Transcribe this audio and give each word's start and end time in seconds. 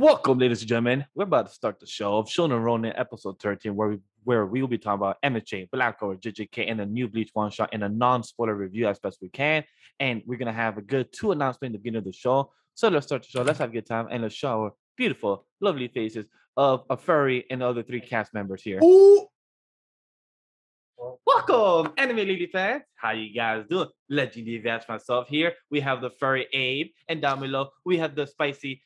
Welcome, 0.00 0.38
ladies 0.38 0.62
and 0.62 0.68
gentlemen. 0.70 1.04
We're 1.14 1.24
about 1.24 1.48
to 1.48 1.52
start 1.52 1.78
the 1.78 1.86
show 1.86 2.16
of 2.16 2.26
Shonen 2.26 2.64
Ronin 2.64 2.94
episode 2.96 3.38
13, 3.38 3.76
where 3.76 3.88
we 3.90 3.98
where 4.24 4.46
we 4.46 4.62
will 4.62 4.68
be 4.68 4.78
talking 4.78 4.94
about 4.94 5.18
MHA, 5.22 5.68
Black 5.70 5.98
Clover, 5.98 6.16
JJK, 6.16 6.70
and 6.70 6.80
the 6.80 6.86
new 6.86 7.06
Bleach 7.06 7.28
one 7.34 7.50
shot 7.50 7.74
in 7.74 7.82
a 7.82 7.88
non-spoiler 7.90 8.54
review 8.54 8.88
as 8.88 8.98
best 8.98 9.18
we 9.20 9.28
can. 9.28 9.62
And 9.98 10.22
we're 10.24 10.38
gonna 10.38 10.54
have 10.54 10.78
a 10.78 10.80
good 10.80 11.12
two 11.12 11.32
announcements 11.32 11.72
at 11.72 11.72
the 11.72 11.78
beginning 11.80 11.98
of 11.98 12.04
the 12.04 12.14
show. 12.14 12.50
So 12.72 12.88
let's 12.88 13.08
start 13.08 13.24
the 13.24 13.28
show. 13.28 13.42
Let's 13.42 13.58
have 13.58 13.68
a 13.68 13.72
good 13.74 13.84
time 13.84 14.08
and 14.10 14.22
let's 14.22 14.34
show 14.34 14.62
our 14.62 14.72
beautiful, 14.96 15.44
lovely 15.60 15.88
faces 15.88 16.24
of 16.56 16.84
a 16.88 16.96
furry 16.96 17.44
and 17.50 17.60
the 17.60 17.66
other 17.66 17.82
three 17.82 18.00
cast 18.00 18.32
members 18.32 18.62
here. 18.62 18.80
Ooh, 18.82 19.26
Welcome, 21.26 21.92
anime 21.98 22.16
lady 22.16 22.46
fans. 22.46 22.82
How 22.94 23.12
you 23.12 23.34
guys 23.34 23.64
doing? 23.68 23.88
LegendDVash 24.10 24.88
myself 24.88 25.28
here. 25.28 25.52
We 25.70 25.80
have 25.80 26.00
the 26.00 26.10
furry 26.10 26.46
Abe, 26.52 26.88
and 27.08 27.20
down 27.20 27.40
below 27.40 27.68
we 27.84 27.98
have 27.98 28.14
the 28.14 28.26
spicy 28.26 28.82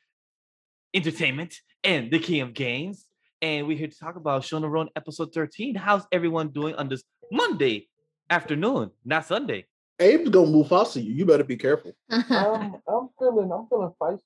entertainment 0.94 1.60
and 1.82 2.10
the 2.10 2.18
king 2.18 2.40
of 2.40 2.54
games. 2.54 3.06
And 3.42 3.66
we're 3.66 3.76
here 3.76 3.88
to 3.88 3.98
talk 3.98 4.16
about 4.16 4.42
Shonen 4.42 4.70
Ronin 4.70 4.90
episode 4.96 5.34
13. 5.34 5.74
How's 5.74 6.06
everyone 6.12 6.48
doing 6.48 6.74
on 6.76 6.88
this 6.88 7.02
Monday 7.30 7.88
afternoon, 8.30 8.90
not 9.04 9.26
Sunday? 9.26 9.66
Abe's 10.00 10.30
gonna 10.30 10.50
move 10.50 10.68
fast 10.68 10.96
you. 10.96 11.02
You 11.12 11.26
better 11.26 11.44
be 11.44 11.56
careful. 11.56 11.92
I'm 12.10 12.76
I'm 12.88 13.08
feeling 13.18 13.52
I'm 13.52 13.66
feeling 13.68 13.92
feisty. 14.00 14.20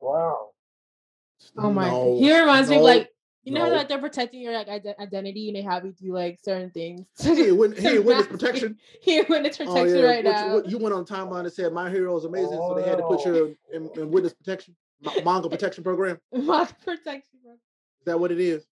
Wow. 0.00 0.50
Oh 1.58 1.70
my! 1.70 1.88
No, 1.88 2.16
he 2.18 2.36
reminds 2.40 2.68
me 2.70 2.76
no, 2.76 2.80
of 2.80 2.86
like 2.86 3.10
you 3.44 3.52
know 3.52 3.60
how 3.60 3.68
no. 3.68 3.76
like 3.76 3.88
they're 3.88 3.98
protecting 4.00 4.40
your 4.40 4.54
like 4.54 4.68
ide- 4.68 4.94
identity 4.98 5.48
and 5.48 5.56
they 5.56 5.62
have 5.62 5.84
you 5.84 5.92
do 5.92 6.12
like 6.12 6.38
certain 6.42 6.70
things. 6.70 7.06
hey, 7.20 7.52
when 7.52 7.72
hey, 7.76 7.80
he 7.90 7.96
in 7.96 8.04
witness 8.04 8.26
Mask- 8.26 8.30
protection. 8.30 8.78
He 9.02 9.18
in 9.18 9.26
witness 9.28 9.60
Oh 9.60 9.66
protection 9.66 9.98
yeah, 9.98 10.04
right 10.04 10.24
What- 10.24 10.32
now. 10.34 10.54
what- 10.54 10.68
you 10.70 10.78
went 10.78 10.94
on 10.94 11.04
the 11.04 11.14
timeline 11.14 11.40
and 11.44 11.52
said 11.52 11.72
my 11.72 11.88
hero 11.90 12.16
is 12.16 12.24
amazing, 12.24 12.48
so 12.56 12.74
they 12.74 12.88
had 12.88 12.98
to 12.98 13.04
put 13.04 13.20
Oh. 13.24 13.34
you 13.34 13.56
in, 13.72 13.90
in 14.00 14.10
witness 14.10 14.32
protection, 14.34 14.74
ma- 15.02 15.12
manga 15.24 15.48
protection 15.48 15.84
program. 15.84 16.18
Mask 16.32 16.74
protection. 16.84 17.38
bro. 17.42 17.52
Is 17.52 18.04
that 18.06 18.18
what 18.18 18.32
it 18.32 18.40
is? 18.40 18.64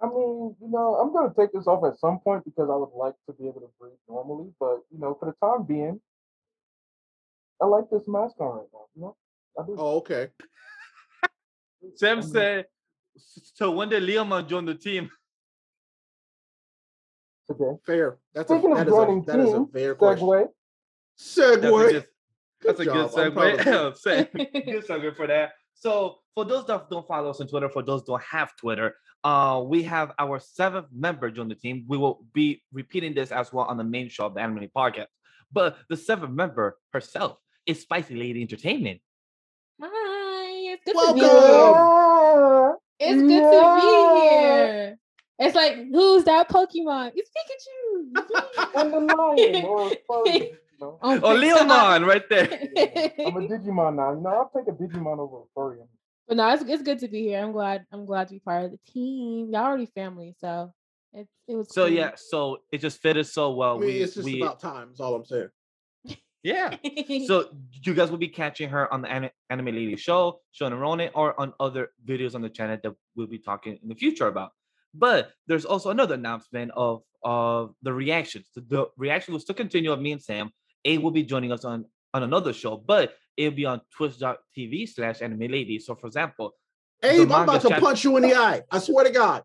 I 0.00 0.06
mean, 0.06 0.54
you 0.60 0.68
know, 0.70 0.94
I'm 0.96 1.12
gonna 1.12 1.32
take 1.38 1.52
this 1.52 1.66
off 1.66 1.84
at 1.84 1.98
some 1.98 2.18
point 2.20 2.44
because 2.44 2.68
I 2.70 2.76
would 2.76 2.90
like 2.94 3.14
to 3.28 3.32
be 3.32 3.48
able 3.48 3.62
to 3.62 3.70
breathe 3.80 3.94
normally, 4.08 4.50
but 4.60 4.80
you 4.90 4.98
know, 4.98 5.16
for 5.18 5.26
the 5.26 5.46
time 5.46 5.64
being, 5.66 6.00
I 7.62 7.66
like 7.66 7.84
this 7.90 8.06
mask 8.06 8.34
on 8.40 8.56
right 8.58 8.66
now. 8.72 8.86
You 8.94 9.02
know, 9.02 9.16
I 9.58 9.66
do. 9.66 9.76
Oh, 9.78 9.96
okay. 9.98 10.28
Sam 11.94 12.18
I 12.18 12.20
mean, 12.20 12.30
said, 12.30 12.66
so 13.54 13.70
when 13.70 13.88
did 13.88 14.02
Leomon 14.02 14.46
join 14.48 14.66
the 14.66 14.74
team? 14.74 15.08
today. 17.46 17.76
Fair. 17.84 18.18
That's 18.34 18.50
a 18.50 18.54
Speaking 18.54 18.72
of 18.72 18.78
that 18.78 18.88
is 18.88 18.92
a 18.92 18.96
joining 18.96 19.24
that 19.24 19.38
is 19.40 19.48
a 19.50 19.52
team, 19.52 19.66
fair 19.72 19.94
question. 19.94 20.26
Segue. 20.26 20.48
That's 21.18 21.50
a 21.50 21.60
Segue. 21.60 21.90
good, 21.90 22.04
that's 22.62 22.80
a 22.80 22.84
good 22.84 22.94
job. 22.94 23.10
I'm 23.16 23.32
proud 23.32 23.60
of 23.60 23.66
you. 23.66 23.72
segue. 23.72 23.96
Sam, 23.98 24.26
good 24.34 24.86
segue 24.86 25.16
for 25.16 25.26
that. 25.28 25.52
So 25.78 26.18
for 26.34 26.44
those 26.44 26.66
that 26.66 26.90
don't 26.90 27.06
follow 27.06 27.30
us 27.30 27.40
on 27.40 27.48
Twitter, 27.48 27.68
for 27.68 27.82
those 27.82 28.02
that 28.02 28.12
don't 28.12 28.22
have 28.22 28.56
Twitter, 28.56 28.94
uh, 29.24 29.62
we 29.64 29.82
have 29.82 30.12
our 30.18 30.38
seventh 30.38 30.86
member 30.92 31.30
join 31.30 31.48
the 31.48 31.54
team. 31.54 31.84
We 31.86 31.98
will 31.98 32.24
be 32.32 32.62
repeating 32.72 33.14
this 33.14 33.30
as 33.30 33.52
well 33.52 33.66
on 33.66 33.76
the 33.76 33.84
main 33.84 34.08
show 34.08 34.26
of 34.26 34.34
the 34.34 34.40
Anime 34.40 34.68
Podcast. 34.74 35.06
But 35.52 35.76
the 35.88 35.96
seventh 35.96 36.32
member 36.32 36.78
herself 36.92 37.38
is 37.66 37.80
Spicy 37.80 38.16
Lady 38.16 38.40
Entertainment. 38.42 39.00
Hi, 39.80 40.74
it's 40.74 40.84
good 40.84 40.94
to 40.94 41.14
be 41.14 41.20
here. 41.20 42.76
It's 42.98 43.22
good 43.22 43.50
to 43.52 43.74
be 43.76 44.28
here. 44.28 44.98
It's 45.38 45.54
like 45.54 45.74
who's 45.92 46.24
that 46.24 46.48
Pokemon? 46.48 47.12
It's 47.14 47.30
Pikachu. 47.30 48.16
It's 48.16 48.30
me. 48.30 48.72
And 48.74 48.92
the 48.92 49.00
lion 49.00 49.64
or 49.64 49.90
furry, 50.08 50.38
you 50.38 50.56
know. 50.80 50.98
oh, 51.02 51.20
Oh, 51.22 51.34
my 51.34 51.42
Leomon 51.42 52.06
right 52.06 52.28
there. 52.28 52.44
I'm 53.26 53.36
a 53.36 53.48
Digimon 53.48 53.96
now. 53.96 54.12
You 54.12 54.20
know, 54.20 54.30
I'll 54.30 54.50
take 54.54 54.68
a 54.68 54.76
Digimon 54.76 55.18
over 55.18 55.38
a 55.38 55.44
furry. 55.54 55.78
But 56.28 56.36
no, 56.38 56.48
it's, 56.52 56.62
it's 56.64 56.82
good 56.82 56.98
to 57.00 57.08
be 57.08 57.22
here. 57.22 57.42
I'm 57.42 57.52
glad. 57.52 57.84
I'm 57.92 58.04
glad 58.04 58.28
to 58.28 58.34
be 58.34 58.40
part 58.40 58.64
of 58.64 58.70
the 58.72 58.78
team. 58.92 59.50
Y'all 59.52 59.64
already 59.64 59.86
family, 59.86 60.34
so 60.40 60.72
it 61.12 61.28
it 61.46 61.54
was. 61.54 61.72
So 61.72 61.86
cool. 61.86 61.94
yeah, 61.94 62.12
so 62.16 62.58
it 62.72 62.78
just 62.78 63.00
fitted 63.00 63.26
so 63.26 63.52
well. 63.52 63.76
I 63.76 63.80
mean, 63.80 63.88
we, 63.88 64.02
it's 64.02 64.14
just 64.14 64.24
we 64.24 64.42
about 64.42 64.60
time. 64.60 64.90
Is 64.92 65.00
all 65.00 65.14
I'm 65.14 65.24
saying. 65.24 65.48
yeah. 66.42 66.76
So 67.26 67.50
you 67.84 67.94
guys 67.94 68.10
will 68.10 68.18
be 68.18 68.28
catching 68.28 68.68
her 68.70 68.92
on 68.92 69.02
the 69.02 69.08
Ani- 69.10 69.30
Anime 69.50 69.66
Lady 69.66 69.96
show, 69.96 70.40
Shonen 70.58 70.80
Ronin, 70.80 71.10
or 71.14 71.38
on 71.40 71.52
other 71.60 71.90
videos 72.04 72.34
on 72.34 72.42
the 72.42 72.50
channel 72.50 72.76
that 72.82 72.92
we'll 73.14 73.28
be 73.28 73.38
talking 73.38 73.78
in 73.80 73.88
the 73.88 73.94
future 73.94 74.26
about. 74.26 74.50
But 74.94 75.30
there's 75.46 75.64
also 75.64 75.90
another 75.90 76.14
announcement 76.14 76.72
of 76.74 77.02
of 77.22 77.74
the 77.82 77.92
reactions. 77.92 78.48
The, 78.54 78.62
the 78.62 78.86
reaction 78.96 79.32
will 79.32 79.40
still 79.40 79.54
continue 79.54 79.92
of 79.92 80.00
me 80.00 80.12
and 80.12 80.22
Sam. 80.22 80.50
A 80.86 80.98
will 80.98 81.10
be 81.10 81.22
joining 81.24 81.52
us 81.52 81.64
on 81.64 81.84
on 82.14 82.22
another 82.22 82.52
show, 82.52 82.76
but 82.78 83.14
it'll 83.36 83.54
be 83.54 83.66
on 83.66 83.80
twitch.tv 83.94 84.88
slash 84.88 85.20
anime 85.20 85.50
lady. 85.50 85.78
So 85.78 85.94
for 85.94 86.06
example, 86.06 86.54
Abe, 87.02 87.20
I'm 87.22 87.28
manga 87.28 87.42
about 87.42 87.60
to 87.62 87.68
chap- 87.68 87.82
punch 87.82 88.04
you 88.04 88.16
in 88.16 88.22
the 88.22 88.34
eye. 88.34 88.62
I 88.70 88.78
swear 88.78 89.04
to 89.04 89.10
God. 89.10 89.42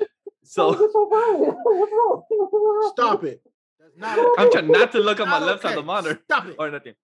So 0.44 0.72
this 0.72 0.92
so 0.92 1.10
bad. 1.10 1.40
What's 1.40 1.92
wrong? 1.92 2.22
What's 2.30 2.52
wrong? 2.52 2.92
Stop 2.94 3.24
it. 3.24 3.42
Not. 3.98 4.18
I'm 4.38 4.50
trying 4.50 4.70
not 4.70 4.92
to 4.92 4.98
look 4.98 5.20
at 5.20 5.26
my 5.28 5.38
Not 5.40 5.46
left 5.46 5.62
side 5.62 5.70
of 5.70 5.76
the 5.76 5.82
monitor. 5.82 6.20
Stop 6.24 6.46
it. 6.46 6.56
or 6.58 6.70
nothing. 6.70 6.94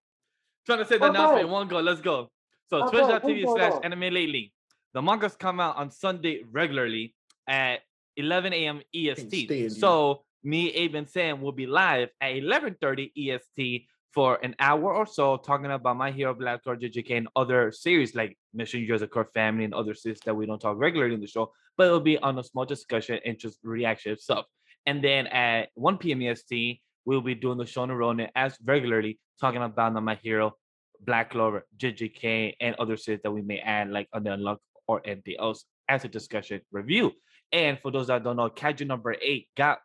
Trying 0.64 0.78
to 0.78 0.86
say 0.86 0.96
the 0.96 1.04
Okay. 1.04 1.10
announcement 1.10 1.44
in 1.44 1.50
one 1.50 1.68
go. 1.68 1.80
Let's 1.80 2.00
go. 2.00 2.30
So 2.70 2.78
Okay, 2.78 2.90
twitch.tv 3.04 3.42
what's 3.44 3.54
slash 3.54 3.72
anime 3.82 4.14
lately. 4.14 4.54
The 4.94 5.02
mangas 5.02 5.36
come 5.36 5.60
out 5.60 5.76
on 5.76 5.90
Sunday 5.90 6.42
regularly 6.50 7.14
at 7.46 7.80
11 8.16 8.52
a.m. 8.54 8.80
EST. 8.94 9.70
So 9.72 10.24
me, 10.44 10.70
Abe, 10.72 10.94
and 10.94 11.08
Sam 11.08 11.40
will 11.40 11.52
be 11.52 11.66
live 11.66 12.10
at 12.20 12.34
11:30 12.34 13.12
EST 13.16 13.86
for 14.12 14.38
an 14.44 14.54
hour 14.60 14.94
or 14.94 15.06
so 15.06 15.36
talking 15.36 15.70
about 15.70 15.96
My 15.96 16.12
Hero 16.12 16.34
Black 16.34 16.62
Card 16.62 16.80
JJK 16.80 17.16
and 17.16 17.28
other 17.34 17.72
series 17.72 18.14
like 18.14 18.38
Mission 18.52 18.86
Yozakura 18.86 19.26
Family 19.34 19.64
and 19.64 19.74
other 19.74 19.94
series 19.94 20.20
that 20.20 20.36
we 20.36 20.46
don't 20.46 20.60
talk 20.60 20.78
regularly 20.78 21.14
in 21.14 21.20
the 21.20 21.26
show, 21.26 21.52
but 21.76 21.88
it'll 21.88 21.98
be 21.98 22.18
on 22.18 22.38
a 22.38 22.44
small 22.44 22.64
discussion 22.64 23.18
and 23.24 23.38
just 23.38 23.58
reaction 23.64 24.16
stuff. 24.16 24.46
And 24.86 25.02
then 25.02 25.26
at 25.28 25.70
1 25.74 25.98
p.m. 25.98 26.22
EST, 26.22 26.80
we'll 27.04 27.22
be 27.22 27.34
doing 27.34 27.58
the 27.58 27.64
Shonen 27.64 27.98
Ronin 27.98 28.28
as 28.36 28.56
regularly, 28.64 29.18
talking 29.40 29.62
about 29.62 30.00
My 30.00 30.14
Hero, 30.14 30.56
Black 31.00 31.30
Clover, 31.30 31.66
JJK, 31.76 32.54
and 32.60 32.76
other 32.76 32.96
series 32.96 33.22
that 33.22 33.32
we 33.32 33.42
may 33.42 33.58
add, 33.58 33.90
like 33.90 34.08
on 34.12 34.22
the 34.22 34.32
Unlock 34.32 34.60
or 34.86 35.02
anything 35.04 35.36
else 35.40 35.64
as 35.88 36.04
a 36.04 36.08
discussion 36.08 36.60
review. 36.70 37.12
And 37.50 37.80
for 37.80 37.90
those 37.90 38.06
that 38.06 38.22
don't 38.22 38.36
know, 38.36 38.48
Kaiju 38.48 38.86
number 38.86 39.16
eight 39.20 39.48
got 39.56 39.80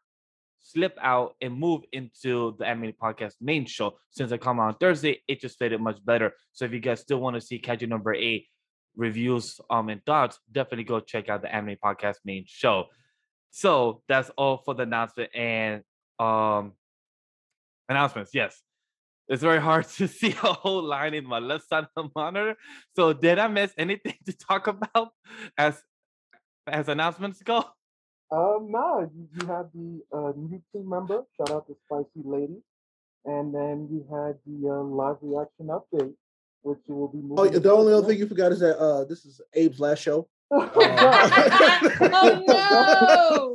slip 0.62 0.98
out 1.02 1.36
and 1.42 1.54
move 1.54 1.82
into 1.92 2.56
the 2.60 2.68
anime 2.68 2.94
podcast 3.02 3.34
main 3.42 3.66
show. 3.66 3.98
Since 4.12 4.32
I 4.32 4.38
come 4.38 4.60
on 4.60 4.76
Thursday, 4.76 5.22
it 5.28 5.42
just 5.42 5.58
fitted 5.58 5.82
much 5.82 6.04
better. 6.04 6.34
So 6.52 6.66
if 6.66 6.74
you 6.74 6.80
guys 6.80 7.00
still 7.00 7.20
want 7.20 7.36
to 7.36 7.42
see 7.42 7.60
Kaiju 7.60 7.88
number 7.88 8.14
eight 8.14 8.48
reviews 8.96 9.60
um 9.70 9.90
and 9.90 10.04
thoughts, 10.06 10.40
definitely 10.52 10.84
go 10.84 11.00
check 11.00 11.30
out 11.30 11.42
the 11.42 11.54
anime 11.54 11.78
podcast 11.84 12.18
main 12.26 12.44
show. 12.48 12.86
So 13.52 14.02
that's 14.08 14.30
all 14.32 14.58
for 14.58 14.74
the 14.74 14.84
announcement 14.84 15.36
and 15.36 15.84
um 16.20 16.74
announcements. 17.88 18.32
Yes. 18.34 18.62
It's 19.28 19.44
very 19.44 19.62
hard 19.62 19.88
to 19.98 20.08
see 20.08 20.32
a 20.32 20.54
whole 20.54 20.84
line 20.84 21.14
in 21.14 21.26
my 21.26 21.40
left 21.40 21.70
side 21.70 21.86
of 21.86 21.90
the 21.96 22.10
monitor. 22.16 22.56
So 22.96 23.14
did 23.14 23.40
I 23.40 23.48
miss 23.48 23.74
anything 23.78 24.16
to 24.26 24.34
talk 24.34 24.68
about 24.68 25.10
as 25.58 25.82
as 26.68 26.88
announcements 26.88 27.42
go? 27.42 27.66
Um, 28.32 28.68
nah, 28.70 29.00
you, 29.02 29.28
you 29.40 29.48
had 29.48 29.70
the 29.74 30.02
uh, 30.16 30.32
new 30.36 30.62
team 30.72 30.88
member. 30.90 31.24
Shout 31.38 31.52
out 31.52 31.68
to 31.68 31.76
Spicy 31.86 32.24
Lady, 32.24 32.62
and 33.26 33.54
then 33.54 33.88
you 33.92 34.06
had 34.10 34.36
the 34.46 34.70
uh, 34.70 34.84
live 34.84 35.18
reaction 35.22 35.68
update, 35.68 36.14
which 36.62 36.78
you 36.88 36.94
will 36.96 37.08
be 37.08 37.18
moving. 37.18 37.38
Oh, 37.56 37.60
the 37.60 37.72
only 37.74 37.92
other 37.94 38.02
next 38.04 38.08
thing 38.10 38.20
you 38.20 38.28
forgot 38.28 38.52
is 38.52 38.60
that 38.60 38.78
uh, 38.78 39.04
this 39.06 39.26
is 39.26 39.42
Abe's 39.56 39.80
last 39.80 40.00
show. 40.00 40.28
month. 40.52 40.72
oh 40.78 42.44
no! 42.48 43.54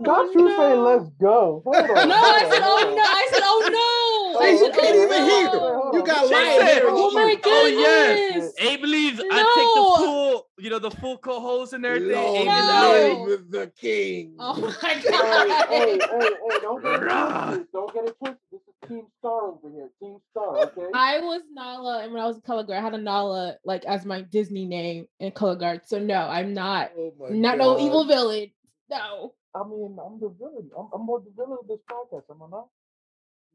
Not 0.00 0.26
Oh, 0.26 0.30
you 0.34 0.48
saying 0.56 0.76
no. 0.76 0.84
let's 0.98 1.08
go. 1.20 1.62
Hold 1.64 1.76
on. 1.76 2.08
No, 2.08 2.14
I 2.16 2.48
said 2.50 2.62
oh 2.64 2.94
no! 2.96 3.02
I 3.02 3.28
said 3.32 3.42
oh 3.44 3.60
no! 3.72 3.95
I 4.40 4.46
Hey, 4.46 4.56
you 4.58 4.66
oh, 4.66 4.70
can't 4.70 4.96
oh, 4.96 5.04
even 5.04 5.24
hear. 5.24 5.44
no. 5.46 5.90
You 5.94 6.04
got 6.04 6.26
She 6.28 6.34
lion 6.34 6.60
said- 6.60 6.66
hair. 6.68 6.88
in 6.88 6.94
Oh 6.94 7.10
your 7.10 7.12
my 7.12 7.30
ear. 7.32 7.40
Oh, 7.44 7.66
yes. 7.66 8.32
goodness! 8.34 8.54
Abe 8.60 8.80
believes 8.80 9.20
I 9.20 9.36
take 9.38 9.74
the 9.74 10.04
full, 10.04 10.46
you 10.58 10.70
know, 10.70 10.78
the 10.78 10.90
full 10.90 11.18
co-host 11.18 11.72
and 11.72 11.84
everything. 11.86 12.12
Long 12.16 12.36
Abe 12.36 12.46
No. 12.46 12.54
is 12.54 13.12
out. 13.18 13.26
with 13.26 13.50
the 13.50 13.66
king. 13.80 14.34
Oh 14.38 14.54
my 14.60 14.94
god! 15.10 15.68
hey, 15.68 15.92
hey, 15.92 15.98
hey, 16.00 16.58
don't 16.60 16.82
get 16.82 17.02
it 17.02 17.08
twisted. 17.08 17.66
Don't 17.72 17.94
get 17.94 18.04
it 18.04 18.16
twisted. 18.18 18.38
This 18.52 18.60
is 18.60 18.88
Team 18.88 19.06
Star 19.18 19.42
over 19.48 19.70
here. 19.70 19.88
Team 20.00 20.18
Star, 20.30 20.58
okay? 20.64 20.86
I 20.94 21.20
was 21.20 21.42
Nala, 21.52 22.02
and 22.04 22.12
when 22.12 22.22
I 22.22 22.26
was 22.26 22.36
in 22.36 22.42
color 22.42 22.62
guard, 22.64 22.78
I 22.78 22.82
had 22.82 22.94
a 22.94 22.98
Nala 22.98 23.56
like 23.64 23.84
as 23.84 24.04
my 24.04 24.22
Disney 24.22 24.64
name 24.66 25.06
in 25.20 25.30
color 25.32 25.56
guard. 25.56 25.82
So 25.86 25.98
no, 25.98 26.20
I'm 26.20 26.54
not. 26.54 26.90
Oh 26.96 27.12
my 27.18 27.28
Not 27.30 27.58
no 27.58 27.78
evil 27.78 28.04
villain. 28.06 28.50
No. 28.90 29.34
I 29.54 29.66
mean, 29.66 29.96
I'm 30.04 30.20
the 30.20 30.28
villain. 30.28 30.70
I'm, 30.78 30.88
I'm 30.94 31.06
more 31.06 31.20
the 31.20 31.32
villain 31.34 31.58
of 31.62 31.66
this 31.66 31.80
podcast, 31.90 32.30
am 32.30 32.42
I 32.42 32.50
not? 32.50 32.66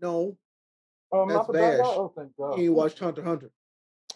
No, 0.01 0.35
Um, 1.13 1.27
That's 1.27 1.37
not 1.39 1.47
the 1.47 1.53
bad 1.53 1.77
guy? 1.79 1.83
Oh, 1.85 2.13
thank 2.15 2.35
God. 2.37 2.57
you 2.59 2.73
watched 2.73 2.99
Hunter 2.99 3.23
Hunter. 3.23 3.51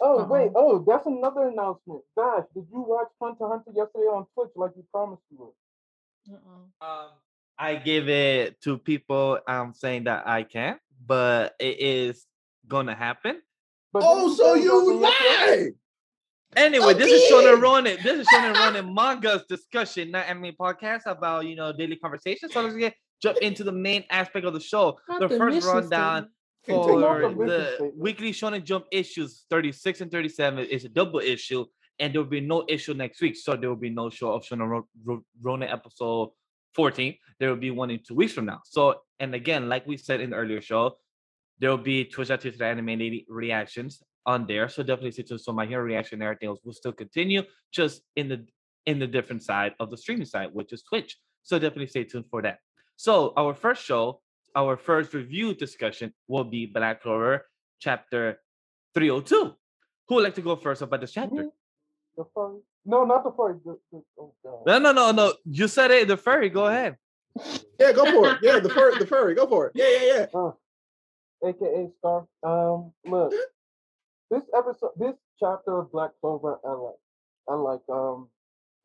Oh, 0.02 0.20
Uh-uh. 0.20 0.28
wait. 0.28 0.52
Oh, 0.56 0.84
that's 0.86 1.06
another 1.08 1.48
announcement. 1.48 2.02
Vash, 2.18 2.44
did 2.54 2.66
you 2.72 2.82
watch 2.82 3.08
Hunter 3.22 3.48
Hunter 3.48 3.72
yesterday 3.74 4.06
on 4.06 4.26
Twitch 4.34 4.50
like 4.56 4.72
you 4.76 4.84
promised 4.94 5.22
you 5.32 5.38
would? 5.40 6.36
Uh-uh. 6.36 6.88
Um, 7.06 7.10
I 7.58 7.76
give 7.76 8.10
it 8.10 8.60
to 8.64 8.78
people. 8.78 9.40
I'm 9.48 9.74
saying 9.74 10.06
that 10.06 10.28
I 10.28 10.44
can, 10.44 10.78
but 11.06 11.56
it 11.60 11.80
is 11.80 12.26
gonna 12.68 12.96
happen. 12.96 13.42
But 13.94 14.04
Oh, 14.06 14.28
didn't 14.28 14.36
so 14.38 14.54
you 14.56 15.00
lie. 15.00 15.10
yesterday? 15.10 15.64
lied. 15.64 15.74
Anyway, 16.58 16.94
this 16.94 17.12
is 17.12 17.32
Shonen 17.32 17.54
Okay. 17.54 17.62
Ronin. 17.62 17.98
This 18.04 18.20
is 18.20 18.28
Shonen 18.28 18.54
Ronin 18.56 18.94
manga's 18.94 19.46
discussion, 19.48 20.12
not 20.12 20.26
anime 20.28 20.54
podcast 20.60 21.06
about 21.06 21.46
you 21.46 21.56
know 21.56 21.72
daily 21.74 21.96
conversations. 21.98 22.54
So 22.54 22.62
let's 22.62 22.76
get 22.76 22.96
jump 23.22 23.38
into 23.40 23.64
the 23.64 23.72
main 23.72 24.04
aspect 24.10 24.46
of 24.46 24.54
the 24.54 24.60
show. 24.60 24.98
Not 25.08 25.20
the 25.22 25.28
the 25.30 25.38
first 25.38 25.66
rundown 25.68 26.14
Can't 26.24 26.26
take 26.26 26.32
for 26.66 26.98
the 27.48 27.92
weekly 27.96 28.32
Shonen 28.32 28.64
Jump 28.64 28.86
issues 28.92 29.46
36 29.50 30.02
and 30.02 30.12
37 30.12 30.66
is 30.66 30.86
a 30.86 30.90
double 30.90 31.20
issue, 31.20 31.66
and 32.00 32.14
there 32.14 32.22
will 32.22 32.30
be 32.30 32.42
no 32.42 32.66
issue 32.68 32.94
next 32.94 33.22
week. 33.22 33.36
So 33.36 33.56
there 33.56 33.70
will 33.70 33.76
be 33.76 33.90
no 33.90 34.10
show 34.10 34.34
of 34.34 34.44
Shonen 34.44 34.68
Ro- 34.70 34.88
Ro- 35.04 35.26
Ronin 35.42 35.70
episode 35.70 36.30
14. 36.74 37.16
There 37.40 37.50
will 37.50 37.58
be 37.58 37.72
one 37.72 37.90
in 37.92 38.00
two 38.06 38.16
weeks 38.16 38.34
from 38.34 38.46
now. 38.46 38.62
So, 38.66 39.02
and 39.20 39.34
again, 39.34 39.70
like 39.70 39.86
we 39.88 39.98
said 39.98 40.22
in 40.22 40.32
the 40.32 40.36
earlier 40.36 40.62
show, 40.62 40.98
there 41.60 41.70
will 41.70 41.78
be 41.78 42.04
Twitch 42.06 42.30
at 42.30 42.42
Twitch 42.42 42.60
animated 42.60 43.24
reactions 43.30 44.04
on 44.26 44.46
there. 44.48 44.68
So 44.68 44.84
definitely 44.84 45.12
stay 45.12 45.24
tuned. 45.24 45.42
So 45.42 45.54
my 45.54 45.66
hero 45.66 45.84
reaction 45.84 46.16
and 46.22 46.24
everything 46.24 46.50
else 46.50 46.60
will 46.66 46.74
still 46.74 46.92
continue, 46.92 47.44
just 47.72 48.02
in 48.16 48.28
the 48.28 48.46
in 48.86 49.00
the 49.00 49.08
different 49.08 49.42
side 49.42 49.74
of 49.80 49.90
the 49.90 49.98
streaming 49.98 50.26
side, 50.26 50.50
which 50.54 50.72
is 50.74 50.84
Twitch. 50.84 51.18
So 51.44 51.58
definitely 51.58 51.88
stay 51.88 52.04
tuned 52.04 52.26
for 52.30 52.42
that. 52.42 52.60
So 52.98 53.34
our 53.36 53.54
first 53.54 53.84
show, 53.84 54.22
our 54.56 54.78
first 54.78 55.13
review 55.13 55.54
discussion 55.54 56.13
will 56.28 56.44
be 56.44 56.66
Black 56.66 57.02
Clover 57.02 57.46
chapter 57.80 58.40
302. 58.94 59.54
Who 60.07 60.16
would 60.16 60.24
like 60.24 60.36
to 60.36 60.42
go 60.42 60.56
first 60.56 60.81
about 60.81 61.02
this 61.02 61.12
chapter? 61.12 61.50
The 62.18 62.25
furry? 62.34 62.60
No, 62.86 63.04
not 63.04 63.24
the 63.24 63.31
furry. 63.31 63.56
The, 63.66 63.78
the, 63.92 64.02
oh 64.19 64.34
god. 64.44 64.66
No, 64.66 64.80
no, 64.80 64.92
no, 64.92 65.12
no. 65.12 65.34
You 65.46 65.68
said 65.68 65.92
it, 65.92 66.07
the 66.07 66.18
furry. 66.18 66.50
Go 66.50 66.68
ahead. 66.68 66.98
Yeah, 67.78 67.92
go 67.92 68.06
for 68.06 68.31
it. 68.31 68.38
Yeah, 68.42 68.60
the 68.60 68.69
fur, 68.69 68.98
the 68.98 69.06
furry, 69.06 69.36
go 69.36 69.46
for 69.48 69.68
it. 69.68 69.74
Yeah, 69.75 69.90
yeah, 69.90 70.25
yeah. 70.34 71.50
AKA 71.50 71.90
Star. 72.00 72.25
Um, 72.42 72.94
look, 73.06 73.34
this 74.31 74.44
episode, 74.58 74.92
this 74.98 75.16
chapter 75.38 75.80
of 75.80 75.92
Black 75.92 76.12
Clover, 76.22 76.58
I 76.66 76.72
like. 76.72 76.96
I 77.50 77.54
like. 77.56 77.81
Um, 77.90 78.30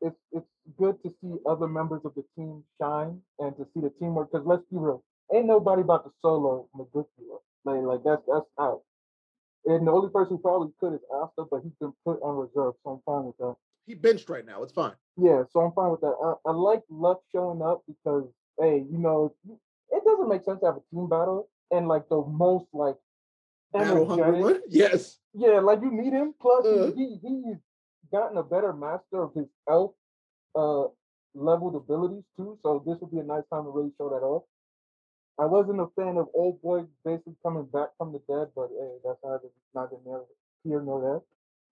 it's 0.01 0.19
it's 0.33 0.47
good 0.77 1.01
to 1.03 1.09
see 1.21 1.35
other 1.47 1.67
members 1.67 2.01
of 2.03 2.13
the 2.15 2.25
team 2.35 2.63
shine 2.81 3.21
and 3.39 3.55
to 3.55 3.65
see 3.73 3.79
the 3.79 3.91
teamwork. 3.97 4.31
Because 4.31 4.45
let's 4.45 4.63
be 4.69 4.77
real, 4.77 5.03
ain't 5.33 5.45
nobody 5.45 5.81
about 5.81 6.05
to 6.05 6.11
solo 6.21 6.67
Megicula. 6.75 7.37
Like, 7.65 7.81
like 7.83 8.03
that's 8.03 8.21
that's 8.27 8.45
out. 8.59 8.81
And 9.65 9.85
the 9.85 9.91
only 9.91 10.09
person 10.09 10.37
who 10.37 10.41
probably 10.41 10.71
could 10.79 10.93
is 10.93 11.01
Asta, 11.13 11.45
but 11.51 11.61
he's 11.63 11.73
been 11.79 11.93
put 12.05 12.19
on 12.21 12.35
reserve, 12.37 12.73
so 12.83 12.91
I'm 12.91 13.01
fine 13.05 13.25
with 13.25 13.37
that. 13.37 13.55
He 13.85 13.93
benched 13.93 14.29
right 14.29 14.45
now. 14.45 14.63
It's 14.63 14.73
fine. 14.73 14.93
Yeah, 15.17 15.43
so 15.51 15.59
I'm 15.59 15.71
fine 15.73 15.91
with 15.91 16.01
that. 16.01 16.15
I, 16.23 16.49
I 16.49 16.53
like 16.53 16.81
Luck 16.89 17.21
showing 17.31 17.61
up 17.61 17.83
because, 17.87 18.27
hey, 18.59 18.83
you 18.89 18.97
know, 18.97 19.33
it 19.91 20.03
doesn't 20.05 20.29
make 20.29 20.43
sense 20.43 20.59
to 20.61 20.65
have 20.67 20.77
a 20.77 20.95
team 20.95 21.07
battle 21.09 21.49
and 21.71 21.87
like 21.87 22.07
the 22.09 22.23
most 22.27 22.65
like 22.73 22.95
Battle 23.73 24.07
hungry 24.07 24.41
one. 24.41 24.61
Yes. 24.69 25.19
Yeah, 25.33 25.59
like 25.59 25.79
you 25.81 25.91
need 25.91 26.11
him. 26.13 26.33
Plus, 26.41 26.65
Uh. 26.65 26.91
he 26.95 27.17
he's 27.21 27.55
gotten 28.11 28.37
a 28.37 28.43
better 28.43 28.73
master 28.73 29.23
of 29.23 29.33
his 29.33 29.47
elf 29.69 29.91
uh 30.55 30.85
leveled 31.33 31.75
abilities 31.75 32.23
too. 32.35 32.57
So 32.63 32.83
this 32.85 32.97
would 32.99 33.11
be 33.11 33.19
a 33.19 33.23
nice 33.23 33.43
time 33.51 33.63
to 33.63 33.69
really 33.69 33.91
show 33.97 34.09
that 34.09 34.25
off. 34.25 34.43
I 35.41 35.45
wasn't 35.47 35.81
a 35.81 35.87
fan 35.97 36.17
of 36.17 36.29
old 36.35 36.61
boy 36.61 36.85
basically 37.05 37.35
coming 37.43 37.65
back 37.65 37.89
from 37.97 38.13
the 38.13 38.21
dead, 38.29 38.49
but 38.55 38.69
hey, 38.71 38.97
that's 39.03 39.19
neither 39.25 39.49
neither 39.75 39.97
near 40.05 40.21
here 40.65 40.81
nor 40.83 41.01
there. 41.01 41.21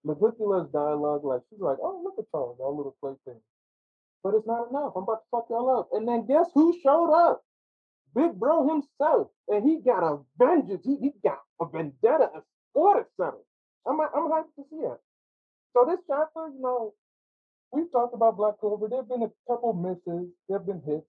Megicula's 0.07 0.71
dialogue, 0.73 1.25
like 1.25 1.43
she's 1.51 1.61
like, 1.61 1.79
"Oh, 1.83 2.03
look 2.05 2.17
at 2.21 2.27
y'all, 2.35 2.57
y'all 2.61 2.77
little 2.77 2.97
plaything," 3.01 3.41
but 4.23 4.35
it's 4.35 4.47
not 4.47 4.71
enough. 4.71 4.93
I'm 4.97 5.05
about 5.05 5.25
to 5.25 5.29
fuck 5.33 5.47
y'all 5.51 5.81
up. 5.81 5.91
And 5.95 6.07
then 6.09 6.27
guess 6.27 6.49
who 6.55 6.79
showed 6.83 7.13
up? 7.15 7.45
Big 8.15 8.35
Bro 8.39 8.69
himself, 8.69 9.29
and 9.49 9.65
he 9.69 9.81
got 9.81 10.05
a 10.05 10.21
vengeance. 10.39 10.85
He, 10.85 10.97
he 10.99 11.13
got 11.25 11.41
a 11.61 11.67
vendetta, 11.67 12.31
a 12.35 12.43
order 12.75 13.07
settled. 13.17 13.45
I'm 13.87 14.01
I'm 14.01 14.31
hyped 14.31 14.55
to 14.57 14.65
see 14.71 14.77
it. 14.85 15.01
So 15.75 15.87
this 15.87 16.01
chapter, 16.09 16.49
you 16.49 16.61
know, 16.61 16.95
we've 17.73 17.91
talked 17.93 18.15
about 18.15 18.37
Black 18.37 18.59
Clover. 18.61 18.89
There've 18.89 19.09
been 19.09 19.23
a 19.25 19.33
couple 19.49 19.73
misses. 19.75 20.29
There've 20.49 20.67
been 20.67 20.83
hits. 20.87 21.07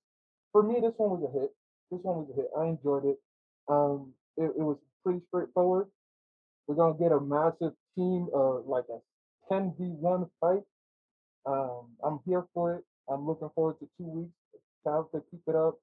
For 0.53 0.63
me, 0.63 0.79
this 0.81 0.93
one 0.97 1.19
was 1.19 1.29
a 1.29 1.39
hit. 1.39 1.51
This 1.91 1.99
one 2.03 2.17
was 2.17 2.29
a 2.31 2.35
hit. 2.35 2.49
I 2.57 2.65
enjoyed 2.67 3.05
it. 3.05 3.19
Um, 3.67 4.13
it, 4.37 4.51
it 4.57 4.63
was 4.63 4.77
pretty 5.03 5.21
straightforward. 5.27 5.87
We're 6.67 6.75
gonna 6.75 6.97
get 6.97 7.11
a 7.11 7.19
massive 7.19 7.73
team, 7.95 8.27
uh, 8.35 8.61
like 8.61 8.85
a 8.89 8.99
10v1 9.53 10.29
fight. 10.41 10.63
Um, 11.45 11.89
I'm 12.03 12.19
here 12.25 12.45
for 12.53 12.75
it. 12.75 12.83
I'm 13.09 13.25
looking 13.27 13.49
forward 13.53 13.75
to 13.79 13.87
two 13.97 14.05
weeks. 14.05 14.33
Time 14.85 15.05
to 15.13 15.21
keep 15.29 15.41
it 15.47 15.55
up. 15.55 15.75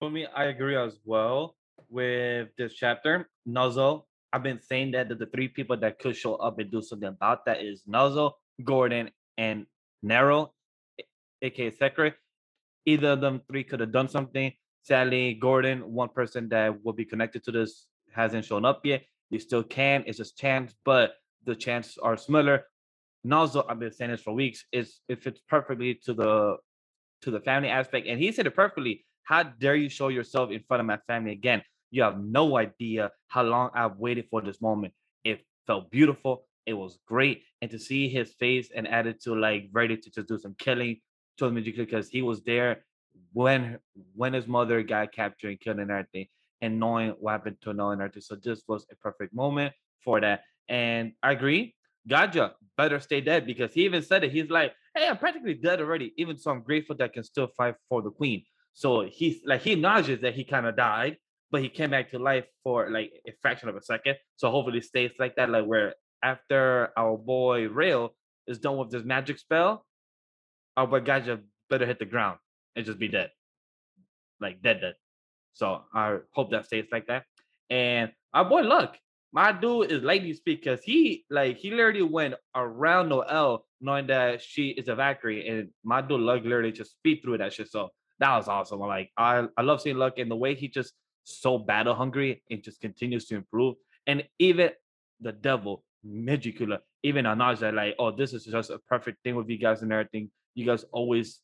For 0.00 0.10
me, 0.10 0.26
I 0.26 0.46
agree 0.46 0.76
as 0.76 0.98
well 1.04 1.56
with 1.88 2.48
this 2.58 2.74
chapter. 2.74 3.28
Nozel, 3.48 4.04
I've 4.32 4.42
been 4.42 4.60
saying 4.60 4.92
that, 4.92 5.08
that 5.08 5.18
the 5.18 5.26
three 5.26 5.48
people 5.48 5.76
that 5.78 5.98
could 5.98 6.16
show 6.16 6.34
up 6.36 6.58
and 6.58 6.70
do 6.70 6.82
something 6.82 7.08
about 7.08 7.44
that 7.46 7.62
is 7.62 7.82
Nozel, 7.88 8.32
Gordon, 8.64 9.10
and 9.38 9.66
Nero, 10.02 10.52
a- 11.00 11.04
aka 11.42 11.70
Secre. 11.70 12.14
Either 12.84 13.10
of 13.12 13.20
them 13.20 13.40
three 13.48 13.64
could 13.64 13.80
have 13.80 13.92
done 13.92 14.08
something. 14.08 14.52
Sadly, 14.86 15.34
Gordon, 15.34 15.80
one 15.92 16.10
person 16.10 16.48
that 16.50 16.84
will 16.84 16.92
be 16.92 17.04
connected 17.04 17.42
to 17.42 17.50
this, 17.50 17.88
hasn't 18.12 18.44
shown 18.44 18.64
up 18.64 18.86
yet. 18.86 19.02
You 19.30 19.40
still 19.40 19.64
can. 19.64 20.04
It's 20.06 20.18
just 20.18 20.38
chance, 20.38 20.76
but 20.84 21.14
the 21.44 21.56
chances 21.56 21.98
are 22.00 22.16
smaller. 22.16 22.62
Nozel, 23.26 23.66
I've 23.68 23.80
been 23.80 23.90
saying 23.90 24.12
this 24.12 24.22
for 24.22 24.32
weeks, 24.32 24.64
is 24.70 25.00
it 25.08 25.24
fits 25.24 25.40
perfectly 25.48 25.98
to 26.04 26.14
the 26.14 26.58
to 27.22 27.32
the 27.32 27.40
family 27.40 27.68
aspect, 27.68 28.06
and 28.06 28.20
he 28.20 28.30
said 28.30 28.46
it 28.46 28.54
perfectly. 28.54 29.04
How 29.24 29.42
dare 29.42 29.74
you 29.74 29.88
show 29.88 30.06
yourself 30.06 30.52
in 30.52 30.62
front 30.68 30.82
of 30.82 30.86
my 30.86 30.98
family 31.08 31.32
again? 31.32 31.62
You 31.90 32.04
have 32.04 32.22
no 32.22 32.56
idea 32.56 33.10
how 33.26 33.42
long 33.42 33.70
I've 33.74 33.96
waited 33.96 34.26
for 34.30 34.40
this 34.40 34.62
moment. 34.62 34.94
It 35.24 35.40
felt 35.66 35.90
beautiful. 35.90 36.46
It 36.64 36.74
was 36.74 37.00
great, 37.08 37.42
and 37.60 37.68
to 37.72 37.78
see 37.80 38.08
his 38.08 38.34
face 38.34 38.70
and 38.72 38.86
attitude, 38.86 39.38
like 39.38 39.68
ready 39.72 39.96
to 39.96 40.10
just 40.12 40.28
do 40.28 40.38
some 40.38 40.54
killing, 40.60 41.00
to 41.38 41.46
him 41.46 41.56
because 41.56 42.08
he 42.08 42.22
was 42.22 42.44
there 42.44 42.84
when 43.36 43.78
when 44.14 44.32
his 44.32 44.46
mother 44.46 44.82
got 44.82 45.12
captured 45.12 45.50
and 45.50 45.60
killed 45.60 45.78
and 45.78 45.90
everything, 45.90 46.26
and 46.62 46.80
knowing 46.80 47.10
what 47.20 47.32
happened 47.32 47.58
to 47.60 47.74
Noah 47.74 47.90
and 47.90 48.00
everything. 48.00 48.22
So 48.22 48.34
this 48.34 48.62
was 48.66 48.86
a 48.90 48.96
perfect 48.96 49.34
moment 49.34 49.74
for 50.02 50.22
that. 50.22 50.40
And 50.70 51.12
I 51.22 51.32
agree. 51.32 51.74
Gaja 52.08 52.52
better 52.78 52.98
stay 52.98 53.20
dead 53.20 53.46
because 53.46 53.74
he 53.74 53.84
even 53.84 54.00
said 54.00 54.24
it. 54.24 54.32
He's 54.32 54.48
like, 54.48 54.72
"Hey, 54.94 55.06
I'm 55.06 55.18
practically 55.18 55.52
dead 55.52 55.82
already. 55.82 56.14
Even 56.16 56.38
so, 56.38 56.50
I'm 56.50 56.62
grateful 56.62 56.96
that 56.96 57.04
I 57.04 57.08
can 57.08 57.24
still 57.24 57.48
fight 57.48 57.74
for 57.90 58.00
the 58.00 58.10
queen." 58.10 58.42
So 58.72 59.02
he's 59.02 59.42
like, 59.44 59.60
he 59.60 59.72
acknowledges 59.72 60.22
that 60.22 60.34
he 60.34 60.42
kind 60.44 60.64
of 60.64 60.74
died, 60.74 61.18
but 61.50 61.60
he 61.60 61.68
came 61.68 61.90
back 61.90 62.10
to 62.12 62.18
life 62.18 62.46
for 62.64 62.88
like 62.88 63.12
a 63.28 63.32
fraction 63.42 63.68
of 63.68 63.76
a 63.76 63.82
second. 63.82 64.16
So 64.36 64.50
hopefully, 64.50 64.78
it 64.78 64.84
stays 64.84 65.12
like 65.18 65.36
that. 65.36 65.50
Like 65.50 65.66
where 65.66 65.94
after 66.22 66.88
our 66.96 67.18
boy 67.18 67.68
Rill 67.68 68.14
is 68.46 68.58
done 68.58 68.78
with 68.78 68.90
this 68.90 69.04
magic 69.04 69.38
spell, 69.38 69.84
our 70.74 70.86
boy 70.86 71.00
Gaja 71.00 71.42
better 71.68 71.84
hit 71.84 71.98
the 71.98 72.06
ground 72.06 72.38
and 72.76 72.86
just 72.86 72.98
be 72.98 73.08
dead, 73.08 73.30
like 74.40 74.62
dead, 74.62 74.80
dead. 74.80 74.94
So 75.54 75.82
I 75.94 76.18
hope 76.32 76.50
that 76.50 76.66
stays 76.66 76.86
like 76.92 77.06
that. 77.06 77.24
And 77.70 78.12
our 78.34 78.44
boy 78.44 78.62
Luck, 78.62 78.98
my 79.32 79.52
dude 79.52 79.90
is 79.90 80.02
lightning 80.02 80.34
speed 80.34 80.60
because 80.62 80.82
he 80.82 81.24
like 81.30 81.56
he 81.56 81.70
literally 81.70 82.02
went 82.02 82.34
around 82.54 83.08
Noel 83.08 83.64
knowing 83.80 84.06
that 84.06 84.42
she 84.42 84.68
is 84.68 84.88
a 84.88 84.94
Valkyrie, 84.94 85.48
and 85.48 85.70
my 85.82 86.00
dude 86.00 86.20
Luck 86.20 86.42
literally 86.44 86.72
just 86.72 86.92
speed 86.92 87.20
through 87.22 87.38
that 87.38 87.52
shit. 87.52 87.68
So 87.68 87.88
that 88.18 88.36
was 88.36 88.48
awesome. 88.48 88.82
I'm 88.82 88.88
like 88.88 89.10
I 89.16 89.46
I 89.56 89.62
love 89.62 89.80
seeing 89.80 89.96
Luck 89.96 90.18
and 90.18 90.30
the 90.30 90.36
way 90.36 90.54
he 90.54 90.68
just 90.68 90.92
so 91.24 91.58
battle 91.58 91.94
hungry 91.94 92.42
and 92.50 92.62
just 92.62 92.80
continues 92.80 93.26
to 93.26 93.36
improve. 93.36 93.74
And 94.06 94.24
even 94.38 94.70
the 95.20 95.32
devil, 95.32 95.84
Megicula, 96.06 96.78
even 97.02 97.24
Anaja, 97.24 97.74
like, 97.74 97.96
oh, 97.98 98.12
this 98.12 98.32
is 98.32 98.44
just 98.44 98.70
a 98.70 98.78
perfect 98.88 99.22
thing 99.24 99.34
with 99.34 99.48
you 99.48 99.58
guys 99.58 99.82
and 99.82 99.92
everything. 99.92 100.30
You 100.54 100.64
guys 100.64 100.84
always 100.92 101.40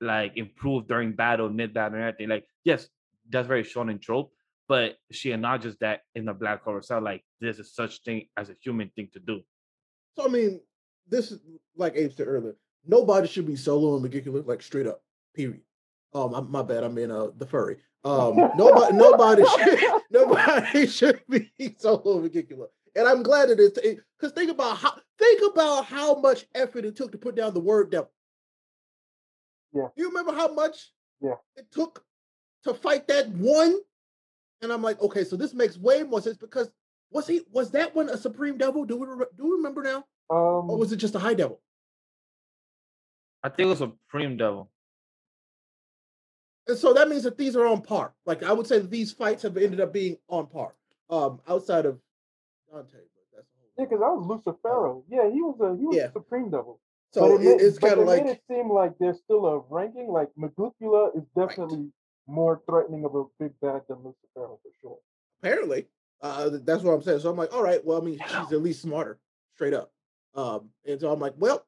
like 0.00 0.32
improve 0.36 0.86
during 0.86 1.12
battle, 1.12 1.48
mid 1.48 1.74
battle, 1.74 1.94
and 1.94 2.04
everything. 2.04 2.28
Like, 2.28 2.46
yes, 2.64 2.88
that's 3.30 3.48
very 3.48 3.64
shonen 3.64 4.00
trope, 4.00 4.32
but 4.68 4.96
she 5.10 5.32
acknowledges 5.32 5.76
that 5.80 6.02
in 6.14 6.24
the 6.24 6.34
Black 6.34 6.64
Clover 6.64 6.82
side, 6.82 7.02
like 7.02 7.24
this 7.40 7.58
is 7.58 7.74
such 7.74 8.02
thing 8.02 8.26
as 8.36 8.50
a 8.50 8.56
human 8.62 8.90
thing 8.96 9.08
to 9.12 9.20
do. 9.20 9.40
So 10.16 10.24
I 10.24 10.28
mean, 10.28 10.60
this 11.08 11.32
is 11.32 11.40
like 11.76 11.96
Abe 11.96 12.12
said 12.12 12.28
earlier. 12.28 12.56
Nobody 12.86 13.28
should 13.28 13.46
be 13.46 13.56
solo 13.56 13.96
and 13.96 14.04
Megicula, 14.04 14.46
like 14.46 14.62
straight 14.62 14.86
up. 14.86 15.02
Period. 15.34 15.60
Um, 16.14 16.34
I'm, 16.34 16.50
my 16.50 16.62
bad. 16.62 16.84
I 16.84 16.88
mean, 16.88 17.10
uh, 17.10 17.28
the 17.36 17.46
furry. 17.46 17.78
Um, 18.04 18.36
nobody, 18.56 18.96
nobody, 18.96 19.44
should, 19.44 19.80
nobody 20.10 20.86
should 20.86 21.20
be 21.28 21.50
solo 21.78 22.18
and 22.18 22.30
Megicula. 22.30 22.66
And 22.96 23.08
I'm 23.08 23.22
glad 23.22 23.48
that 23.48 23.58
it 23.58 23.84
is 23.84 24.00
because 24.18 24.32
think 24.32 24.50
about 24.50 24.76
how 24.76 24.94
think 25.18 25.42
about 25.52 25.86
how 25.86 26.14
much 26.14 26.46
effort 26.54 26.84
it 26.84 26.96
took 26.96 27.10
to 27.12 27.18
put 27.18 27.34
down 27.34 27.54
the 27.54 27.60
word 27.60 27.90
devil. 27.90 28.10
Yeah. 29.74 29.88
You 29.96 30.08
remember 30.08 30.32
how 30.32 30.52
much 30.52 30.92
Yeah. 31.20 31.34
it 31.56 31.70
took 31.70 32.04
to 32.64 32.72
fight 32.74 33.08
that 33.08 33.28
one? 33.28 33.76
And 34.62 34.72
I'm 34.72 34.82
like, 34.82 35.00
okay, 35.02 35.24
so 35.24 35.36
this 35.36 35.52
makes 35.52 35.76
way 35.76 36.02
more 36.04 36.20
sense 36.22 36.36
because 36.38 36.70
was 37.10 37.26
he 37.26 37.42
was 37.50 37.70
that 37.72 37.94
one 37.94 38.08
a 38.08 38.16
supreme 38.16 38.56
devil? 38.56 38.84
Do 38.84 38.96
we 38.96 39.06
do 39.36 39.44
we 39.44 39.50
remember 39.56 39.82
now? 39.82 39.98
Um, 40.30 40.70
Or 40.70 40.78
was 40.78 40.92
it 40.92 40.96
just 40.96 41.14
a 41.14 41.18
high 41.18 41.34
devil? 41.34 41.60
I 43.42 43.50
think 43.50 43.66
it 43.66 43.70
was 43.70 43.82
a 43.82 43.92
Supreme 44.06 44.38
Devil. 44.38 44.70
And 46.66 46.78
so 46.78 46.94
that 46.94 47.10
means 47.10 47.24
that 47.24 47.36
these 47.36 47.56
are 47.56 47.66
on 47.66 47.82
par. 47.82 48.14
Like 48.24 48.42
I 48.42 48.52
would 48.54 48.66
say 48.66 48.78
that 48.78 48.90
these 48.90 49.12
fights 49.12 49.42
have 49.42 49.56
ended 49.58 49.80
up 49.80 49.92
being 49.92 50.16
on 50.28 50.46
par. 50.46 50.74
Um, 51.10 51.40
outside 51.46 51.84
of 51.84 52.00
Dante, 52.72 52.88
but 52.96 53.36
that's 53.36 53.46
Yeah, 53.76 53.84
because 53.84 54.00
that 54.00 54.14
was 54.16 54.26
Lucifero. 54.26 55.04
Yeah, 55.08 55.28
he 55.30 55.42
was 55.42 55.60
a 55.60 55.76
he 55.76 55.84
was 55.84 55.96
Yeah. 55.96 56.06
a 56.06 56.12
Supreme 56.12 56.48
Devil. 56.50 56.80
So 57.14 57.38
but 57.38 57.46
it, 57.46 57.60
it's 57.60 57.78
kind 57.78 58.00
of 58.00 58.06
they 58.06 58.16
made 58.16 58.26
like 58.26 58.36
it 58.36 58.42
seem 58.50 58.70
like 58.70 58.92
there's 58.98 59.18
still 59.22 59.46
a 59.46 59.62
ranking. 59.70 60.08
Like 60.08 60.30
Megicula 60.36 61.16
is 61.16 61.22
definitely 61.36 61.90
more 62.26 62.60
threatening 62.68 63.04
of 63.04 63.14
a 63.14 63.24
big 63.38 63.52
bad 63.62 63.82
than 63.88 63.98
Lucifero 63.98 64.58
for 64.60 64.70
sure. 64.82 64.98
apparently 65.40 65.86
uh, 66.24 66.50
that's 66.64 66.82
what 66.82 66.92
I'm 66.92 67.02
saying. 67.02 67.20
So 67.20 67.30
I'm 67.30 67.36
like, 67.36 67.52
all 67.52 67.62
right, 67.62 67.84
well, 67.84 68.00
I 68.00 68.04
mean, 68.04 68.18
she's 68.18 68.52
at 68.52 68.62
least 68.62 68.82
smarter, 68.82 69.18
straight 69.54 69.74
up. 69.74 69.92
Um, 70.34 70.70
and 70.86 70.98
so 70.98 71.12
I'm 71.12 71.20
like, 71.20 71.34
well, 71.36 71.64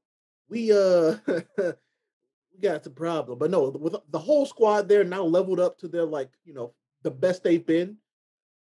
we 0.48 0.72
uh 0.72 1.16
we 1.58 2.60
got 2.60 2.82
some 2.82 2.94
problem, 2.94 3.38
but 3.38 3.50
no, 3.50 3.68
with 3.68 3.94
the 4.10 4.18
whole 4.18 4.46
squad 4.46 4.88
there 4.88 5.04
now 5.04 5.22
leveled 5.22 5.60
up 5.60 5.78
to 5.78 5.88
their 5.88 6.04
like 6.04 6.30
you 6.44 6.54
know 6.54 6.72
the 7.02 7.10
best 7.10 7.44
they've 7.44 7.64
been. 7.64 7.98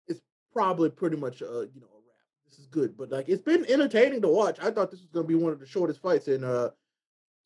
It's 0.06 0.20
probably 0.52 0.88
pretty 0.88 1.16
much 1.16 1.42
uh 1.42 1.62
you 1.62 1.80
know. 1.80 1.91
This 2.52 2.58
is 2.60 2.66
good, 2.66 2.98
but 2.98 3.10
like 3.10 3.30
it's 3.30 3.40
been 3.40 3.64
entertaining 3.66 4.20
to 4.20 4.28
watch. 4.28 4.58
I 4.60 4.70
thought 4.70 4.90
this 4.90 5.00
was 5.00 5.08
gonna 5.08 5.26
be 5.26 5.34
one 5.34 5.52
of 5.52 5.58
the 5.58 5.66
shortest 5.66 6.02
fights, 6.02 6.28
and 6.28 6.44
uh 6.44 6.68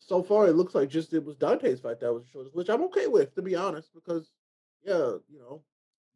so 0.00 0.20
far 0.20 0.48
it 0.48 0.54
looks 0.56 0.74
like 0.74 0.88
just 0.88 1.14
it 1.14 1.24
was 1.24 1.36
Dante's 1.36 1.78
fight 1.78 2.00
that 2.00 2.12
was 2.12 2.24
the 2.24 2.30
shortest, 2.30 2.56
which 2.56 2.68
I'm 2.68 2.82
okay 2.84 3.06
with 3.06 3.32
to 3.36 3.42
be 3.42 3.54
honest, 3.54 3.90
because 3.94 4.32
yeah, 4.84 5.12
you 5.30 5.38
know, 5.38 5.62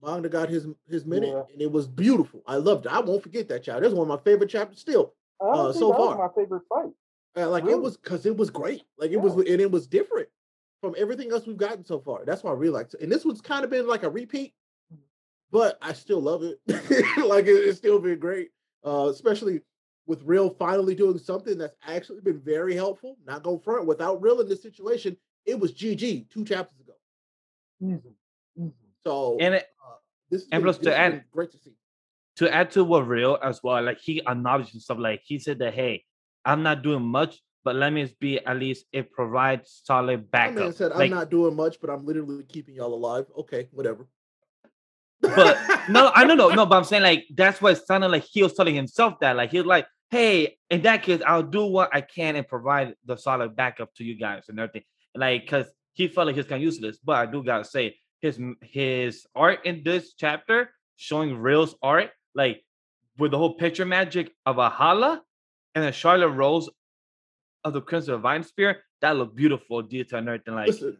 Manga 0.02 0.28
got 0.28 0.48
his 0.48 0.66
his 0.88 1.06
minute 1.06 1.30
Yeah. 1.30 1.42
and 1.52 1.62
it 1.62 1.70
was 1.70 1.86
beautiful. 1.86 2.42
I 2.48 2.56
loved 2.56 2.86
it. 2.86 2.92
I 2.92 2.98
won't 2.98 3.22
forget 3.22 3.46
that 3.48 3.62
chapter. 3.62 3.82
That's 3.82 3.94
one 3.94 4.10
of 4.10 4.18
my 4.18 4.24
favorite 4.28 4.50
chapters 4.50 4.80
still. 4.80 5.14
Honestly, 5.40 5.78
so 5.78 5.92
far. 5.94 6.18
my 6.18 6.34
favorite 6.34 6.62
fight. 6.68 6.90
Uh, 7.36 7.48
like 7.48 7.66
it 7.66 7.80
was 7.80 7.96
because 7.96 8.26
it 8.26 8.36
was 8.36 8.50
great. 8.50 8.82
Like 8.98 9.12
it 9.12 9.20
was 9.20 9.34
and 9.34 9.60
it 9.60 9.70
was 9.70 9.86
different 9.86 10.28
from 10.80 10.96
everything 10.98 11.30
else 11.30 11.46
we've 11.46 11.56
gotten 11.56 11.84
so 11.84 12.00
far. 12.00 12.24
That's 12.24 12.42
why 12.42 12.50
I 12.50 12.54
really 12.54 12.74
liked 12.74 12.94
it. 12.94 13.02
And 13.02 13.12
this 13.12 13.24
one's 13.24 13.40
kind 13.40 13.62
of 13.62 13.70
been 13.70 13.86
like 13.86 14.02
a 14.02 14.10
repeat, 14.10 14.52
but 15.52 15.78
I 15.80 15.92
still 15.92 16.20
love 16.20 16.42
it. 16.42 16.58
like 17.24 17.46
it, 17.46 17.50
it's 17.52 17.78
still 17.78 18.00
been 18.00 18.18
great. 18.18 18.50
Uh, 18.84 19.08
especially 19.10 19.60
with 20.06 20.22
Rill 20.22 20.50
finally 20.50 20.94
doing 20.94 21.18
something 21.18 21.58
that's 21.58 21.76
actually 21.86 22.20
been 22.20 22.40
very 22.40 22.74
helpful. 22.74 23.16
Not 23.26 23.42
go 23.42 23.58
front 23.58 23.86
without 23.86 24.20
Rill 24.20 24.40
in 24.40 24.48
this 24.48 24.62
situation. 24.62 25.16
It 25.46 25.58
was 25.58 25.72
GG 25.72 26.30
two 26.30 26.44
chapters 26.44 26.80
ago. 26.80 26.94
Easy, 27.82 28.14
easy. 28.58 28.72
So 29.04 29.36
And 29.40 29.54
it, 29.54 29.66
uh, 29.86 29.94
this, 30.30 30.46
and 30.52 30.62
plus 30.62 30.78
to 30.78 30.96
add- 30.96 31.24
great 31.30 31.50
to 31.52 31.58
see. 31.58 31.72
to 32.36 32.52
add 32.54 32.70
to 32.72 32.84
what 32.84 33.06
real 33.06 33.38
as 33.42 33.62
well, 33.62 33.82
like 33.82 33.98
he 34.00 34.20
acknowledged 34.26 34.80
stuff. 34.80 34.98
Like 34.98 35.22
he 35.24 35.38
said 35.38 35.58
that, 35.60 35.74
hey, 35.74 36.04
I'm 36.44 36.62
not 36.62 36.82
doing 36.82 37.02
much, 37.02 37.40
but 37.64 37.76
let 37.76 37.92
me 37.92 38.12
be 38.18 38.44
at 38.44 38.56
least 38.58 38.86
it 38.92 39.12
provides 39.12 39.82
solid 39.84 40.20
My 40.20 40.26
backup. 40.32 40.54
man 40.56 40.72
said, 40.72 40.92
"I'm 40.92 40.98
like, 40.98 41.10
not 41.10 41.30
doing 41.30 41.54
much, 41.54 41.80
but 41.80 41.90
I'm 41.90 42.04
literally 42.06 42.44
keeping 42.44 42.74
y'all 42.74 42.94
alive." 42.94 43.26
Okay, 43.38 43.68
whatever. 43.72 44.08
But 45.20 45.58
no, 45.88 46.10
I 46.14 46.24
don't 46.24 46.38
know, 46.38 46.48
no, 46.48 46.66
but 46.66 46.76
I'm 46.76 46.84
saying 46.84 47.02
like 47.02 47.26
that's 47.34 47.60
what 47.60 47.72
it 47.76 47.86
sounded 47.86 48.08
like 48.08 48.24
he 48.24 48.42
was 48.42 48.54
telling 48.54 48.74
himself 48.74 49.20
that. 49.20 49.36
Like 49.36 49.50
he 49.50 49.58
was 49.58 49.66
like, 49.66 49.86
hey, 50.10 50.56
in 50.70 50.82
that 50.82 51.02
case, 51.02 51.20
I'll 51.26 51.42
do 51.42 51.66
what 51.66 51.94
I 51.94 52.00
can 52.00 52.36
and 52.36 52.46
provide 52.46 52.94
the 53.04 53.16
solid 53.16 53.54
backup 53.54 53.94
to 53.94 54.04
you 54.04 54.18
guys 54.18 54.44
and 54.48 54.58
everything. 54.58 54.82
Like, 55.14 55.46
cause 55.46 55.66
he 55.92 56.08
felt 56.08 56.26
like 56.26 56.36
he's 56.36 56.46
kind 56.46 56.60
of 56.60 56.62
useless. 56.62 56.98
But 57.02 57.16
I 57.16 57.26
do 57.26 57.42
gotta 57.42 57.64
say, 57.64 57.96
his 58.20 58.38
his 58.62 59.26
art 59.34 59.64
in 59.64 59.82
this 59.84 60.14
chapter 60.14 60.70
showing 60.96 61.38
Rill's 61.38 61.74
art, 61.82 62.10
like 62.34 62.62
with 63.18 63.30
the 63.30 63.38
whole 63.38 63.54
picture 63.54 63.86
magic 63.86 64.32
of 64.46 64.58
a 64.58 64.68
Hala 64.68 65.22
and 65.74 65.84
then 65.84 65.92
Charlotte 65.92 66.30
Rose 66.30 66.68
of 67.64 67.72
the 67.72 67.80
Crimson 67.80 68.14
Divine 68.14 68.42
Spear, 68.42 68.82
that 69.00 69.16
looked 69.16 69.36
beautiful, 69.36 69.82
detail 69.82 70.18
and 70.18 70.28
everything. 70.28 70.54
Like, 70.54 70.68
Listen, 70.68 70.98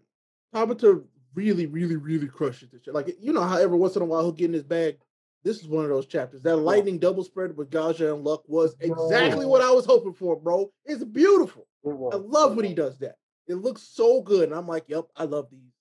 Tabata 0.55 1.03
really, 1.35 1.67
really, 1.67 1.97
really 1.97 2.29
crushes 2.29 2.71
this 2.71 2.83
shit. 2.85 2.95
Like 2.95 3.15
you 3.21 3.33
know 3.33 3.43
how 3.43 3.59
every 3.59 3.79
once 3.79 3.97
in 3.97 4.03
a 4.03 4.05
while 4.05 4.23
he'll 4.23 4.33
get 4.33 4.47
in 4.47 4.53
his 4.53 4.63
bag. 4.63 4.99
This 5.43 5.61
is 5.61 5.69
one 5.69 5.85
of 5.85 5.91
those 5.91 6.07
chapters. 6.07 6.43
That 6.43 6.57
lightning 6.57 6.99
double 6.99 7.25
spread 7.25 7.57
with 7.57 7.71
Gaja 7.71 8.13
and 8.13 8.23
Luck 8.25 8.43
was 8.47 8.77
exactly 8.81 9.45
Yo. 9.45 9.49
what 9.49 9.63
I 9.63 9.71
was 9.71 9.87
hoping 9.87 10.13
for, 10.13 10.37
bro. 10.37 10.71
It's 10.85 11.03
beautiful. 11.03 11.67
It 11.83 11.97
was. 11.97 12.13
I 12.15 12.19
love 12.19 12.57
when 12.57 12.67
he 12.67 12.75
does 12.75 12.99
that. 12.99 13.17
It 13.49 13.55
looks 13.55 13.83
so 13.83 14.21
good, 14.21 14.45
and 14.51 14.55
I'm 14.55 14.69
like, 14.69 14.85
yep, 14.89 15.07
I 15.17 15.25
love 15.25 15.49
these. 15.51 15.73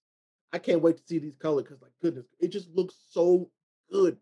I 0.51 0.60
can't 0.60 0.82
wait 0.82 0.98
to 0.98 1.03
see 1.06 1.20
these 1.20 1.36
colors 1.36 1.65
because, 1.65 1.82
like, 1.82 1.91
goodness, 2.01 2.25
it 2.39 2.48
just 2.48 2.70
looks 2.70 2.96
so 3.12 3.51
good. 3.91 4.18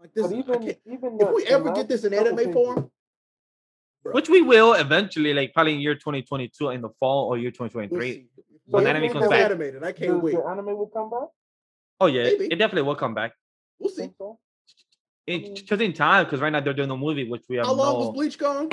Like 0.00 0.12
this, 0.14 0.26
But 0.26 0.36
is- 0.36 0.48
I 0.48 0.54
even 0.54 0.76
even 0.84 1.20
if 1.20 1.28
the- 1.28 1.32
we 1.32 1.46
ever 1.46 1.72
get 1.72 1.88
this 1.88 2.04
in 2.04 2.12
anime 2.12 2.52
form, 2.52 2.90
bro, 4.02 4.12
which 4.12 4.28
we 4.28 4.42
will 4.42 4.74
eventually, 4.74 5.32
like 5.32 5.54
probably 5.54 5.74
in 5.74 5.80
year 5.80 5.94
2022 5.94 6.70
in 6.70 6.80
the 6.80 6.90
fall 6.98 7.28
or 7.28 7.38
year 7.38 7.52
we'll 7.58 7.68
2023. 8.72 8.80
see. 8.80 8.84
When 8.84 8.86
anime 8.86 9.12
comes 9.12 9.28
back, 9.30 9.44
animated. 9.50 9.84
I 9.84 9.92
can't 9.92 10.12
the, 10.12 10.18
wait. 10.18 10.34
the 10.34 10.42
anime 10.44 10.76
will 10.78 10.86
come 10.88 11.10
back. 11.10 11.28
Oh 12.00 12.06
yeah, 12.06 12.24
Maybe. 12.24 12.46
it 12.46 12.56
definitely 12.56 12.82
will 12.82 12.96
come 12.96 13.14
back. 13.14 13.32
We'll 13.78 13.90
see. 13.90 14.02
Think 14.02 14.14
so? 14.18 14.38
mean- 15.26 15.52
It's 15.52 15.62
just 15.62 15.80
in 15.82 15.92
time 15.92 16.24
because 16.24 16.40
right 16.40 16.50
now 16.50 16.60
they're 16.60 16.74
doing 16.74 16.90
a 16.90 16.96
movie, 16.96 17.28
which 17.28 17.42
we 17.48 17.56
have 17.56 17.66
How 17.66 17.72
long 17.74 17.94
no. 17.94 18.06
was 18.06 18.14
Bleach 18.14 18.38
gone? 18.38 18.70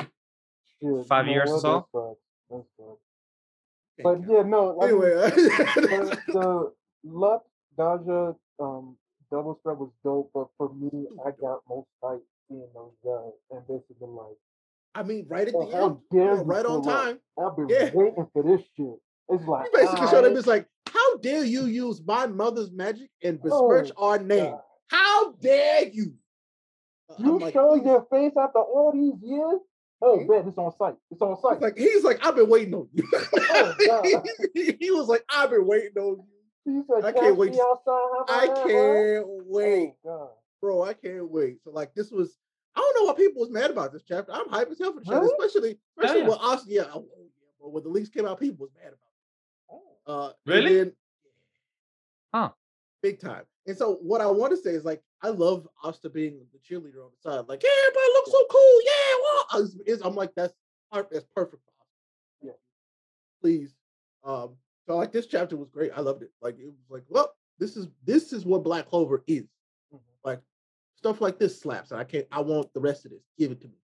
Five 1.06 1.26
you 1.26 1.32
years 1.34 1.50
or 1.50 1.54
what? 1.54 1.62
so? 1.62 1.72
That's 1.74 1.92
facts. 1.92 2.20
That's 2.50 2.68
facts. 2.78 3.00
But 4.02 4.32
yeah, 4.32 4.42
no. 4.42 4.80
I 4.80 4.84
Anyway, 4.86 5.10
the, 5.30 6.18
the 6.28 6.72
Luck 7.04 7.44
Gaja 7.78 8.34
um 8.58 8.96
double 9.30 9.56
spread 9.60 9.78
was 9.78 9.90
dope, 10.02 10.30
but 10.34 10.48
for 10.56 10.72
me, 10.74 11.06
I 11.24 11.30
got 11.40 11.60
most 11.68 11.86
hype 12.02 12.22
seeing 12.48 12.66
those 12.74 12.92
guys 13.04 13.32
and 13.50 13.60
basically 13.68 14.08
like, 14.08 14.36
I 14.94 15.02
mean, 15.04 15.26
right 15.28 15.46
at 15.46 15.54
oh, 15.54 15.66
the 15.70 15.76
how 15.76 15.86
end, 15.86 15.96
dare 16.10 16.20
you 16.22 16.26
know, 16.28 16.34
you 16.36 16.42
right 16.42 16.66
on 16.66 16.82
pull 16.82 16.90
up? 16.90 17.04
time. 17.04 17.18
I've 17.38 17.56
been 17.56 17.68
Yeah. 17.68 17.90
waiting 17.94 18.26
for 18.32 18.42
this 18.42 18.60
shit. 18.76 18.98
It's 19.30 19.44
like 19.46 19.66
He 19.72 19.78
basically 19.78 20.06
showed 20.08 20.18
him 20.18 20.24
alright, 20.24 20.36
it's 20.36 20.46
like, 20.46 20.66
how 20.92 21.16
dare 21.18 21.44
you 21.44 21.66
use 21.66 22.02
my 22.04 22.26
mother's 22.26 22.70
magic 22.72 23.10
and 23.22 23.40
besmirch 23.40 23.90
Oh, 23.96 24.08
our 24.10 24.18
name? 24.18 24.50
God. 24.52 24.60
How 24.88 25.32
dare 25.34 25.84
you? 25.88 26.14
Uh, 27.10 27.14
You 27.18 27.38
like, 27.38 27.52
show 27.54 27.74
your 27.76 28.06
face 28.10 28.32
after 28.36 28.58
all 28.58 28.92
these 28.92 29.20
years? 29.22 29.60
Oh, 30.02 30.24
bet 30.26 30.46
it's 30.46 30.56
on 30.58 30.72
site. 30.76 30.96
It's 31.10 31.20
on 31.20 31.34
He's 31.34 31.42
site. 31.42 31.60
like, 31.60 31.76
he's 31.76 32.02
like, 32.04 32.24
I've 32.26 32.34
been 32.34 32.48
waiting 32.48 32.74
on 32.74 32.88
you. 32.92 33.04
Oh, 33.12 34.22
he, 34.54 34.76
he 34.80 34.90
was 34.90 35.08
like, 35.08 35.22
I've 35.30 35.50
been 35.50 35.66
waiting 35.66 35.96
on 35.98 36.16
you. 36.18 36.24
He 36.64 36.82
said, 36.88 37.04
I 37.04 37.12
can't 37.12 37.36
wait 37.36 37.52
me 37.52 37.60
outside, 37.60 37.90
I 38.28 38.44
about 38.44 38.54
that, 38.56 38.64
boy?" 38.64 38.68
can't 38.70 39.26
wait, 39.46 39.92
Oh, 40.06 40.30
bro. 40.60 40.82
I 40.84 40.92
can't 40.94 41.30
wait. 41.30 41.58
So 41.64 41.70
like, 41.70 41.94
this 41.94 42.10
was. 42.10 42.36
I 42.76 42.80
don't 42.80 42.94
know 43.04 43.10
why 43.12 43.16
people 43.16 43.40
was 43.40 43.50
mad 43.50 43.70
about 43.70 43.92
this 43.92 44.02
chapter. 44.06 44.32
I'm 44.32 44.48
hype 44.48 44.70
as 44.70 44.78
hell 44.78 44.92
for 44.92 45.00
the 45.00 45.04
chapter, 45.06 45.20
Really? 45.20 45.34
especially, 45.46 45.78
especially 45.98 46.20
yeah. 46.22 46.28
when 46.28 46.38
Austin. 46.38 46.72
Yeah, 46.72 46.82
oh, 46.94 47.04
yeah, 47.18 47.24
bro. 47.58 47.68
When 47.70 47.82
the 47.82 47.88
leaks 47.88 48.08
came 48.10 48.26
out, 48.26 48.38
people 48.38 48.66
was 48.66 48.70
mad 48.76 48.88
about. 48.92 49.09
Uh, 50.06 50.32
Really? 50.46 50.74
then- 50.74 50.96
Huh. 52.34 52.52
Big 53.02 53.18
time. 53.20 53.44
And 53.66 53.76
so 53.76 53.96
what 53.96 54.20
I 54.20 54.26
want 54.26 54.50
to 54.52 54.56
say 54.56 54.70
is 54.70 54.84
like 54.84 55.02
I 55.22 55.28
love 55.28 55.68
Asta 55.82 56.08
being 56.08 56.46
the 56.52 56.58
cheerleader 56.58 57.04
on 57.04 57.10
the 57.12 57.20
side. 57.20 57.46
Like, 57.48 57.62
yeah, 57.62 57.70
everybody 57.88 58.12
looks 58.14 58.30
so 58.30 58.46
cool. 58.50 58.80
Yeah, 58.84 59.14
well, 59.22 59.66
it's- 59.86 60.00
I'm 60.02 60.14
like 60.14 60.34
that's 60.34 60.54
that's 60.92 61.26
perfect. 61.34 61.62
Yeah. 62.42 62.52
Please. 63.40 63.74
Um. 64.24 64.56
So 64.86 64.96
like 64.96 65.12
this 65.12 65.26
chapter 65.26 65.56
was 65.56 65.68
great. 65.70 65.92
I 65.94 66.00
loved 66.00 66.22
it. 66.22 66.32
Like 66.40 66.58
it 66.58 66.66
was 66.66 66.90
like, 66.90 67.04
well, 67.08 67.32
this 67.58 67.76
is 67.76 67.88
this 68.04 68.32
is 68.32 68.44
what 68.44 68.64
Black 68.64 68.86
Clover 68.86 69.22
is. 69.26 69.46
Mhm. 69.94 70.00
Like 70.24 70.40
stuff 70.96 71.20
like 71.20 71.38
this 71.38 71.60
slaps, 71.60 71.90
and 71.90 72.00
I 72.00 72.04
can't. 72.04 72.26
I 72.32 72.40
want 72.40 72.72
the 72.74 72.80
rest 72.80 73.04
of 73.04 73.12
this. 73.12 73.22
Give 73.38 73.50
it 73.52 73.60
to 73.60 73.68
me. 73.68 73.74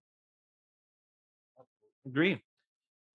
Agree. 2.05 2.41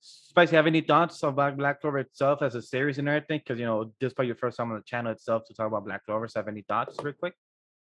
Spicy, 0.05 0.57
have 0.57 0.67
any 0.67 0.81
thoughts 0.81 1.23
about 1.23 1.57
Black 1.57 1.81
Clover 1.81 1.99
itself 1.99 2.43
as 2.43 2.57
a 2.57 2.63
series 2.63 2.99
and 2.99 3.09
everything? 3.09 3.39
Because 3.39 3.61
you 3.61 3.67
know, 3.67 3.93
this 4.01 4.09
is 4.09 4.15
probably 4.15 4.27
your 4.29 4.37
first 4.37 4.57
time 4.57 4.71
on 4.71 4.77
the 4.77 4.83
channel 4.83 5.13
itself 5.13 5.45
to 5.47 5.55
talk 5.55 5.69
about 5.69 5.85
Black 5.85 6.05
Clover. 6.05 6.27
So 6.27 6.41
have 6.41 6.49
any 6.49 6.63
thoughts, 6.63 6.97
real 7.03 7.15
quick? 7.15 7.35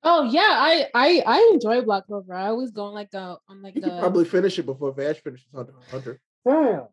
Oh 0.03 0.25
yeah, 0.25 0.41
I 0.43 0.87
I 0.95 1.23
I 1.27 1.51
enjoy 1.55 1.81
Black 1.83 2.07
Clover. 2.07 2.35
I 2.35 2.49
always 2.49 2.71
go 2.73 2.85
on 2.85 2.95
like 2.95 3.15
a 3.15 3.39
on 3.49 3.63
like 3.63 3.75
You 3.75 3.83
could 3.83 3.93
the 3.93 3.99
probably 3.99 4.25
finish 4.27 4.59
it 4.59 4.67
before 4.67 4.93
Vash 4.93 5.17
finishes 5.23 5.49
Hunter 5.55 5.75
Hunter. 5.91 6.21
Damn. 6.47 6.89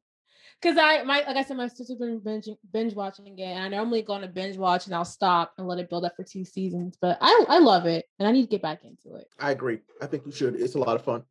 because 0.62 0.78
I 0.78 1.04
my 1.04 1.24
like 1.28 1.36
I 1.38 1.44
said, 1.44 1.58
my 1.58 1.68
sister's 1.68 1.98
been 1.98 2.20
binge 2.20 2.48
binge 2.72 2.94
watching 2.94 3.38
it, 3.38 3.44
and 3.44 3.64
I 3.64 3.68
normally 3.68 4.04
go 4.04 4.14
on 4.14 4.24
a 4.24 4.28
binge 4.28 4.58
watch 4.58 4.86
and 4.86 4.96
I'll 4.96 5.06
stop 5.06 5.54
and 5.58 5.68
let 5.68 5.80
it 5.80 5.90
build 5.90 6.06
up 6.06 6.16
for 6.16 6.24
two 6.24 6.46
seasons. 6.46 6.98
But 7.02 7.18
I 7.22 7.46
I 7.50 7.60
love 7.60 7.86
it, 7.86 8.06
and 8.20 8.28
I 8.28 8.32
need 8.32 8.44
to 8.44 8.50
get 8.50 8.62
back 8.62 8.84
into 8.86 9.18
it. 9.18 9.28
I 9.40 9.52
agree. 9.52 9.80
I 10.02 10.06
think 10.06 10.26
you 10.26 10.32
should. 10.32 10.56
It's 10.56 10.76
a 10.76 10.80
lot 10.80 10.96
of 10.96 11.04
fun. 11.04 11.24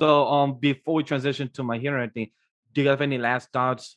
So 0.00 0.26
um, 0.28 0.58
before 0.60 0.94
we 0.94 1.02
transition 1.02 1.48
to 1.54 1.64
my 1.64 1.78
hero, 1.78 2.00
and 2.00 2.08
everything, 2.10 2.30
do 2.78 2.84
you 2.84 2.90
have 2.90 3.00
any 3.00 3.18
last 3.18 3.50
thoughts? 3.52 3.96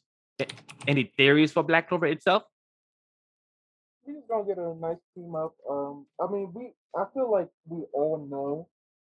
Any 0.88 1.14
theories 1.16 1.52
for 1.52 1.62
Black 1.62 1.88
Clover 1.88 2.08
itself? 2.08 2.42
He's 4.08 4.24
gonna 4.28 4.44
get 4.44 4.58
a 4.58 4.74
nice 4.74 4.98
team 5.14 5.36
up. 5.36 5.54
Um, 5.70 6.08
I 6.20 6.26
mean, 6.32 6.52
we 6.56 6.74
I 6.98 7.06
feel 7.14 7.32
like 7.32 7.48
we 7.68 7.84
all 7.94 8.28
know 8.28 8.68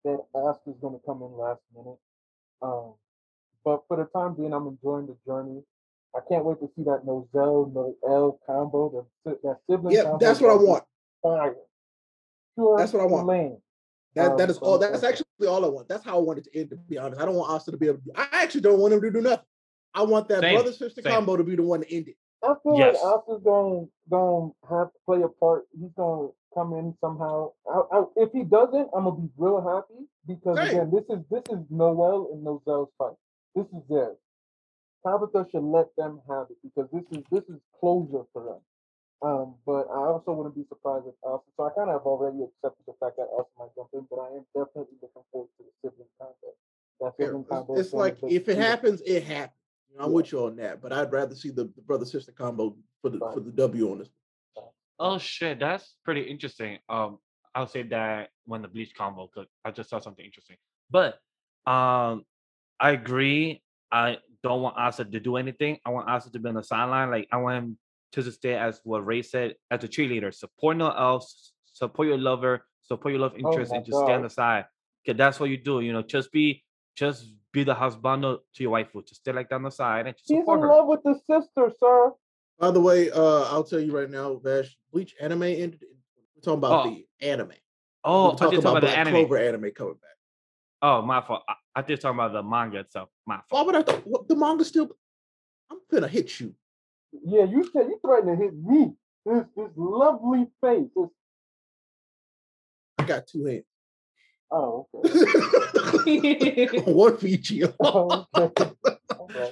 that 0.04 0.24
Asta's 0.48 0.76
gonna 0.80 1.00
come 1.04 1.20
in 1.22 1.36
last 1.36 1.62
minute. 1.74 1.98
Um, 2.62 2.94
but 3.64 3.82
for 3.88 3.96
the 3.96 4.04
time 4.16 4.34
being, 4.34 4.52
I'm 4.52 4.68
enjoying 4.68 5.08
the 5.08 5.16
journey. 5.26 5.62
I 6.14 6.20
can't 6.28 6.44
wait 6.44 6.60
to 6.60 6.70
see 6.76 6.84
that 6.84 7.02
Nozel 7.04 7.74
no 7.74 7.96
L 8.08 8.38
combo. 8.46 9.04
The 9.24 9.36
that 9.42 9.58
sibling. 9.68 9.96
Yeah, 9.96 10.04
combo 10.04 10.18
that's 10.18 10.40
what 10.40 10.52
I 10.52 10.54
want. 10.54 10.84
Fire. 11.22 11.56
Pure 12.54 12.78
That's 12.78 12.92
what 12.92 13.02
I 13.02 13.06
want. 13.06 13.26
Lane. 13.26 13.60
That 14.14 14.38
that 14.38 14.48
Um, 14.50 14.56
all. 14.62 14.78
That's 14.78 15.02
actually 15.02 15.48
all 15.48 15.64
I 15.64 15.68
want. 15.68 15.88
That's 15.88 16.04
how 16.04 16.18
I 16.18 16.20
want 16.20 16.38
it 16.38 16.44
to 16.44 16.56
end. 16.56 16.70
To 16.70 16.76
be 16.76 16.98
honest, 16.98 17.20
I 17.20 17.24
don't 17.24 17.34
want 17.34 17.50
Asta 17.50 17.72
to 17.72 17.76
be 17.76 17.88
able. 17.88 17.98
to 17.98 18.12
I 18.14 18.28
actually 18.44 18.60
don't 18.60 18.78
want 18.78 18.94
him 18.94 19.00
to 19.00 19.10
do 19.10 19.20
nothing. 19.20 19.44
I 19.96 20.02
want 20.02 20.28
that 20.28 20.40
brother 20.42 20.72
sister 20.72 21.02
combo 21.02 21.36
to 21.36 21.44
be 21.44 21.56
the 21.56 21.62
one 21.62 21.80
to 21.80 21.92
end 21.94 22.08
it. 22.08 22.16
I 22.44 22.54
feel 22.62 22.78
Yes. 22.78 23.02
like 23.02 23.14
Asta's 23.18 23.42
gonna 23.42 23.86
gonna 24.10 24.52
have 24.68 24.92
to 24.92 24.98
play 25.06 25.22
a 25.22 25.28
part. 25.28 25.66
He's 25.72 25.90
gonna 25.96 26.28
come 26.54 26.74
in 26.74 26.94
somehow. 27.00 27.52
I, 27.68 27.80
I, 27.92 28.04
if 28.16 28.30
he 28.32 28.44
doesn't, 28.44 28.90
I'm 28.94 29.04
gonna 29.04 29.16
be 29.16 29.28
real 29.38 29.60
happy. 29.60 30.04
because 30.26 30.58
Same. 30.58 30.68
again, 30.68 30.90
this 30.92 31.04
is 31.08 31.24
this 31.30 31.42
is 31.50 31.64
Noel 31.70 32.28
and 32.32 32.44
Nozel's 32.44 32.90
fight. 32.98 33.16
This 33.54 33.66
is 33.66 33.82
theirs. 33.88 34.16
Tabata 35.04 35.50
should 35.50 35.62
let 35.64 35.88
them 35.96 36.20
have 36.28 36.46
it 36.50 36.58
because 36.62 36.88
this 36.92 37.04
is 37.18 37.24
this 37.30 37.44
is 37.48 37.60
closure 37.80 38.26
for 38.32 38.44
them. 38.44 38.60
Um, 39.22 39.54
but 39.64 39.88
I 39.90 39.96
also 40.12 40.32
wouldn't 40.32 40.54
be 40.56 40.64
surprised 40.68 41.06
if 41.08 41.14
Elsa. 41.24 41.44
So 41.56 41.64
I 41.64 41.70
kind 41.70 41.88
of 41.88 41.94
have 42.00 42.06
already 42.06 42.44
accepted 42.44 42.84
the 42.86 42.92
fact 43.00 43.16
that 43.16 43.28
Elsa 43.32 43.48
might 43.58 43.74
jump 43.74 43.88
in, 43.94 44.06
but 44.10 44.18
I 44.20 44.28
am 44.36 44.46
definitely 44.54 44.98
looking 45.00 45.22
forward 45.32 45.48
to 45.58 45.64
the 45.64 45.72
sibling 45.82 46.08
contest. 46.20 46.58
That 47.00 47.14
Yeah, 47.18 47.26
sibling 47.26 47.42
it's, 47.42 47.50
contest. 47.50 47.80
it's 47.80 47.92
one 47.92 48.02
like 48.04 48.18
if 48.28 48.48
it 48.48 48.58
happens, 48.58 49.00
it 49.06 49.24
happens. 49.24 49.56
You 49.90 49.98
know, 49.98 50.04
I'm 50.04 50.10
Yeah. 50.10 50.16
with 50.16 50.32
you 50.32 50.44
on 50.46 50.56
that, 50.56 50.80
but 50.82 50.92
I'd 50.92 51.12
rather 51.12 51.34
see 51.34 51.50
the, 51.50 51.64
the 51.64 51.82
brother 51.82 52.04
sister 52.04 52.32
combo 52.32 52.76
for 53.02 53.10
the 53.10 53.18
for 53.18 53.40
the 53.40 53.52
W 53.52 53.92
on 53.92 53.98
this. 53.98 54.08
Oh 54.98 55.18
shit, 55.18 55.58
that's 55.58 55.94
pretty 56.04 56.22
interesting. 56.22 56.78
Um, 56.88 57.18
I'll 57.54 57.66
say 57.66 57.82
that 57.84 58.30
when 58.44 58.62
the 58.62 58.68
bleach 58.68 58.94
combo, 58.94 59.28
because 59.32 59.48
I 59.64 59.70
just 59.70 59.90
saw 59.90 59.98
something 59.98 60.24
interesting. 60.24 60.56
But 60.90 61.14
um, 61.66 62.24
I 62.80 62.90
agree. 62.90 63.62
I 63.90 64.18
don't 64.42 64.62
want 64.62 64.76
Asa 64.76 65.04
to 65.04 65.20
do 65.20 65.36
anything. 65.36 65.78
I 65.84 65.90
want 65.90 66.08
Asa 66.08 66.30
to 66.32 66.38
be 66.38 66.48
on 66.48 66.54
the 66.54 66.62
sideline. 66.62 67.10
Like 67.10 67.28
I 67.32 67.36
want 67.38 67.56
him 67.56 67.78
to 68.12 68.22
just 68.22 68.38
stay 68.38 68.54
as 68.54 68.80
what 68.84 69.06
Ray 69.06 69.22
said 69.22 69.54
as 69.70 69.84
a 69.84 69.88
cheerleader. 69.88 70.34
Support 70.34 70.76
no 70.76 70.90
else. 70.90 71.52
Support 71.72 72.08
your 72.08 72.18
lover. 72.18 72.64
Support 72.82 73.12
your 73.12 73.20
love 73.20 73.34
interest, 73.36 73.70
my 73.72 73.78
and 73.78 73.86
just 73.86 73.98
stay 73.98 74.12
on 74.12 74.22
God. 74.22 74.30
the 74.30 74.34
side. 74.34 74.64
Cause 75.06 75.16
that's 75.16 75.38
what 75.40 75.50
you 75.50 75.56
do. 75.56 75.80
You 75.80 75.92
know, 75.92 76.02
just 76.02 76.32
be 76.32 76.64
just 76.96 77.32
be 77.56 77.64
the 77.64 77.74
husband 77.74 78.22
to 78.22 78.62
your 78.62 78.70
wife. 78.70 78.88
Just 79.06 79.22
stay 79.22 79.32
like 79.32 79.48
down 79.48 79.62
the 79.62 79.70
side 79.70 80.06
and 80.06 80.14
just 80.16 80.28
He's 80.28 80.40
support 80.40 80.58
in 80.58 80.64
her. 80.64 80.68
love 80.74 80.86
with 80.86 81.02
the 81.02 81.14
sister, 81.26 81.72
sir. 81.80 82.12
By 82.58 82.70
the 82.70 82.80
way, 82.80 83.10
uh, 83.10 83.44
I'll 83.50 83.64
tell 83.64 83.80
you 83.80 83.96
right 83.96 84.10
now, 84.10 84.34
Vash, 84.36 84.76
Bleach 84.92 85.14
anime 85.20 85.42
ended. 85.44 85.80
We're 86.34 86.42
talking 86.42 86.58
about 86.58 86.86
Oh. 86.86 86.90
the 86.90 87.06
anime. 87.26 87.52
Oh, 88.04 88.30
We're 88.30 88.36
talking 88.36 88.36
just 88.36 88.62
talking 88.62 88.78
about 88.78 88.80
the 88.80 88.86
Black 88.88 88.98
anime. 88.98 89.12
Clover 89.14 89.36
anime 89.38 89.70
coming 89.74 89.94
back. 89.94 90.10
Oh, 90.82 91.00
my 91.02 91.20
fault. 91.22 91.42
I, 91.48 91.54
I 91.74 91.82
just 91.82 92.02
talking 92.02 92.18
about 92.18 92.32
the 92.34 92.42
manga 92.42 92.78
itself. 92.80 93.08
My 93.26 93.36
Why 93.36 93.42
fault. 93.48 93.66
would 93.66 93.76
I? 93.76 93.82
Th- 93.82 94.02
what, 94.04 94.28
the 94.28 94.36
manga 94.36 94.64
still? 94.64 94.90
I'm 95.70 95.78
gonna 95.90 96.08
hit 96.08 96.38
you. 96.38 96.54
Yeah, 97.24 97.44
you 97.44 97.64
said 97.72 97.86
you 97.88 97.98
threatened 98.04 98.38
to 98.38 98.44
hit 98.44 98.54
me. 98.54 98.92
This 99.24 99.44
this 99.56 99.70
lovely 99.76 100.46
face. 100.62 100.88
This, 100.94 101.08
I 102.98 103.04
got 103.04 103.26
two 103.26 103.44
hands. 103.46 103.64
oh, 104.50 104.86
okay. 104.94 105.08
One 106.86 107.16
for 107.16 107.26
each 107.26 107.50
of 107.50 107.56
you. 107.56 107.74
Oh, 107.80 108.26
okay. 108.36 108.70
Okay. 109.20 109.50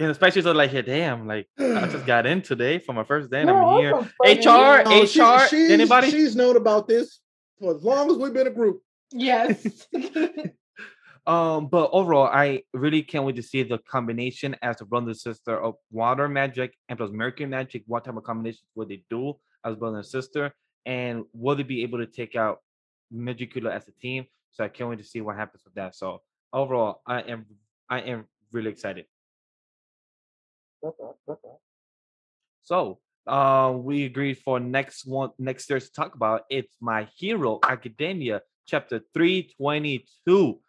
And 0.00 0.10
especially 0.12 0.42
so 0.42 0.52
like, 0.52 0.72
yeah, 0.72 0.82
damn, 0.82 1.26
like 1.26 1.48
I 1.58 1.88
just 1.88 2.06
got 2.06 2.24
in 2.26 2.40
today 2.42 2.78
for 2.78 2.92
my 2.92 3.02
first 3.04 3.30
day 3.30 3.40
and 3.40 3.48
Yeah, 3.48 3.64
I'm 3.64 3.78
here. 3.80 3.94
awesome, 3.94 4.10
Spider-Man. 4.24 5.02
HR, 5.02 5.06
she- 5.06 5.20
HR, 5.20 5.48
she's, 5.48 5.70
anybody? 5.70 6.10
She's 6.10 6.36
known 6.36 6.56
about 6.56 6.86
this 6.86 7.18
for 7.58 7.74
as 7.74 7.82
long 7.82 8.10
as 8.10 8.16
we've 8.16 8.32
been 8.32 8.46
a 8.46 8.50
group. 8.50 8.80
yes. 9.12 9.86
Um, 11.26 11.66
but 11.66 11.90
overall, 11.92 12.26
I 12.26 12.62
really 12.72 13.02
can't 13.02 13.22
wait 13.26 13.36
to 13.36 13.42
see 13.42 13.62
the 13.62 13.76
combination 13.76 14.56
as 14.62 14.80
a 14.80 14.86
brother 14.86 15.08
and 15.08 15.16
sister 15.16 15.60
of 15.60 15.74
water 15.90 16.26
magic 16.26 16.72
and 16.88 16.96
plus 16.98 17.10
mercury 17.10 17.46
magic. 17.46 17.82
What 17.86 18.06
type 18.06 18.16
of 18.16 18.24
combinations 18.24 18.64
would 18.74 18.88
they 18.88 19.04
do 19.10 19.34
as 19.62 19.76
brother 19.76 19.98
and 19.98 20.06
sister? 20.06 20.54
And 20.86 21.24
will 21.34 21.54
they 21.54 21.64
be 21.64 21.82
able 21.82 21.98
to 21.98 22.06
take 22.06 22.34
out 22.34 22.60
Megicula 23.14 23.72
as 23.72 23.86
a 23.88 23.92
team? 23.92 24.24
So 24.52 24.64
I 24.64 24.68
can't 24.68 24.90
wait 24.90 24.98
to 24.98 25.04
see 25.04 25.20
what 25.20 25.36
happens 25.36 25.62
with 25.64 25.74
that. 25.74 25.94
So 25.94 26.22
overall, 26.52 27.02
I 27.06 27.20
am 27.20 27.46
I 27.88 28.00
am 28.00 28.26
really 28.52 28.70
excited. 28.70 29.06
That's 30.82 30.96
right, 31.00 31.14
that's 31.26 31.40
right. 31.44 31.54
So 32.62 32.98
uh, 33.26 33.72
we 33.76 34.04
agreed 34.04 34.38
for 34.38 34.58
next 34.60 35.06
one 35.06 35.30
next 35.38 35.66
Thursday 35.66 35.88
to 35.88 35.92
talk 35.92 36.14
about. 36.14 36.42
It's 36.50 36.74
My 36.80 37.08
Hero 37.16 37.60
Academia, 37.62 38.42
chapter 38.66 39.00
322. 39.14 40.60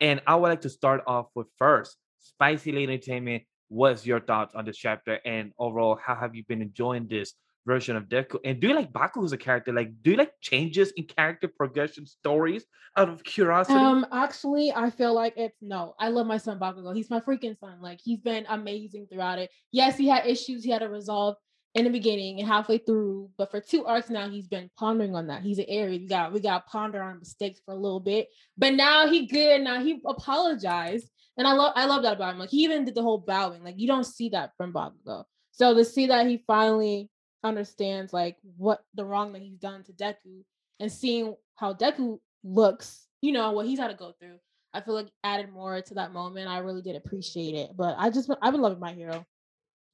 And 0.00 0.20
I 0.26 0.36
would 0.36 0.48
like 0.48 0.60
to 0.62 0.70
start 0.70 1.02
off 1.06 1.26
with 1.34 1.48
first, 1.58 1.96
Spicy 2.20 2.72
Lady 2.72 2.92
Entertainment. 2.92 3.44
What's 3.68 4.06
your 4.06 4.20
thoughts 4.20 4.54
on 4.54 4.64
this 4.64 4.76
chapter? 4.76 5.18
And 5.24 5.52
overall, 5.58 5.98
how 6.02 6.14
have 6.14 6.34
you 6.34 6.44
been 6.44 6.62
enjoying 6.62 7.08
this 7.08 7.34
version 7.68 7.94
of 7.94 8.08
Deku? 8.08 8.38
And 8.44 8.58
do 8.58 8.68
you 8.68 8.74
like 8.74 8.92
Baku 8.92 9.24
as 9.24 9.32
a 9.32 9.36
character? 9.36 9.72
Like, 9.72 9.90
do 10.02 10.12
you 10.12 10.16
like 10.16 10.32
changes 10.40 10.90
in 10.96 11.04
character 11.04 11.46
progression 11.46 12.06
stories 12.06 12.64
out 12.96 13.08
of 13.08 13.22
curiosity? 13.22 13.78
Um, 13.78 14.06
actually, 14.10 14.72
I 14.72 14.90
feel 14.90 15.14
like 15.14 15.34
it's 15.36 15.58
no. 15.60 15.94
I 16.00 16.08
love 16.08 16.26
my 16.26 16.38
son 16.38 16.58
Bakugo. 16.58 16.96
He's 16.96 17.10
my 17.10 17.20
freaking 17.20 17.56
son. 17.58 17.80
Like 17.80 18.00
he's 18.02 18.20
been 18.20 18.46
amazing 18.48 19.06
throughout 19.12 19.38
it. 19.38 19.50
Yes, 19.70 19.96
he 19.96 20.08
had 20.08 20.26
issues 20.26 20.64
he 20.64 20.70
had 20.70 20.80
to 20.80 20.88
resolve 20.88 21.36
in 21.74 21.84
the 21.84 21.90
beginning 21.90 22.40
and 22.40 22.48
halfway 22.48 22.78
through, 22.78 23.30
but 23.36 23.50
for 23.50 23.60
two 23.60 23.84
arcs 23.84 24.08
now, 24.08 24.28
he's 24.28 24.48
been 24.48 24.70
pondering 24.78 25.14
on 25.14 25.26
that. 25.26 25.42
He's 25.42 25.58
an 25.58 25.66
Aries. 25.68 26.00
We 26.00 26.08
got 26.08 26.32
we 26.32 26.40
got 26.40 26.66
ponder 26.66 27.02
on 27.02 27.18
mistakes 27.18 27.60
for 27.64 27.72
a 27.72 27.76
little 27.76 28.00
bit, 28.00 28.28
but 28.56 28.74
now 28.74 29.06
he 29.06 29.26
good. 29.26 29.60
Now 29.60 29.82
he 29.84 30.00
apologized, 30.06 31.08
and 31.36 31.46
I 31.46 31.52
love 31.52 31.74
I 31.76 31.84
love 31.84 32.02
that 32.02 32.16
about 32.16 32.32
him. 32.32 32.40
Like 32.40 32.50
he 32.50 32.64
even 32.64 32.86
did 32.86 32.94
the 32.94 33.02
whole 33.02 33.18
bowing. 33.18 33.62
Like 33.62 33.78
you 33.78 33.86
don't 33.86 34.04
see 34.04 34.30
that 34.30 34.52
from 34.56 34.72
Bakugo. 34.72 35.24
So 35.52 35.74
to 35.74 35.84
see 35.84 36.06
that 36.06 36.26
he 36.26 36.42
finally 36.46 37.10
understands 37.44 38.12
like 38.12 38.36
what 38.56 38.84
the 38.94 39.04
wrong 39.04 39.32
that 39.32 39.42
he's 39.42 39.58
done 39.58 39.84
to 39.84 39.92
Deku 39.92 40.42
and 40.80 40.90
seeing 40.90 41.34
how 41.56 41.72
Deku 41.74 42.18
looks, 42.44 43.06
you 43.20 43.32
know, 43.32 43.52
what 43.52 43.66
he's 43.66 43.78
had 43.78 43.88
to 43.88 43.94
go 43.94 44.12
through. 44.18 44.38
I 44.74 44.80
feel 44.80 44.94
like 44.94 45.08
added 45.24 45.50
more 45.50 45.80
to 45.80 45.94
that 45.94 46.12
moment. 46.12 46.48
I 46.48 46.58
really 46.58 46.82
did 46.82 46.96
appreciate 46.96 47.54
it. 47.54 47.70
But 47.76 47.96
I 47.98 48.10
just 48.10 48.30
I've 48.42 48.52
been 48.52 48.60
loving 48.60 48.80
my 48.80 48.92
hero. 48.92 49.24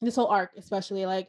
This 0.00 0.16
whole 0.16 0.26
arc, 0.26 0.50
especially 0.56 1.06
like 1.06 1.28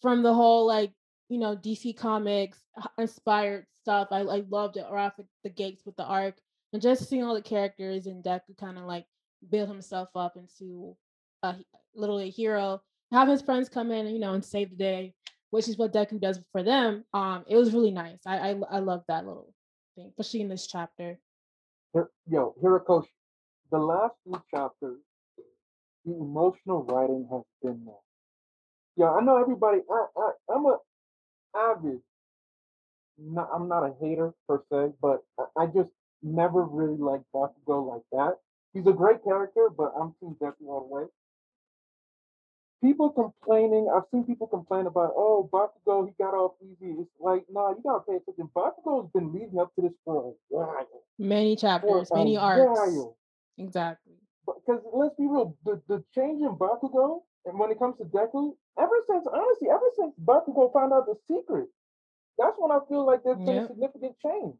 from 0.00 0.22
the 0.22 0.32
whole 0.32 0.66
like, 0.66 0.92
you 1.28 1.38
know, 1.38 1.56
DC 1.56 1.96
comics 1.96 2.58
inspired 2.98 3.66
stuff. 3.74 4.08
I, 4.10 4.20
I 4.20 4.44
loved 4.48 4.76
it 4.76 4.86
right 4.90 5.06
off 5.06 5.20
the, 5.42 5.50
gates 5.50 5.84
with 5.84 5.96
the 5.96 6.04
arc. 6.04 6.36
And 6.72 6.82
just 6.82 7.08
seeing 7.08 7.22
all 7.22 7.34
the 7.34 7.42
characters 7.42 8.06
and 8.06 8.24
Deku 8.24 8.56
kind 8.58 8.78
of 8.78 8.84
like 8.84 9.06
build 9.50 9.68
himself 9.68 10.08
up 10.14 10.36
into 10.36 10.96
a 11.42 11.56
literally 11.94 12.28
a 12.28 12.30
hero. 12.30 12.82
Have 13.12 13.28
his 13.28 13.42
friends 13.42 13.68
come 13.68 13.90
in, 13.90 14.08
you 14.08 14.18
know, 14.18 14.32
and 14.32 14.44
save 14.44 14.70
the 14.70 14.76
day, 14.76 15.14
which 15.54 15.68
is 15.68 15.78
what 15.78 15.92
Deku 15.92 16.20
does 16.20 16.40
for 16.50 16.64
them. 16.64 17.04
Um, 17.14 17.44
it 17.46 17.54
was 17.54 17.72
really 17.72 17.92
nice. 17.92 18.18
I 18.26 18.50
I, 18.50 18.60
I 18.70 18.78
love 18.80 19.04
that 19.06 19.24
little 19.24 19.54
thing, 19.94 20.08
especially 20.08 20.40
in 20.40 20.48
this 20.48 20.66
chapter. 20.66 21.16
Yo, 22.28 22.56
Horikoshi, 22.60 23.06
the 23.70 23.78
last 23.78 24.14
few 24.24 24.42
chapters, 24.50 24.98
the 26.04 26.12
emotional 26.12 26.82
writing 26.82 27.28
has 27.30 27.42
been 27.62 27.84
there. 27.84 27.94
Yeah, 28.96 29.12
I 29.12 29.20
know 29.20 29.40
everybody. 29.40 29.78
I, 29.88 30.06
I 30.16 30.30
I'm 30.52 30.66
a 30.66 30.78
avid. 31.56 32.00
Not, 33.16 33.48
I'm 33.54 33.68
not 33.68 33.84
a 33.84 33.94
hater 34.00 34.34
per 34.48 34.60
se, 34.72 34.94
but 35.00 35.22
I, 35.38 35.62
I 35.62 35.66
just 35.66 35.90
never 36.20 36.64
really 36.64 36.98
liked 36.98 37.26
Bakugo 37.32 37.92
like 37.92 38.02
that. 38.10 38.38
He's 38.72 38.88
a 38.88 38.92
great 38.92 39.22
character, 39.22 39.68
but 39.70 39.92
I'm 39.96 40.14
team 40.18 40.34
Deku 40.42 40.66
all 40.66 40.88
the 40.88 40.94
way. 40.96 41.04
People 42.84 43.08
complaining. 43.12 43.88
I've 43.88 44.02
seen 44.10 44.24
people 44.24 44.46
complain 44.46 44.86
about, 44.86 45.14
oh, 45.16 45.48
Bakugo, 45.50 46.06
he 46.06 46.12
got 46.22 46.34
off 46.34 46.52
easy. 46.62 46.92
It's 47.00 47.08
like, 47.18 47.46
nah, 47.50 47.70
you 47.70 47.80
gotta 47.82 48.00
pay 48.06 48.16
attention. 48.16 48.50
Bakugo's 48.54 49.10
been 49.14 49.32
leading 49.32 49.58
up 49.58 49.74
to 49.76 49.80
this 49.80 49.92
for 50.04 50.22
a 50.22 50.54
while. 50.54 50.86
Many 51.18 51.56
chapters, 51.56 52.10
many 52.12 52.36
arcs. 52.36 52.60
while. 52.60 53.16
Exactly. 53.56 54.12
because 54.44 54.82
let's 54.92 55.14
be 55.16 55.24
real, 55.26 55.56
the, 55.64 55.80
the 55.88 56.04
change 56.14 56.42
in 56.42 56.56
Bakugo 56.56 57.22
and 57.46 57.58
when 57.58 57.70
it 57.70 57.78
comes 57.78 57.96
to 57.98 58.04
Deku, 58.04 58.54
ever 58.78 58.96
since 59.08 59.26
honestly, 59.32 59.68
ever 59.70 59.88
since 59.96 60.12
Bakugo 60.22 60.70
found 60.74 60.92
out 60.92 61.06
the 61.06 61.16
secret, 61.26 61.68
that's 62.38 62.56
when 62.58 62.70
I 62.70 62.80
feel 62.86 63.06
like 63.06 63.22
there's 63.24 63.38
been 63.38 63.56
a 63.56 63.66
significant 63.66 64.18
change. 64.18 64.56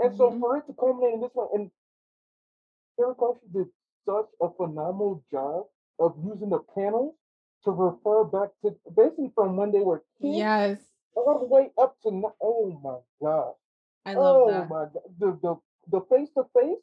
And 0.00 0.16
so 0.16 0.32
Mhm. 0.32 0.40
for 0.40 0.56
it 0.56 0.66
to 0.66 0.72
culminate 0.72 1.14
in 1.14 1.20
this 1.20 1.34
one, 1.34 1.48
and 1.54 1.70
Horikoshi 2.98 3.52
did 3.52 3.68
such 4.04 4.26
a 4.40 4.50
phenomenal 4.50 5.22
job 5.30 5.66
of 6.00 6.16
using 6.24 6.48
the 6.48 6.58
panels 6.74 7.14
to 7.64 7.70
refer 7.70 8.24
back 8.24 8.50
to 8.64 8.76
basically 8.96 9.32
from 9.34 9.56
when 9.56 9.72
they 9.72 9.80
were 9.80 10.02
kids 10.20 10.36
Yes, 10.38 10.78
all 11.14 11.38
the 11.40 11.46
way 11.46 11.70
up 11.78 11.96
to 12.02 12.10
now. 12.12 12.34
Oh 12.42 12.80
my 12.82 12.98
god. 13.26 13.54
I 14.04 14.14
love 14.14 14.36
oh 14.42 14.50
that. 14.50 14.68
my 14.68 14.84
god. 14.92 15.02
The 15.18 15.38
the 15.42 15.56
the 15.90 16.00
face 16.10 16.28
to 16.36 16.44
face. 16.54 16.78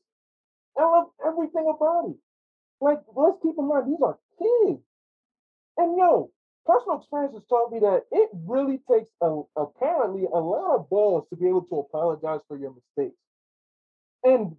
I 0.78 0.84
love 0.84 1.08
everything 1.26 1.72
about 1.76 2.10
it. 2.10 2.18
Like, 2.82 3.00
let's 3.16 3.38
keep 3.44 3.56
in 3.58 3.68
mind 3.68 3.88
these 3.92 4.02
are 4.04 4.18
kids. 4.40 4.82
And 5.78 5.98
yo, 5.98 6.32
personal 6.66 7.00
experiences 7.00 7.44
taught 7.50 7.72
me 7.72 7.80
that 7.80 8.04
it 8.12 8.30
really 8.46 8.80
takes 8.90 9.10
a, 9.22 9.42
apparently 9.58 10.26
a 10.26 10.38
lot 10.40 10.76
of 10.76 10.90
balls 10.90 11.26
to 11.30 11.36
be 11.36 11.48
able 11.48 11.64
to 11.64 11.80
apologize 11.80 12.42
for 12.48 12.58
your 12.58 12.74
mistakes. 12.74 13.18
And 14.24 14.56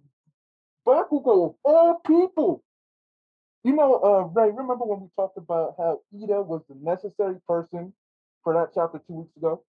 Bakugo 0.87 1.45
of 1.51 1.55
all 1.63 2.01
people. 2.05 2.63
You 3.63 3.73
know, 3.73 3.95
uh, 4.03 4.23
Ray, 4.33 4.49
remember 4.49 4.85
when 4.85 5.01
we 5.01 5.07
talked 5.15 5.37
about 5.37 5.75
how 5.77 5.99
Iida 6.13 6.43
was 6.45 6.61
the 6.67 6.75
necessary 6.81 7.35
person 7.47 7.93
for 8.43 8.53
that 8.53 8.71
chapter 8.73 8.99
two 9.07 9.13
weeks 9.13 9.37
ago? 9.37 9.63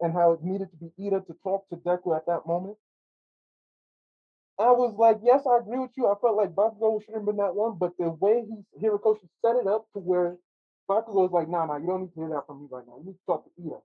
And 0.00 0.12
how 0.12 0.32
it 0.32 0.42
needed 0.42 0.68
to 0.70 0.76
be 0.76 0.90
Iida 0.98 1.26
to 1.26 1.36
talk 1.42 1.68
to 1.68 1.76
Deku 1.76 2.16
at 2.16 2.26
that 2.26 2.46
moment? 2.46 2.76
I 4.58 4.70
was 4.70 4.94
like, 4.96 5.18
yes, 5.22 5.42
I 5.46 5.58
agree 5.58 5.78
with 5.78 5.90
you. 5.96 6.06
I 6.06 6.14
felt 6.20 6.36
like 6.36 6.54
Bakugo 6.54 7.04
should 7.04 7.14
have 7.14 7.24
been 7.26 7.36
that 7.36 7.54
one, 7.54 7.76
but 7.78 7.92
the 7.98 8.10
way 8.10 8.44
he 8.46 8.86
Horikoshi 8.86 9.28
set 9.44 9.56
it 9.56 9.66
up 9.66 9.86
to 9.94 9.98
where 9.98 10.36
Bakugo 10.88 11.28
was 11.28 11.32
like, 11.32 11.48
nah, 11.48 11.66
nah, 11.66 11.76
you 11.76 11.86
don't 11.86 12.02
need 12.02 12.14
to 12.14 12.20
hear 12.20 12.28
that 12.30 12.46
from 12.46 12.62
me 12.62 12.68
right 12.70 12.84
now. 12.86 12.98
You 12.98 13.06
need 13.06 13.18
to 13.18 13.26
talk 13.26 13.44
to 13.44 13.50
Iida. 13.60 13.80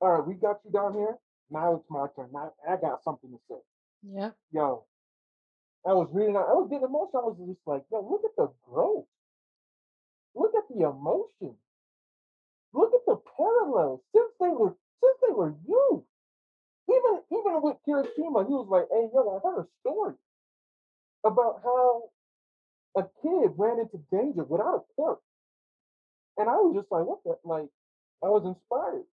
All 0.00 0.10
right, 0.12 0.26
we 0.26 0.34
got 0.34 0.60
you 0.64 0.70
down 0.72 0.94
here. 0.94 1.16
Now 1.50 1.74
it's 1.74 1.84
my 1.90 2.06
turn. 2.16 2.28
Now 2.32 2.52
I 2.68 2.76
got 2.76 3.04
something 3.04 3.30
to 3.30 3.38
say. 3.48 3.60
Yeah. 4.02 4.30
Yo, 4.52 4.84
I 5.88 5.92
was 5.94 6.08
reading, 6.12 6.36
I 6.36 6.40
was 6.54 6.68
getting 6.70 6.86
emotional. 6.86 7.22
I 7.22 7.26
was 7.28 7.38
just 7.48 7.66
like, 7.66 7.84
yo, 7.92 8.00
look 8.02 8.22
at 8.24 8.36
the 8.36 8.50
growth. 8.68 9.06
Look 10.34 10.54
at 10.56 10.68
the 10.68 10.88
emotion. 10.88 11.56
Look 12.74 12.92
at 12.94 13.06
the 13.06 13.16
parallels 13.36 14.00
since 14.14 14.32
they 14.40 14.48
were 14.48 14.74
since 15.02 15.18
they 15.26 15.34
were 15.34 15.54
youth. 15.68 16.04
Even 16.90 17.20
even 17.32 17.62
with 17.62 17.76
Kirishima, 17.88 18.46
he 18.46 18.54
was 18.54 18.68
like, 18.70 18.86
hey, 18.92 19.08
yo, 19.14 19.36
I 19.36 19.40
heard 19.48 19.62
a 19.62 19.68
story 19.80 20.14
about 21.24 21.60
how 21.64 22.10
a 22.96 23.02
kid 23.22 23.52
ran 23.58 23.80
into 23.80 23.98
danger 24.12 24.44
without 24.44 24.76
a 24.76 24.82
quirk. 24.96 25.20
And 26.38 26.48
I 26.50 26.54
was 26.56 26.76
just 26.76 26.92
like, 26.92 27.06
what 27.06 27.24
the 27.24 27.36
like 27.44 27.68
I 28.22 28.28
was 28.28 28.44
inspired. 28.46 29.04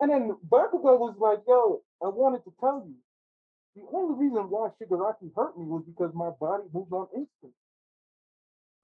And 0.00 0.10
then 0.12 0.36
Bakugo 0.48 0.98
was 0.98 1.16
like, 1.20 1.40
yo, 1.48 1.82
I 2.02 2.08
wanted 2.08 2.44
to 2.44 2.52
tell 2.60 2.84
you. 2.86 2.96
The 3.76 3.84
only 3.92 4.24
reason 4.24 4.48
why 4.48 4.70
Shigaraki 4.80 5.30
hurt 5.36 5.58
me 5.58 5.66
was 5.68 5.84
because 5.84 6.14
my 6.14 6.30
body 6.40 6.64
moved 6.72 6.92
on 6.92 7.08
instinct. 7.14 7.56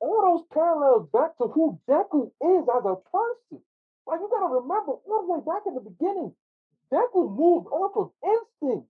All 0.00 0.20
those 0.20 0.44
parallels 0.52 1.08
back 1.12 1.38
to 1.38 1.48
who 1.48 1.80
Deku 1.88 2.28
is 2.28 2.64
as 2.68 2.84
a 2.84 2.96
person. 3.08 3.64
Like 4.06 4.20
you 4.20 4.28
gotta 4.28 4.52
remember 4.52 5.00
all 5.08 5.24
the 5.24 5.32
way 5.32 5.40
back 5.48 5.62
in 5.64 5.74
the 5.74 5.80
beginning, 5.80 6.34
Deku 6.92 7.24
moved 7.24 7.68
off 7.72 7.96
of 7.96 8.12
instinct, 8.20 8.86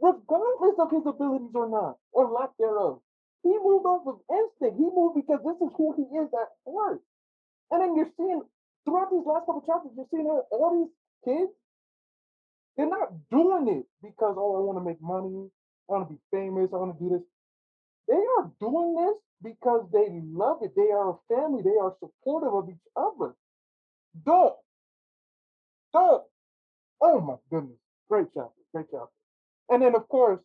regardless 0.00 0.74
of 0.80 0.90
his 0.90 1.06
abilities 1.06 1.54
or 1.54 1.68
not, 1.70 1.98
or 2.10 2.32
lack 2.32 2.50
thereof. 2.58 2.98
He 3.44 3.54
moved 3.54 3.86
off 3.86 4.02
of 4.08 4.18
instinct. 4.26 4.74
He 4.80 4.90
moved 4.90 5.14
because 5.22 5.38
this 5.44 5.60
is 5.62 5.70
who 5.76 5.94
he 5.94 6.02
is 6.18 6.30
at 6.34 6.50
heart. 6.66 6.98
And 7.70 7.78
then 7.80 7.94
you're 7.94 8.10
seeing 8.16 8.42
throughout 8.84 9.12
these 9.12 9.22
last 9.24 9.46
couple 9.46 9.62
chapters, 9.62 9.92
you're 9.94 10.10
seeing 10.10 10.26
all 10.26 10.70
these 10.82 10.92
kids, 11.22 11.52
they're 12.76 12.88
not 12.88 13.10
doing 13.30 13.68
it 13.68 13.86
because 14.02 14.36
oh, 14.38 14.56
I 14.56 14.60
want 14.60 14.78
to 14.78 14.84
make 14.84 15.00
money, 15.02 15.48
I 15.88 15.92
want 15.92 16.08
to 16.08 16.14
be 16.14 16.20
famous, 16.30 16.70
I 16.72 16.76
want 16.76 16.98
to 16.98 17.04
do 17.04 17.10
this. 17.10 17.22
They 18.08 18.14
are 18.16 18.50
doing 18.60 18.96
this 18.96 19.16
because 19.42 19.86
they 19.92 20.08
love 20.24 20.58
it. 20.62 20.72
They 20.76 20.90
are 20.92 21.10
a 21.10 21.16
family. 21.28 21.62
They 21.62 21.78
are 21.80 21.94
supportive 22.00 22.54
of 22.54 22.68
each 22.70 22.86
other. 22.96 23.34
Don't, 24.26 24.54
don't. 25.92 26.24
Oh 27.00 27.20
my 27.20 27.36
goodness, 27.50 27.78
great 28.10 28.26
chapter, 28.34 28.50
great 28.74 28.86
chapter. 28.90 29.08
And 29.70 29.82
then 29.82 29.94
of 29.96 30.08
course, 30.08 30.40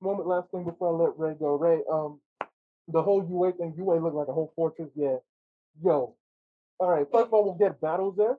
moment 0.00 0.28
last 0.28 0.50
thing 0.50 0.64
before 0.64 0.88
I 0.94 1.04
let 1.04 1.18
Ray 1.18 1.34
go. 1.38 1.56
Ray, 1.56 1.80
um, 1.92 2.20
the 2.88 3.02
whole 3.02 3.26
UA 3.28 3.52
thing, 3.52 3.74
UA 3.76 3.96
looked 4.00 4.16
like 4.16 4.28
a 4.28 4.32
whole 4.32 4.52
fortress. 4.56 4.90
Yeah, 4.96 5.16
yo. 5.82 6.16
All 6.78 6.90
right, 6.90 7.06
first 7.12 7.26
of 7.26 7.34
all, 7.34 7.44
we'll 7.44 7.54
get 7.54 7.80
battles 7.80 8.16
there. 8.16 8.36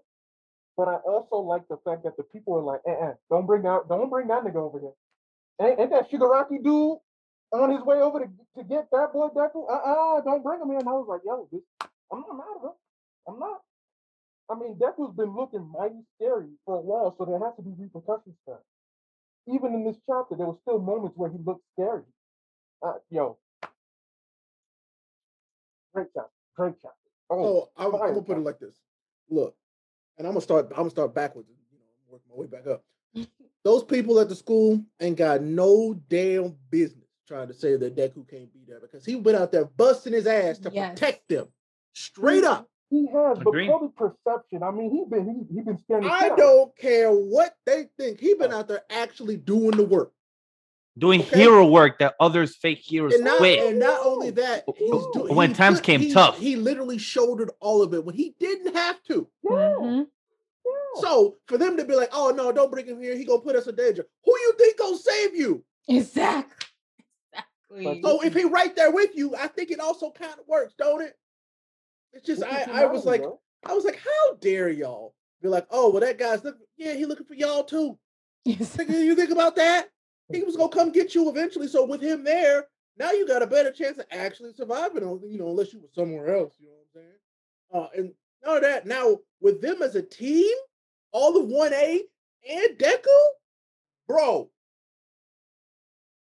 But 0.77 0.87
I 0.87 0.95
also 1.05 1.37
like 1.37 1.67
the 1.67 1.77
fact 1.83 2.03
that 2.03 2.17
the 2.17 2.23
people 2.23 2.55
are 2.55 2.61
like, 2.61 2.81
eh, 2.87 2.95
eh, 3.09 3.13
don't 3.29 3.45
bring 3.45 3.65
out, 3.65 3.89
don't 3.89 4.09
bring 4.09 4.27
that 4.27 4.43
nigga 4.43 4.55
over 4.55 4.79
here. 4.79 4.95
Ain't, 5.61 5.79
ain't 5.79 5.91
that 5.91 6.09
Shigaraki 6.09 6.63
dude 6.63 6.97
on 7.51 7.71
his 7.71 7.81
way 7.83 7.97
over 7.97 8.19
to, 8.19 8.25
to 8.57 8.63
get 8.63 8.89
that 8.91 9.13
boy 9.13 9.27
Deku? 9.27 9.69
Uh-uh, 9.69 10.21
don't 10.21 10.43
bring 10.43 10.61
him 10.61 10.71
in. 10.71 10.87
I 10.87 10.91
was 10.91 11.07
like, 11.07 11.21
yo, 11.25 11.47
this, 11.51 11.61
I'm 12.11 12.21
not 12.21 12.37
mad 12.37 12.57
at 12.57 12.63
him. 12.63 12.71
I'm 13.27 13.39
not. 13.39 13.61
I 14.49 14.55
mean, 14.55 14.75
Deku's 14.75 15.15
been 15.15 15.35
looking 15.35 15.71
mighty 15.71 16.03
scary 16.15 16.47
for 16.65 16.75
a 16.75 16.81
while, 16.81 17.15
so 17.17 17.25
there 17.25 17.39
has 17.39 17.55
to 17.57 17.61
be 17.61 17.71
repercussions 17.77 18.35
for 18.45 18.55
him. 18.55 19.55
Even 19.55 19.73
in 19.73 19.85
this 19.85 19.97
chapter, 20.07 20.35
there 20.35 20.47
were 20.47 20.57
still 20.61 20.79
moments 20.79 21.17
where 21.17 21.29
he 21.29 21.37
looked 21.45 21.63
scary. 21.73 22.03
Uh, 22.85 22.93
yo, 23.09 23.37
great 25.93 26.07
chapter, 26.13 26.31
great 26.55 26.73
chapter. 26.81 26.97
Oh, 27.29 27.69
I'm, 27.77 27.93
I'm 27.95 28.13
gonna 28.13 28.21
put 28.21 28.37
it 28.37 28.41
like 28.41 28.59
this. 28.59 28.73
Look, 29.29 29.55
and 30.17 30.27
I'm 30.27 30.33
gonna 30.33 30.41
start. 30.41 30.67
I'm 30.71 30.77
gonna 30.77 30.89
start 30.89 31.13
backwards. 31.13 31.49
You 31.49 31.77
know, 31.77 31.85
work 32.11 32.21
my 32.29 32.35
way 32.35 32.47
back 32.47 32.67
up. 32.67 32.83
Those 33.63 33.83
people 33.83 34.19
at 34.19 34.29
the 34.29 34.35
school 34.35 34.83
ain't 34.99 35.17
got 35.17 35.41
no 35.43 35.93
damn 36.09 36.55
business 36.69 37.05
trying 37.27 37.47
to 37.47 37.53
say 37.53 37.77
that 37.77 37.95
Deku 37.95 38.27
can't 38.29 38.51
be 38.53 38.61
there 38.67 38.79
because 38.79 39.05
he 39.05 39.15
went 39.15 39.37
out 39.37 39.51
there 39.51 39.65
busting 39.65 40.13
his 40.13 40.27
ass 40.27 40.57
to 40.59 40.71
Yes. 40.71 40.99
protect 40.99 41.29
them, 41.29 41.47
straight 41.93 42.43
up. 42.43 42.67
He 42.89 43.07
has, 43.07 43.37
but 43.39 43.47
Agreed. 43.47 43.69
public 43.69 43.95
perception. 43.95 44.63
I 44.63 44.71
mean, 44.71 44.91
he 44.91 45.05
been 45.09 45.25
he 45.25 45.55
he 45.55 45.61
been 45.61 45.77
standing. 45.77 46.09
I 46.09 46.29
don't 46.35 46.75
care 46.77 47.09
what 47.09 47.55
they 47.65 47.87
think. 47.97 48.19
He 48.19 48.33
been 48.33 48.51
oh. 48.51 48.57
out 48.57 48.67
there 48.67 48.83
actually 48.89 49.37
doing 49.37 49.71
the 49.71 49.85
work, 49.85 50.11
Doing 50.97 51.21
Okay. 51.21 51.39
hero 51.39 51.65
work 51.65 51.99
that 51.99 52.15
others 52.19 52.55
fake 52.57 52.79
heroes 52.83 53.13
and 53.13 53.23
not 53.23 53.37
quit. 53.37 53.59
and 53.59 53.79
not 53.79 54.05
only 54.05 54.29
that, 54.31 54.65
he's 54.75 54.89
doing. 55.13 55.33
When 55.35 55.49
he 55.51 55.55
times 55.55 55.77
put- 55.79 55.85
came 55.85 55.99
he- 56.01 56.11
tough. 56.13 56.37
he 56.37 56.57
literally 56.57 56.97
shouldered 56.97 57.49
all 57.61 57.81
of 57.81 57.93
it 57.93 58.03
when 58.03 58.13
he 58.15 58.35
didn't 58.39 58.75
have 58.75 59.01
to. 59.03 59.29
Yeah, 59.43 59.51
Mhm. 59.79 60.07
So 60.99 61.37
for 61.47 61.57
them 61.57 61.77
to 61.77 61.85
be 61.85 61.95
like, 61.95 62.09
"Oh 62.11 62.31
no, 62.31 62.51
don't 62.51 62.69
bring 62.69 62.85
him 62.85 63.01
here. 63.01 63.15
He 63.15 63.23
gonna 63.23 63.39
put 63.41 63.55
us 63.55 63.67
in 63.67 63.75
danger." 63.75 64.05
Who 64.25 64.31
you 64.37 64.53
think 64.57 64.77
gonna 64.77 64.97
save 64.97 65.33
you? 65.35 65.63
Exactly. 65.87 66.67
Exactly. 67.73 68.01
So 68.03 68.21
if 68.21 68.33
he 68.33 68.43
right 68.43 68.75
there 68.75 68.91
with 68.91 69.15
you, 69.15 69.33
I 69.33 69.47
think 69.47 69.71
it 69.71 69.79
also 69.79 70.11
kind 70.11 70.33
of 70.37 70.45
works, 70.45 70.73
don't 70.77 71.01
it? 71.01 71.17
It's 72.11 72.25
just 72.25 72.43
I, 72.43 72.63
I 72.69 72.85
was 72.87 73.05
like, 73.05 73.21
bro. 73.21 73.39
I 73.65 73.73
was 73.73 73.85
like, 73.85 73.95
how 73.97 74.33
dare 74.41 74.69
y'all 74.69 75.15
be 75.41 75.47
like, 75.47 75.65
oh 75.71 75.89
well, 75.89 76.01
that 76.01 76.17
guy's 76.17 76.43
looking, 76.43 76.65
yeah, 76.75 76.93
he 76.95 77.05
looking 77.05 77.25
for 77.25 77.33
y'all 77.35 77.63
too. 77.63 77.97
Think- 78.45 78.89
You 78.89 79.15
think 79.15 79.29
about 79.31 79.55
that? 79.55 79.87
He 80.33 80.43
was 80.43 80.55
gonna 80.57 80.69
come 80.69 80.91
get 80.91 81.15
you 81.15 81.29
eventually. 81.29 81.67
So 81.67 81.85
with 81.85 82.01
him 82.01 82.23
there, 82.23 82.65
now 82.97 83.11
you 83.11 83.27
got 83.27 83.41
a 83.43 83.47
better 83.47 83.71
chance 83.71 83.97
of 83.97 84.05
actually 84.11 84.53
surviving. 84.53 85.03
You 85.23 85.37
know, 85.37 85.49
unless 85.49 85.73
you 85.73 85.79
were 85.79 85.87
somewhere 85.93 86.35
else. 86.35 86.53
You 86.59 86.67
know 86.67 86.73
what 86.73 87.01
I'm 87.01 87.01
saying? 87.01 87.17
Uh, 87.73 87.87
and 88.01 88.13
none 88.45 88.55
of 88.57 88.61
that. 88.63 88.85
Now 88.85 89.17
with 89.39 89.61
them 89.61 89.81
as 89.81 89.95
a 89.95 90.01
team, 90.01 90.53
all 91.11 91.37
of 91.39 91.47
one 91.47 91.73
A 91.73 92.01
and 92.49 92.77
Deku, 92.77 93.05
bro, 94.07 94.49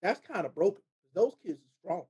that's 0.02 0.22
kind 0.22 0.46
of 0.46 0.54
broken. 0.56 0.82
Those 1.14 1.36
kids 1.44 1.60
are 1.62 1.80
strong, 1.84 2.06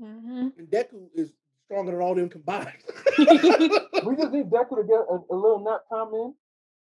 Mhm. 0.00 0.56
and 0.58 0.68
Deku 0.68 1.08
is 1.14 1.32
stronger 1.66 1.92
than 1.92 2.00
all 2.00 2.14
them 2.14 2.28
combined. 2.28 2.82
We 3.18 4.16
just 4.16 4.32
need 4.32 4.46
Deku 4.50 4.76
to 4.76 4.84
get 4.84 5.00
a, 5.00 5.18
a 5.30 5.34
little 5.36 5.60
nap 5.60 5.82
time 5.90 6.14
in, 6.14 6.34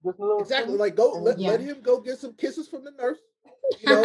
just 0.03 0.19
a 0.19 0.21
little 0.21 0.39
exactly. 0.39 0.71
sleep. 0.71 0.79
Like 0.79 0.95
go 0.95 1.11
let, 1.13 1.39
Yeah. 1.39 1.49
let 1.51 1.61
him 1.61 1.81
go 1.81 1.99
get 2.01 2.17
some 2.19 2.33
kisses 2.33 2.67
from 2.67 2.83
the 2.83 2.91
nurse. 2.91 3.19
You 3.81 3.89
know, 3.89 4.03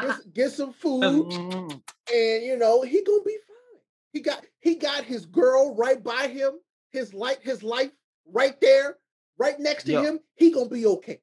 get, 0.00 0.34
get 0.34 0.52
some 0.52 0.72
food. 0.72 1.26
Mm, 1.26 1.80
and 2.12 2.44
you 2.44 2.56
know 2.56 2.82
he 2.82 3.02
gonna 3.02 3.22
be 3.24 3.36
fine. 3.46 3.80
He 4.12 4.20
got 4.20 4.44
he 4.60 4.74
got 4.76 5.04
his 5.04 5.26
girl 5.26 5.74
right 5.76 6.02
by 6.02 6.28
him, 6.28 6.52
his 6.90 7.12
life, 7.14 7.38
his 7.42 7.62
life 7.62 7.90
right 8.26 8.60
there, 8.60 8.96
right 9.38 9.58
next 9.58 9.84
to 9.84 9.92
Yeah. 9.92 10.02
him. 10.02 10.20
He 10.36 10.50
gonna 10.50 10.68
be 10.68 10.86
okay. 10.86 11.20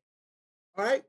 All 0.78 0.86
right. 0.86 1.04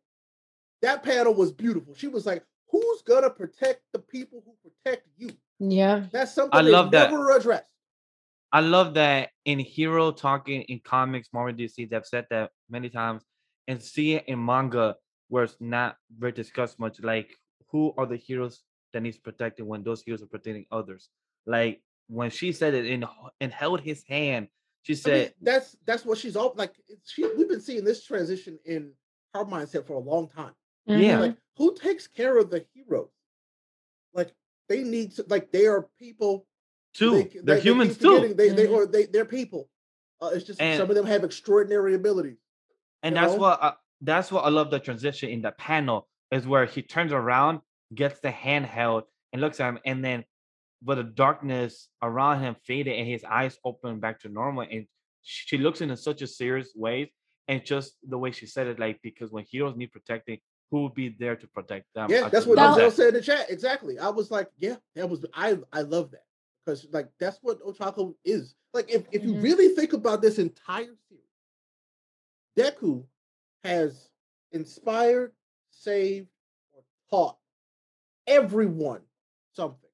That 0.83 1.03
panel 1.03 1.35
was 1.35 1.53
beautiful. 1.53 1.95
She 1.95 2.09
was 2.09 2.27
like, 2.27 2.45
"Who's 2.71 3.03
gonna 3.03 3.31
protect 3.31 3.83
the 3.93 3.99
people 3.99 4.43
who 4.45 4.71
protect 4.71 5.09
you?" 5.17 5.31
Yeah. 5.59 6.07
That's 6.13 6.33
something 6.35 6.59
I 6.59 6.63
love 6.63 6.91
that. 6.93 7.11
never 7.11 7.31
addressed. 7.31 7.65
I 8.53 8.61
love 8.61 8.95
that 8.95 9.31
in 9.45 9.59
hero 9.59 10.13
talking 10.13 10.63
in 10.63 10.81
comics, 10.81 11.29
Marvel 11.33 11.55
DC, 11.55 11.91
they've 11.91 12.07
said 12.07 12.27
that 12.31 12.53
many 12.71 12.89
times, 12.89 13.23
and 13.67 13.83
see 13.83 14.15
it 14.15 14.25
in 14.29 14.43
manga 14.43 14.97
where 15.29 15.45
it's 15.45 15.57
not 15.61 15.97
very 16.19 16.33
discussed 16.33 16.79
much. 16.79 17.01
Like, 17.01 17.31
who 17.71 17.93
are 17.99 18.07
the 18.07 18.17
heroes 18.17 18.63
that 18.93 19.03
needs 19.03 19.19
protecting 19.19 19.67
when 19.67 19.83
those 19.83 20.03
heroes 20.03 20.23
are 20.23 20.27
protecting 20.27 20.67
others? 20.71 21.09
Like 21.47 21.83
when 22.09 22.31
she 22.31 22.53
said 22.53 22.75
it 22.75 22.87
and 22.87 23.05
and 23.41 23.53
held 23.53 23.81
his 23.81 24.05
hand, 24.09 24.49
she 24.83 24.93
I 24.93 24.95
mean, 24.95 25.03
said, 25.03 25.35
that's 25.43 25.77
that's 25.85 26.05
what 26.05 26.19
she's 26.19 26.37
all 26.37 26.53
like. 26.57 26.73
She, 27.05 27.27
we've 27.37 27.49
been 27.49 27.61
seeing 27.61 27.85
this 27.85 28.05
transition 28.05 28.59
in 28.65 28.93
her 29.35 29.45
mindset 29.45 29.87
for 29.87 29.95
a 29.95 29.99
long 29.99 30.29
time. 30.29 30.53
Yeah. 30.87 31.19
Mhm. 31.19 31.21
Like, 31.21 31.37
who 31.57 31.75
takes 31.75 32.07
care 32.07 32.39
of 32.39 32.51
the 32.51 32.65
heroes? 32.73 33.11
Like, 34.15 34.33
they 34.69 34.83
need 34.85 35.13
to 35.17 35.25
like 35.29 35.51
they 35.51 35.67
are 35.67 35.89
people 35.99 36.47
too. 36.95 37.11
They- 37.11 37.23
they, 37.23 37.29
they- 37.29 37.39
are 37.41 37.57
they 37.57 37.61
humans 37.61 37.99
too. 37.99 38.35
They, 38.35 38.49
they 38.51 38.67
Mhm. 38.69 38.73
or 38.73 38.87
they 38.87 39.07
they're 39.07 39.25
people. 39.25 39.69
Uh, 40.21 40.31
it's 40.33 40.45
just 40.45 40.61
And- 40.61 40.79
some 40.79 40.89
of 40.89 40.97
them 40.97 41.07
have 41.07 41.25
extraordinary 41.25 41.95
abilities. 41.95 42.39
and 43.03 43.17
that's 43.17 43.33
know? 43.35 43.39
what 43.41 43.63
uh, 43.63 43.75
that's 44.01 44.31
what 44.31 44.45
I 44.45 44.49
love 44.49 44.71
the 44.71 44.79
transition 44.79 45.31
in 45.31 45.43
the 45.43 45.53
panel 45.53 46.09
is 46.31 46.47
where 46.47 46.67
he 46.67 46.83
turns 46.83 47.13
around, 47.13 47.61
gets 47.95 48.21
the 48.21 48.31
hand 48.31 48.67
held, 48.67 49.05
and 49.33 49.41
looks 49.41 49.61
at 49.61 49.69
him, 49.69 49.79
and 49.85 50.05
then 50.05 50.25
but 50.83 50.97
the 50.97 51.05
darkness 51.05 51.89
around 52.03 52.41
him 52.43 52.55
faded 52.65 52.99
and 52.99 53.09
his 53.09 53.25
eyes 53.25 53.59
open 53.65 53.99
back 54.01 54.21
to 54.21 54.29
normal, 54.29 54.67
and 54.71 54.87
she 55.23 55.59
looks 55.59 55.81
in 55.81 55.95
such 55.97 56.23
a 56.23 56.27
serious 56.27 56.73
way, 56.75 57.13
and 57.49 57.65
just 57.65 57.97
the 58.07 58.19
way 58.19 58.31
she 58.31 58.47
said 58.47 58.67
it, 58.67 58.79
like 58.79 59.01
because 59.03 59.31
when 59.31 59.45
heroes 59.51 59.77
need 59.77 59.93
protecting, 59.93 60.39
who 60.71 60.83
will 60.83 60.89
be 60.91 61.15
there 61.19 61.37
to 61.37 61.47
protect 61.49 61.87
them? 61.95 62.11
yeah, 62.11 62.25
I 62.25 62.29
that's 62.29 62.47
what 62.47 62.59
love 62.59 62.77
Denzel 62.77 62.89
that. 62.89 62.93
said 62.93 63.09
in 63.09 63.15
the 63.15 63.23
chat. 63.23 63.51
Exactly. 63.51 63.99
I 63.99 64.09
was 64.11 64.31
like, 64.31 64.51
yeah, 64.59 64.77
that 64.95 65.09
was 65.09 65.25
I 65.33 65.59
I 65.73 65.83
love 65.83 66.11
that 66.11 66.25
because 66.65 66.87
like 66.93 67.09
that's 67.19 67.39
what 67.43 67.61
Otaku 67.63 68.15
is. 68.25 68.55
Like 68.75 68.91
if 68.93 69.07
if 69.13 69.23
you 69.25 69.35
Mhm. 69.35 69.43
really 69.43 69.69
think 69.71 69.93
about 69.93 70.21
this 70.23 70.39
entire 70.39 70.95
series, 71.09 71.23
Deku 72.59 73.05
has 73.67 74.09
inspired, 74.53 75.33
saved, 75.71 76.29
or 76.73 76.83
taught 77.11 77.37
everyone 78.27 79.01
something 79.53 79.91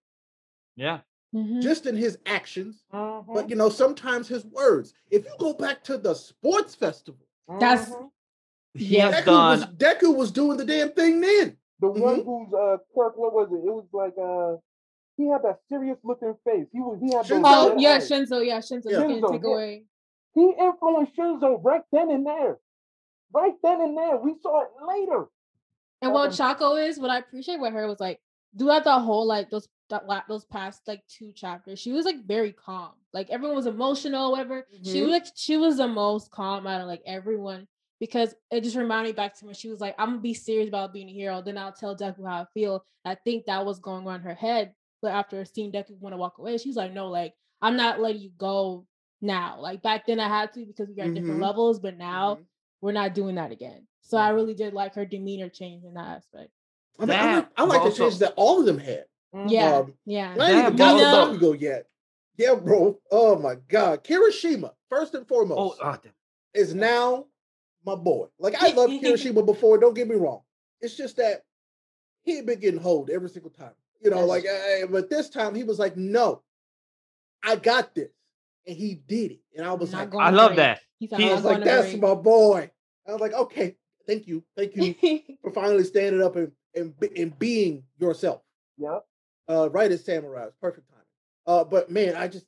Yeah, 0.77 1.01
Mhm. 1.35 1.61
just 1.63 1.87
in 1.87 1.97
his 1.97 2.19
actions. 2.27 2.83
Mhm, 2.93 3.27
But 3.35 3.51
you 3.51 3.57
know, 3.57 3.69
sometimes 3.69 4.27
his 4.29 4.45
words. 4.47 4.95
If 5.11 5.25
you 5.27 5.31
go 5.39 5.53
back 5.53 5.83
to 5.85 5.99
the 5.99 6.15
sports 6.15 6.75
festival, 6.75 7.27
That's- 7.49 7.91
mhm. 7.91 8.11
Yeah. 8.75 9.11
has 9.11 9.23
Deku 9.23 9.25
done. 9.27 9.59
was 9.61 9.67
Deku 9.77 10.17
was 10.17 10.31
doing 10.33 10.57
the 10.57 10.65
damn 10.65 10.93
thing 10.93 11.21
then. 11.21 11.59
the 11.81 11.89
one 11.91 12.21
Mhm. 12.21 12.25
who's 12.25 12.55
uh 12.55 12.77
Kirk. 12.95 13.17
What 13.19 13.33
was 13.35 13.49
it? 13.51 13.57
It 13.57 13.73
was 13.75 13.85
like 13.93 14.17
uh 14.17 14.57
he 15.17 15.27
had 15.27 15.43
that 15.43 15.61
serious 15.69 15.99
looking 16.05 16.35
face. 16.45 16.69
He 16.73 16.79
was 16.81 16.99
he 17.01 17.07
had 17.13 17.27
those 17.27 17.39
Shinzo. 17.43 17.43
Oh 17.45 17.77
yeah, 17.77 17.95
eyes. 17.95 18.09
Shinzo. 18.09 18.47
Yeah, 18.47 18.59
Shinzo. 18.61 18.91
Yeah. 18.91 19.07
You 19.09 19.21
Shinzo, 19.21 19.33
take 19.33 19.43
yeah. 19.43 19.51
away. 19.51 19.87
He 20.35 20.51
influenced 20.59 21.17
Shinzo 21.17 21.63
right 21.63 21.83
then 21.93 22.11
and 22.13 22.25
there. 22.25 22.59
Right 23.33 23.55
then 23.63 23.81
and 23.81 23.97
there. 23.97 24.17
We 24.17 24.35
saw 24.43 24.63
it 24.63 24.69
later. 24.87 25.27
And 26.03 26.13
what. 26.13 26.33
Chaco 26.33 26.77
is, 26.77 26.99
what 26.99 27.11
I 27.11 27.19
appreciate 27.19 27.61
with 27.61 27.73
her 27.73 27.87
was 27.87 28.01
like 28.01 28.21
throughout 28.59 28.85
the 28.85 28.99
whole 28.99 29.27
like 29.27 29.51
those 29.51 29.69
that 29.89 30.05
those 30.29 30.45
past 30.45 30.83
like 30.87 31.03
two 31.07 31.33
chapters, 31.33 31.79
she 31.79 31.93
was 31.93 32.05
like 32.05 32.25
very 32.27 32.53
calm. 32.53 32.93
Like 33.13 33.31
everyone 33.31 33.57
was 33.57 33.67
emotional, 33.67 34.33
whatever. 34.33 34.67
She 34.83 35.01
Mhm. 35.01 35.03
was 35.03 35.11
like 35.13 35.27
she 35.35 35.57
was 35.57 35.77
the 35.77 35.89
most 35.89 36.31
calm 36.31 36.67
out 36.67 36.81
of 36.81 36.87
like 36.89 37.03
everyone 37.07 37.69
because 38.01 38.35
it 38.51 38.63
just 38.63 38.77
reminded 38.77 39.11
me 39.11 39.13
back 39.13 39.35
to 39.39 39.45
when 39.47 39.55
she 39.55 39.69
was 39.69 39.81
like, 39.81 39.95
I'm 39.99 40.11
gonna 40.11 40.21
be 40.21 40.35
serious 40.35 40.69
about 40.69 40.93
being 40.93 41.09
a 41.09 41.13
hero. 41.13 41.41
Then 41.43 41.59
I'll 41.59 41.73
tell 41.73 41.97
Deku 41.97 42.27
how 42.27 42.43
I 42.43 42.47
feel. 42.53 42.85
I 43.05 43.15
think 43.15 43.47
that 43.47 43.65
was 43.65 43.79
going 43.79 44.07
on 44.09 44.17
in 44.17 44.23
her 44.23 44.35
head. 44.35 44.75
But 45.03 45.13
after 45.13 45.45
seeing 45.45 45.73
Deku 45.73 45.99
want 46.01 46.13
to 46.15 46.17
walk 46.19 46.39
away, 46.39 46.59
she's 46.59 46.77
like, 46.77 46.93
No, 46.93 47.09
like 47.09 47.35
I'm 47.61 47.77
not 47.77 48.01
letting 48.01 48.23
you 48.23 48.31
go 48.39 48.87
now. 49.21 49.61
Like 49.61 49.83
back 49.83 50.07
then 50.07 50.19
I 50.21 50.29
had 50.29 50.53
to 50.55 50.65
because 50.67 50.89
we 50.89 50.95
got 50.95 51.15
different 51.15 51.39
Mhm. 51.39 51.43
levels, 51.43 51.79
but 51.79 51.97
now 51.97 52.37
Mhm. 52.37 52.47
We're 52.83 52.93
not 52.93 53.15
doing 53.15 53.37
that 53.37 53.51
again. 53.53 53.87
So 54.03 54.19
I 54.19 54.31
really 54.31 54.53
did 54.55 54.75
like 54.75 54.95
her 54.97 55.07
demeanor 55.07 55.49
change 55.49 55.85
in 55.85 55.95
that 55.95 56.17
aspect. 56.19 56.51
I, 56.99 57.07
mean, 57.07 57.17
I 57.19 57.35
like, 57.37 57.49
I 57.57 57.63
like 57.65 57.79
the 57.81 57.85
also- 57.87 58.03
changes 58.05 58.19
that 58.19 58.35
all 58.37 58.61
of 58.61 58.67
them 58.67 58.79
had. 58.79 59.07
Yeah, 59.47 59.77
Um, 59.79 59.95
yeah. 60.05 60.35
I 60.39 60.51
ain't 60.51 60.59
even 60.59 60.77
Damn, 60.77 60.77
got 60.77 60.97
Nina. 61.31 61.39
to 61.39 61.47
Bakugo 61.47 61.59
yet. 61.59 61.87
Yeah, 62.37 62.55
bro. 62.55 62.99
Oh 63.11 63.39
my 63.39 63.55
god, 63.69 64.05
Kirishima 64.05 64.73
first 64.91 65.15
and 65.15 65.23
Oh, 65.25 65.27
foremost 65.29 65.79
oh 65.83 65.97
damn. 66.03 66.13
is 66.53 66.75
now 66.75 67.27
my 67.87 67.95
boy. 67.95 68.27
Like 68.39 68.63
I 68.63 68.73
love 68.73 68.91
Kirishima 68.91 69.47
before. 69.47 69.79
Don't 69.79 69.95
get 69.95 70.07
me 70.09 70.17
wrong. 70.17 70.43
It's 70.83 70.97
just 70.97 71.17
that 71.17 71.45
he 72.25 72.37
had 72.37 72.45
been 72.47 72.59
getting 72.61 72.81
hold 72.81 73.09
every 73.09 73.31
single 73.31 73.51
time. 73.53 73.73
You 74.03 74.11
know, 74.11 74.19
Yes. 74.21 74.29
like, 74.29 74.45
eh, 74.45 74.87
but 74.91 75.09
this 75.09 75.31
time 75.31 75.55
he 75.55 75.63
was 75.65 75.79
like, 75.79 75.97
"No, 75.97 76.43
I 77.43 77.57
got 77.57 77.95
this," 77.95 78.11
and 78.67 78.77
he 78.77 78.97
did 78.97 79.33
it. 79.33 79.41
And 79.57 79.67
I 79.67 79.73
was 79.73 79.93
Not 79.93 80.13
like, 80.13 80.23
I 80.27 80.31
love 80.31 80.51
break. 80.51 80.57
that. 80.59 80.81
He's 80.99 81.09
said, 81.11 81.21
He 81.21 81.25
"I'm 81.27 81.31
I 81.31 81.35
not 81.37 81.37
was 81.37 81.45
like, 81.53 81.65
"That's 81.65 81.89
break." 81.91 82.03
my 82.03 82.15
boy." 82.15 82.71
I 83.07 83.13
was 83.13 83.21
like, 83.21 83.33
"Okay, 83.33 83.77
thank 84.07 84.27
you, 84.27 84.43
thank 84.57 84.77
you 84.77 84.95
for 85.43 85.51
finally 85.51 85.85
standing 85.85 86.23
up 86.23 86.37
and 86.37 86.53
and, 86.75 86.95
and 87.17 87.39
being 87.39 87.85
yourself." 87.99 88.43
Yeah. 88.79 88.99
uh, 89.49 89.69
right 89.71 89.91
as 89.91 90.05
samurai. 90.05 90.49
Perfect 90.61 90.89
timing. 90.89 91.05
Uh, 91.47 91.65
but 91.65 91.91
man, 91.91 92.15
I 92.17 92.29
just 92.29 92.47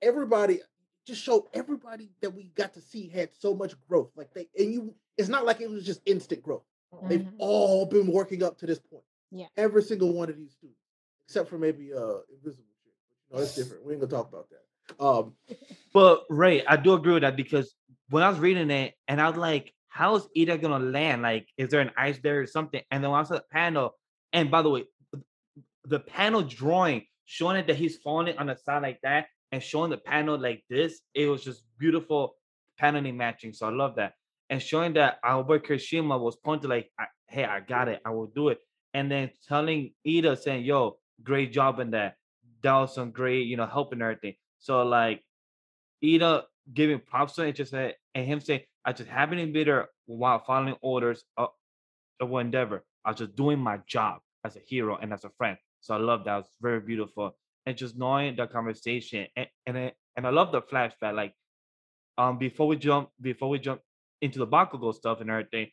everybody 0.00 0.60
just 1.06 1.22
showed 1.22 1.44
everybody 1.54 2.10
that 2.20 2.30
we 2.30 2.44
got 2.54 2.74
to 2.74 2.80
see 2.80 3.08
had 3.08 3.30
so 3.34 3.54
much 3.54 3.74
growth. 3.88 4.10
Like 4.16 4.32
they 4.34 4.48
and 4.58 4.72
you, 4.72 4.94
it's 5.16 5.28
not 5.28 5.44
like 5.44 5.60
it 5.60 5.70
was 5.70 5.84
just 5.84 6.00
instant 6.06 6.42
growth. 6.42 6.62
They've 7.08 7.20
Mhm. 7.20 7.32
all 7.38 7.86
been 7.86 8.06
working 8.12 8.42
up 8.42 8.58
to 8.58 8.66
this 8.66 8.78
point. 8.78 9.02
Yeah. 9.34 9.46
every 9.56 9.82
single 9.82 10.12
one 10.12 10.28
of 10.28 10.36
these 10.36 10.52
students, 10.52 10.78
except 11.24 11.48
for 11.48 11.56
maybe 11.56 11.92
uh 11.94 12.18
invisible 12.30 12.68
shit. 12.84 12.92
No, 13.30 13.38
that's 13.38 13.54
different. 13.56 13.84
We 13.86 13.92
ain't 13.94 14.02
gonna 14.02 14.12
talk 14.12 14.28
about 14.28 14.48
that. 14.50 15.02
Um, 15.02 15.34
But 15.94 16.24
Ray, 16.28 16.64
I 16.66 16.76
do 16.76 16.92
agree 16.94 17.14
with 17.14 17.22
that 17.22 17.36
because 17.36 17.74
when 18.10 18.22
I 18.22 18.28
was 18.28 18.38
reading 18.38 18.70
it, 18.70 18.94
and 19.08 19.20
I 19.20 19.28
was 19.28 19.38
like, 19.38 19.72
"How 19.92 20.16
is 20.16 20.26
Iida 20.36 20.60
gonna 20.60 20.84
land? 20.84 21.22
Like, 21.22 21.48
is 21.56 21.68
there 21.68 21.80
an 21.80 21.92
ice 21.96 22.18
barrier 22.18 22.42
or 22.42 22.46
something?" 22.46 22.82
And 22.90 23.04
then 23.04 23.10
saw 23.10 23.34
the 23.34 23.44
panel, 23.50 23.94
and 24.32 24.50
by 24.50 24.62
the 24.62 24.70
way, 24.70 24.84
the 25.84 26.00
panel 26.00 26.42
drawing 26.42 27.06
showing 27.26 27.56
it 27.56 27.66
that 27.66 27.76
he's 27.76 27.98
falling 27.98 28.36
on 28.38 28.46
the 28.46 28.56
side 28.56 28.82
like 28.82 29.00
that, 29.02 29.28
and 29.52 29.62
showing 29.62 29.90
the 29.90 29.98
panel 29.98 30.38
like 30.38 30.64
this, 30.68 31.00
it 31.14 31.26
was 31.28 31.44
just 31.44 31.64
beautiful 31.78 32.36
paneling 32.78 33.16
matching. 33.16 33.52
So 33.52 33.66
I 33.66 33.70
love 33.70 33.96
that, 33.96 34.14
and 34.50 34.62
showing 34.62 34.94
that 34.94 35.18
Albert 35.22 35.66
Kirishima 35.66 36.18
was 36.18 36.36
pointing 36.36 36.70
like, 36.70 36.90
"Hey, 37.28 37.44
I 37.44 37.60
got 37.60 37.88
it. 37.88 38.00
I 38.04 38.10
will 38.10 38.28
do 38.28 38.48
it," 38.48 38.60
and 38.94 39.10
then 39.10 39.30
telling 39.46 39.94
Iida 40.06 40.38
saying, 40.38 40.64
"Yo, 40.64 40.98
great 41.22 41.52
job 41.52 41.80
in 41.80 41.90
that. 41.90 42.16
That 42.62 42.74
was 42.80 42.94
some 42.94 43.10
great, 43.10 43.46
you 43.46 43.56
know, 43.56 43.66
helping 43.66 44.02
everything." 44.02 44.36
So 44.58 44.82
like. 44.82 45.22
Iida 46.02 46.42
giving 46.74 46.98
props 46.98 47.34
to 47.34 47.42
it, 47.42 47.54
just 47.54 47.70
said, 47.70 47.94
and 48.12 48.26
him 48.26 48.40
saying, 48.40 48.62
I 48.84 48.92
just 48.92 49.08
happened 49.08 49.40
to 49.40 49.52
be 49.52 49.64
there 49.64 49.88
while 50.06 50.38
following 50.44 50.76
orders 50.80 51.24
of, 51.36 51.50
of 52.20 52.32
Endeavor. 52.32 52.84
I 53.04 53.10
was 53.10 53.18
just 53.18 53.36
doing 53.36 53.58
my 53.58 53.78
job 53.86 54.20
as 54.44 54.56
a 54.56 54.60
hero 54.60 54.96
and 55.00 55.12
as 55.12 55.24
a 55.24 55.30
friend. 55.38 55.56
So 55.80 55.94
I 55.94 55.98
love 55.98 56.24
that. 56.24 56.40
It's 56.40 56.56
very 56.60 56.80
beautiful. 56.80 57.36
And 57.66 57.76
just 57.76 57.96
knowing 57.96 58.36
the 58.36 58.46
conversation 58.46 59.26
and 59.36 59.46
and, 59.66 59.78
I- 59.78 59.92
and 60.16 60.26
I 60.26 60.30
love 60.30 60.52
the 60.52 60.62
flashback. 60.62 61.14
Like 61.14 61.34
um 62.18 62.38
before 62.38 62.66
we 62.66 62.76
jump 62.76 63.08
before 63.20 63.48
we 63.48 63.58
jump 63.58 63.80
into 64.20 64.38
the 64.38 64.46
Bakugo 64.46 64.94
stuff 64.94 65.20
and 65.20 65.30
everything. 65.30 65.68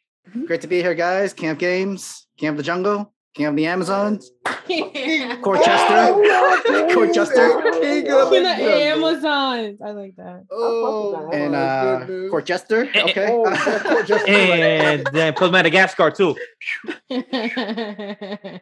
Great 0.45 0.61
to 0.61 0.67
be 0.67 0.81
here, 0.81 0.93
guys. 0.95 1.33
Camp 1.33 1.59
Games, 1.59 2.27
Camp 2.37 2.57
the 2.57 2.63
Jungle, 2.63 3.13
Camp 3.35 3.55
the 3.57 3.65
Amazons, 3.67 4.31
King 4.67 4.89
Corchester, 5.41 6.09
Oh, 6.11 6.89
Corchester, 6.93 7.79
King 7.79 8.07
of 8.11 8.17
of 8.23 8.29
the 8.31 8.39
the. 8.39 8.47
Amazons. 8.47 9.79
I 9.85 9.91
like 9.91 10.15
that. 10.17 10.45
Oh, 10.51 11.29
and 11.31 11.51
my 11.51 11.57
uh, 11.59 11.99
goodness. 12.05 12.31
Corchester. 12.31 12.85
Eh, 12.87 12.99
eh, 12.99 13.03
Okay. 13.03 13.27
oh, 13.29 13.43
Corchester. 13.45 14.27
And 14.27 15.07
then 15.13 15.33
plus 15.35 15.51
Madagascar 15.51 16.09
too. 16.11 16.35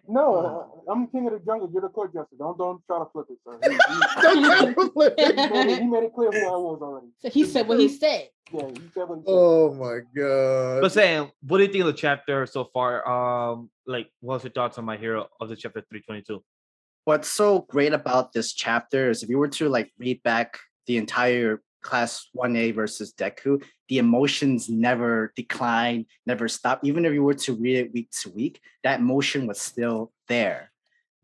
No, 0.08 0.70
uh, 0.88 0.92
I'm 0.92 1.08
king 1.08 1.28
of 1.28 1.34
the 1.34 1.40
jungle. 1.46 1.70
You're 1.72 1.82
the 1.82 1.90
court 1.90 2.14
jester. 2.14 2.36
Don't 2.38 2.58
don't 2.58 2.82
try 2.88 3.00
to 3.00 3.06
flip 3.12 3.28
it, 3.30 3.38
sir. 3.46 3.58
He, 3.64 3.72
he- 3.74 4.22
Don't 4.22 4.44
try 4.44 4.74
to 4.74 4.92
flip 4.92 5.14
he 5.18 5.24
it. 5.26 5.36
made 5.36 5.68
it, 5.72 5.80
he 5.82 5.88
made 5.88 6.04
it 6.04 6.14
clear 6.14 6.32
who 6.32 6.40
I 6.48 6.52
was 6.58 6.80
already. 6.82 7.08
so 7.20 7.30
he 7.30 7.46
said 7.46 7.68
what 7.68 7.80
he 7.80 7.88
said. 7.90 8.30
Yeah, 8.52 8.68
he 8.68 8.76
said 8.94 9.08
what 9.10 9.20
he 9.20 9.24
said. 9.26 9.34
Oh 9.34 9.74
my 9.74 10.00
god. 10.16 10.82
But 10.82 10.92
saying, 10.92 11.32
what 11.42 11.58
do 11.58 11.64
you 11.64 11.72
think 11.72 11.82
of 11.82 11.88
the 11.88 11.94
chapter 11.94 12.46
so 12.46 12.66
far? 12.74 13.08
Um, 13.08 13.70
like 13.88 14.10
what's 14.20 14.44
your 14.44 14.52
thoughts 14.52 14.78
on 14.78 14.86
my 14.86 14.98
hero 14.98 15.28
of 15.40 15.50
the 15.50 15.56
chapter 15.56 15.82
322? 15.82 16.44
What's 17.06 17.30
so 17.30 17.66
great 17.70 17.94
about 17.94 18.34
this 18.34 18.54
chapter 18.54 19.10
is 19.10 19.24
if 19.24 19.30
you 19.30 19.38
were 19.38 19.48
to 19.48 19.70
like 19.70 19.92
read 19.98 20.22
back 20.24 20.60
the 20.86 20.98
entire 20.98 21.62
class 21.82 22.28
1A 22.36 22.76
versus 22.76 23.14
Deku, 23.14 23.64
the 23.88 24.00
emotions 24.00 24.68
never 24.68 25.32
decline, 25.36 26.06
never 26.26 26.50
stop. 26.50 26.82
Even 26.84 27.06
if 27.06 27.14
you 27.14 27.24
were 27.24 27.34
to 27.34 27.54
read 27.54 27.78
it 27.78 27.94
week 27.94 28.12
to 28.12 28.30
week, 28.32 28.60
that 28.84 29.00
emotion 29.00 29.48
was 29.48 29.60
still 29.60 30.12
there. 30.28 30.72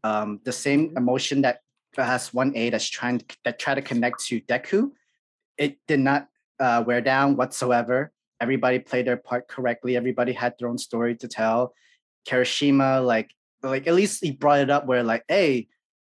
Um, 0.06 0.40
the 0.46 0.54
same 0.54 0.94
emotion 0.96 1.42
that 1.42 1.60
class 1.94 2.30
1A 2.30 2.72
that's 2.72 2.90
trying 2.90 3.20
to, 3.20 3.38
that 3.44 3.60
try 3.60 3.76
to 3.76 3.82
connect 3.82 4.24
to 4.28 4.40
Deku, 4.42 4.92
it 5.58 5.78
did 5.88 6.00
not 6.00 6.30
uh, 6.60 6.84
wear 6.86 7.02
down 7.02 7.36
whatsoever. 7.36 8.14
Everybody 8.40 8.80
played 8.80 9.08
their 9.08 9.18
part 9.18 9.48
correctly. 9.50 9.98
Everybody 9.98 10.32
had 10.32 10.56
their 10.58 10.70
own 10.70 10.78
story 10.78 11.16
to 11.18 11.28
tell. 11.28 11.74
Kirishima, 12.26 13.06
like, 13.06 13.32
like 13.62 13.88
at 13.88 13.94
least 13.94 14.24
he 14.24 14.32
brought 14.32 14.60
it 14.60 14.70
up 14.70 14.86
where 14.86 15.04
like, 15.04 15.24
hey, 15.28 15.68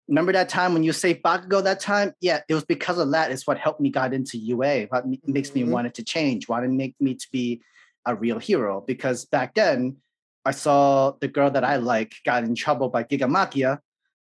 remember 0.09 0.33
that 0.33 0.49
time 0.49 0.75
when 0.75 0.83
you 0.83 0.93
saved 0.93 1.23
Bakugo 1.23 1.63
that 1.65 1.81
time? 1.81 2.13
Yeah, 2.21 2.41
it 2.49 2.55
was 2.55 2.65
because 2.65 2.99
of 2.99 3.11
that. 3.13 3.31
It's 3.31 3.47
what 3.47 3.59
helped 3.59 3.81
me 3.81 3.91
got 3.91 4.13
into 4.13 4.39
UA. 4.39 4.87
What 4.87 5.05
makes 5.27 5.55
me 5.55 5.63
Mhm. 5.63 5.71
wanted 5.71 5.95
to 5.95 6.05
change, 6.05 6.49
wanted 6.49 6.69
to 6.69 6.73
make 6.75 6.95
me 7.01 7.15
to 7.15 7.27
be 7.33 7.63
a 8.07 8.15
real 8.15 8.39
hero. 8.39 8.83
Because 8.87 9.25
back 9.25 9.55
then, 9.55 9.97
I 10.45 10.51
saw 10.51 11.13
the 11.21 11.29
girl 11.29 11.51
that 11.51 11.65
I 11.65 11.77
like 11.77 12.15
got 12.25 12.45
in 12.45 12.55
trouble 12.55 12.91
by 12.91 13.05
Gigamakia, 13.05 13.79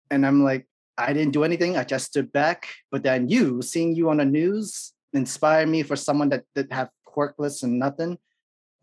and 0.10 0.25
I'm 0.25 0.43
like, 0.43 0.67
I 0.97 1.12
didn't 1.12 1.34
do 1.34 1.43
anything. 1.43 1.75
I 1.75 1.84
just 1.84 2.06
stood 2.06 2.32
back. 2.32 2.69
But 2.91 3.03
then 3.03 3.27
you, 3.27 3.62
seeing 3.62 3.95
you 3.95 4.10
on 4.10 4.17
the 4.17 4.25
news, 4.25 4.93
inspired 5.12 5.67
me 5.67 5.84
for 5.84 5.95
someone 5.95 6.29
that 6.29 6.45
that 6.56 6.71
have 6.71 6.89
quirkless 7.06 7.63
and 7.63 7.77
nothing, 7.77 8.17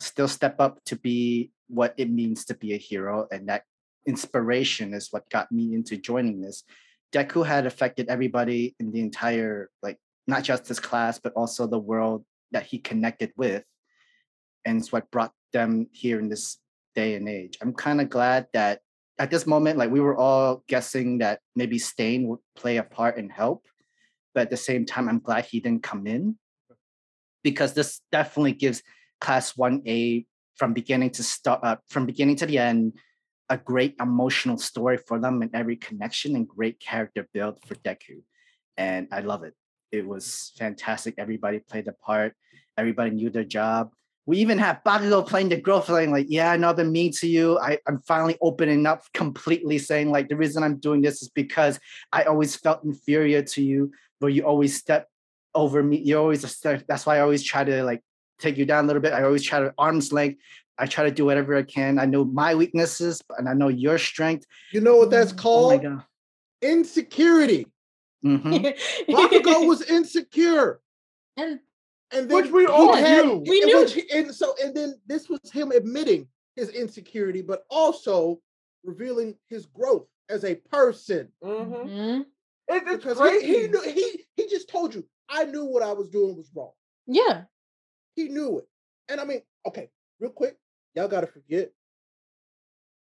still 0.01 0.29
step 0.29 0.61
up 0.61 0.85
to 0.85 0.97
be 0.97 1.51
what 1.71 1.95
it 1.97 2.11
means 2.11 2.45
to 2.47 2.55
be 2.55 2.75
a 2.75 2.77
hero, 2.77 3.27
and 3.31 3.49
that 3.49 3.65
inspiration 4.07 4.95
is 4.95 5.09
what 5.11 5.31
got 5.31 5.51
me 5.53 5.75
into 5.75 5.97
joining 5.97 6.41
this. 6.41 6.65
Deku 7.13 7.45
had 7.45 7.67
affected 7.67 8.09
everybody 8.09 8.75
in 8.79 8.93
the 8.93 9.01
entire, 9.01 9.71
like 9.83 9.99
not 10.27 10.45
just 10.45 10.69
his 10.69 10.81
class, 10.81 11.19
but 11.19 11.33
also 11.35 11.67
the 11.67 11.79
world 11.79 12.25
that 12.53 12.65
he 12.65 12.79
connected 12.79 13.33
with, 13.37 13.65
and 14.65 14.79
it's 14.79 14.93
what 14.93 15.11
brought 15.11 15.33
them 15.53 15.87
here 15.93 16.19
in 16.19 16.29
this 16.29 16.59
day 16.95 17.15
and 17.15 17.29
age. 17.29 17.59
I'm 17.61 17.73
kind 17.73 18.01
of 18.01 18.09
glad 18.09 18.47
that 18.53 18.81
at 19.19 19.31
this 19.31 19.47
moment, 19.47 19.79
like 19.79 19.91
we 19.91 20.01
were 20.01 20.17
all 20.17 20.65
guessing 20.67 21.19
that 21.19 21.41
maybe 21.55 21.79
Stain 21.79 22.27
would 22.29 22.39
play 22.57 22.79
a 22.79 22.83
part 22.83 23.19
and 23.19 23.31
help, 23.31 23.67
but 24.35 24.43
at 24.43 24.51
the 24.51 24.57
same 24.57 24.87
time, 24.87 25.09
I'm 25.09 25.21
glad 25.21 25.45
he 25.45 25.61
didn't 25.61 25.83
come 25.83 26.07
in 26.07 26.37
because 27.43 27.75
this 27.75 28.01
definitely 28.11 28.53
gives 28.53 28.83
Class 29.21 29.57
One 29.57 29.83
A 29.87 30.27
from 30.61 30.75
beginning 30.75 31.09
to 31.09 31.23
start, 31.23 31.61
uh, 31.63 31.77
from 31.89 32.05
beginning 32.05 32.37
to 32.37 32.45
the 32.45 32.59
end, 32.59 32.93
a 33.49 33.57
great 33.57 33.97
emotional 33.99 34.59
story 34.59 34.99
for 34.99 35.19
them 35.19 35.41
and 35.41 35.51
every 35.55 35.75
connection 35.75 36.37
and 36.37 36.47
great 36.47 36.79
character 36.79 37.27
build 37.33 37.57
for 37.65 37.77
Deku. 37.77 38.21
And 38.77 39.09
I 39.11 39.21
love 39.21 39.43
it. 39.43 39.55
It 39.91 40.07
was 40.07 40.53
fantastic. 40.59 41.15
Everybody 41.17 41.61
played 41.61 41.89
a 41.89 41.95
part. 41.95 42.35
Everybody 42.77 43.13
knew 43.13 43.31
their 43.31 43.49
job. 43.59 43.93
We 44.27 44.37
even 44.37 44.59
have 44.59 44.83
Bakugo 44.85 45.27
playing 45.27 45.49
the 45.49 45.57
girl 45.57 45.81
playing 45.81 46.11
like, 46.11 46.27
yeah, 46.29 46.53
I 46.53 46.59
know 46.59 46.75
mean 46.75 47.11
to 47.21 47.27
you. 47.27 47.59
I, 47.59 47.79
I'm 47.89 47.99
finally 48.01 48.37
opening 48.43 48.85
up 48.85 49.03
completely 49.15 49.79
saying 49.79 50.11
like 50.11 50.29
the 50.29 50.37
reason 50.37 50.63
I'm 50.63 50.77
doing 50.77 51.01
this 51.01 51.23
is 51.23 51.31
because 51.31 51.81
I 52.13 52.25
always 52.25 52.55
felt 52.55 52.85
inferior 52.85 53.43
to 53.55 53.63
you, 53.63 53.93
but 54.21 54.35
you 54.35 54.43
always 54.45 54.77
step 54.77 55.09
over 55.55 55.83
me. 55.83 55.97
You 55.97 56.19
always 56.19 56.43
that's 56.43 57.07
why 57.07 57.17
I 57.17 57.21
always 57.21 57.43
try 57.43 57.65
to 57.65 57.83
like 57.83 58.03
take 58.41 58.57
you 58.57 58.65
down 58.65 58.85
a 58.85 58.87
little 58.87 59.03
bit. 59.03 59.13
I 59.13 59.23
always 59.23 59.43
try 59.45 59.61
to 59.61 59.73
arm's 59.79 60.13
length. 60.13 60.41
I 60.79 60.87
try 60.87 61.05
to 61.05 61.11
do 61.11 61.25
whatever 61.27 61.55
I 61.57 61.63
can. 61.63 61.99
I 61.99 62.07
know 62.07 62.25
my 62.25 62.55
weaknesses 62.55 63.21
and 63.37 63.49
I 63.49 63.53
know 63.53 63.69
your 63.69 63.99
strength. 63.99 64.47
You 64.73 64.81
know 64.81 64.97
what 64.97 65.11
that's 65.11 65.33
Oh 65.33 65.37
my 65.37 65.79
called? 65.79 65.83
god. 65.83 66.05
insecurity. 66.63 67.67
Mhm. 68.25 68.77
Bakugo 69.09 69.67
was 69.67 69.81
insecure. 69.83 70.81
and 71.39 71.59
And 72.13 72.29
then 72.29 72.37
Which 72.43 72.51
we 72.51 72.63
he 72.63 72.67
all 72.67 72.95
had- 72.95 73.25
knew. 73.25 73.43
We 73.49 73.61
knew. 73.61 73.79
which 73.81 73.95
he- 73.95 74.11
and 74.13 74.35
so 74.35 74.55
and 74.63 74.75
then 74.75 75.01
this 75.07 75.29
was 75.31 75.41
him 75.53 75.71
admitting 75.71 76.29
his 76.57 76.69
insecurity, 76.71 77.41
but 77.41 77.65
also 77.71 78.41
revealing 78.85 79.37
his 79.49 79.65
growth 79.67 80.07
as 80.29 80.45
a 80.45 80.55
person. 80.57 81.33
Mhm. 81.43 81.71
Mhm. 81.87 82.21
It, 82.69 82.83
it's 82.89 83.05
Because 83.05 83.19
he, 83.31 83.47
he 83.47 83.69
knew 83.69 83.81
he 83.83 84.25
he 84.37 84.49
just 84.49 84.69
told 84.69 84.95
you, 84.95 85.07
I 85.31 85.45
knew 85.45 85.65
what 85.65 85.83
I 85.83 85.93
was 85.93 86.09
doing 86.11 86.37
was 86.37 86.51
wrong. 86.55 86.73
yeah, 87.07 87.45
He 88.15 88.29
knew 88.29 88.59
it. 88.59 88.69
And 89.09 89.21
I 89.21 89.25
mean, 89.25 89.43
okay, 89.67 89.91
real 90.21 90.31
quick, 90.31 90.57
y'all 90.95 91.09
gotta 91.09 91.27
forget. 91.27 91.73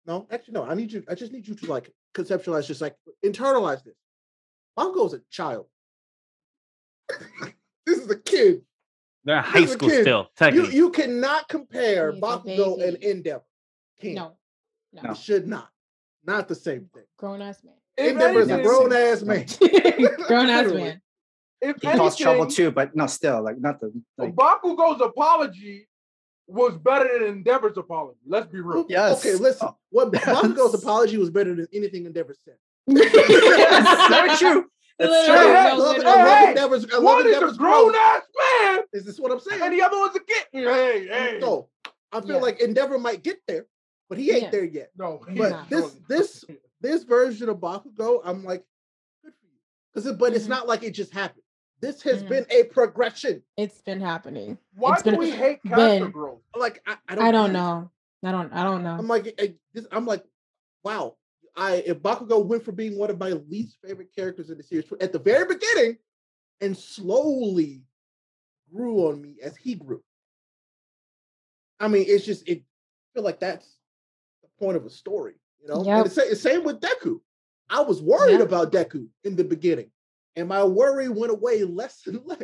No, 0.06 0.26
actually, 0.30 0.54
no. 0.54 0.64
I 0.64 0.74
need 0.74 0.92
you. 0.92 1.04
I 1.08 1.14
just 1.14 1.32
need 1.32 1.46
you 1.46 1.54
to 1.54 1.66
like 1.66 1.92
conceptualize, 2.14 2.66
just 2.66 2.80
like 2.80 2.96
internalize 3.24 3.84
this. 3.84 3.94
Bakugo's 4.78 5.14
a 5.14 5.20
child. 5.30 5.66
this 7.86 7.98
is 7.98 8.10
a 8.10 8.16
kid. 8.18 8.62
They're 9.24 9.38
in 9.38 9.42
high 9.42 9.60
He's 9.60 9.72
school 9.72 9.90
still, 9.90 10.20
You 10.20 10.26
technically. 10.36 10.76
you 10.76 10.90
cannot 10.90 11.48
compare 11.48 12.12
He's 12.12 12.22
a 12.22 12.26
Bakugo 12.26 12.82
and 12.82 12.98
baby. 12.98 13.10
Endeavor. 13.10 13.44
Can't. 14.00 14.14
no, 14.14 14.36
no, 14.92 15.10
You 15.10 15.14
should 15.14 15.46
not. 15.48 15.68
Not 16.24 16.48
the 16.48 16.54
same 16.54 16.88
thing. 16.94 17.04
grown 17.18 17.42
ass 17.42 17.62
man, 17.64 17.74
If 17.96 18.12
Endeavor 18.12 18.40
is 18.40 18.50
a 18.50 18.62
grown 18.62 18.92
ass 18.92 19.22
man. 19.22 19.46
grown 20.26 20.48
ass 20.48 20.72
man. 20.72 21.00
If 21.60 21.76
He 21.82 21.88
caused 21.90 22.18
trouble 22.18 22.46
too, 22.46 22.70
but 22.70 22.94
no, 22.94 23.06
still 23.06 23.42
like 23.42 23.58
nothing. 23.58 24.04
the 24.16 24.24
like. 24.24 24.34
Bakugo's 24.34 25.00
apology 25.00 25.88
was 26.46 26.76
better 26.78 27.18
than 27.18 27.28
Endeavor's 27.38 27.76
apology. 27.76 28.20
Let's 28.26 28.46
be 28.46 28.60
real. 28.60 28.86
Yes. 28.88 29.18
Okay, 29.18 29.34
listen. 29.34 29.68
Oh, 29.68 29.76
What 29.90 30.10
yes. 30.12 30.24
Bakugo's 30.24 30.74
apology 30.74 31.16
was 31.18 31.30
better 31.30 31.54
than 31.54 31.66
anything 31.72 32.06
Endeavor 32.06 32.34
said. 32.44 32.54
yes, 32.86 34.08
very 34.08 34.30
true. 34.36 34.66
That's 34.98 35.10
Literally, 35.12 35.44
true. 35.44 35.54
Hey, 35.54 35.68
I 35.68 35.74
love, 35.76 35.98
no, 35.98 36.10
I 36.10 36.24
love 36.24 36.38
hey, 36.38 36.48
Endeavor's. 36.48 36.86
I 36.90 36.94
love 36.94 37.02
One 37.04 37.18
is 37.20 37.24
a 37.26 37.28
Endeavor's 37.34 37.56
grown 37.58 37.90
growth. 37.92 37.96
ass 37.96 38.22
man, 38.60 38.80
Is 38.92 39.04
this 39.04 39.18
what 39.20 39.30
I'm 39.30 39.40
saying? 39.40 39.60
and 39.62 39.72
the 39.72 39.82
other 39.82 39.98
one's 39.98 40.16
a 40.16 40.20
kid. 40.20 40.44
Hey, 40.52 41.06
hey. 41.06 41.38
So 41.40 41.68
I 42.12 42.20
feel 42.20 42.36
Yeah. 42.36 42.42
like 42.42 42.60
Endeavor 42.60 42.98
might 42.98 43.22
get 43.22 43.38
there, 43.46 43.66
but 44.08 44.18
he 44.18 44.30
ain't 44.32 44.42
Yeah. 44.44 44.50
there 44.50 44.64
yet. 44.64 44.90
no, 44.96 45.20
But 45.36 45.50
Nah. 45.50 45.64
this 45.68 45.96
this 46.08 46.44
this 46.80 47.02
version 47.04 47.48
of 47.48 47.58
Bakugo, 47.58 48.20
I'm 48.24 48.44
like, 48.44 48.64
good 49.22 49.32
for 49.40 49.46
you. 49.46 49.58
Because 49.92 50.12
but 50.16 50.32
it's 50.34 50.46
Mhm. 50.46 50.50
not 50.50 50.66
like 50.68 50.82
it 50.82 50.92
just 50.92 51.12
happened. 51.12 51.42
This 51.80 52.02
has 52.02 52.22
Mhm. 52.24 52.28
been 52.28 52.46
a 52.50 52.64
progression. 52.64 53.42
It's 53.56 53.80
been 53.82 54.00
happening. 54.00 54.58
Why 54.74 54.94
It's 54.94 55.02
do 55.02 55.10
been- 55.12 55.20
we 55.20 55.30
hate 55.30 55.62
character 55.62 56.04
been- 56.06 56.10
growth? 56.10 56.42
Like 56.56 56.82
I, 56.86 56.96
I 57.08 57.14
don't 57.14 57.24
I 57.24 57.30
don't 57.32 57.52
know. 57.52 57.90
I 58.24 58.32
don't. 58.32 58.52
I 58.52 58.64
don't 58.64 58.82
know. 58.82 58.96
I'm 58.98 59.06
like, 59.06 59.32
I, 59.40 59.54
this, 59.72 59.86
I'm 59.92 60.04
like, 60.06 60.24
wow. 60.82 61.16
I 61.56 61.76
if 61.86 61.98
Bakugo 62.00 62.44
went 62.44 62.64
from 62.64 62.74
being 62.74 62.98
one 62.98 63.10
of 63.10 63.18
my 63.18 63.30
least 63.30 63.78
favorite 63.84 64.12
characters 64.14 64.50
in 64.50 64.58
the 64.58 64.64
series 64.64 64.90
at 65.00 65.12
the 65.12 65.18
very 65.20 65.46
beginning, 65.46 65.98
and 66.60 66.76
slowly 66.76 67.84
grew 68.72 69.08
on 69.08 69.20
me 69.22 69.36
as 69.42 69.56
he 69.56 69.74
grew. 69.76 70.02
I 71.80 71.88
mean, 71.88 72.04
it's 72.08 72.24
just 72.24 72.48
it. 72.48 72.58
I 72.58 73.06
feel 73.14 73.22
like 73.24 73.40
that's 73.40 73.78
the 74.42 74.48
point 74.58 74.76
of 74.76 74.84
a 74.84 74.90
story, 74.90 75.34
you 75.60 75.68
know. 75.68 75.84
Yep. 75.84 75.96
And 75.96 76.06
the 76.06 76.10
same, 76.10 76.34
same 76.34 76.64
with 76.64 76.80
Deku. 76.80 77.20
I 77.70 77.80
was 77.82 78.02
worried 78.02 78.38
Yeah. 78.38 78.42
about 78.42 78.72
Deku 78.72 79.08
in 79.24 79.36
the 79.36 79.44
beginning, 79.44 79.90
and 80.36 80.48
my 80.48 80.64
worry 80.64 81.08
went 81.08 81.32
away 81.32 81.64
less 81.64 82.02
and 82.06 82.20
less 82.26 82.42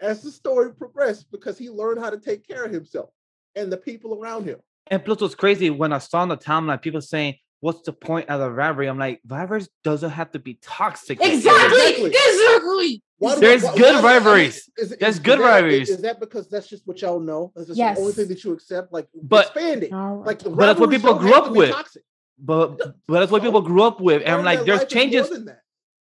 as 0.00 0.22
the 0.22 0.30
story 0.30 0.72
progressed 0.74 1.30
because 1.30 1.58
he 1.58 1.68
learned 1.70 2.00
how 2.00 2.10
to 2.10 2.18
take 2.18 2.46
care 2.46 2.64
of 2.64 2.72
himself 2.72 3.10
and 3.56 3.70
the 3.72 3.76
people 3.76 4.20
around 4.20 4.44
him. 4.44 4.58
And 4.90 5.04
plus, 5.04 5.20
what's 5.20 5.34
crazy 5.34 5.70
when 5.70 5.92
I 5.92 5.98
saw 5.98 6.20
on 6.20 6.28
the 6.28 6.36
timeline, 6.36 6.80
people 6.80 7.00
saying, 7.02 7.34
"What's 7.60 7.82
the 7.82 7.92
point 7.92 8.28
of 8.30 8.40
the 8.40 8.50
rivalry?" 8.50 8.86
I'm 8.88 8.98
like, 8.98 9.20
rivalries 9.28 9.68
doesn't 9.84 10.10
have 10.10 10.30
to 10.32 10.38
be 10.38 10.54
toxic. 10.62 11.18
exactly. 11.20 12.10
Exactly. 12.10 12.10
Exactly. 12.14 13.02
Why 13.18 13.34
There's 13.34 13.64
why- 13.64 13.76
good 13.76 13.82
why 13.82 13.90
do- 13.90 13.90
I 13.90 13.94
mean, 13.96 14.04
rivalries. 14.04 14.70
is 14.78 14.92
it- 14.92 15.00
There's 15.00 15.16
is- 15.16 15.20
good 15.20 15.38
is 15.40 15.44
that- 15.44 15.50
rivalries. 15.50 15.90
Is 15.90 16.02
that 16.02 16.20
because 16.20 16.48
that's 16.48 16.68
just 16.68 16.86
what 16.86 17.02
y'all 17.02 17.18
know? 17.20 17.52
Is 17.56 17.66
this 17.66 17.76
Yes. 17.76 17.96
the 17.96 18.00
only 18.02 18.12
thing 18.14 18.28
that 18.28 18.44
you 18.44 18.52
accept? 18.52 18.92
Like, 18.92 19.08
But- 19.22 19.46
expand 19.46 19.82
it. 19.82 19.92
All 19.92 20.16
right. 20.18 20.26
Like, 20.28 20.44
But 20.44 20.56
that's 20.56 20.80
what 20.80 20.90
people 20.90 21.14
grew 21.14 21.34
up 21.34 21.50
with. 21.52 21.70
toxic. 21.70 22.02
But 22.38 22.78
but 23.08 23.18
that's 23.20 23.32
what 23.32 23.42
people 23.42 23.60
grew 23.60 23.82
up 23.82 24.00
with, 24.00 24.22
and 24.22 24.30
I'm 24.36 24.44
like, 24.44 24.64
there's 24.64 24.78
life 24.78 24.88
is 24.88 24.94
more 24.94 25.02
changes. 25.02 25.30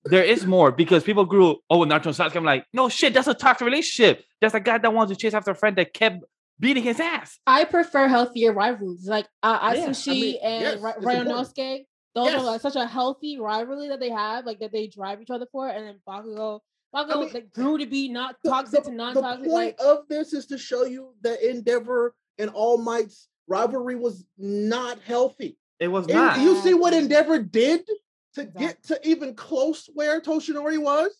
Than 0.06 0.12
that. 0.12 0.18
There 0.18 0.24
is 0.26 0.46
more 0.46 0.72
because 0.72 1.04
people 1.04 1.26
grew. 1.26 1.58
Oh, 1.70 1.80
Naruto 1.80 2.06
and 2.08 2.16
Sasuke. 2.16 2.36
I'm 2.36 2.44
like, 2.46 2.66
no 2.74 2.90
shit, 2.90 3.14
that's 3.14 3.28
a 3.28 3.34
toxic 3.34 3.66
relationship. 3.66 4.24
That's 4.42 4.54
a 4.54 4.60
guy 4.60 4.78
that 4.78 4.94
wants 4.94 5.12
to 5.12 5.18
chase 5.18 5.34
after 5.34 5.52
a 5.52 5.56
friend 5.56 5.76
that 5.78 5.94
kept 5.94 6.24
beating 6.60 6.84
his 6.84 7.00
ass. 7.00 7.40
I 7.48 7.66
prefer 7.66 8.08
healthier 8.08 8.54
rivalries, 8.54 9.08
like 9.08 9.28
uh, 9.44 9.60
Yeah, 9.62 9.68
I 9.68 9.76
Atsushi 9.90 10.08
mean, 10.08 10.38
and 10.44 10.62
yes, 10.62 10.80
Ra- 10.80 10.94
it's. 10.98 11.06
Ryunosuke. 11.06 11.86
Those 12.14 12.28
Yes. 12.28 12.42
are 12.42 12.46
like 12.46 12.62
such 12.62 12.78
a 12.78 12.86
healthy 12.86 13.38
rivalry 13.40 13.90
that 13.90 14.00
they 14.00 14.10
have, 14.10 14.46
like 14.46 14.60
that 14.60 14.72
they 14.72 14.88
drive 14.88 15.22
each 15.22 15.30
other 15.30 15.48
for. 15.52 15.68
And 15.68 15.86
then 15.86 15.96
Bakugo, 16.08 16.62
Bakugo 16.96 17.20
mean, 17.26 17.34
like, 17.34 17.52
grew 17.52 17.78
to 17.78 17.86
be 17.86 18.08
not 18.08 18.38
toxic 18.46 18.86
the, 18.86 18.92
to 18.92 18.96
non-toxic. 18.96 19.44
The 19.44 19.50
point 19.50 19.76
Like, 19.80 19.86
of 19.86 20.08
this 20.08 20.32
is 20.32 20.46
to 20.46 20.58
show 20.58 20.86
you 20.86 21.14
that 21.24 21.42
Endeavor 21.42 22.16
and 22.38 22.50
All 22.52 22.78
Might's 22.78 23.28
rivalry 23.48 23.96
was 23.96 24.24
not 24.38 25.00
healthy. 25.06 25.58
It 25.82 25.90
was 25.90 26.06
And 26.06 26.16
not. 26.16 26.40
you 26.40 26.56
see 26.62 26.74
what 26.74 26.94
Endeavor 26.94 27.40
did 27.40 27.82
to 28.36 28.42
Exactly. 28.42 28.66
get 28.68 28.84
to 28.84 29.08
even 29.08 29.34
close 29.36 29.90
where 29.94 30.22
Toshinori 30.22 30.78
was? 30.78 31.12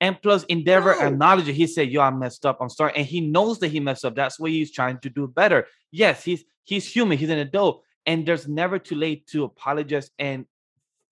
And 0.00 0.20
plus, 0.20 0.42
Endeavor 0.44 0.96
No. 0.98 1.06
acknowledged 1.06 1.48
it. 1.48 1.52
He 1.54 1.66
said, 1.68 1.88
"Yo, 1.90 2.00
I 2.00 2.10
messed 2.10 2.44
up. 2.44 2.58
I'm 2.60 2.68
sorry." 2.68 2.92
And 2.96 3.06
he 3.06 3.20
knows 3.20 3.60
that 3.60 3.68
he 3.68 3.78
messed 3.78 4.04
up. 4.04 4.16
That's 4.16 4.38
why 4.40 4.50
he's 4.50 4.72
trying 4.72 4.98
to 5.00 5.08
do 5.10 5.28
better. 5.28 5.66
Yes, 5.92 6.24
he's 6.24 6.44
he's 6.64 6.86
human. 6.92 7.18
He's 7.18 7.30
an 7.30 7.38
adult, 7.38 7.82
and 8.04 8.26
there's 8.26 8.48
never 8.48 8.78
too 8.80 8.96
late 8.96 9.26
to 9.28 9.44
apologize 9.44 10.10
and 10.18 10.46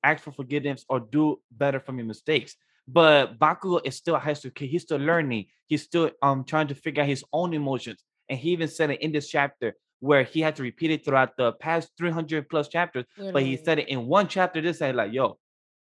ask 0.02 0.24
for 0.24 0.32
forgiveness 0.32 0.84
or 0.88 0.98
do 0.98 1.40
better 1.52 1.78
from 1.78 1.98
your 1.98 2.06
mistakes. 2.06 2.56
But 2.88 3.38
Bakugo 3.38 3.80
is 3.84 3.94
still 3.96 4.16
a 4.16 4.18
high 4.18 4.32
school 4.32 4.50
kid. 4.50 4.66
He's 4.70 4.82
still 4.82 4.98
learning. 4.98 5.46
He's 5.66 5.82
still 5.82 6.10
um 6.22 6.42
trying 6.44 6.66
to 6.68 6.74
figure 6.74 7.02
out 7.04 7.08
his 7.08 7.22
own 7.32 7.54
emotions. 7.54 8.02
And 8.28 8.38
he 8.38 8.50
even 8.50 8.68
said 8.68 8.90
it 8.90 9.00
in 9.02 9.12
this 9.12 9.28
chapter 9.28 9.76
where 10.00 10.24
he 10.24 10.40
had 10.40 10.56
to 10.56 10.62
repeat 10.62 10.90
it 10.90 11.04
throughout 11.04 11.36
the 11.36 11.52
past 11.52 11.90
300 11.98 12.48
plus 12.48 12.68
chapters. 12.68 13.04
But 13.16 13.42
he 13.42 13.56
said 13.56 13.78
it 13.78 13.88
in 13.88 14.06
one 14.06 14.26
chapter. 14.26 14.60
This 14.60 14.78
said 14.78 14.96
like, 14.96 15.12
"Yo, 15.12 15.38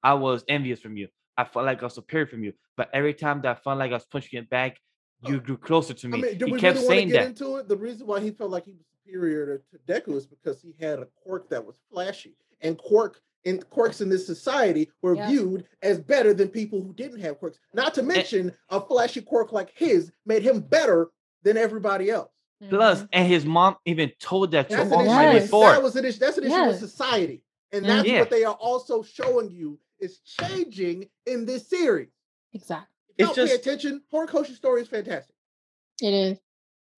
I 0.02 0.14
was 0.14 0.44
envious 0.48 0.80
from 0.80 0.96
you. 0.96 1.08
I 1.36 1.44
felt 1.44 1.64
like 1.66 1.80
I 1.80 1.86
was 1.86 1.94
superior 1.94 2.26
from 2.26 2.42
you. 2.44 2.52
But 2.76 2.90
every 2.92 3.14
time 3.14 3.40
that 3.42 3.50
I 3.50 3.54
felt 3.60 3.78
like 3.78 3.90
I 3.90 3.94
was 3.94 4.04
pushing 4.06 4.38
it 4.38 4.50
back, 4.50 4.78
you 5.26 5.40
grew 5.40 5.56
closer 5.56 5.94
to 5.94 6.08
me." 6.08 6.18
I 6.18 6.20
mean, 6.22 6.38
he 6.38 6.44
we 6.44 6.60
kept 6.60 6.62
really 6.62 6.64
want 6.64 6.76
to 6.78 6.86
saying 6.86 7.08
get 7.08 7.20
that. 7.20 7.26
into 7.28 7.56
it? 7.56 7.68
The 7.68 7.76
reason 7.76 8.06
why 8.06 8.20
he 8.20 8.30
felt 8.30 8.50
like 8.50 8.64
he 8.64 8.72
was 8.72 8.86
superior 9.04 9.58
to, 9.58 9.78
to 9.78 9.84
Deku 10.00 10.16
is 10.16 10.26
because 10.26 10.62
he 10.62 10.74
had 10.80 10.98
a 10.98 11.06
quirk 11.22 11.48
that 11.50 11.64
was 11.64 11.76
flashy, 11.92 12.34
and 12.60 12.76
quirk 12.78 13.20
and 13.46 13.68
quirks 13.70 14.02
in 14.02 14.10
this 14.10 14.26
society 14.26 14.90
were 15.00 15.14
Yeah. 15.14 15.28
viewed 15.28 15.64
as 15.82 15.98
better 15.98 16.34
than 16.34 16.48
people 16.48 16.82
who 16.82 16.92
didn't 16.92 17.20
have 17.20 17.38
quirks. 17.38 17.58
Not 17.72 17.94
to 17.94 18.02
mention, 18.02 18.52
a 18.68 18.80
flashy 18.80 19.22
quirk 19.22 19.50
like 19.52 19.72
his 19.74 20.12
made 20.26 20.42
him 20.42 20.60
better 20.60 21.10
than 21.42 21.56
everybody 21.56 22.10
else. 22.10 22.30
Mhm. 22.62 23.08
and 23.14 23.26
his 23.26 23.46
mom 23.46 23.76
even 23.86 24.12
told 24.20 24.50
that 24.50 24.68
to 24.68 24.76
That's 24.76 24.92
All 24.92 25.00
an 25.00 25.06
Yes. 25.06 25.44
before. 25.44 25.70
That 25.72 25.82
was 25.82 25.96
an 25.96 26.04
issue. 26.04 26.18
That's 26.18 26.36
an 26.36 26.44
issue 26.44 26.52
Yes. 26.52 26.80
with 26.82 26.90
society, 26.90 27.42
and 27.72 27.86
that's 27.86 28.06
Yeah. 28.06 28.20
what 28.20 28.28
they 28.28 28.44
are 28.44 28.54
also 28.56 29.02
showing 29.02 29.50
you 29.50 29.78
is 30.00 30.18
changing 30.20 31.08
in 31.26 31.44
this 31.44 31.68
series. 31.68 32.08
exactly, 32.52 32.88
If 33.18 33.26
you 33.26 33.26
It's 33.26 33.36
don't 33.36 33.46
pay 33.46 33.52
just- 33.52 33.66
attention, 33.66 34.02
Horikoshi 34.12 34.54
story 34.56 34.82
is 34.82 34.88
fantastic. 34.88 35.34
it 36.02 36.14
is. 36.14 36.38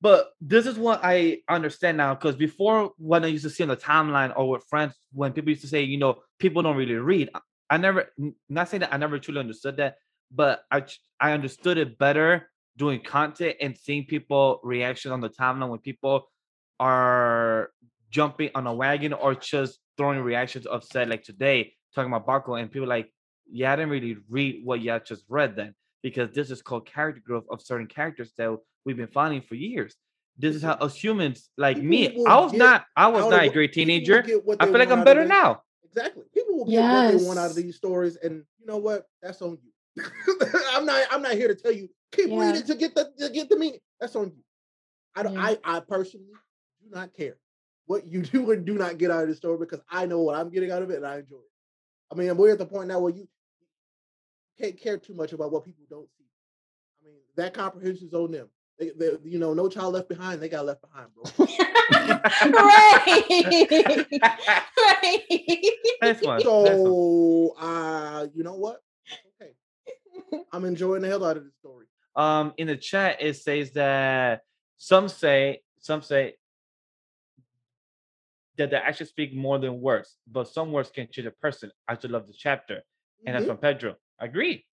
But 0.00 0.32
this 0.40 0.66
is 0.66 0.76
what 0.78 1.00
I 1.04 1.42
understand 1.48 1.96
now 1.96 2.14
because 2.14 2.34
before, 2.34 2.92
when 2.98 3.24
I 3.24 3.28
used 3.28 3.44
to 3.44 3.50
see 3.50 3.62
on 3.62 3.68
the 3.68 3.76
timeline 3.76 4.32
or 4.36 4.48
with 4.50 4.64
friends, 4.64 4.94
when 5.12 5.32
people 5.32 5.50
used 5.50 5.62
to 5.62 5.68
say, 5.68 5.82
you 5.82 5.96
know, 5.98 6.22
people 6.40 6.62
don't 6.62 6.76
really 6.76 6.94
read, 6.94 7.30
I- 7.34 7.40
I 7.70 7.76
never, 7.76 8.12
not 8.48 8.68
saying 8.68 8.80
that 8.80 8.92
I 8.92 8.96
never 8.96 9.18
truly 9.20 9.40
understood 9.40 9.76
that, 9.76 9.96
but 10.30 10.64
I 10.70 10.84
I 11.20 11.32
understood 11.32 11.78
it 11.78 11.98
better 11.98 12.50
doing 12.76 13.00
content 13.00 13.56
and 13.60 13.76
seeing 13.78 14.04
people 14.06 14.60
reaction 14.64 15.12
on 15.12 15.20
the 15.20 15.30
timeline 15.30 15.70
when 15.70 15.78
people 15.78 16.28
are 16.80 17.70
jumping 18.10 18.50
on 18.54 18.66
a 18.66 18.74
wagon 18.74 19.12
or 19.12 19.34
just 19.36 19.78
throwing 19.96 20.20
reactions 20.20 20.66
upset 20.66 21.08
like 21.08 21.22
today 21.22 21.72
talking 21.94 22.12
about 22.12 22.26
Bakugo 22.26 22.60
and 22.60 22.70
people 22.70 22.88
like 22.88 23.12
yeah 23.50 23.72
I 23.72 23.76
didn't 23.76 23.90
really 23.90 24.16
read 24.28 24.64
what 24.64 24.80
you 24.80 24.98
just 25.04 25.24
read 25.28 25.56
then 25.56 25.74
because 26.02 26.30
this 26.32 26.50
is 26.50 26.62
called 26.62 26.86
character 26.86 27.22
growth 27.24 27.44
of 27.50 27.62
certain 27.62 27.86
characters 27.86 28.32
that 28.38 28.56
we've 28.84 28.96
been 28.96 29.08
finding 29.08 29.42
for 29.42 29.54
years 29.54 29.96
this 30.38 30.56
is 30.56 30.62
how 30.62 30.72
us 30.72 30.94
humans 30.94 31.50
like 31.58 31.76
me 31.82 32.24
I 32.26 32.40
was 32.40 32.52
not 32.52 32.86
I 32.96 33.08
was 33.08 33.28
not 33.30 33.44
a 33.44 33.50
great 33.50 33.72
teenager 33.72 34.24
I 34.60 34.66
feel 34.66 34.78
like 34.78 34.90
I'm 34.90 35.04
better 35.04 35.24
now 35.24 35.62
Exactly. 35.94 36.24
People 36.32 36.56
will 36.58 36.64
get 36.64 36.80
what 36.90 37.06
they 37.06 37.16
want 37.26 37.38
out 37.38 37.50
of 37.50 37.56
these 37.56 37.76
stories, 37.76 38.16
and 38.16 38.44
you 38.58 38.66
know 38.66 38.78
what? 38.78 39.06
That's 39.20 39.42
on 39.42 39.58
you. 39.96 40.02
I'm 40.72 40.86
not. 40.86 41.06
I'm 41.10 41.20
not 41.20 41.32
here 41.32 41.48
to 41.48 41.54
tell 41.54 41.72
you 41.72 41.88
keep 42.12 42.30
Yeah. 42.30 42.46
reading 42.46 42.62
to 42.62 42.74
get 42.74 42.94
the 42.94 43.12
to 43.18 43.28
get 43.28 43.50
the 43.50 43.58
meaning. 43.58 43.80
That's 44.00 44.16
on 44.16 44.28
you. 44.28 44.42
I 45.14 45.22
don't. 45.22 45.34
Yeah. 45.34 45.42
I 45.42 45.58
I 45.64 45.80
personally 45.80 46.32
do 46.82 46.88
not 46.90 47.12
care 47.12 47.36
what 47.86 48.06
you 48.06 48.22
do 48.32 48.52
and 48.52 48.64
do 48.64 48.78
not 48.78 48.96
get 48.96 49.10
out 49.10 49.22
of 49.22 49.28
the 49.28 49.34
story 49.34 49.58
because 49.58 49.80
I 49.90 50.06
know 50.06 50.22
what 50.22 50.34
I'm 50.34 50.48
getting 50.48 50.70
out 50.70 50.80
of 50.80 50.90
it 50.90 50.96
and 50.96 51.06
I 51.06 51.18
enjoy 51.18 51.36
it. 51.36 51.51
I 52.12 52.14
mean, 52.14 52.36
we're 52.36 52.52
at 52.52 52.58
the 52.58 52.66
point 52.66 52.88
now 52.88 53.00
where 53.00 53.12
you 53.12 53.26
can't 54.60 54.78
care 54.78 54.98
too 54.98 55.14
much 55.14 55.32
about 55.32 55.50
what 55.50 55.64
people 55.64 55.84
don't 55.88 56.08
see. 56.18 56.24
I 57.00 57.06
mean, 57.06 57.16
that 57.36 57.54
comprehension's 57.54 58.12
on 58.12 58.32
them. 58.32 58.48
They, 58.78 58.90
they, 58.90 59.12
you 59.24 59.38
know, 59.38 59.54
no 59.54 59.68
child 59.68 59.94
left 59.94 60.08
behind. 60.08 60.42
They 60.42 60.48
got 60.48 60.66
left 60.66 60.82
behind, 60.82 61.08
bro. 61.14 61.24
right. 62.52 63.06
right. 64.78 65.22
That's 66.00 66.22
one. 66.22 66.38
That's 66.38 66.46
one. 66.52 66.66
So, 66.66 67.54
uh, 67.58 68.26
you 68.34 68.42
know 68.42 68.56
what? 68.56 68.82
Okay, 69.40 69.52
I'm 70.52 70.64
enjoying 70.64 71.02
the 71.02 71.08
hell 71.08 71.24
out 71.24 71.36
of 71.36 71.44
this 71.44 71.54
story. 71.60 71.86
Um, 72.16 72.52
in 72.58 72.66
the 72.66 72.76
chat, 72.76 73.18
it 73.20 73.36
says 73.36 73.72
that 73.72 74.42
some 74.76 75.08
say 75.08 75.62
some 75.80 76.02
say 76.02 76.34
that 78.58 78.70
they 78.70 78.76
actually 78.76 79.06
speak 79.06 79.34
more 79.34 79.58
than 79.58 79.80
words, 79.80 80.16
but 80.30 80.48
some 80.48 80.72
words 80.72 80.90
can 80.90 81.08
change 81.10 81.26
a 81.26 81.30
person. 81.30 81.70
I 81.88 81.94
just 81.94 82.10
love 82.10 82.26
the 82.26 82.34
chapter, 82.36 82.82
and 83.26 83.34
that's 83.34 83.44
Mhm. 83.44 83.48
from 83.48 83.56
Pedro. 83.58 83.96
Agree. 84.18 84.66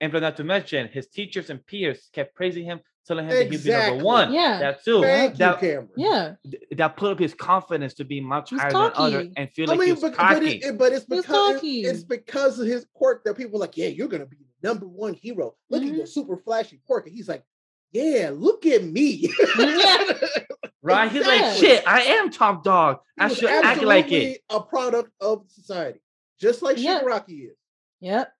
And 0.00 0.10
for 0.10 0.18
not 0.20 0.36
to 0.38 0.44
mention, 0.44 0.88
his 0.88 1.06
teachers 1.08 1.48
and 1.50 1.64
peers 1.64 2.08
kept 2.12 2.34
praising 2.34 2.64
him, 2.64 2.80
telling 3.06 3.24
him 3.26 3.30
that 3.36 3.50
he'd 3.50 3.62
be 3.62 3.70
number 3.70 4.04
one. 4.04 4.32
Yeah. 4.32 4.58
That 4.58 4.84
too. 4.84 5.00
Thank 5.02 5.36
that, 5.36 5.62
you, 5.62 5.68
Cameron. 5.68 5.88
Yeah. 5.96 6.34
that 6.72 6.96
put 6.96 7.12
up 7.12 7.18
his 7.20 7.34
confidence 7.34 7.94
to 7.94 8.04
be 8.04 8.20
much 8.20 8.50
He's 8.50 8.60
higher 8.60 8.72
than 8.72 8.92
other 8.96 9.28
and 9.36 9.50
feel 9.52 9.70
I 9.70 9.74
like 9.74 9.78
mean, 9.78 9.86
he 9.86 9.92
was 9.92 10.00
but, 10.02 10.10
but, 10.16 10.18
cocky. 10.18 10.46
it, 10.56 10.64
it- 10.64 10.78
but 10.78 10.92
it's 10.92 11.04
because 11.04 11.62
it- 11.62 11.66
it's 11.66 12.02
because 12.02 12.58
of 12.58 12.66
his 12.66 12.84
quirk 12.92 13.22
that 13.24 13.36
people 13.36 13.56
are 13.58 13.60
like, 13.60 13.76
yeah, 13.76 13.86
you're 13.88 14.08
gonna 14.08 14.26
be 14.26 14.36
the 14.60 14.68
number 14.68 14.86
one 14.88 15.14
hero. 15.14 15.54
Look 15.70 15.82
Mm-hmm. 15.82 15.90
at 15.92 15.96
your 15.98 16.06
super 16.06 16.36
flashy 16.36 16.80
quirk, 16.84 17.06
and 17.06 17.14
he's 17.14 17.28
like, 17.28 17.44
yeah, 17.92 18.30
look 18.34 18.66
at 18.66 18.82
me. 18.82 19.32
Yeah. 19.58 20.04
right? 20.82 21.10
He's 21.10 21.26
like, 21.26 21.56
shit, 21.56 21.86
I 21.86 22.02
am 22.02 22.30
top 22.30 22.64
dog. 22.64 23.00
He 23.18 23.24
I 23.24 23.28
should 23.28 23.48
act 23.48 23.82
like 23.82 24.10
it. 24.12 24.40
A 24.50 24.60
product 24.60 25.10
of 25.20 25.44
society, 25.48 26.00
just 26.40 26.62
like 26.62 26.78
Yeah. 26.78 27.00
Shigaraki 27.00 27.50
is. 27.50 27.56
Yep. 28.00 28.32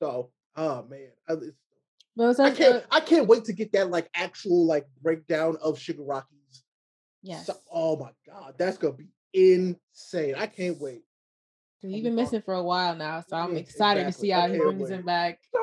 So, 0.00 0.30
oh 0.56 0.84
man, 0.88 1.08
I, 1.28 1.32
I 2.42 2.50
can't, 2.50 2.74
uh, 2.76 2.80
I 2.90 3.00
can't 3.00 3.26
wait 3.26 3.44
to 3.44 3.52
get 3.52 3.72
that 3.72 3.90
like 3.90 4.10
actual 4.14 4.66
like 4.66 4.86
breakdown 5.02 5.56
of 5.62 5.78
Shigaraki's. 5.78 6.64
yes. 7.22 7.46
So- 7.46 7.56
oh 7.72 7.96
my 7.96 8.10
god, 8.26 8.54
that's 8.58 8.78
gonna 8.78 8.94
be 8.94 9.08
insane. 9.32 10.34
I 10.36 10.46
can't 10.46 10.78
wait. 10.80 11.02
He's 11.80 12.04
been 12.04 12.14
missing 12.14 12.42
for 12.42 12.54
a 12.54 12.62
while 12.62 12.94
now, 12.94 13.24
so 13.28 13.36
I'm 13.36 13.54
Yeah, 13.54 13.58
excited 13.60 14.06
to 14.06 14.12
see 14.12 14.28
how 14.30 14.46
he 14.48 14.56
brings 14.56 14.82
wait. 14.82 14.90
him 14.98 15.04
back. 15.04 15.40
So 15.52 15.58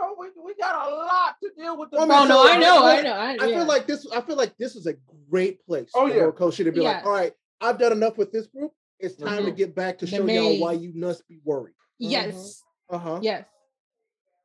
rightfully 0.00 0.28
so, 0.34 0.42
we, 0.42 0.44
we 0.44 0.54
got 0.54 0.88
a 0.88 0.94
lot 0.94 1.36
to 1.42 1.50
deal 1.56 1.78
with. 1.78 1.90
The 1.90 1.96
Well, 1.98 2.10
I 2.12 2.20
mean, 2.24 2.30
Oh 2.30 2.34
no, 2.34 2.46
so 2.46 2.52
I 2.52 2.58
know, 2.58 2.84
I 2.84 2.96
I 2.98 3.02
know, 3.02 3.12
I, 3.14 3.30
I 3.30 3.34
yeah. 3.50 3.58
feel 3.58 3.66
like 3.66 3.86
this. 3.86 4.06
I 4.12 4.20
feel 4.20 4.36
like 4.36 4.56
this 4.58 4.76
is 4.76 4.86
a 4.86 4.94
great 5.30 5.64
place 5.66 5.90
Oh, 5.94 6.08
for 6.08 6.14
yeah. 6.14 6.22
Horikoshi 6.22 6.64
to 6.64 6.72
be 6.72 6.80
like, 6.80 7.04
all 7.04 7.12
right, 7.12 7.32
I've 7.60 7.78
done 7.78 7.92
enough 7.92 8.16
with 8.18 8.32
this 8.32 8.46
group. 8.46 8.72
It's 8.98 9.16
time 9.16 9.44
to 9.44 9.50
Mhm. 9.52 9.56
get 9.56 9.74
back 9.74 9.98
to 9.98 10.06
The 10.06 10.10
show 10.16 10.26
y'all 10.26 10.58
why 10.58 10.72
you 10.74 10.92
must 10.94 11.26
be 11.28 11.40
worried. 11.44 11.74
yes, 11.98 12.62
Uh 12.88 12.98
huh. 12.98 13.18
yes. 13.22 13.44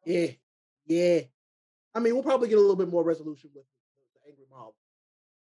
Yeah. 0.05 0.27
Yeah. 0.85 1.19
I 1.93 1.99
mean, 1.99 2.13
we'll 2.13 2.23
probably 2.23 2.47
get 2.47 2.57
a 2.57 2.61
little 2.61 2.75
bit 2.75 2.89
more 2.89 3.03
resolution 3.03 3.49
with 3.53 3.65
the 4.23 4.29
angry 4.29 4.45
mob, 4.49 4.73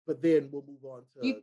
but 0.06 0.22
then 0.22 0.48
we'll 0.50 0.64
move 0.66 0.84
on 0.84 1.02
to 1.14 1.26
You- 1.26 1.34
the. 1.34 1.42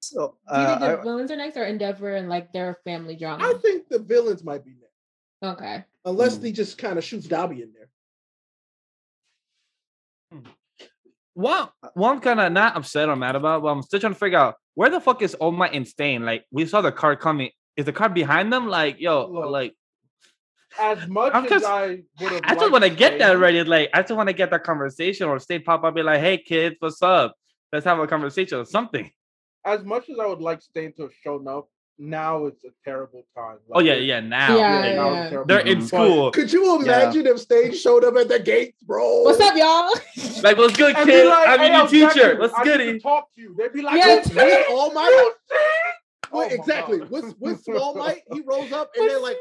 So 0.00 0.36
Do 0.52 0.60
you 0.60 0.66
think 0.66 0.82
uh, 0.82 0.96
the 0.96 1.02
villains 1.02 1.30
are 1.30 1.36
next 1.36 1.56
or 1.56 1.64
Endeavor 1.64 2.14
and 2.14 2.28
like 2.28 2.52
their 2.52 2.74
family 2.84 3.16
drama? 3.16 3.42
I 3.44 3.54
think 3.62 3.88
the 3.88 3.98
villains 3.98 4.44
might 4.44 4.62
be 4.62 4.72
next, 4.78 5.56
okay. 5.58 5.84
Unless 6.04 6.36
Hmm. 6.36 6.44
he 6.44 6.52
just 6.52 6.76
kind 6.78 6.98
of 6.98 7.04
shoots 7.04 7.26
Dabi 7.26 7.62
in 7.62 7.72
there. 7.72 7.88
One, 11.34 11.68
one 11.94 12.16
I'm 12.16 12.20
kind 12.20 12.40
of 12.40 12.52
not 12.52 12.76
upset 12.76 13.08
or 13.08 13.16
mad 13.16 13.34
about, 13.36 13.62
but 13.62 13.68
I'm 13.68 13.82
still 13.82 13.98
trying 14.00 14.12
to 14.12 14.18
figure 14.18 14.38
out 14.38 14.54
where 14.74 14.90
the 14.90 15.00
fuck 15.00 15.22
is 15.22 15.34
All 15.34 15.50
Might 15.52 15.72
and 15.72 15.86
Stain? 15.86 16.24
Like, 16.24 16.44
we 16.50 16.66
saw 16.66 16.80
the 16.80 16.92
car 16.92 17.16
coming. 17.16 17.50
Is 17.76 17.86
the 17.86 17.92
car 17.92 18.08
behind 18.08 18.52
them? 18.52 18.68
Like, 18.68 19.00
yo, 19.00 19.26
Look, 19.26 19.50
like, 19.50 19.74
as 20.78 21.08
much 21.08 21.32
I'm 21.34 21.44
as 21.52 21.64
I 21.64 22.02
would 22.20 22.32
have. 22.32 22.40
I 22.44 22.54
just 22.54 22.70
want 22.70 22.84
to 22.84 22.90
get 22.90 23.18
that 23.18 23.38
ready. 23.38 23.62
Like, 23.64 23.90
I 23.92 24.02
just 24.02 24.14
want 24.14 24.28
to 24.28 24.32
get 24.32 24.50
that 24.50 24.62
conversation 24.64 25.28
or 25.28 25.38
Stain 25.40 25.62
pop 25.62 25.82
up, 25.84 25.94
be 25.94 26.02
like, 26.02 26.20
hey, 26.20 26.38
kids, 26.38 26.76
what's 26.78 27.02
up? 27.02 27.34
Let's 27.72 27.84
have 27.84 27.98
a 27.98 28.06
conversation 28.06 28.58
or 28.58 28.64
something. 28.64 29.10
As 29.64 29.82
much 29.82 30.08
as 30.10 30.18
I 30.18 30.26
would 30.26 30.40
like 30.40 30.62
Stain 30.62 30.92
to 30.96 31.02
have 31.02 31.14
shown 31.14 31.48
up, 31.48 31.68
now 31.98 32.46
it's 32.46 32.64
a 32.64 32.70
terrible 32.84 33.24
time. 33.36 33.58
Oh, 33.72 33.80
yeah, 33.80 33.94
yeah, 33.94 34.20
now. 34.20 34.56
Yeah, 34.56 34.78
like, 34.80 34.94
now 34.96 35.12
yeah. 35.12 35.26
a 35.26 35.44
They're 35.44 35.58
time. 35.58 35.66
in 35.68 35.78
But- 35.80 35.86
school. 35.86 36.30
Could 36.32 36.52
you 36.52 36.80
imagine 36.80 37.26
if 37.26 37.40
Stain 37.40 37.72
showed 37.74 38.04
up 38.04 38.16
at 38.16 38.28
the 38.28 38.40
gates, 38.40 38.82
bro? 38.82 39.22
What's 39.22 39.40
up, 39.40 39.56
y'all? 39.56 39.92
Like, 40.42 40.56
what's 40.58 40.76
good, 40.76 40.94
kid? 41.04 41.26
like, 41.28 41.48
I'm 41.48 41.58
"Hey, 41.60 41.72
your 41.76 41.86
teacher. 41.88 42.20
Jackson, 42.20 42.38
What's 42.38 42.54
I 42.56 42.64
need 42.64 42.70
to 42.72 42.78
goody? 42.78 43.00
Talk 43.00 43.28
to 43.34 43.40
you. 43.40 43.54
They'd 43.56 43.72
be 43.72 43.82
like, 43.82 43.96
Yeah, 43.98 44.08
"Yo, 44.08 44.16
With 44.16 44.68
All 44.70 44.88
you 44.88 44.94
Might, 44.94 45.30
Stain?" 45.46 45.58
Wait, 45.58 46.30
Oh 46.32 46.38
my 46.38 46.46
exactly. 46.46 46.98
God. 46.98 47.10
With 47.10 47.34
with 47.38 47.62
Small 47.64 47.94
Might, 47.94 48.22
he 48.32 48.40
rolls 48.40 48.72
up 48.72 48.90
and 48.96 49.08
they're 49.08 49.20
like, 49.20 49.36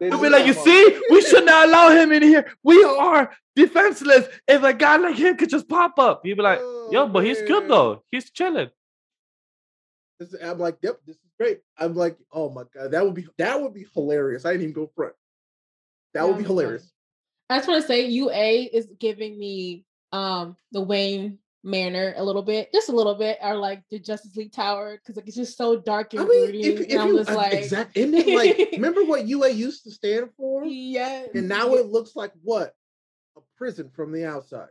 They'd 0.00 0.12
They'll 0.12 0.18
be 0.18 0.24
be 0.26 0.30
like, 0.30 0.46
you 0.46 0.54
"Oh, 0.56 0.64
see, 0.64 1.00
we 1.10 1.20
should 1.22 1.44
not 1.44 1.68
allow 1.68 1.88
him 1.90 2.12
in 2.12 2.22
here. 2.22 2.52
We 2.62 2.84
are 2.84 3.32
defenseless. 3.56 4.28
If 4.46 4.62
a 4.62 4.72
guy 4.72 4.96
like 4.96 5.16
him 5.16 5.36
could 5.36 5.48
just 5.50 5.68
pop 5.68 5.98
up, 5.98 6.24
you'd 6.24 6.36
be 6.36 6.42
like, 6.42 6.60
oh, 6.62 6.90
yo, 6.92 7.02
"Oh, 7.02 7.06
but 7.08 7.24
he's 7.24 7.40
good 7.42 7.66
though. 7.68 8.04
He's 8.10 8.30
chilling. 8.30 8.68
This 10.18 10.32
is- 10.32 10.42
I'm 10.42 10.58
like, 10.58 10.78
yep, 10.82 10.98
this 11.06 11.16
is 11.16 11.30
great. 11.38 11.60
I'm 11.78 11.94
like, 11.94 12.16
oh 12.32 12.50
my 12.50 12.64
god, 12.74 12.90
that 12.92 13.04
would 13.04 13.14
be 13.14 13.26
that 13.38 13.60
would 13.60 13.74
be 13.74 13.86
hilarious. 13.94 14.44
I 14.44 14.52
didn't 14.52 14.62
even 14.70 14.74
go 14.74 14.90
front. 14.94 15.14
That 16.14 16.26
would 16.26 16.38
be 16.38 16.42
That 16.44 16.48
would 16.48 16.56
be 16.56 16.62
hilarious. 16.62 16.92
I 17.50 17.56
just 17.58 17.68
want 17.68 17.80
to 17.82 17.86
say 17.88 18.06
UA 18.06 18.68
is 18.72 18.88
giving 18.98 19.38
me 19.38 19.84
um 20.12 20.56
the 20.72 20.80
Wayne 20.80 21.38
Manor 21.64 22.14
a 22.16 22.22
little 22.22 22.42
bit, 22.42 22.72
just 22.72 22.88
a 22.88 22.92
little 22.92 23.14
bit, 23.14 23.36
or 23.42 23.56
like 23.56 23.82
the 23.90 23.98
Justice 23.98 24.36
League 24.36 24.52
Tower, 24.52 24.96
because 24.96 25.16
like 25.16 25.26
it's 25.26 25.36
just 25.36 25.56
so 25.56 25.76
dark 25.78 26.12
and 26.14 26.22
I 26.22 26.24
mean, 26.24 26.44
broody. 26.44 26.62
if, 26.64 26.90
and 26.90 27.00
I'm 27.00 27.08
you 27.08 27.18
just 27.18 27.30
like, 27.30 27.52
exactly, 27.52 28.02
isn't 28.02 28.14
it 28.14 28.34
like 28.58 28.68
remember 28.72 29.04
what 29.04 29.26
UA 29.26 29.50
used 29.50 29.82
to 29.84 29.90
stand 29.90 30.30
for, 30.36 30.64
yeah. 30.64 31.24
and 31.34 31.48
now 31.48 31.74
it 31.74 31.86
looks 31.86 32.14
like 32.16 32.32
what 32.42 32.74
a 33.36 33.40
prison 33.56 33.90
from 33.90 34.12
the 34.12 34.24
outside. 34.24 34.68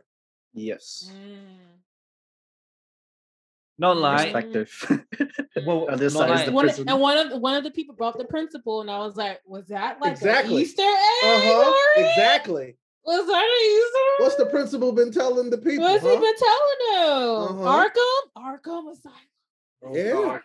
yes, 0.54 1.10
Mm. 1.12 1.78
No 3.78 3.92
lie. 3.92 4.24
perspective. 4.32 5.04
Well, 5.66 5.86
Other 5.90 6.04
no 6.04 6.10
side 6.10 6.30
is 6.30 6.38
lie. 6.40 6.44
the 6.44 6.52
One, 6.52 6.64
prison. 6.66 6.88
and 6.88 7.00
one 7.00 7.18
of 7.18 7.40
one 7.40 7.54
of 7.56 7.64
the 7.64 7.70
people 7.72 7.94
brought 7.96 8.16
the 8.16 8.24
principal, 8.24 8.80
and 8.80 8.88
I 8.90 8.98
was 8.98 9.16
like, 9.16 9.40
"Was 9.44 9.66
that 9.68 10.00
like 10.00 10.12
Exactly. 10.12 10.54
an 10.54 10.60
Easter 10.62 10.82
egg? 10.82 11.24
Uh 11.24 11.40
huh. 11.42 11.72
Exactly. 11.96 12.76
Was 13.04 13.26
that 13.26 13.42
an 13.42 13.66
Easter? 13.76 14.22
What's 14.22 14.36
the 14.36 14.46
principal 14.46 14.92
been 14.92 15.10
telling 15.10 15.50
the 15.50 15.58
people? 15.58 15.84
What's 15.84 16.04
he 16.04 16.14
been 16.14 16.36
telling 16.36 16.78
them? 16.92 17.58
Uh-huh. 17.58 17.88
Arkham, 17.88 18.22
Arkham 18.36 18.84
was 18.84 19.00
like, 19.04 19.14
Oh, 19.82 19.94
Yeah. 19.96 20.12
God. 20.12 20.40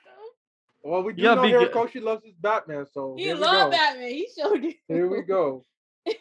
Well, 0.83 1.03
we 1.03 1.13
do 1.13 1.21
Yeah, 1.21 1.35
know 1.35 1.43
be 1.43 1.51
good. 1.51 1.71
Horikoshi 1.71 2.01
loves 2.01 2.25
his 2.25 2.35
Batman, 2.35 2.85
so 2.91 3.15
he 3.17 3.23
here 3.25 3.35
we 3.35 3.41
loved. 3.41 3.71
Batman. 3.71 4.09
He 4.09 4.27
showed 4.35 4.63
it. 4.63 4.75
Here 4.87 5.07
we 5.07 5.21
go. 5.21 5.63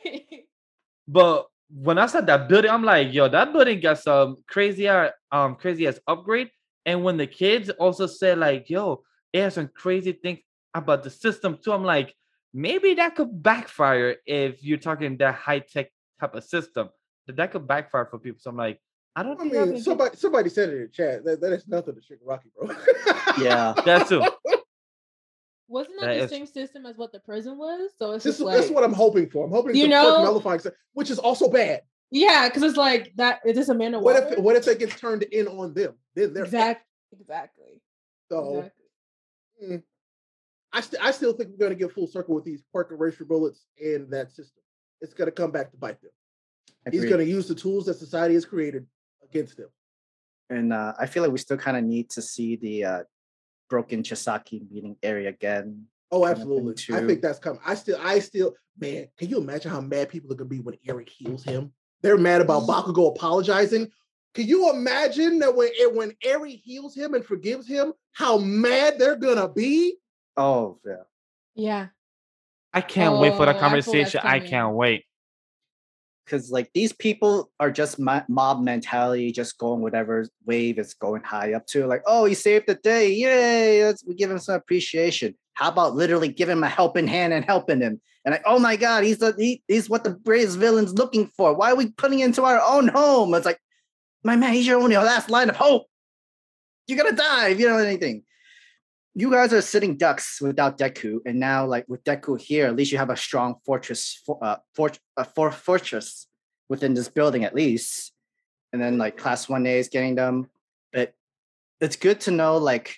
But 1.09 1.47
when 1.75 1.99
I 1.99 2.07
saw 2.07 2.21
that 2.21 2.49
building, 2.49 2.71
I'm 2.71 2.85
like, 2.85 3.13
yo, 3.13 3.29
that 3.29 3.53
building 3.53 3.81
got 3.81 3.99
some 3.99 4.37
crazy 4.47 4.89
art, 4.89 5.13
um, 5.31 5.57
crazy 5.57 5.87
ass 5.87 5.99
upgrade. 6.07 6.51
And 6.87 7.05
when 7.05 7.17
the 7.17 7.27
kids 7.27 7.71
also 7.71 8.07
said, 8.07 8.39
like, 8.39 8.69
yo, 8.69 9.03
it 9.33 9.43
has 9.43 9.55
some 9.55 9.69
crazy 9.75 10.13
things 10.13 10.41
about 10.75 11.03
the 11.03 11.11
system 11.11 11.59
too. 11.63 11.73
I'm 11.73 11.85
like, 11.85 12.15
maybe 12.53 12.95
that 12.95 13.15
could 13.15 13.43
backfire 13.43 14.17
if 14.27 14.63
you're 14.63 14.79
talking 14.79 15.17
that 15.19 15.35
high 15.35 15.61
tech 15.61 15.89
type 16.21 16.35
of 16.35 16.45
system. 16.45 16.89
That 17.27 17.37
that 17.37 17.53
could 17.53 17.69
backfire 17.69 18.07
for 18.07 18.19
people. 18.19 18.41
So 18.41 18.51
I'm 18.51 18.57
like, 18.57 18.81
I 19.15 19.23
don't 19.23 19.39
know. 19.39 19.41
I 19.41 19.43
think 19.43 19.53
mean, 19.55 19.67
gonna 19.73 19.81
somebody 19.81 20.17
somebody 20.17 20.49
said 20.51 20.71
it 20.71 20.81
in 20.81 20.91
chat. 20.93 21.25
That, 21.25 21.41
that 21.41 21.53
is 21.53 21.69
nothing 21.69 21.95
to 21.95 22.01
Rocky, 22.25 22.51
bro. 22.57 22.75
yeah, 23.39 23.75
get- 23.77 23.85
that 23.85 24.09
too. 24.09 24.23
Wasn't 25.69 25.95
that, 26.01 26.07
That 26.07 26.15
the 26.19 26.25
is- 26.25 26.31
same 26.31 26.47
system 26.47 26.85
as 26.87 26.97
what 26.97 27.13
the 27.13 27.21
prison 27.21 27.57
was? 27.59 27.91
So 27.99 28.13
it's 28.13 28.25
This, 28.25 28.39
just 28.39 28.51
that's 28.51 28.71
what 28.71 28.85
I'm 28.85 28.93
hoping 28.93 29.29
for. 29.31 29.45
I'm 29.47 29.51
hoping 29.51 29.75
You 29.77 29.85
it's 29.85 29.95
a 29.95 30.03
know- 30.03 30.25
nullifying, 30.25 30.61
which 30.95 31.11
is 31.11 31.19
also 31.19 31.49
bad. 31.49 31.83
Yeah, 32.13 32.47
because 32.49 32.63
it's 32.63 32.77
like 32.77 33.11
that. 33.17 33.41
Is 33.45 33.57
this 33.57 33.71
Amanda 33.71 33.99
What 33.99 34.23
Waller? 34.23 34.35
if 34.35 34.39
what 34.39 34.57
if 34.57 34.69
it 34.69 34.79
gets 34.79 35.01
turned 35.01 35.23
in 35.23 35.49
on 35.49 35.73
them? 35.73 35.95
Then 36.15 36.35
they're 36.35 36.45
exactly, 36.45 36.85
exactly, 37.19 37.83
so. 38.31 38.59
exactly. 38.59 39.79
mm, 39.79 39.83
I 40.75 40.81
still 40.83 41.01
I 41.03 41.11
still 41.11 41.33
think 41.33 41.51
we're 41.51 41.57
going 41.57 41.73
to 41.73 41.77
get 41.77 41.93
full 41.93 42.07
circle 42.07 42.35
with 42.35 42.45
these 42.45 42.63
quirk 42.71 42.91
erasure 42.93 43.25
bullets 43.25 43.65
and 43.83 44.11
that 44.11 44.31
system. 44.31 44.63
It's 45.01 45.15
going 45.15 45.27
to 45.27 45.33
come 45.33 45.51
back 45.51 45.71
to 45.71 45.77
bite 45.79 46.01
them. 46.03 46.11
He's 46.91 47.05
going 47.05 47.19
to 47.19 47.25
use 47.25 47.49
the 47.49 47.55
tools 47.55 47.87
that 47.87 47.95
society 47.95 48.35
has 48.35 48.45
created 48.45 48.87
against 49.25 49.57
them. 49.57 49.69
and 50.51 50.73
uh, 50.73 50.93
I 50.99 51.07
feel 51.07 51.23
like 51.23 51.33
we 51.33 51.39
still 51.39 51.57
kind 51.57 51.77
of 51.77 51.85
need 51.85 52.11
to 52.11 52.23
see 52.23 52.57
the 52.57 52.85
uh, 52.85 53.03
broken 53.71 54.03
Chisaki 54.03 54.71
meeting 54.71 54.97
area 55.03 55.31
again. 55.31 55.87
Oh, 56.11 56.27
absolutely. 56.27 56.75
I 56.95 57.07
think 57.07 57.23
that's 57.23 57.39
coming. 57.39 57.61
I 57.65 57.75
still, 57.75 57.99
I 58.03 58.19
still, 58.19 58.55
man, 58.79 59.09
can 59.19 59.31
you 59.31 59.39
imagine 59.39 59.71
how 59.71 59.81
mad 59.81 60.11
people 60.11 60.31
are 60.31 60.37
gonna 60.37 60.49
be 60.49 60.61
when 60.61 60.77
Eri 60.87 61.07
heals 61.07 61.43
him? 61.43 61.73
They're 62.03 62.19
mad 62.19 62.41
about 62.41 62.65
mm. 62.65 62.69
Bakugo 62.69 63.15
apologizing. 63.15 63.91
Can 64.35 64.47
you 64.47 64.71
imagine 64.71 65.39
that 65.41 65.55
when 65.55 65.71
when 65.93 66.13
Eri 66.23 66.53
heals 66.57 66.95
him 66.95 67.15
and 67.15 67.25
forgives 67.25 67.67
him, 67.69 67.93
how 68.13 68.39
mad 68.39 68.99
they're 68.99 69.17
gonna 69.17 69.49
be? 69.49 69.97
Oh 70.37 70.79
yeah, 70.87 70.95
Yeah, 71.55 71.87
I 72.73 72.81
can't 72.81 73.21
wait 73.21 73.37
for 73.37 73.43
Oh, 73.43 73.47
the 73.47 73.51
I 73.51 73.53
feel 73.53 73.61
that's 73.61 73.61
conversation. 73.61 74.21
I 74.25 74.41
can't 74.41 74.75
wait. 74.75 75.05
because 76.25 76.51
like 76.51 76.71
these 76.73 76.93
people 76.93 77.51
are 77.61 77.71
just 77.71 77.99
mob 77.99 78.63
mentality, 78.63 79.33
just 79.33 79.59
going 79.59 79.83
whatever 79.83 80.27
wave 80.47 80.79
is 80.79 80.95
going 80.95 81.23
high 81.23 81.53
up 81.53 81.67
to. 81.69 81.87
Like, 81.87 82.03
oh, 82.07 82.25
he 82.25 82.35
saved 82.35 82.67
the 82.69 82.75
day, 82.77 83.13
yay! 83.13 83.85
Let's 83.85 84.05
we 84.05 84.15
give 84.15 84.31
him 84.31 84.39
some 84.39 84.55
appreciation. 84.55 85.37
How 85.55 85.69
about 85.69 85.95
literally 85.95 86.29
giving 86.29 86.59
him 86.59 86.65
a 86.65 86.69
helping 86.69 87.07
hand 87.07 87.33
and 87.33 87.45
helping 87.45 87.81
him? 87.81 88.01
And 88.25 88.33
like, 88.33 88.43
oh 88.47 88.59
my 88.59 88.77
god, 88.77 89.05
he's 89.05 89.19
the 89.19 89.35
he, 89.37 89.63
he's 89.69 89.91
what 89.91 90.05
the 90.05 90.11
bravest 90.11 90.59
villain's 90.59 90.95
looking 90.95 91.27
for. 91.37 91.55
Why 91.55 91.73
are 91.73 91.77
we 91.77 91.91
putting 91.91 92.21
into 92.21 92.45
our 92.45 92.61
own 92.61 92.89
home? 92.89 93.35
It's 93.35 93.47
like, 93.47 93.59
my 94.25 94.37
man, 94.37 94.53
he's 94.53 94.67
your 94.67 94.81
only 94.81 94.97
last 94.97 95.29
line 95.29 95.51
of 95.51 95.57
hope. 95.57 95.87
you're 96.87 96.99
gonna 96.99 97.17
die 97.17 97.49
if 97.49 97.61
you 97.61 97.67
don't 97.67 97.85
anything. 97.85 98.23
You 99.15 99.31
guys 99.31 99.53
are 99.53 99.61
sitting 99.61 99.99
ducks 99.99 100.41
without 100.41 100.79
Deku, 100.79 101.19
and 101.27 101.39
now 101.39 101.67
like 101.67 101.85
with 101.87 102.03
Deku 102.05 102.41
here, 102.41 102.67
at 102.67 102.77
least 102.77 102.93
you 102.93 102.99
have 102.99 103.11
a 103.11 103.17
strong 103.17 103.57
fortress, 103.67 104.23
for, 104.25 104.39
uh, 104.43 104.57
fort, 104.75 104.99
a 105.19 105.25
for, 105.25 105.51
fortress 105.51 106.27
within 106.71 106.95
this 106.95 107.09
building 107.09 107.45
at 107.45 107.55
least. 107.55 108.13
And 108.73 108.81
then 108.81 108.97
like 108.97 109.19
class 109.19 109.51
one 109.51 109.67
A 109.67 109.79
is 109.79 109.91
getting 109.91 110.15
them, 110.15 110.49
but 110.95 111.13
it's 111.81 111.97
good 111.97 112.21
to 112.21 112.31
know 112.31 112.57
like 112.57 112.97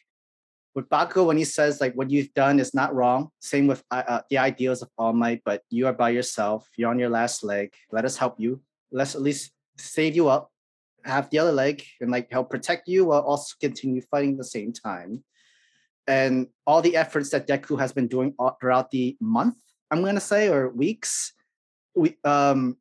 with 0.75 0.89
Baku, 0.89 1.25
when 1.25 1.37
he 1.37 1.45
says 1.45 1.81
like 1.81 1.95
what 1.95 2.11
you've 2.11 2.33
done 2.35 2.59
is 2.59 2.75
not 2.75 2.95
wrong. 2.95 3.29
Same 3.41 3.67
with 3.67 3.83
uh, 3.91 4.03
uh, 4.07 4.21
the 4.29 4.39
ideals 4.39 4.83
of 4.83 4.91
All 4.99 5.13
Might, 5.13 5.43
but 5.45 5.63
you 5.71 5.87
are 5.87 5.93
by 5.93 6.11
yourself. 6.11 6.69
You're 6.77 6.91
on 6.91 6.99
your 6.99 7.11
last 7.11 7.45
leg. 7.45 7.73
Let 7.93 8.05
us 8.05 8.17
help 8.17 8.37
you. 8.39 8.61
Let's 8.91 9.15
at 9.15 9.23
least 9.23 9.53
save 9.79 10.17
you 10.17 10.29
up, 10.29 10.51
have 11.05 11.31
the 11.31 11.39
other 11.39 11.53
leg, 11.53 11.85
and 12.01 12.11
like 12.11 12.31
help 12.31 12.51
protect 12.51 12.89
you 12.89 13.07
while 13.07 13.23
also 13.23 13.55
continue 13.61 14.03
fighting 14.11 14.33
at 14.33 14.39
the 14.39 14.45
same 14.45 14.73
time. 14.73 15.23
And 16.07 16.49
all 16.67 16.83
the 16.83 16.97
efforts 16.97 17.31
that 17.31 17.47
Deku 17.47 17.79
has 17.79 17.93
been 17.93 18.09
doing 18.09 18.35
all, 18.39 18.57
throughout 18.61 18.91
the 18.91 19.17
month, 19.21 19.57
I'm 19.91 20.03
gonna 20.05 20.21
say, 20.21 20.49
or 20.49 20.69
weeks, 20.71 21.33
we 21.95 22.17
um 22.25 22.77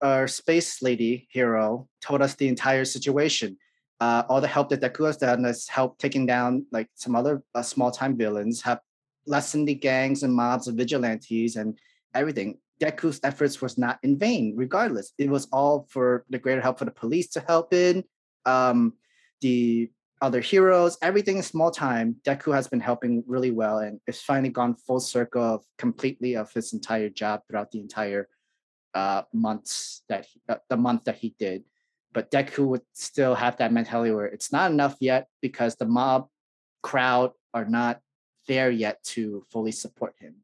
our 0.00 0.28
space 0.28 0.80
lady 0.80 1.26
hero 1.30 1.88
told 2.00 2.22
us 2.22 2.34
the 2.34 2.48
entire 2.48 2.84
situation 2.84 3.58
uh, 4.00 4.22
all 4.28 4.40
the 4.40 4.48
help 4.48 4.68
that 4.68 4.80
Deku 4.80 5.06
has 5.06 5.16
done 5.16 5.44
has 5.44 5.68
helped 5.68 6.00
taking 6.00 6.26
down 6.26 6.66
like 6.70 6.88
some 6.94 7.16
other 7.16 7.42
uh, 7.54 7.62
small 7.62 7.90
time 7.90 8.16
villains, 8.16 8.62
have 8.62 8.80
lessened 9.26 9.68
the 9.68 9.74
gangs 9.74 10.22
and 10.22 10.32
mobs 10.32 10.68
of 10.68 10.76
vigilantes 10.76 11.56
and 11.56 11.78
everything. 12.14 12.58
Deku's 12.80 13.20
efforts 13.24 13.60
was 13.60 13.76
not 13.76 13.98
in 14.04 14.16
vain, 14.16 14.54
regardless. 14.56 15.12
It 15.18 15.28
was 15.28 15.48
all 15.52 15.86
for 15.90 16.24
the 16.30 16.38
greater 16.38 16.60
help 16.60 16.78
for 16.78 16.84
the 16.84 16.92
police 16.92 17.28
to 17.30 17.40
help 17.40 17.74
in, 17.74 18.04
um, 18.46 18.94
the 19.40 19.90
other 20.22 20.40
heroes, 20.40 20.96
everything 21.02 21.36
in 21.36 21.42
small 21.42 21.70
time. 21.72 22.16
Deku 22.24 22.54
has 22.54 22.68
been 22.68 22.80
helping 22.80 23.24
really 23.26 23.50
well, 23.50 23.78
and 23.78 24.00
it's 24.06 24.22
finally 24.22 24.48
gone 24.48 24.76
full 24.76 25.00
circle 25.00 25.42
of 25.42 25.64
completely 25.76 26.34
of 26.34 26.52
his 26.52 26.72
entire 26.72 27.08
job 27.08 27.42
throughout 27.48 27.70
the 27.72 27.80
entire 27.80 28.28
uh, 28.94 29.22
months 29.32 30.02
that 30.08 30.26
he, 30.26 30.40
uh, 30.48 30.56
the 30.70 30.76
month 30.76 31.04
that 31.04 31.16
he 31.16 31.34
did 31.38 31.64
but 32.12 32.30
Deku 32.30 32.66
would 32.66 32.82
still 32.94 33.34
have 33.34 33.56
that 33.58 33.72
mentality 33.72 34.12
where 34.12 34.26
it's 34.26 34.52
not 34.52 34.70
enough 34.70 34.96
yet 35.00 35.28
because 35.42 35.76
the 35.76 35.84
mob 35.84 36.28
crowd 36.82 37.32
are 37.52 37.64
not 37.64 38.00
there 38.46 38.70
yet 38.70 39.02
to 39.04 39.44
fully 39.50 39.72
support 39.72 40.14
him. 40.18 40.36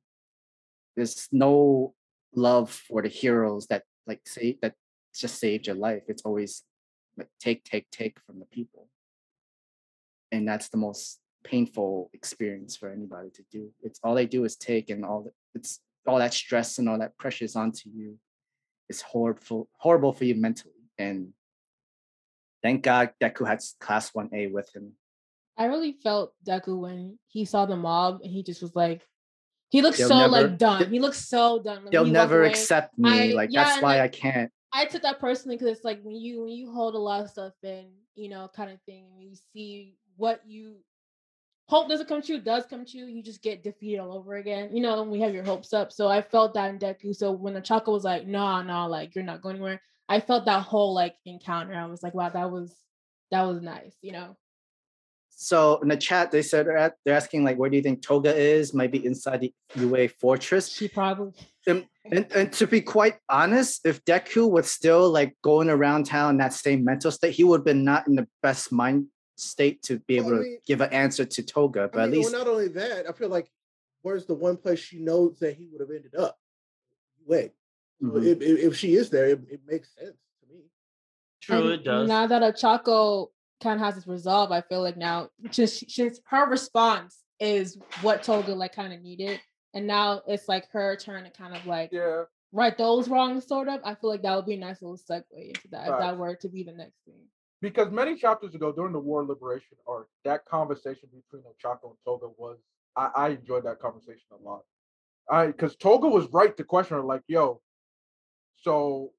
There's 0.97 1.29
no 1.33 1.95
love 2.35 2.71
for 2.71 3.03
the 3.03 3.09
heroes 3.09 3.67
that 3.69 3.85
like 4.07 4.21
say 4.27 4.59
that 4.63 4.75
just 5.15 5.39
saved 5.39 5.67
your 5.67 5.77
life. 5.77 6.03
It's 6.09 6.23
always 6.23 6.63
like 7.17 7.29
take, 7.41 7.65
take, 7.65 7.91
take 7.91 8.19
from 8.27 8.41
the 8.41 8.47
people. 8.47 8.89
And 10.33 10.47
that's 10.47 10.69
the 10.69 10.77
most 10.77 11.21
painful 11.45 12.11
experience 12.13 12.77
for 12.77 12.91
anybody 12.91 13.31
to 13.31 13.45
do. 13.51 13.71
It's 13.83 14.01
all 14.03 14.15
they 14.15 14.27
do 14.27 14.45
is 14.45 14.57
take 14.57 14.91
and 14.91 15.05
all 15.05 15.23
that 15.23 15.33
it's 15.55 15.81
all 16.07 16.19
that 16.19 16.35
stress 16.35 16.79
and 16.79 16.89
all 16.89 16.99
that 16.99 17.17
pressure 17.17 17.45
is 17.45 17.57
onto 17.57 17.89
you. 17.89 18.19
It's 18.89 19.03
horrible 19.03 19.69
horrible 19.79 20.13
for 20.13 20.25
you 20.25 20.35
mentally. 20.35 20.73
And 20.99 21.33
thank 22.65 22.83
God 22.83 23.11
Deku 23.23 23.47
had 23.47 23.61
class 23.79 24.11
1A 24.13 24.51
with 24.51 24.75
him. 24.75 24.93
I 25.57 25.67
really 25.67 25.93
felt 26.03 26.33
Deku 26.45 26.81
when 26.81 27.19
he 27.29 27.45
saw 27.45 27.67
the 27.67 27.77
mob 27.77 28.21
and 28.25 28.33
he 28.33 28.43
just 28.43 28.63
was 28.63 28.75
like, 28.75 29.07
he 29.69 29.83
looks 29.83 29.99
so 29.99 30.09
never- 30.09 30.29
like 30.31 30.59
done. 30.59 30.91
He 30.91 30.99
looks 30.99 31.29
so 31.29 31.63
done. 31.63 31.85
When 31.85 31.93
They'll 31.93 32.07
never 32.07 32.41
away, 32.41 32.51
accept 32.51 32.99
me. 32.99 33.33
I- 33.33 33.35
like 33.35 33.51
yeah, 33.53 33.65
that's 33.65 33.83
why 33.83 33.99
like, 33.99 34.03
I 34.03 34.09
can't. 34.09 34.51
I 34.73 34.87
took 34.87 35.03
that 35.03 35.21
personally 35.21 35.57
because 35.57 35.77
it's 35.77 35.85
like 35.85 36.01
when 36.03 36.17
you 36.17 36.43
when 36.43 36.53
you 36.53 36.73
hold 36.73 36.95
a 36.95 36.99
lot 36.99 37.23
of 37.23 37.31
stuff 37.31 37.53
in, 37.63 37.91
you 38.17 38.29
know, 38.29 38.51
kind 38.57 38.73
of 38.73 38.81
thing, 38.87 39.07
and 39.13 39.23
you 39.23 39.37
see 39.53 39.95
what 40.17 40.41
you 40.47 40.77
hope 41.69 41.89
doesn't 41.89 42.09
come 42.09 42.23
true, 42.23 42.41
does 42.41 42.67
come 42.67 42.85
true, 42.85 43.07
you 43.07 43.23
just 43.23 43.43
get 43.43 43.63
defeated 43.63 43.99
all 43.99 44.17
over 44.17 44.35
again. 44.37 44.75
You 44.75 44.83
know, 44.83 45.01
when 45.01 45.11
we 45.11 45.21
have 45.21 45.35
your 45.35 45.45
hopes 45.45 45.73
up. 45.73 45.93
So 45.93 46.09
I 46.09 46.23
felt 46.23 46.55
that 46.55 46.71
in 46.71 46.79
Deku. 46.79 47.15
So 47.15 47.31
when 47.33 47.55
the 47.55 47.61
Chaka 47.61 47.91
was 47.91 48.05
like, 48.05 48.27
nah, 48.27 48.63
nah, 48.63 48.87
like 48.87 49.15
you're 49.15 49.25
not 49.25 49.43
going 49.43 49.57
anywhere, 49.57 49.81
I 50.09 50.21
felt 50.21 50.47
that 50.47 50.63
whole 50.63 50.95
like 50.95 51.17
encounter. 51.25 51.75
I 51.75 51.87
was 51.87 52.03
like, 52.03 52.15
wow, 52.15 52.29
that 52.29 52.51
was 52.51 52.75
that 53.31 53.43
was 53.43 53.61
nice, 53.63 53.97
you 54.03 54.13
know. 54.13 54.37
So 55.37 55.79
in 55.83 55.89
the 55.89 55.97
chat, 55.97 56.31
they 56.31 56.43
said 56.43 56.67
they're, 56.67 56.77
at- 56.77 56.95
they're 57.05 57.17
asking 57.17 57.43
like, 57.43 57.57
where 57.57 57.69
do 57.69 57.77
you 57.77 57.83
think 57.83 58.03
Toga 58.03 58.35
is? 58.35 58.73
Might 58.73 58.93
be 58.93 59.05
inside 59.05 59.41
the 59.41 59.53
UA 59.75 60.09
fortress. 60.21 60.69
She 60.69 60.89
probably 60.89 61.33
And, 62.13 62.31
and 62.35 62.53
to 62.53 62.67
be 62.67 62.83
quite 62.83 63.15
honest, 63.31 63.87
if 63.87 64.05
Deku 64.05 64.51
was 64.51 64.71
still 64.71 65.11
like 65.11 65.35
going 65.43 65.71
around 65.71 66.05
town 66.05 66.33
in 66.33 66.37
that 66.37 66.53
same 66.53 66.85
mental 66.85 67.11
state, 67.11 67.33
he 67.33 67.45
would 67.45 67.61
have 67.61 67.65
been 67.65 67.83
not 67.83 68.07
in 68.07 68.15
the 68.15 68.29
best 68.43 68.71
mind 68.71 69.07
state 69.37 69.83
to 69.85 69.99
be 70.01 70.21
Well, 70.21 70.27
able 70.27 70.41
I 70.41 70.43
to 70.43 70.59
give 70.67 70.81
an 70.83 70.93
answer 70.93 71.25
to 71.25 71.43
Toga. 71.43 71.89
But 71.91 72.01
I 72.01 72.05
at 72.05 72.11
least 72.11 72.31
well, 72.31 72.45
not 72.45 72.51
only 72.51 72.69
that, 72.69 73.09
I 73.09 73.13
feel 73.13 73.31
like 73.31 73.51
where's 74.03 74.27
the 74.27 74.35
one 74.35 74.59
place 74.59 74.81
she 74.81 74.99
knows 74.99 75.39
that 75.39 75.57
he 75.57 75.67
would 75.73 75.81
have 75.81 75.91
ended 75.91 76.15
up? 76.15 76.37
Wait, 77.27 77.53
so 78.01 78.07
Mhm. 78.09 78.27
if, 78.27 78.41
if 78.43 78.59
if 78.59 78.77
she 78.77 78.95
is 78.95 79.11
there, 79.11 79.27
it, 79.27 79.41
it 79.51 79.61
makes 79.67 79.95
sense 79.95 80.17
to 80.41 80.47
me. 80.55 80.63
True, 81.41 81.57
And 81.57 81.69
it 81.73 81.85
does. 81.85 82.09
Now 82.09 82.27
that 82.27 82.43
Ochako 82.43 83.31
kind 83.63 83.81
of 83.81 83.85
has 83.85 83.95
this 83.95 84.07
resolve, 84.07 84.51
I 84.53 84.61
feel 84.63 84.83
like 84.83 84.97
now 84.97 85.31
just 85.51 85.91
since 85.91 86.21
her 86.27 86.47
response 86.49 87.23
is 87.41 87.79
what 88.03 88.23
Toga 88.23 88.55
like 88.55 88.75
kind 88.75 88.93
of 88.93 89.01
needed, 89.03 89.41
and 89.75 89.87
now 89.87 90.23
it's 90.27 90.49
like 90.49 90.69
her 90.71 90.97
turn 90.97 91.25
to 91.25 91.31
kind 91.31 91.55
of 91.57 91.67
like 91.67 91.91
Yeah. 91.93 92.25
right 92.53 92.77
those 92.77 93.09
wrongs, 93.09 93.47
sort 93.47 93.69
of. 93.69 93.81
I 93.85 93.95
feel 93.95 94.11
like 94.11 94.23
that 94.23 94.37
would 94.37 94.47
be 94.47 94.55
a 94.55 94.59
nice 94.59 94.81
little 94.83 94.97
segue 94.99 95.25
into 95.33 95.69
that 95.69 95.89
if 95.89 95.99
that 95.99 96.17
were 96.19 96.37
to 96.37 96.49
be 96.49 96.63
the 96.63 96.73
next 96.73 96.99
thing. 97.05 97.29
Because 97.61 97.91
many 97.91 98.17
chapters 98.17 98.55
ago, 98.55 98.73
during 98.73 98.93
the 98.93 98.99
War 99.01 99.25
Liberation 99.25 99.79
arc, 99.87 100.09
that 100.25 100.45
conversation 100.45 101.09
between 101.09 101.43
Ochako 101.43 101.91
and 101.91 101.99
Toga 102.05 102.29
was 102.37 102.59
I, 102.97 103.11
I 103.15 103.29
enjoyed 103.31 103.65
that 103.65 103.81
conversation 103.81 104.27
a 104.33 104.43
lot. 104.43 104.65
I 105.31 105.47
because 105.47 105.75
Toga 105.77 106.09
was 106.09 106.27
right 106.33 106.55
to 106.57 106.65
question 106.65 106.97
her, 106.97 107.03
like, 107.03 107.23
yo, 107.27 107.61
so 108.61 109.13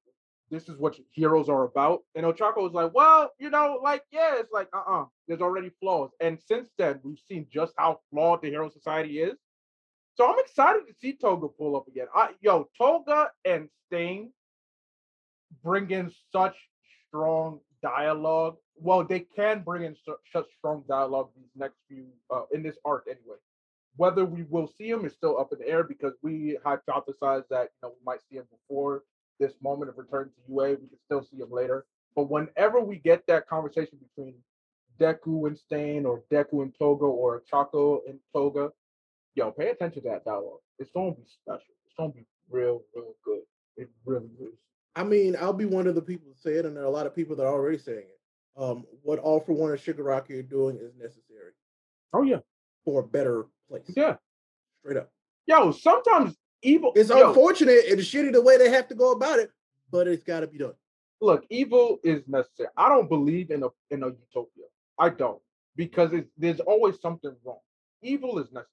this 0.50 0.68
is 0.68 0.78
what 0.78 0.96
heroes 1.12 1.48
are 1.48 1.64
about. 1.64 2.00
And 2.14 2.24
Ochako 2.24 2.58
was 2.58 2.72
like, 2.72 2.94
well, 2.94 3.32
you 3.38 3.50
know, 3.50 3.80
like, 3.82 4.04
yeah, 4.12 4.36
it's 4.36 4.52
like, 4.52 4.68
uh-uh, 4.72 5.06
there's 5.26 5.40
already 5.40 5.70
flaws. 5.80 6.10
And 6.20 6.38
since 6.40 6.68
then, 6.78 7.00
we've 7.02 7.18
seen 7.28 7.46
just 7.52 7.72
how 7.76 8.00
flawed 8.10 8.42
the 8.42 8.48
Hero 8.48 8.70
Society 8.70 9.20
is. 9.20 9.34
So 10.14 10.26
I'm 10.26 10.38
excited 10.38 10.86
to 10.86 10.94
see 11.00 11.14
Toga 11.14 11.48
pull 11.48 11.76
up 11.76 11.88
again. 11.88 12.06
I, 12.14 12.30
yo, 12.40 12.68
Toga 12.78 13.30
and 13.44 13.68
Stain 13.86 14.32
bring 15.62 15.90
in 15.90 16.10
such 16.32 16.56
strong 17.08 17.60
dialogue. 17.82 18.56
Well, 18.76 19.04
they 19.04 19.20
can 19.20 19.62
bring 19.62 19.82
in 19.84 19.96
su- 20.04 20.16
such 20.32 20.46
strong 20.58 20.84
dialogue 20.88 21.30
these 21.36 21.50
next 21.56 21.76
few 21.88 22.06
uh, 22.30 22.42
in 22.52 22.62
this 22.62 22.76
arc 22.84 23.06
anyway. 23.06 23.36
Whether 23.96 24.24
we 24.24 24.44
will 24.48 24.70
see 24.78 24.88
him 24.88 25.04
is 25.04 25.14
still 25.14 25.38
up 25.38 25.52
in 25.52 25.58
the 25.58 25.68
air 25.68 25.82
because 25.82 26.12
we 26.22 26.58
hypothesized 26.64 27.48
that 27.50 27.70
you 27.72 27.80
know 27.82 27.88
we 27.88 28.04
might 28.04 28.20
see 28.30 28.36
him 28.36 28.44
before 28.50 29.02
this 29.38 29.52
moment 29.62 29.90
of 29.90 29.98
return 29.98 30.26
to 30.28 30.52
UA. 30.52 30.70
We 30.70 30.88
can 30.88 30.98
still 31.04 31.22
see 31.22 31.38
him 31.38 31.50
later. 31.50 31.86
But 32.14 32.30
whenever 32.30 32.80
we 32.80 32.96
get 32.96 33.26
that 33.26 33.48
conversation 33.48 33.98
between 33.98 34.34
Deku 34.98 35.46
and 35.46 35.58
Stain 35.58 36.06
or 36.06 36.22
Deku 36.32 36.62
and 36.62 36.74
Toga 36.78 37.04
or 37.04 37.42
Chaco 37.48 38.00
and 38.08 38.18
Toga, 38.32 38.70
yo, 39.34 39.50
pay 39.50 39.68
attention 39.68 40.02
to 40.02 40.08
that 40.08 40.24
dialogue. 40.24 40.60
It's 40.78 40.90
gonna 40.92 41.12
be 41.12 41.24
special. 41.26 41.74
It's 41.84 41.94
gonna 41.98 42.12
be 42.12 42.26
real, 42.50 42.82
real 42.94 43.14
good. 43.24 43.42
It 43.76 43.90
really 44.04 44.30
is. 44.40 44.54
I 44.94 45.04
mean, 45.04 45.36
I'll 45.38 45.52
be 45.52 45.66
one 45.66 45.86
of 45.86 45.94
the 45.94 46.00
people 46.02 46.32
to 46.32 46.38
say 46.40 46.54
it, 46.54 46.64
and 46.64 46.74
there 46.74 46.84
are 46.84 46.86
a 46.86 46.90
lot 46.90 47.06
of 47.06 47.14
people 47.14 47.36
that 47.36 47.44
are 47.44 47.52
already 47.52 47.76
saying 47.78 47.98
it. 47.98 48.20
Um, 48.60 48.84
what 49.02 49.18
All 49.18 49.40
for 49.40 49.52
One 49.52 49.70
and 49.70 49.78
Shigaraki 49.78 50.38
are 50.38 50.42
doing 50.42 50.78
is 50.78 50.94
necessary 50.98 51.52
Oh 52.14 52.22
yeah, 52.22 52.38
for 52.86 53.00
a 53.00 53.06
better 53.06 53.44
place. 53.68 53.82
yeah. 53.94 54.16
Straight 54.80 54.96
up. 54.96 55.10
Yo, 55.46 55.70
sometimes 55.72 56.34
evil. 56.62 56.92
It's 56.94 57.10
yo, 57.10 57.28
unfortunate 57.28 57.84
and 57.90 58.00
shitty 58.00 58.32
the 58.32 58.42
way 58.42 58.56
they 58.56 58.70
have 58.70 58.88
to 58.88 58.94
go 58.94 59.12
about 59.12 59.38
it, 59.38 59.50
but 59.90 60.08
it's 60.08 60.22
got 60.24 60.40
to 60.40 60.46
be 60.46 60.58
done. 60.58 60.74
look, 61.20 61.44
evil 61.50 61.98
is 62.04 62.22
necessary. 62.28 62.68
I 62.76 62.88
don't 62.88 63.08
believe 63.08 63.50
in 63.50 63.62
a 63.62 63.68
in 63.90 64.02
a 64.02 64.06
utopia. 64.08 64.64
I 64.98 65.10
don't 65.10 65.40
because 65.76 66.12
it's, 66.12 66.30
there's 66.38 66.60
always 66.60 67.00
something 67.00 67.34
wrong. 67.44 67.58
Evil 68.02 68.38
is 68.38 68.46
necessary. 68.52 68.72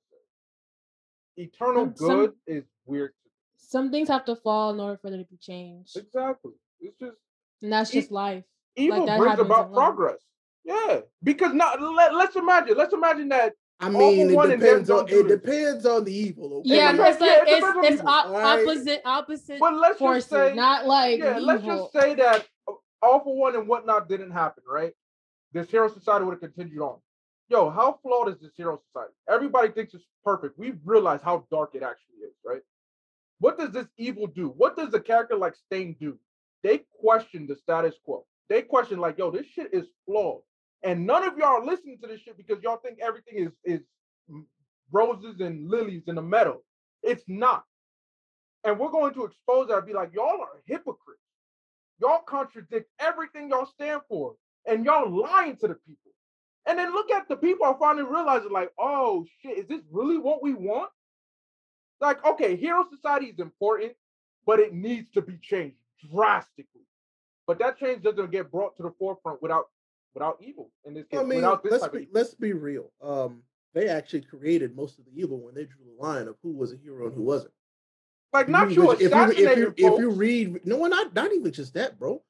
Eternal 1.38 1.93
some- 1.95 2.07
good 2.07 2.34
is 2.47 2.63
weird. 2.86 3.13
Some 3.57 3.89
things 3.91 4.07
have 4.09 4.25
to 4.25 4.36
fall 4.36 4.71
in 4.73 4.79
order 4.79 4.97
for 4.97 5.09
there 5.09 5.19
to 5.19 5.25
be 5.25 5.38
change, 5.38 5.95
me. 5.95 6.01
Exactly. 6.01 6.51
It's 6.79 6.99
just 6.99 7.17
and 7.61 7.71
that's 7.73 7.91
E- 7.91 7.99
just 8.01 8.11
life. 8.11 8.43
evil 8.75 9.05
that 9.05 9.17
brings 9.17 9.39
about 9.39 9.67
in 9.67 9.71
life. 9.71 9.75
progress. 9.86 10.19
Yeah, 10.63 10.99
because 11.23 11.53
not 11.53 11.81
let, 11.81 12.13
let's 12.13 12.36
imagine. 12.36 12.77
Let's 12.77 12.93
imagine 12.93 13.29
that. 13.29 13.53
I 13.84 13.89
mean, 13.89 14.29
it 14.29 14.36
one 14.36 14.51
and 14.51 14.61
them 14.61 14.69
depends 14.69 14.89
on 14.89 15.05
don't 15.05 15.25
it 15.25 15.27
depends 15.27 15.86
on 15.86 16.03
the 16.03 16.13
evil. 16.13 16.59
Okay? 16.59 16.75
Yeah, 16.75 16.95
but- 16.95 17.09
it's 17.09 17.21
yeah, 17.21 17.27
like 17.27 17.38
it 17.38 17.45
depends 17.45 17.77
it's 17.77 17.88
it's 17.88 17.95
people, 17.97 18.09
op- 18.09 18.25
alright? 18.27 18.67
opposite 18.67 19.01
opposite 19.05 19.59
But 19.59 19.73
let's 19.75 19.99
just 19.99 20.29
say, 20.29 20.53
not 20.55 20.86
like 20.86 21.19
yeah, 21.19 21.38
let's 21.39 21.63
just 21.63 21.91
say 21.91 22.15
that 22.15 22.47
uh, 22.67 22.73
all 23.01 23.19
for 23.23 23.36
one 23.36 23.55
and 23.55 23.67
whatnot 23.67 24.07
didn't 24.07 24.31
happen, 24.31 24.63
right? 24.67 24.93
This 25.51 25.69
hero 25.69 25.88
society 25.89 26.25
would 26.25 26.34
have 26.34 26.41
continued 26.41 26.81
on. 26.81 26.99
Yo, 27.49 27.69
how 27.69 27.99
flawed 28.01 28.29
is 28.29 28.39
this 28.39 28.51
hero 28.55 28.81
society? 28.88 29.13
Everybody 29.29 29.69
thinks 29.69 29.93
it's 29.93 30.05
perfect. 30.23 30.57
We 30.57 30.73
realize 30.84 31.21
how 31.21 31.45
dark 31.51 31.75
it 31.75 31.84
actually 31.84 32.25
is, 32.25 32.34
right? 32.45 32.61
What 33.39 33.59
does 33.59 33.71
this 33.71 33.88
evil 33.97 34.27
do? 34.27 34.53
What 34.55 34.77
does 34.77 34.93
a 34.93 34.99
character 34.99 35.36
like 35.36 35.55
Stain 35.55 35.95
do? 35.99 36.17
They 36.63 36.81
question 36.99 37.45
the 37.45 37.55
status 37.57 37.95
quo. 38.03 38.25
They 38.49 38.61
question, 38.61 38.99
like, 38.99 39.17
yo, 39.17 39.31
this 39.31 39.45
shit 39.47 39.73
is 39.73 39.88
flawed. 40.05 40.41
And 40.84 41.05
none 41.05 41.23
of 41.23 41.38
y'all 41.38 41.61
are 41.61 41.65
listening 41.65 41.97
to 42.01 42.07
this 42.07 42.21
shit 42.21 42.38
because 42.38 42.61
y'all 42.61 42.77
think 42.77 42.99
everything 43.01 43.38
is 43.38 43.51
is 43.63 43.81
roses 44.91 45.39
and 45.39 45.69
lilies 45.69 46.03
in 46.07 46.15
the 46.15 46.21
meadow. 46.21 46.61
It's 47.01 47.23
not. 47.27 47.63
And 48.63 48.79
we're 48.79 48.91
going 48.91 49.13
to 49.15 49.25
expose 49.25 49.67
that 49.67 49.86
be 49.86 49.93
like, 49.93 50.11
y'all 50.13 50.41
are 50.41 50.61
hypocrites. 50.65 51.19
Y'all 51.99 52.21
contradict 52.27 52.89
everything 52.99 53.49
y'all 53.49 53.65
stand 53.65 54.01
for. 54.07 54.36
And 54.65 54.86
y'all 54.86 55.09
lying 55.09 55.57
to 55.57 55.67
the 55.67 55.75
people. 55.75 56.11
And 56.65 56.79
then 56.79 56.93
look 56.93 57.11
at 57.11 57.27
the 57.27 57.36
people 57.36 57.65
are 57.65 57.77
finally 57.77 58.05
realizing, 58.05 58.51
like, 58.51 58.71
oh 58.79 59.25
shit, 59.41 59.57
is 59.57 59.67
this 59.67 59.81
really 59.91 60.17
what 60.17 60.41
we 60.41 60.53
want? 60.53 60.89
Like, 61.99 62.23
okay, 62.25 62.55
hero 62.55 62.86
society 62.89 63.27
is 63.27 63.39
important, 63.39 63.93
but 64.45 64.59
it 64.59 64.73
needs 64.73 65.09
to 65.11 65.21
be 65.21 65.38
changed 65.41 65.75
drastically. 66.11 66.81
But 67.47 67.59
that 67.59 67.77
change 67.77 68.03
doesn't 68.03 68.31
get 68.31 68.51
brought 68.51 68.77
to 68.77 68.84
the 68.84 68.93
forefront 68.97 69.41
without 69.41 69.65
without 70.14 70.38
evil 70.41 70.70
in 70.86 70.93
this 70.93 71.05
case. 71.07 71.20
I 71.20 71.24
mean, 71.24 71.41
let's 71.64 71.88
be, 71.88 72.07
let's 72.11 72.34
be 72.36 72.53
real. 72.53 72.91
Um, 73.01 73.41
they 73.74 73.88
actually 73.88 74.22
created 74.22 74.76
most 74.76 74.99
of 74.99 75.05
the 75.05 75.11
evil 75.20 75.39
when 75.39 75.55
they 75.55 75.66
drew 75.66 75.84
the 75.86 76.01
line 76.01 76.28
of 76.28 76.36
who 76.43 76.51
was 76.51 76.72
a 76.74 76.78
hero 76.78 77.07
and 77.07 77.16
who 77.16 77.24
wasn't. 77.24 77.51
like 78.32 78.47
not 78.49 78.72
you, 78.72 78.84
you 78.84 78.91
if 78.91 79.01
you, 79.01 79.47
if 79.47 79.57
you, 79.57 79.74
if 79.78 79.99
you 79.99 80.09
read, 80.11 80.66
no, 80.66 80.86
not 80.86 81.14
not 81.16 81.32
even 81.34 81.51
just 81.51 81.74
that, 81.76 81.97
bro. 81.99 82.22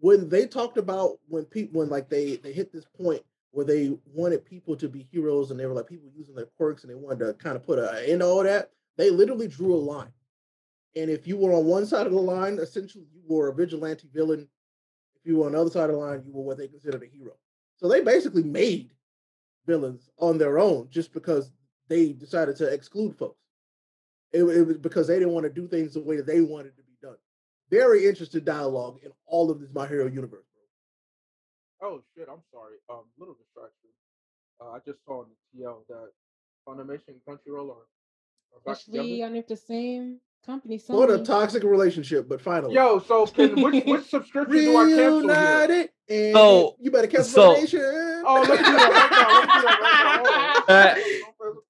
When 0.00 0.28
they 0.28 0.46
talked 0.46 0.78
about 0.78 1.18
when 1.28 1.44
people 1.44 1.80
when 1.80 1.88
like 1.88 2.08
they 2.08 2.36
they 2.36 2.52
hit 2.52 2.72
this 2.72 2.86
point 3.00 3.22
where 3.52 3.66
they 3.66 3.96
wanted 4.12 4.44
people 4.44 4.74
to 4.76 4.88
be 4.88 5.06
heroes 5.12 5.50
and 5.50 5.60
they 5.60 5.66
were 5.66 5.74
like 5.74 5.86
people 5.88 6.10
using 6.16 6.34
their 6.34 6.48
quirks 6.56 6.84
and 6.84 6.90
they 6.90 6.94
wanted 6.96 7.24
to 7.24 7.34
kind 7.34 7.54
of 7.56 7.64
put 7.64 7.78
an 7.78 7.88
end 8.06 8.20
to 8.20 8.26
all 8.26 8.42
that. 8.42 8.70
They 8.96 9.10
literally 9.10 9.48
drew 9.48 9.74
a 9.74 9.76
line, 9.76 10.12
and 10.96 11.10
if 11.10 11.26
you 11.26 11.36
were 11.36 11.52
on 11.52 11.64
one 11.64 11.86
side 11.86 12.06
of 12.06 12.12
the 12.12 12.20
line, 12.20 12.58
essentially 12.58 13.06
you 13.12 13.22
were 13.26 13.48
a 13.48 13.54
vigilante 13.54 14.08
villain. 14.12 14.48
If 15.22 15.28
you 15.30 15.38
were 15.38 15.46
on 15.46 15.52
the 15.52 15.60
other 15.60 15.70
side 15.70 15.90
of 15.90 15.96
the 15.96 16.00
line, 16.00 16.22
you 16.26 16.32
were 16.32 16.42
what 16.42 16.58
they 16.58 16.68
considered 16.68 17.02
a 17.02 17.06
hero. 17.06 17.32
So 17.76 17.88
they 17.88 18.00
basically 18.00 18.42
made 18.42 18.90
villains 19.66 20.10
on 20.18 20.38
their 20.38 20.58
own 20.58 20.88
just 20.90 21.12
because 21.12 21.52
they 21.88 22.12
decided 22.12 22.56
to 22.56 22.66
exclude 22.72 23.16
folks. 23.16 23.38
It, 24.32 24.42
it 24.44 24.66
was 24.66 24.78
because 24.78 25.06
they 25.06 25.18
didn't 25.18 25.34
want 25.34 25.44
to 25.44 25.50
do 25.52 25.68
things 25.68 25.94
the 25.94 26.00
way 26.02 26.16
that 26.16 26.26
they 26.26 26.40
wanted 26.40 26.76
to 26.76 26.82
be 26.82 26.94
done. 27.02 27.16
Very 27.70 28.06
interesting 28.06 28.44
dialogue 28.44 28.98
in 29.04 29.12
all 29.26 29.50
of 29.50 29.60
this 29.60 29.70
My 29.74 29.86
Hero 29.86 30.06
universe. 30.06 30.46
Oh 31.82 32.00
shit, 32.16 32.28
I'm 32.30 32.42
sorry. 32.52 32.76
Um, 32.88 33.04
little 33.18 33.34
distraction. 33.34 33.90
Uh, 34.60 34.70
I 34.70 34.78
just 34.86 35.04
saw 35.04 35.22
in 35.22 35.28
the 35.52 35.60
TL 35.60 35.86
that 35.88 36.10
Funimation 36.66 37.08
and 37.08 37.20
Crunchyroll 37.28 37.70
are, 37.70 37.86
are 38.54 38.60
back 38.64 38.76
Especially 38.76 39.16
together. 39.16 39.26
under 39.26 39.42
the 39.42 39.56
same 39.56 40.18
company. 40.46 40.80
What 40.86 41.10
a 41.10 41.18
toxic 41.18 41.62
relationship, 41.62 42.28
but 42.28 42.40
finally. 42.40 42.74
Yo, 42.74 42.98
so 43.00 43.26
can 43.36 43.60
which 43.60 43.84
which 43.84 44.04
subscription 44.08 44.56
do 44.56 44.76
I 44.76 44.86
cancel 44.86 45.20
here? 45.20 45.28
Reunited, 45.30 45.90
and 46.08 46.34
So- 46.34 46.76
you 46.80 46.90
better 46.90 47.06
cancel 47.06 47.32
so- 47.32 47.54
Funimation. 47.62 48.22
Oh, 48.24 48.46
let's 48.48 48.62
do 48.62 48.72
that 48.72 48.90
right 48.92 49.10
now. 49.10 49.40
Let's 49.40 49.56
do 49.56 49.66
that 49.66 50.64
right 50.66 50.98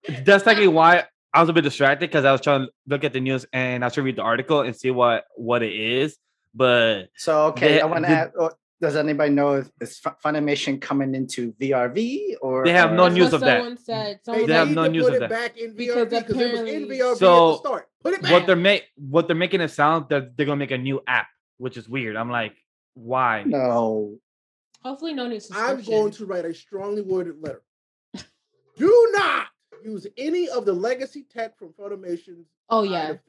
now. 0.09 0.16
Uh, 0.18 0.23
That's 0.25 0.45
technically 0.45 0.68
why 0.68 1.05
I 1.33 1.41
was 1.41 1.49
a 1.49 1.53
bit 1.53 1.62
distracted 1.62 2.09
because 2.11 2.25
I 2.25 2.33
was 2.33 2.41
trying 2.41 2.66
to 2.66 2.73
look 2.87 3.05
at 3.05 3.12
the 3.12 3.20
news 3.20 3.47
and 3.53 3.83
I 3.83 3.87
was 3.87 3.95
trying 3.95 4.03
to 4.05 4.07
read 4.07 4.16
the 4.16 4.23
article 4.23 4.61
and 4.61 4.75
see 4.77 4.91
what 4.91 5.25
what 5.37 5.62
it 5.62 5.73
is. 5.73 6.18
But 6.55 7.09
So 7.16 7.47
okay, 7.49 7.75
They- 7.75 7.81
I 7.81 7.87
want 7.87 8.05
to 8.05 8.09
did- 8.09 8.14
add. 8.18 8.33
Does 8.83 8.97
anybody 8.97 9.30
know 9.30 9.53
if 9.55 9.70
is 9.80 10.01
Funimation 10.24 10.80
coming 10.80 11.14
into 11.14 11.53
VRV 11.53 12.35
or 12.43 12.64
They 12.64 12.72
have 12.72 12.93
no 12.93 13.07
news 13.07 13.33
of 13.33 13.41
that. 13.43 13.78
said. 13.78 14.18
They, 14.26 14.45
They 14.45 14.55
have 14.55 14.70
no 14.70 14.89
news 14.89 15.07
of 15.07 15.20
that. 15.20 15.30
back 15.30 15.57
in 15.57 15.74
VRV 15.76 15.76
because 16.11 16.12
it 16.12 16.28
was 16.28 16.61
in 16.62 16.83
apparently- 16.83 16.99
VRV 16.99 17.12
at 17.12 17.16
So, 17.18 17.51
the 17.53 17.57
start. 17.59 17.89
Put 18.03 18.14
it 18.14 18.22
back. 18.22 18.33
what 18.33 18.47
they're 18.47 18.57
make 18.57 18.83
what 18.97 19.28
they're 19.28 19.37
making 19.37 19.61
it 19.61 19.68
sound 19.68 20.07
that 20.09 20.37
they're 20.37 20.47
gonna 20.47 20.57
make 20.57 20.72
a 20.72 20.78
new 20.78 21.01
app, 21.07 21.28
which 21.59 21.76
is 21.76 21.89
weird. 21.89 22.16
I'm 22.16 22.28
like, 22.28 22.57
why? 22.95 23.45
No. 23.47 24.18
Hopefully, 24.83 25.14
no 25.14 25.28
new 25.28 25.39
I'm 25.55 25.80
going 25.83 26.11
to 26.11 26.26
write 26.26 26.45
a 26.45 26.53
strongly 26.53 27.03
worded 27.03 27.37
letter. 27.41 27.62
Do 28.76 29.09
not 29.12 29.47
use 29.85 30.09
any 30.18 30.49
of 30.49 30.66
the 30.66 30.72
legacy 30.72 31.24
tech 31.33 31.57
from 31.57 31.68
Funimation. 31.74 32.43
Oh 32.68 32.83
yeah, 32.83 33.11
of 33.11 33.20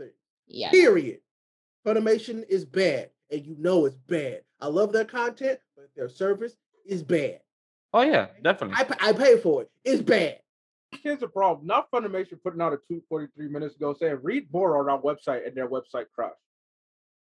yeah. 0.47 0.72
Period. 0.72 1.20
Funimation 1.86 2.43
is 2.49 2.66
bad, 2.66 3.12
and 3.34 3.46
you 3.46 3.56
know 3.58 3.86
it's 3.86 3.98
bad. 4.08 4.42
I 4.62 4.68
love 4.68 4.94
their 4.94 5.06
content, 5.06 5.60
but 5.76 5.90
their 5.96 6.08
service 6.08 6.56
is 6.86 7.04
bad. 7.04 7.40
Oh 7.94 8.02
yeah, 8.02 8.28
definitely. 8.44 8.78
I, 8.78 9.10
I 9.10 9.14
pay 9.14 9.38
for 9.38 9.64
it. 9.64 9.72
It's 9.84 10.02
bad. 10.02 10.40
Here's 11.02 11.20
the 11.20 11.28
problem. 11.28 11.66
Not 11.66 11.90
Funimation 11.92 12.42
putting 12.44 12.62
out 12.62 12.74
a 12.74 12.78
tweet 12.78 13.04
43 13.10 13.50
minutes 13.50 13.76
ago 13.76 13.96
saying 14.00 14.20
read 14.22 14.48
more 14.54 14.80
on 14.80 14.90
our 14.90 15.02
website 15.02 15.46
and 15.48 15.56
their 15.56 15.68
website 15.68 16.06
crashed. 16.14 16.36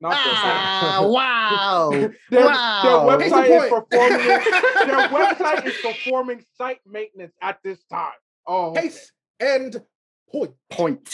Not 0.00 0.12
Ah, 0.16 0.98
their, 1.00 1.10
wow. 1.10 1.90
their, 2.30 2.46
wow. 2.46 3.18
their 3.18 3.28
website 3.28 3.64
is 3.64 3.70
performing 3.70 4.26
their 4.86 5.08
website 5.08 5.66
is 5.66 5.74
performing 5.82 6.44
site 6.56 6.80
maintenance 6.86 7.32
at 7.42 7.58
this 7.64 7.82
time. 7.90 8.12
Oh, 8.46 8.70
okay. 8.70 8.82
Case 8.82 9.12
and 9.40 9.82
point. 10.30 10.52
Point. 10.70 11.08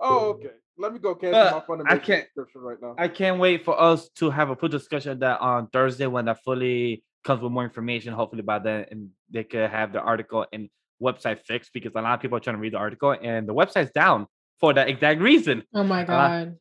Oh, 0.00 0.30
okay. 0.30 0.50
Let 0.78 0.92
me 0.92 0.98
go 1.00 1.14
cancel 1.14 1.40
Uh, 1.40 1.52
my 1.52 1.60
Funimation 1.76 1.90
I 1.92 1.98
can't- 1.98 2.24
subscription 2.26 2.60
right 2.60 2.78
now. 2.80 2.94
I 2.98 3.08
can't 3.08 3.38
wait 3.40 3.64
for 3.64 3.78
us 3.80 4.08
to 4.20 4.30
have 4.30 4.50
a 4.50 4.56
full 4.56 4.68
discussion 4.68 5.12
of 5.12 5.20
that 5.20 5.40
on 5.40 5.68
Thursday 5.68 6.06
when 6.06 6.26
that 6.26 6.42
fully 6.44 7.02
comes 7.24 7.42
with 7.42 7.50
more 7.52 7.64
information. 7.64 8.12
Hopefully 8.14 8.42
by 8.42 8.58
then, 8.60 8.86
and 8.90 9.10
they 9.30 9.44
could 9.44 9.68
have 9.70 9.92
the 9.92 10.00
article 10.00 10.46
and 10.52 10.70
website 11.02 11.40
fixed 11.40 11.72
because 11.72 11.92
a 11.94 12.00
lot 12.00 12.14
of 12.14 12.20
people 12.20 12.36
are 12.36 12.40
trying 12.40 12.56
to 12.56 12.60
read 12.62 12.72
the 12.74 12.78
article 12.78 13.10
and 13.20 13.48
the 13.48 13.54
website's 13.54 13.90
down 13.92 14.26
for 14.60 14.72
that 14.74 14.88
exact 14.88 15.20
reason. 15.20 15.62
oh 15.74 15.84
my 15.84 16.04
god. 16.04 16.56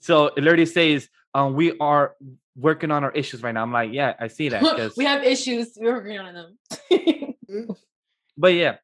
So 0.00 0.26
it 0.26 0.38
literally 0.42 0.66
says, 0.66 1.08
um, 1.34 1.54
"We 1.54 1.76
are 1.78 2.14
working 2.54 2.90
on 2.90 3.02
our 3.04 3.12
issues 3.12 3.42
right 3.42 3.52
now." 3.52 3.62
I'm 3.62 3.72
like, 3.72 3.92
yeah, 3.92 4.14
I 4.18 4.28
see 4.28 4.48
that. 4.50 4.92
we 4.96 5.04
have 5.04 5.22
issues. 5.24 5.76
We're 5.80 5.94
working 5.94 6.18
on 6.18 6.34
them. 6.34 6.58
but 8.36 8.48
yeah, 8.54 8.76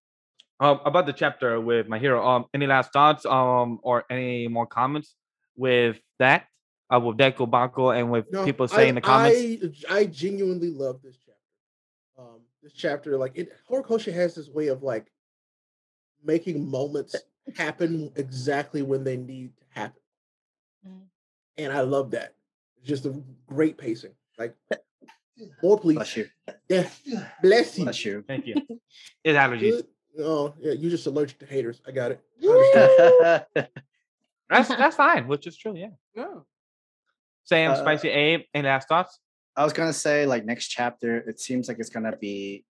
um, 0.63 0.81
about 0.85 1.07
the 1.07 1.13
chapter 1.13 1.61
with 1.61 1.89
my 1.89 1.99
hero. 1.99 2.25
Um, 2.27 2.45
any 2.55 2.67
last 2.67 2.93
thoughts? 2.93 3.27
Um, 3.27 3.81
or 3.83 4.05
any 4.09 4.47
more 4.47 4.67
comments 4.67 5.17
with 5.57 5.99
that? 6.21 6.47
Uh, 6.93 7.01
with 7.01 7.17
Deku 7.17 7.51
Bako 7.51 7.99
and 7.99 8.11
with 8.11 8.27
No, 8.31 8.45
people 8.45 8.69
saying 8.69 8.91
in 8.91 8.95
the 8.95 9.01
comments. 9.01 9.41
I, 9.91 9.95
I 9.95 10.05
genuinely 10.07 10.71
love 10.71 11.01
this 11.03 11.17
chapter. 11.17 11.39
Um, 12.19 12.41
this 12.63 12.75
chapter, 12.75 13.17
like 13.17 13.33
it, 13.35 13.51
Horikoshi 13.69 14.13
has 14.13 14.35
this 14.35 14.49
way 14.49 14.69
of 14.69 14.83
like 14.83 15.11
making 16.23 16.69
moments 16.71 17.17
happen 17.57 18.13
exactly 18.15 18.83
when 18.83 19.03
they 19.05 19.17
need 19.17 19.57
to 19.57 19.65
happen, 19.71 19.97
Mm. 20.87 21.03
and 21.59 21.73
I 21.73 21.81
love 21.81 22.11
that. 22.11 22.35
It's 22.77 22.87
just 22.89 23.07
a 23.07 23.23
great 23.47 23.79
pacing. 23.79 24.15
Like 24.37 24.55
more, 25.63 25.79
please. 25.79 25.95
Bless 25.95 26.17
you. 26.17 26.29
Yeah, 26.69 26.89
bless 27.43 27.79
you. 27.79 27.85
Bless 27.85 28.05
you. 28.05 28.25
Thank 28.29 28.47
you. 28.47 28.55
It's 29.25 29.39
allergies. 29.39 29.71
Good. 29.71 29.87
Oh, 30.19 30.55
yeah, 30.61 30.73
you're 30.73 30.91
just 30.91 31.07
allergic 31.07 31.39
to 31.39 31.47
haters. 31.47 31.81
I 31.87 31.91
got 31.91 32.13
it. 32.13 32.21
I. 32.45 33.67
That's 34.53 34.69
that's 34.83 34.97
fine, 34.97 35.27
which 35.29 35.47
is 35.47 35.57
true. 35.57 35.75
Yeah. 35.75 35.89
No. 36.15 36.45
Sam, 37.45 37.73
Uh, 37.73 37.77
Spicy 37.77 38.09
Abe, 38.11 38.43
and 38.55 38.67
last 38.67 38.89
thoughts? 38.89 39.19
I 39.57 39.65
was 39.65 39.73
gonna 39.73 39.93
say 39.93 40.27
like 40.27 40.45
next 40.45 40.69
chapter, 40.69 41.17
it 41.17 41.41
seems 41.41 41.69
like 41.69 41.79
it's 41.79 41.89
gonna 41.91 42.17
be 42.17 42.65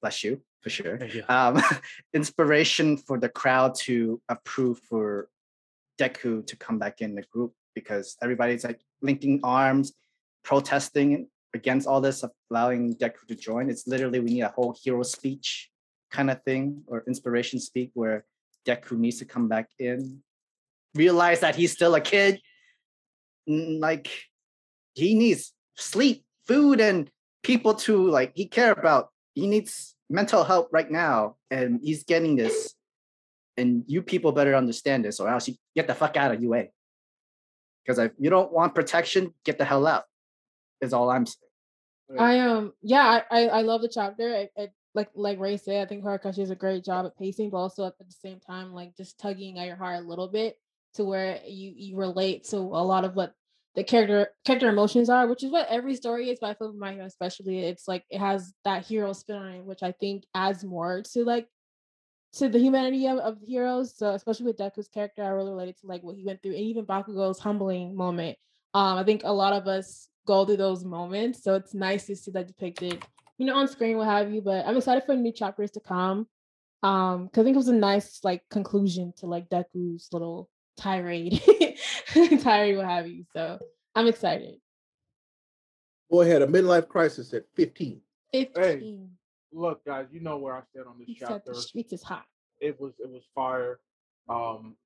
bless 0.00 0.24
you 0.24 0.40
for 0.62 0.70
sure. 0.70 1.04
You. 1.04 1.22
Um 1.28 1.60
inspiration 2.14 2.96
for 2.96 3.18
the 3.18 3.28
crowd 3.28 3.74
to 3.86 4.20
approve 4.28 4.78
for 4.78 5.28
Deku 5.98 6.46
to 6.46 6.56
come 6.56 6.78
back 6.78 7.00
in 7.00 7.14
the 7.14 7.22
group 7.22 7.52
because 7.74 8.16
everybody's 8.22 8.64
like 8.64 8.80
linking 9.02 9.40
arms, 9.44 9.92
protesting 10.42 11.28
against 11.54 11.86
all 11.86 12.00
this, 12.00 12.24
allowing 12.50 12.94
Deku 12.96 13.26
to 13.28 13.34
join. 13.34 13.70
It's 13.70 13.86
literally 13.86 14.20
we 14.20 14.30
need 14.30 14.42
a 14.42 14.48
whole 14.48 14.74
hero 14.82 15.02
speech 15.02 15.70
kind 16.14 16.30
of 16.30 16.42
thing 16.44 16.82
or 16.86 17.02
inspiration 17.06 17.58
speak 17.58 17.90
where 17.94 18.24
Deku 18.64 18.96
needs 18.96 19.18
to 19.18 19.24
come 19.24 19.48
back 19.48 19.68
in, 19.78 20.22
realize 20.94 21.40
that 21.40 21.56
he's 21.56 21.72
still 21.72 21.94
a 21.94 22.00
kid. 22.00 22.40
Like 23.46 24.08
he 24.94 25.14
needs 25.14 25.52
sleep, 25.74 26.24
food, 26.46 26.80
and 26.80 27.10
people 27.42 27.74
to 27.86 28.08
like 28.08 28.32
he 28.34 28.46
care 28.46 28.72
about. 28.72 29.10
He 29.34 29.46
needs 29.46 29.96
mental 30.08 30.44
help 30.44 30.68
right 30.72 30.90
now, 30.90 31.36
and 31.50 31.80
he's 31.82 32.04
getting 32.04 32.36
this. 32.36 32.74
And 33.56 33.84
you 33.86 34.02
people 34.02 34.32
better 34.32 34.54
understand 34.54 35.04
this, 35.04 35.20
or 35.20 35.28
else 35.28 35.48
you 35.48 35.54
get 35.76 35.86
the 35.86 35.94
fuck 35.94 36.16
out 36.16 36.32
of 36.32 36.42
UA. 36.42 36.66
Because 37.84 37.98
if 37.98 38.12
you 38.18 38.30
don't 38.30 38.52
want 38.52 38.74
protection, 38.74 39.34
get 39.44 39.58
the 39.58 39.64
hell 39.64 39.86
out. 39.86 40.04
Is 40.80 40.92
all 40.92 41.10
I'm 41.10 41.26
saying. 41.26 42.18
I 42.18 42.38
um 42.40 42.72
yeah, 42.82 43.22
I 43.30 43.40
I, 43.40 43.40
I 43.58 43.62
love 43.62 43.82
the 43.82 43.88
chapter. 43.88 44.28
It, 44.28 44.52
it, 44.56 44.72
like 44.94 45.10
like 45.14 45.40
Ray 45.40 45.56
said, 45.56 45.82
I 45.82 45.88
think 45.88 46.04
Horikoshi 46.04 46.36
does 46.36 46.50
a 46.50 46.56
great 46.56 46.84
job 46.84 47.04
at 47.06 47.18
pacing, 47.18 47.50
but 47.50 47.58
also 47.58 47.86
at 47.86 47.98
the 47.98 48.04
same 48.10 48.40
time, 48.40 48.72
like 48.72 48.96
just 48.96 49.18
tugging 49.18 49.58
at 49.58 49.66
your 49.66 49.76
heart 49.76 50.04
a 50.04 50.08
little 50.08 50.28
bit 50.28 50.56
to 50.94 51.04
where 51.04 51.40
you 51.46 51.72
you 51.76 51.96
relate 51.96 52.44
to 52.50 52.56
a 52.56 52.84
lot 52.84 53.04
of 53.04 53.16
what 53.16 53.34
the 53.74 53.82
character 53.82 54.28
character 54.44 54.68
emotions 54.68 55.10
are, 55.10 55.26
which 55.26 55.42
is 55.42 55.50
what 55.50 55.68
every 55.68 55.96
story 55.96 56.30
is. 56.30 56.38
But 56.40 56.50
I 56.50 56.54
feel 56.54 56.68
with 56.68 56.76
my 56.76 56.92
hero 56.92 57.06
especially, 57.06 57.60
it's 57.60 57.88
like 57.88 58.04
it 58.08 58.20
has 58.20 58.54
that 58.64 58.86
hero 58.86 59.12
spin 59.12 59.36
on 59.36 59.52
it, 59.52 59.64
which 59.64 59.82
I 59.82 59.92
think 59.92 60.24
adds 60.34 60.62
more 60.64 61.02
to 61.12 61.24
like 61.24 61.48
to 62.34 62.48
the 62.48 62.58
humanity 62.60 63.06
of, 63.06 63.18
of 63.18 63.38
heroes. 63.44 63.96
So 63.96 64.10
especially 64.10 64.46
with 64.46 64.58
Deku's 64.58 64.88
character, 64.88 65.24
I 65.24 65.28
really 65.28 65.50
related 65.50 65.76
to 65.80 65.88
like 65.88 66.04
what 66.04 66.16
he 66.16 66.24
went 66.24 66.40
through, 66.40 66.52
and 66.52 66.60
even 66.60 66.84
Bakugo's 66.84 67.40
humbling 67.40 67.96
moment. 67.96 68.38
Um, 68.74 68.98
I 68.98 69.04
think 69.04 69.22
a 69.24 69.32
lot 69.32 69.52
of 69.52 69.66
us 69.66 70.08
go 70.26 70.44
through 70.44 70.56
those 70.56 70.84
moments, 70.84 71.42
so 71.42 71.54
it's 71.54 71.74
nice 71.74 72.06
to 72.06 72.16
see 72.16 72.30
that 72.30 72.46
depicted 72.46 73.04
you 73.38 73.46
know, 73.46 73.56
on 73.56 73.68
screen, 73.68 73.96
what 73.96 74.06
have 74.06 74.32
you. 74.32 74.40
But 74.40 74.66
I'm 74.66 74.76
excited 74.76 75.04
for 75.04 75.14
new 75.14 75.32
chapters 75.32 75.70
to 75.72 75.80
come. 75.80 76.26
Um, 76.82 77.26
because 77.26 77.40
I 77.40 77.44
think 77.44 77.54
it 77.54 77.58
was 77.58 77.68
a 77.68 77.74
nice 77.74 78.20
like 78.22 78.42
conclusion 78.50 79.14
to 79.18 79.26
like 79.26 79.48
Deku's 79.48 80.08
little 80.12 80.50
tirade, 80.76 81.42
tirade, 82.40 82.76
what 82.76 82.86
have 82.86 83.08
you. 83.08 83.24
So 83.32 83.58
I'm 83.94 84.06
excited. 84.06 84.56
Boy 86.10 86.28
had 86.28 86.42
a 86.42 86.46
midlife 86.46 86.88
crisis 86.88 87.32
at 87.32 87.44
15. 87.54 88.00
15. 88.32 89.10
Look, 89.52 89.84
guys, 89.84 90.06
you 90.12 90.20
know 90.20 90.36
where 90.36 90.54
I 90.56 90.62
stand 90.72 90.86
on 90.86 90.98
this 90.98 91.06
He 91.06 91.16
said 91.16 91.28
chapter. 91.28 91.52
the 91.54 91.60
streets 91.60 91.92
is 91.92 92.02
hot. 92.02 92.24
It 92.60 92.78
was 92.80 92.92
it 92.98 93.08
was 93.08 93.22
fire. 93.34 93.78
Um, 94.28 94.76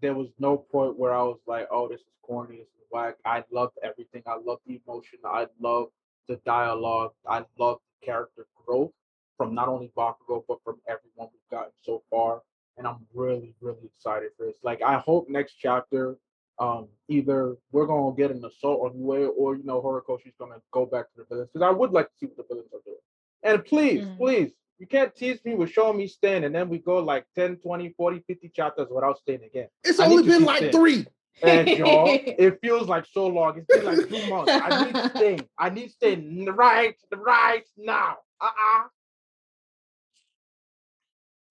there 0.00 0.14
was 0.14 0.28
no 0.38 0.56
point 0.56 0.96
where 0.98 1.14
I 1.14 1.22
was 1.22 1.38
like, 1.46 1.66
"Oh, 1.70 1.88
this 1.88 2.00
is 2.00 2.06
corny. 2.22 2.58
This 2.58 2.66
is 2.68 2.86
whack." 2.90 3.16
I 3.24 3.42
loved 3.50 3.76
everything. 3.82 4.22
I 4.26 4.36
loved 4.36 4.62
the 4.66 4.80
emotion. 4.86 5.18
I 5.24 5.46
loved 5.60 5.90
the 6.28 6.36
dialogue. 6.44 7.12
I 7.26 7.44
love 7.58 7.78
the 8.00 8.06
character 8.06 8.46
growth 8.66 8.92
from 9.36 9.54
not 9.54 9.68
only 9.68 9.90
Bakugo 9.96 10.44
but 10.46 10.58
from 10.62 10.76
everyone 10.86 11.28
we've 11.32 11.50
gotten 11.50 11.72
so 11.82 12.02
far. 12.10 12.42
And 12.76 12.86
I'm 12.86 12.98
really, 13.12 13.54
really 13.60 13.86
excited 13.96 14.30
for 14.36 14.46
this. 14.46 14.56
Like, 14.62 14.82
I 14.82 14.98
hope 14.98 15.28
next 15.28 15.54
chapter, 15.54 16.16
um, 16.60 16.86
either 17.08 17.56
we're 17.72 17.86
gonna 17.86 18.14
get 18.14 18.30
an 18.30 18.44
assault 18.44 18.80
on 18.92 18.98
UA 19.00 19.26
or 19.28 19.56
you 19.56 19.64
know 19.64 19.80
Horikoshi's 19.82 20.34
gonna 20.38 20.60
go 20.70 20.86
back 20.86 21.10
to 21.12 21.18
the 21.18 21.24
villains 21.24 21.48
because 21.52 21.66
I 21.66 21.70
would 21.70 21.90
like 21.90 22.06
to 22.06 22.16
see 22.18 22.26
what 22.26 22.36
the 22.36 22.44
villains 22.54 22.72
are 22.72 22.80
doing. 22.84 22.98
And 23.42 23.64
please, 23.64 24.04
Mhm. 24.04 24.16
please, 24.16 24.52
you 24.78 24.86
can't 24.86 25.14
tease 25.14 25.44
me 25.44 25.54
with 25.54 25.70
showing 25.70 25.96
me 25.96 26.06
Stan 26.06 26.44
and 26.44 26.54
then 26.54 26.68
we 26.68 26.78
go 26.78 26.98
like 26.98 27.26
10, 27.34 27.56
20, 27.56 27.90
40, 27.90 28.20
50 28.20 28.48
chapters 28.48 28.88
without 28.90 29.18
Stan 29.18 29.42
again. 29.42 29.68
It's 29.84 29.98
I 29.98 30.06
only 30.06 30.22
been 30.24 30.44
like 30.44 30.58
Stan. 30.58 30.72
three. 30.72 31.06
And 31.42 31.68
y'all, 31.78 32.06
it 32.10 32.58
feels 32.60 32.88
like 32.88 33.06
so 33.10 33.26
long. 33.26 33.58
It's 33.58 33.66
been 33.66 33.84
like 33.84 34.08
two 34.08 34.30
months. 34.30 34.52
I 34.52 34.84
need 34.84 35.10
Stan. 35.10 35.40
I 35.58 35.70
need 35.70 35.90
Stan 35.90 36.46
right, 36.54 36.96
right 37.14 37.64
now. 37.76 38.16
Uh-uh. 38.40 38.84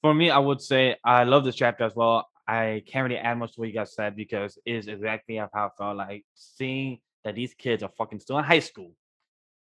For 0.01 0.13
me, 0.13 0.29
I 0.29 0.39
would 0.39 0.61
say 0.61 0.95
I 1.03 1.23
love 1.23 1.43
this 1.43 1.55
chapter 1.55 1.83
as 1.83 1.95
well. 1.95 2.27
I 2.47 2.83
can't 2.87 3.09
really 3.09 3.19
add 3.19 3.37
much 3.37 3.53
to 3.55 3.59
what 3.59 3.67
you 3.67 3.75
guys 3.75 3.93
said 3.93 4.15
because 4.15 4.57
it 4.65 4.73
is 4.73 4.87
exactly 4.87 5.35
how 5.35 5.49
I 5.53 5.67
felt 5.77 5.97
like 5.97 6.23
seeing 6.33 6.99
that 7.23 7.35
these 7.35 7.53
kids 7.53 7.83
are 7.83 7.91
fucking 7.97 8.19
still 8.19 8.37
in 8.37 8.45
high 8.45 8.59
school 8.59 8.91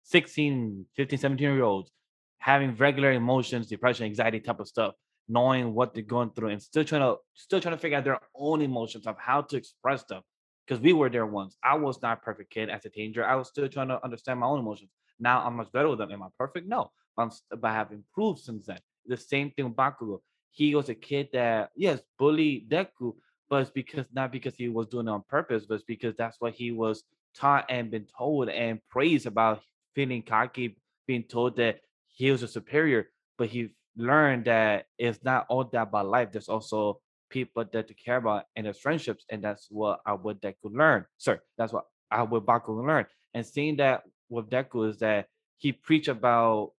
16, 0.04 0.86
15, 0.96 1.20
17 1.20 1.54
year 1.54 1.64
olds 1.64 1.92
having 2.38 2.76
regular 2.76 3.12
emotions, 3.12 3.68
depression, 3.68 4.06
anxiety 4.06 4.40
type 4.40 4.60
of 4.60 4.68
stuff, 4.68 4.94
knowing 5.28 5.74
what 5.74 5.94
they're 5.94 6.04
going 6.04 6.32
through 6.32 6.50
and 6.50 6.62
still 6.62 6.84
trying 6.84 7.02
to 7.02 7.18
still 7.34 7.60
trying 7.60 7.76
to 7.76 7.82
figure 7.82 7.98
out 7.98 8.04
their 8.04 8.20
own 8.36 8.62
emotions 8.62 9.08
of 9.08 9.18
how 9.18 9.42
to 9.42 9.58
express 9.58 10.04
them. 10.04 10.22
Because 10.66 10.82
we 10.82 10.94
were 10.94 11.10
there 11.10 11.28
once. 11.28 11.58
I 11.64 11.76
was 11.76 12.02
not 12.02 12.24
perfect 12.24 12.50
kid 12.50 12.70
as 12.70 12.86
a 12.86 12.90
teenager. 12.90 13.24
I 13.24 13.36
was 13.36 13.48
still 13.48 13.70
trying 13.70 13.90
to 13.90 14.04
understand 14.04 14.40
my 14.40 14.48
own 14.48 14.60
emotions. 14.60 14.90
Now 15.20 15.46
I'm 15.46 15.56
much 15.56 15.72
better 15.72 15.90
with 15.90 16.00
them. 16.00 16.12
Am 16.12 16.24
I 16.24 16.28
perfect? 16.40 16.68
No. 16.68 16.92
I'm, 17.18 17.32
but 17.50 17.66
I 17.66 17.74
have 17.74 17.92
improved 17.92 18.40
since 18.40 18.66
then. 18.66 18.80
The 19.06 19.16
same 19.18 19.52
thing 19.52 19.66
with 19.66 19.76
Bakugo. 19.76 20.22
He 20.52 20.74
was 20.74 20.90
a 20.90 20.96
kid 20.96 21.30
that, 21.34 21.70
yes, 21.76 22.02
bullied 22.18 22.70
Deku, 22.70 23.16
but 23.50 23.62
it's 23.62 23.70
because 23.70 24.06
not 24.14 24.32
because 24.32 24.56
he 24.56 24.70
was 24.70 24.88
doing 24.88 25.08
it 25.08 25.12
on 25.12 25.24
purpose, 25.30 25.66
but 25.68 25.76
it's 25.76 25.84
because 25.84 26.16
that's 26.16 26.38
what 26.40 26.54
he 26.54 26.72
was 26.72 27.04
taught 27.36 27.66
and 27.70 27.92
been 27.92 28.08
told 28.18 28.50
and 28.50 28.80
praised 28.90 29.28
about 29.28 29.62
feeling 29.94 30.22
cocky, 30.22 30.78
being 31.06 31.24
told 31.24 31.58
that 31.58 31.82
he 32.08 32.32
was 32.32 32.42
a 32.44 32.48
superior, 32.48 33.10
but 33.38 33.50
he 33.50 33.70
learned 33.98 34.46
that 34.46 34.86
it's 34.98 35.24
not 35.24 35.46
all 35.50 35.64
that 35.64 35.82
about 35.82 36.08
life. 36.08 36.32
There's 36.32 36.50
also 36.50 37.00
people 37.30 37.66
that 37.72 37.88
to 37.88 37.94
care 37.94 38.18
about 38.18 38.46
and 38.56 38.66
there's 38.66 38.80
friendships, 38.80 39.26
and 39.30 39.44
that's 39.44 39.68
what 39.70 40.00
I 40.06 40.14
would 40.14 40.42
Deku 40.42 40.72
learn. 40.72 41.06
Sorry, 41.18 41.40
that's 41.58 41.74
what 41.74 41.86
I 42.12 42.24
would 42.24 42.46
Baku 42.46 42.86
learn. 42.86 43.06
And 43.34 43.46
seeing 43.46 43.78
that 43.78 44.04
with 44.30 44.50
Deku 44.50 44.90
is 44.90 44.98
that 45.00 45.28
he 45.58 45.72
preached 45.72 46.08
about 46.08 46.72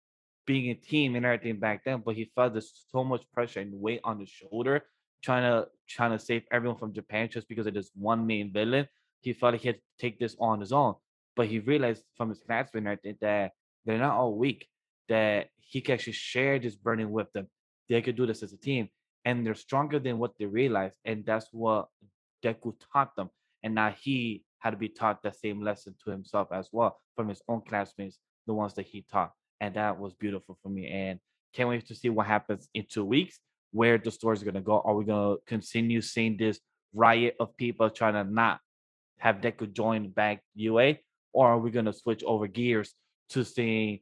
being 0.46 0.70
a 0.70 0.74
team 0.74 1.16
and 1.16 1.26
everything 1.26 1.58
back 1.58 1.84
then, 1.84 2.02
but 2.04 2.14
he 2.14 2.30
felt 2.34 2.52
there's 2.52 2.86
so 2.90 3.02
much 3.02 3.24
pressure 3.32 3.60
and 3.60 3.80
weight 3.80 4.00
on 4.04 4.20
his 4.20 4.28
shoulder, 4.28 4.84
trying 5.22 5.42
to 5.42 5.68
trying 5.88 6.12
to 6.12 6.18
save 6.18 6.44
everyone 6.52 6.78
from 6.78 6.92
Japan 6.92 7.28
just 7.28 7.48
because 7.48 7.66
of 7.66 7.74
this 7.74 7.90
one 7.94 8.26
main 8.26 8.52
villain. 8.52 8.88
He 9.20 9.32
felt 9.32 9.54
like 9.54 9.62
he 9.62 9.68
had 9.68 9.76
to 9.76 9.82
take 9.98 10.18
this 10.18 10.36
on 10.38 10.60
his 10.60 10.72
own. 10.72 10.94
But 11.34 11.48
he 11.48 11.58
realized 11.58 12.04
from 12.16 12.28
his 12.30 12.38
classmates 12.38 12.74
and 12.76 12.88
everything 12.88 13.18
that 13.20 13.52
they're 13.84 13.98
not 13.98 14.16
all 14.16 14.36
weak, 14.36 14.68
that 15.08 15.48
he 15.58 15.80
can 15.80 15.94
actually 15.94 16.12
share 16.12 16.58
this 16.58 16.76
burden 16.76 17.10
with 17.10 17.32
them. 17.32 17.48
They 17.88 18.02
could 18.02 18.16
do 18.16 18.26
this 18.26 18.42
as 18.42 18.52
a 18.52 18.58
team. 18.58 18.88
And 19.24 19.44
they're 19.44 19.54
stronger 19.54 19.98
than 19.98 20.18
what 20.18 20.32
they 20.38 20.46
realize. 20.46 20.92
And 21.04 21.24
that's 21.26 21.48
what 21.52 21.88
Deku 22.44 22.74
taught 22.92 23.16
them. 23.16 23.30
And 23.62 23.74
now 23.74 23.94
he 24.00 24.44
had 24.58 24.70
to 24.70 24.76
be 24.76 24.88
taught 24.88 25.22
that 25.22 25.36
same 25.36 25.62
lesson 25.62 25.94
to 26.04 26.10
himself 26.10 26.48
as 26.52 26.68
well 26.72 27.00
from 27.16 27.28
his 27.28 27.42
own 27.48 27.62
classmates, 27.68 28.18
the 28.46 28.54
ones 28.54 28.74
that 28.74 28.86
he 28.86 29.04
taught. 29.10 29.32
And 29.60 29.74
that 29.74 29.98
was 29.98 30.12
beautiful 30.14 30.58
for 30.62 30.68
me. 30.68 30.88
And 30.88 31.18
can't 31.54 31.68
wait 31.68 31.86
to 31.88 31.94
see 31.94 32.10
what 32.10 32.26
happens 32.26 32.68
in 32.74 32.84
two 32.88 33.04
weeks, 33.04 33.40
where 33.72 33.98
the 33.98 34.10
story 34.10 34.36
is 34.36 34.42
going 34.42 34.54
to 34.54 34.60
go. 34.60 34.80
Are 34.84 34.94
we 34.94 35.04
going 35.04 35.36
to 35.36 35.42
continue 35.46 36.00
seeing 36.00 36.36
this 36.36 36.60
riot 36.94 37.36
of 37.40 37.56
people 37.56 37.90
trying 37.90 38.14
to 38.14 38.24
not 38.24 38.60
have 39.18 39.36
Deku 39.36 39.72
join 39.72 40.10
back 40.10 40.42
UA? 40.54 40.96
Or 41.32 41.48
are 41.48 41.58
we 41.58 41.70
going 41.70 41.86
to 41.86 41.92
switch 41.92 42.22
over 42.24 42.46
gears 42.46 42.94
to 43.30 43.44
seeing, 43.44 44.00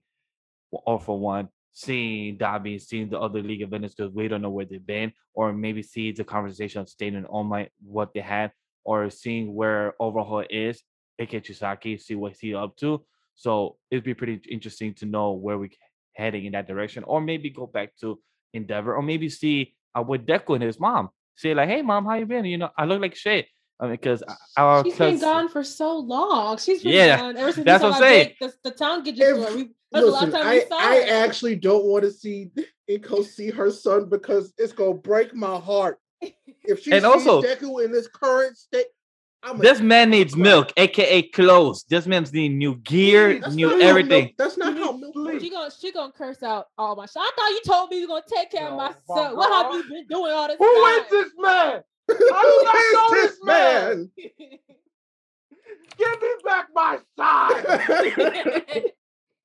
or 0.86 1.00
for 1.00 1.18
one, 1.18 1.48
seeing 1.72 2.38
Dabi, 2.38 2.80
seeing 2.80 3.10
the 3.10 3.18
other 3.18 3.42
League 3.42 3.62
of 3.62 3.70
Villains 3.70 3.94
because 3.94 4.12
we 4.12 4.28
don't 4.28 4.42
know 4.42 4.50
where 4.50 4.64
they've 4.64 4.84
been, 4.84 5.12
or 5.34 5.52
maybe 5.52 5.82
see 5.82 6.12
the 6.12 6.24
conversation 6.24 6.80
of 6.80 6.88
staying 6.88 7.14
in 7.14 7.24
All 7.26 7.44
Might, 7.44 7.70
what 7.82 8.14
they 8.14 8.20
had, 8.20 8.52
or 8.84 9.10
seeing 9.10 9.54
where 9.54 9.94
Overhaul 10.00 10.44
is, 10.48 10.82
aka 11.18 11.40
Chisaki, 11.40 12.00
see 12.00 12.14
what 12.14 12.36
he's 12.40 12.54
up 12.54 12.76
to. 12.76 13.04
So 13.34 13.76
it'd 13.90 14.04
be 14.04 14.14
pretty 14.14 14.40
interesting 14.48 14.94
to 14.94 15.06
know 15.06 15.32
where 15.32 15.58
we're 15.58 15.70
heading 16.14 16.44
in 16.46 16.52
that 16.52 16.68
direction, 16.68 17.04
or 17.04 17.20
maybe 17.20 17.50
go 17.50 17.66
back 17.66 17.96
to 18.00 18.20
Endeavor, 18.52 18.94
or 18.94 19.02
maybe 19.02 19.28
see 19.28 19.74
uh, 19.98 20.02
with 20.02 20.26
Deku 20.26 20.54
and 20.54 20.62
his 20.62 20.78
mom. 20.78 21.10
Say 21.36 21.54
like, 21.54 21.68
"Hey, 21.68 21.82
mom, 21.82 22.06
how 22.06 22.14
you 22.14 22.26
been? 22.26 22.44
You 22.44 22.58
know, 22.58 22.70
I 22.78 22.84
look 22.84 23.00
like 23.00 23.16
shit." 23.16 23.48
I 23.80 23.84
mean, 23.84 23.92
because 23.94 24.22
uh, 24.26 24.34
our 24.56 24.84
She's 24.84 24.96
been 24.98 25.18
gone 25.18 25.48
for 25.48 25.64
so 25.64 25.98
long. 25.98 26.58
She's 26.58 26.82
been 26.82 26.92
Yeah, 26.92 27.18
gone 27.18 27.36
ever 27.36 27.52
since 27.52 27.64
that's 27.64 27.82
we 27.82 27.88
what 27.90 27.98
saw 27.98 28.04
I'm 28.04 28.10
saying. 28.10 28.32
big- 28.40 28.50
The, 28.62 28.70
the 28.70 28.76
town 28.76 29.02
get 29.02 29.18
If- 29.18 29.36
destroyed. 29.36 29.54
We, 29.56 29.70
that's 29.92 30.06
the 30.06 30.10
last 30.10 30.24
Listen, 30.26 30.40
time 30.40 30.48
I, 30.48 30.54
we 30.54 30.60
saw 30.68 30.76
I 30.76 30.94
her. 30.96 31.24
actually 31.26 31.56
don't 31.56 31.84
want 31.84 32.04
to 32.04 32.10
see 32.10 32.50
Inko 32.90 33.24
see 33.24 33.50
her 33.50 33.70
son 33.70 34.08
because 34.08 34.52
it's 34.58 34.72
gonna 34.72 34.94
break 34.94 35.34
my 35.34 35.56
heart. 35.58 35.98
If 36.20 36.82
she 36.82 36.92
And 36.92 37.02
sees 37.02 37.04
also- 37.04 37.42
Deku 37.42 37.84
in 37.84 37.92
this 37.92 38.06
current 38.08 38.56
state, 38.56 38.86
I'm 39.42 39.58
This 39.58 39.80
man 39.80 40.08
needs 40.08 40.34
milk, 40.36 40.72
aka 40.78 41.20
clothes. 41.22 41.84
This 41.90 42.06
man's 42.06 42.32
need 42.32 42.50
new 42.50 42.76
gear, 42.76 43.38
That's 43.40 43.54
new 43.54 43.78
everything. 43.80 44.24
milk- 44.24 44.32
that's 44.38 44.56
not 44.56 44.72
He 44.74 44.80
how 44.82 44.92
needs 44.92 45.00
milk 45.02 45.12
sleep. 45.14 45.26
works. 45.34 45.42
She 45.44 45.50
gonna 45.50 45.70
she 45.80 45.92
gonna 45.92 46.12
curse 46.12 46.42
out 46.42 46.68
all 46.78 46.96
my. 46.96 47.04
shit. 47.06 47.16
I 47.18 47.30
thought 47.36 47.50
you 47.50 47.60
told 47.66 47.90
me 47.90 47.96
you 48.00 48.08
were 48.08 48.20
gonna 48.20 48.24
take 48.34 48.50
care 48.50 48.68
of 48.68 48.76
my 48.76 48.94
son. 49.06 49.36
What 49.36 49.50
have 49.52 49.74
you 49.74 49.82
been 49.90 50.06
doing 50.08 50.32
all 50.32 50.48
this 50.48 50.56
Who 50.58 50.64
time? 50.84 51.04
is 51.04 51.10
this 51.10 51.32
man? 51.38 51.82
Who 52.08 52.14
do 52.18 52.28
not 52.64 52.74
is 52.76 52.92
know 52.94 53.08
this 53.12 53.30
this 53.30 53.38
man? 53.44 54.10
man? 54.18 54.58
Give 55.96 56.22
me 56.22 56.28
back 56.44 56.68
my 56.74 56.96
son. 57.16 57.52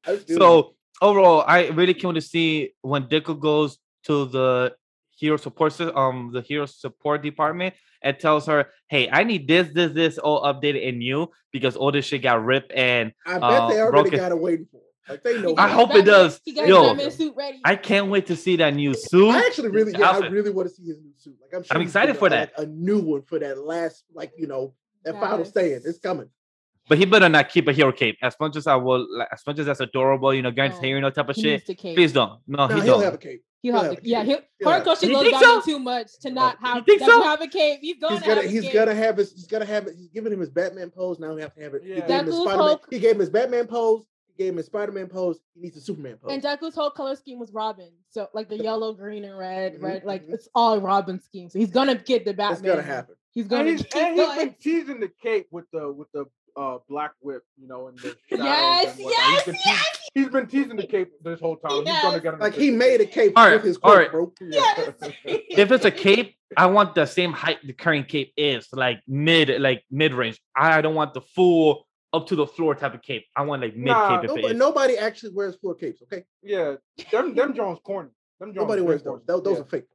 I 0.05 0.17
still- 0.17 0.37
So 0.37 0.75
overall, 1.01 1.43
I 1.47 1.67
really 1.69 1.93
came 1.93 2.13
to 2.15 2.21
see 2.21 2.73
when 2.81 3.03
Deku 3.07 3.39
goes 3.39 3.77
to 4.05 4.25
the 4.25 4.75
hero 5.11 5.37
support 5.37 5.79
um 5.81 6.31
the 6.33 6.41
hero 6.41 6.65
support 6.65 7.21
department 7.21 7.75
and 8.01 8.17
tells 8.17 8.45
her, 8.47 8.69
"Hey, 8.87 9.09
I 9.11 9.23
need 9.25 9.47
this, 9.47 9.67
this, 9.73 9.91
this 9.91 10.17
all 10.17 10.41
updated 10.43 10.87
and 10.87 10.99
new 10.99 11.29
because 11.51 11.75
all 11.75 11.91
this 11.91 12.05
shit 12.05 12.21
got 12.23 12.43
ripped 12.43 12.71
and 12.71 13.11
I 13.25 13.33
bet 13.33 13.43
uh, 13.43 13.69
they 13.69 13.79
already 13.81 13.91
broken- 14.09 14.19
got 14.19 14.31
it 14.31 14.39
waiting 14.39 14.67
for. 14.71 14.81
Him. 15.09 15.13
Like 15.13 15.23
they 15.23 15.41
know. 15.41 15.51
I 15.51 15.55
got 15.55 15.63
him. 15.71 15.77
his 15.77 15.87
hope 15.87 15.95
it 15.95 16.05
does. 16.05 16.41
He 16.45 16.53
got 16.53 16.67
Yo. 16.67 16.93
his 16.95 17.15
suit 17.15 17.33
ready. 17.35 17.59
I 17.65 17.75
can't 17.75 18.09
wait 18.09 18.25
to 18.27 18.35
see 18.35 18.55
that 18.57 18.73
new 18.73 18.93
suit." 18.93 19.29
I 19.29 19.39
actually 19.45 19.69
really, 19.69 19.91
yeah, 19.97 20.09
I 20.11 20.27
really 20.27 20.51
want 20.51 20.69
to 20.69 20.73
see 20.75 20.83
his 20.83 20.99
new 20.99 21.11
suit. 21.17 21.35
Like 21.41 21.55
I'm, 21.55 21.63
sure 21.63 21.75
I'm 21.75 21.81
excited 21.81 22.17
for 22.17 22.29
that. 22.29 22.51
like, 22.57 22.67
a 22.67 22.69
new 22.69 22.99
one 22.99 23.21
for 23.23 23.39
that 23.39 23.57
last, 23.63 24.03
like 24.13 24.31
you 24.37 24.47
know, 24.47 24.73
that 25.03 25.15
final 25.19 25.39
Yes. 25.39 25.49
stand. 25.49 25.81
It's 25.85 25.99
coming. 25.99 26.29
But 26.87 26.97
he 26.97 27.05
better 27.05 27.29
not 27.29 27.49
keep 27.49 27.67
a 27.67 27.71
hero 27.73 27.91
cape. 27.91 28.17
As 28.23 28.35
much 28.39 28.55
as 28.55 28.65
I 28.65 28.75
will, 28.75 29.05
like, 29.15 29.27
as 29.31 29.43
much 29.45 29.59
as 29.59 29.67
that's 29.67 29.79
adorable, 29.79 30.33
you 30.33 30.41
know, 30.41 30.49
guys 30.49 30.71
No. 30.75 30.81
hearing 30.81 30.95
you 30.95 31.01
know, 31.01 31.11
type 31.11 31.29
of 31.29 31.35
He 31.35 31.43
shit. 31.43 31.67
needs 31.67 31.79
cape. 31.81 31.95
Please 31.95 32.11
don't. 32.11 32.39
No, 32.47 32.65
No, 32.65 32.75
he 32.79 32.85
don't. 32.87 33.03
have 33.03 33.13
a 33.13 33.17
cape. 33.19 33.43
He'll 33.61 33.73
he'll 33.73 33.81
have 33.83 33.91
have 33.91 34.01
to, 34.01 34.07
a 34.07 34.09
yeah, 34.09 34.19
cape. 34.23 34.27
he'll, 34.27 34.39
He'll 34.59 34.69
have 34.71 34.81
a 34.81 34.89
Horikoshi 34.89 34.99
cape. 35.01 35.09
You 35.09 35.15
goes 35.15 35.23
think 35.23 35.41
down 35.41 35.61
so? 35.61 35.65
too 35.71 35.79
much 35.79 36.07
to 36.21 36.29
uh, 36.29 36.31
not 36.31 36.57
have, 36.63 36.85
think 36.85 37.01
so? 37.01 37.21
have 37.21 37.41
a 37.41 37.47
cape. 37.47 37.79
He's 37.81 37.97
gonna 37.99 38.15
He's 38.15 38.23
gonna, 38.23 38.35
have 38.35 38.45
a 38.45 38.47
he's 38.47 38.61
cape. 38.63 38.73
gonna 38.73 38.95
have 38.95 39.17
his, 39.17 39.33
he's 39.33 39.47
gonna 39.47 39.65
have 39.65 39.85
it. 39.87 39.95
He's 39.97 40.07
giving 40.09 40.31
him 40.33 40.39
his 40.39 40.49
Batman 40.49 40.89
pose. 40.89 41.19
Now 41.19 41.35
he 41.35 41.41
have 41.43 41.53
to 41.53 41.61
have 41.61 41.73
it. 41.75 41.83
He 41.83 41.89
Yeah. 41.89 42.07
gave 42.07 42.19
him 42.21 42.25
his 42.27 42.35
Spider-Man. 42.37 42.57
Hulk- 42.57 42.87
He 42.89 42.99
gave 42.99 43.11
him 43.11 43.19
his 43.19 43.29
Batman 43.29 43.67
pose. 43.67 44.03
He 44.39 44.45
gave 44.45 44.53
him 44.53 44.57
his 44.57 44.67
Spider-Man 44.67 45.07
pose. 45.07 45.37
He 45.53 45.59
needs 45.59 45.75
a 45.75 45.81
Superman 45.81 46.15
pose. 46.15 46.31
And 46.31 46.41
Deku's 46.41 46.73
whole 46.73 46.91
color 46.91 47.17
scheme 47.17 47.39
was 47.39 47.51
Robin. 47.51 47.89
So 48.09 48.29
like 48.33 48.47
the 48.47 48.57
yellow, 48.57 48.93
green, 48.93 49.25
and 49.25 49.37
red, 49.37 49.75
Mhm, 49.75 49.83
red, 49.83 50.03
like 50.05 50.25
mhm. 50.25 50.33
it's 50.33 50.47
all 50.55 50.79
Robin 50.79 51.19
scheme. 51.19 51.49
So 51.49 51.59
he's 51.59 51.71
gonna 51.71 51.95
get 51.95 52.23
the 52.23 52.33
Batman. 52.33 52.53
It's 52.53 52.61
gonna 52.61 52.81
happen. 52.81 53.15
He's 53.33 53.47
gonna 53.47 53.65
he's, 53.69 53.81
keep 53.83 53.95
and 53.97 54.15
he's 54.15 54.25
going. 54.25 54.39
been 54.39 54.55
teasing 54.61 54.99
the 55.01 55.11
cape 55.21 55.47
with 55.51 55.65
the 55.73 55.91
with 55.91 56.07
the 56.13 56.23
uh 56.55 56.77
black 56.87 57.11
whip, 57.19 57.43
you 57.57 57.67
know, 57.67 57.87
and 57.89 57.99
the 57.99 58.15
shadows 58.29 58.45
Yes, 58.45 58.97
and 58.97 58.99
yes, 59.09 59.35
he's 59.35 59.43
been 59.43 59.55
teasing, 59.55 59.83
he's 60.13 60.29
been 60.29 60.47
teasing 60.47 60.75
the 60.77 60.87
cape 60.87 61.11
this 61.21 61.39
whole 61.41 61.57
time. 61.57 61.85
He's 61.85 62.01
gonna 62.01 62.19
get 62.21 62.33
him 62.33 62.39
Like 62.39 62.53
he 62.53 62.71
made 62.71 63.01
a 63.01 63.05
cape 63.05 63.33
All 63.35 63.43
right, 63.45 63.55
with 63.55 63.65
his 63.65 63.75
all 63.77 63.91
quote, 63.91 63.97
right. 63.99 64.11
bro. 64.11 64.33
Yes. 64.41 64.93
if 65.25 65.69
it's 65.71 65.83
a 65.85 65.91
cape, 65.91 66.35
I 66.55 66.67
want 66.67 66.95
the 66.95 67.05
same 67.05 67.33
height 67.33 67.57
the 67.65 67.73
current 67.73 68.07
cape 68.07 68.31
is, 68.37 68.69
like 68.71 69.01
mid, 69.05 69.59
like 69.61 69.83
mid 69.91 70.13
range. 70.13 70.39
I 70.55 70.79
don't 70.81 70.95
want 70.95 71.13
the 71.13 71.21
full 71.21 71.85
up 72.13 72.27
to 72.27 72.35
the 72.35 72.47
floor 72.47 72.75
type 72.75 72.93
of 72.93 73.01
cape. 73.01 73.25
I 73.35 73.43
want 73.43 73.61
like 73.61 73.75
mid 73.75 73.87
Nah, 73.87 74.07
cape 74.07 74.23
if 74.25 74.31
it 74.31 74.35
Nobody, 74.35 74.55
nobody 74.55 74.97
actually 74.97 75.33
wears 75.33 75.55
floor 75.55 75.75
capes. 75.75 76.01
Okay, 76.03 76.23
Yeah, 76.41 76.75
them 77.11 77.35
them 77.35 77.53
Jones 77.55 77.79
corny. 77.83 78.09
Them 78.39 78.49
Jones 78.49 78.57
nobody 78.57 78.81
wears 78.81 79.03
those. 79.03 79.09
corny. 79.11 79.23
Those, 79.27 79.43
those 79.43 79.55
Yeah. 79.57 79.61
are 79.61 79.65
fake. 79.65 79.85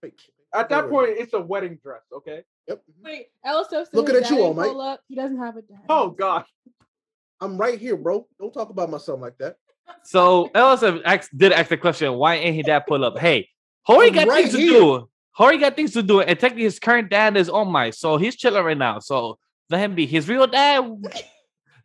Fake. 0.00 0.20
At 0.54 0.68
that 0.70 0.90
wears 0.90 1.08
point, 1.08 1.18
it's 1.20 1.32
a 1.34 1.40
wedding 1.40 1.78
dress. 1.82 2.02
Okay. 2.12 2.42
yep. 2.68 2.78
Mm-hmm. 2.90 3.04
Wait, 3.04 3.26
Ella 3.44 3.64
Stiff 3.64 3.88
Looking 3.92 4.16
at 4.16 4.22
you, 4.30 4.36
daddy 4.36 4.42
All 4.42 4.54
Might. 4.54 4.68
pull 4.70 4.80
up. 4.80 5.00
He 5.08 5.14
doesn't 5.14 5.38
have 5.38 5.56
a 5.56 5.62
dad. 5.62 5.80
Oh 5.88 6.10
God. 6.10 6.44
I'm 7.40 7.56
right 7.58 7.78
here, 7.78 7.96
bro. 7.96 8.26
Don't 8.38 8.52
talk 8.52 8.70
about 8.70 8.88
my 8.90 8.98
son 8.98 9.20
like 9.20 9.36
that. 9.38 9.56
So 10.04 10.48
Ellis 10.54 10.80
did 11.36 11.52
ask 11.52 11.68
the 11.68 11.76
question, 11.76 12.14
why 12.14 12.36
ain't 12.36 12.54
he 12.54 12.62
dad 12.62 12.84
pull 12.88 13.04
up? 13.04 13.18
Hey, 13.18 13.48
Hori 13.84 14.08
I'm 14.08 14.14
got 14.14 14.28
right 14.28 14.42
things 14.44 14.54
to 14.54 14.58
do. 14.58 15.08
Hori 15.34 15.58
got 15.58 15.76
things 15.76 15.92
to 15.92 16.02
do, 16.02 16.20
and 16.20 16.38
technically 16.38 16.62
his 16.64 16.78
current 16.78 17.10
dad 17.10 17.36
is 17.36 17.48
on 17.48 17.68
my, 17.70 17.90
so 17.90 18.16
he's 18.16 18.36
chilling 18.36 18.64
right 18.64 18.78
now. 18.78 19.00
So 19.00 19.38
let 19.72 19.80
him 19.80 19.94
be 19.94 20.06
his 20.06 20.28
real 20.28 20.46
dad. 20.46 20.84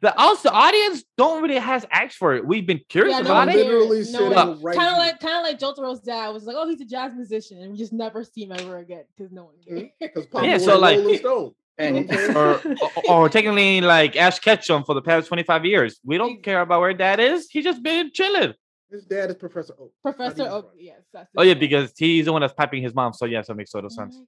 The 0.02 0.16
also 0.20 0.50
audience 0.52 1.04
don't 1.18 1.42
really 1.42 1.58
has 1.58 1.84
asked 1.92 2.18
for 2.18 2.36
it. 2.36 2.46
We've 2.46 2.68
been 2.68 2.82
curious 2.88 3.16
Yeah, 3.16 3.22
no 3.24 3.32
about 3.32 3.48
one 3.48 3.50
it. 3.50 3.64
cares. 3.64 3.90
Literally 4.12 4.36
No 4.36 4.56
right 4.62 4.76
kind 4.78 4.92
of 4.92 4.98
like 5.00 5.20
kind 5.20 5.38
of 5.38 5.44
like 5.44 5.58
Jotaro's 5.60 6.02
dad 6.02 6.30
was 6.30 6.44
like, 6.44 6.56
oh, 6.60 6.70
he's 6.70 6.82
a 6.82 6.86
jazz 6.86 7.14
musician, 7.16 7.60
and 7.64 7.72
we 7.72 7.78
just 7.80 7.94
never 7.94 8.24
see 8.24 8.44
him 8.44 8.52
ever 8.52 8.78
again 8.78 9.06
because 9.16 9.32
no 9.32 9.46
one 9.46 9.56
cares. 9.68 9.90
Because 10.00 10.28
Papa 10.28 10.46
Yeah, 10.46 10.58
so, 10.60 10.78
like- 10.78 11.00
Rolling 11.00 11.18
Stone. 11.18 11.52
And 11.80 12.10
Okay. 12.10 12.34
or, 12.34 12.56
or, 12.56 12.90
or 13.08 13.30
technically 13.30 13.82
like 13.82 14.16
Ash 14.16 14.40
Ketchum 14.40 14.84
for 14.84 14.96
the 14.96 15.02
past 15.02 15.28
25 15.28 15.64
years. 15.64 16.00
We 16.04 16.18
don't 16.18 16.42
care 16.42 16.62
about 16.62 16.82
where 16.82 16.92
dad 16.96 17.20
is. 17.20 17.50
He 17.52 17.62
just 17.62 17.84
been 17.84 18.10
chilling. 18.12 18.54
His 18.90 19.06
dad 19.06 19.30
is 19.30 19.36
Professor 19.36 19.76
Oak. 19.80 19.94
Professor 20.02 20.48
Oak, 20.48 20.72
yes. 20.80 21.02
That's 21.14 21.30
Oh 21.38 21.44
yeah, 21.44 21.54
dad. 21.54 21.60
because 21.60 21.94
he's 21.96 22.26
the 22.26 22.34
one 22.34 22.42
that's 22.42 22.54
piping 22.56 22.82
his 22.82 22.96
mom. 22.96 23.14
So 23.14 23.26
yes, 23.26 23.46
that 23.46 23.54
makes 23.56 23.70
total 23.70 23.92
sense. 23.92 24.20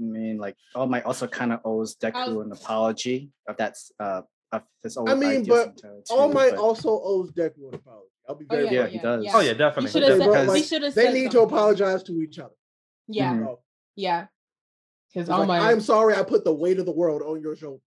My 0.00 0.06
God. 0.06 0.16
I 0.16 0.18
mean, 0.20 0.38
like 0.38 0.56
All 0.74 0.86
Might 0.86 1.04
also 1.04 1.26
kind 1.26 1.52
of 1.52 1.60
owes 1.64 1.96
Deku 1.96 2.34
was- 2.34 2.46
an 2.46 2.52
apology 2.52 3.30
of 3.48 3.56
that's 3.56 3.92
uh 4.00 4.22
of 4.52 4.62
his 4.82 4.96
own 4.96 5.08
I 5.08 5.14
mean, 5.14 5.44
but 5.44 5.76
too, 5.76 6.02
All 6.10 6.28
Might 6.32 6.52
but- 6.52 6.58
also 6.60 7.00
owes 7.02 7.30
Deku 7.32 7.68
an 7.68 7.74
apology. 7.74 8.08
I'll 8.28 8.34
be 8.34 8.46
Oh, 8.50 8.58
yeah, 8.58 8.70
Yeah, 8.70 8.86
he 8.86 8.98
does. 8.98 9.26
Oh 9.32 9.40
yeah, 9.40 9.52
He 9.52 9.58
definitely. 9.58 10.00
Because, 10.00 10.18
said. 10.18 10.24
bro, 10.26 10.42
he 10.42 10.48
like, 10.48 10.64
should 10.64 10.82
have. 10.82 10.94
They 10.94 11.04
said 11.06 11.14
need 11.14 11.30
to 11.30 11.40
apologize 11.42 12.02
to 12.04 12.20
each 12.20 12.38
other. 12.38 12.54
Yeah, 13.06 13.32
Mhm. 13.34 13.44
So, 13.46 13.60
yeah. 13.96 14.26
Because 15.14 15.28
it's 15.28 15.34
oh 15.34 15.38
like, 15.38 15.48
my, 15.48 15.58
I'm 15.70 15.80
sorry 15.80 16.14
I 16.14 16.22
put 16.22 16.44
the 16.44 16.52
weight 16.52 16.78
of 16.78 16.84
the 16.84 16.92
world 16.92 17.22
on 17.22 17.40
your 17.40 17.56
shoulder. 17.56 17.80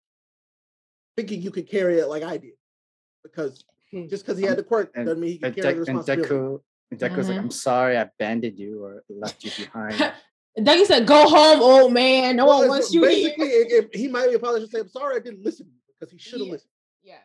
Thinking 1.16 1.41
you 1.43 1.51
could 1.51 1.70
carry 1.70 1.99
it 1.99 2.07
like 2.07 2.24
I 2.24 2.38
did. 2.38 2.53
Because 3.24 3.64
Hmm. 3.91 4.07
just 4.07 4.26
because 4.26 4.39
he 4.39 4.45
had 4.45 4.57
the 4.57 4.64
quirk 4.64 4.91
And- 4.95 5.05
doesn't 5.05 5.20
mean 5.22 5.32
he 5.34 5.38
can 5.38 5.47
and, 5.47 5.55
carry 5.55 5.74
the 5.76 5.82
Dek- 5.82 5.88
and 5.89 5.97
responsibility. 5.97 6.34
Deku, 6.34 6.62
and 6.91 6.99
Deku's 6.99 7.28
like, 7.30 7.38
Mhm. 7.38 7.41
I'm 7.41 7.51
sorry, 7.51 7.97
I 7.97 8.01
abandoned 8.01 8.57
you 8.57 8.84
or 8.84 9.03
left 9.09 9.43
you 9.43 9.51
behind. 9.66 9.93
Dougie 10.58 10.86
said, 10.86 11.08
"Go 11.08 11.28
home, 11.30 11.62
old 11.62 11.93
man. 11.93 12.36
No 12.36 12.45
Well, 12.45 12.60
one 12.60 12.68
wants 12.70 12.93
you 12.93 13.02
here." 13.08 13.10
basically, 13.30 13.47
it, 13.47 13.86
it- 13.86 13.95
he 13.95 14.08
might 14.08 14.28
be 14.30 14.36
apologizing 14.36 14.64
and 14.64 14.72
say, 14.72 14.80
I'm 14.82 14.89
sorry 14.89 15.16
I 15.16 15.20
didn't 15.20 15.43
listen 15.43 15.70
because 15.99 16.12
he 16.12 16.18
should 16.18 16.39
have 16.39 16.47
Yeah. 16.47 16.52
listened. 16.54 16.72
Yeah, 17.04 17.18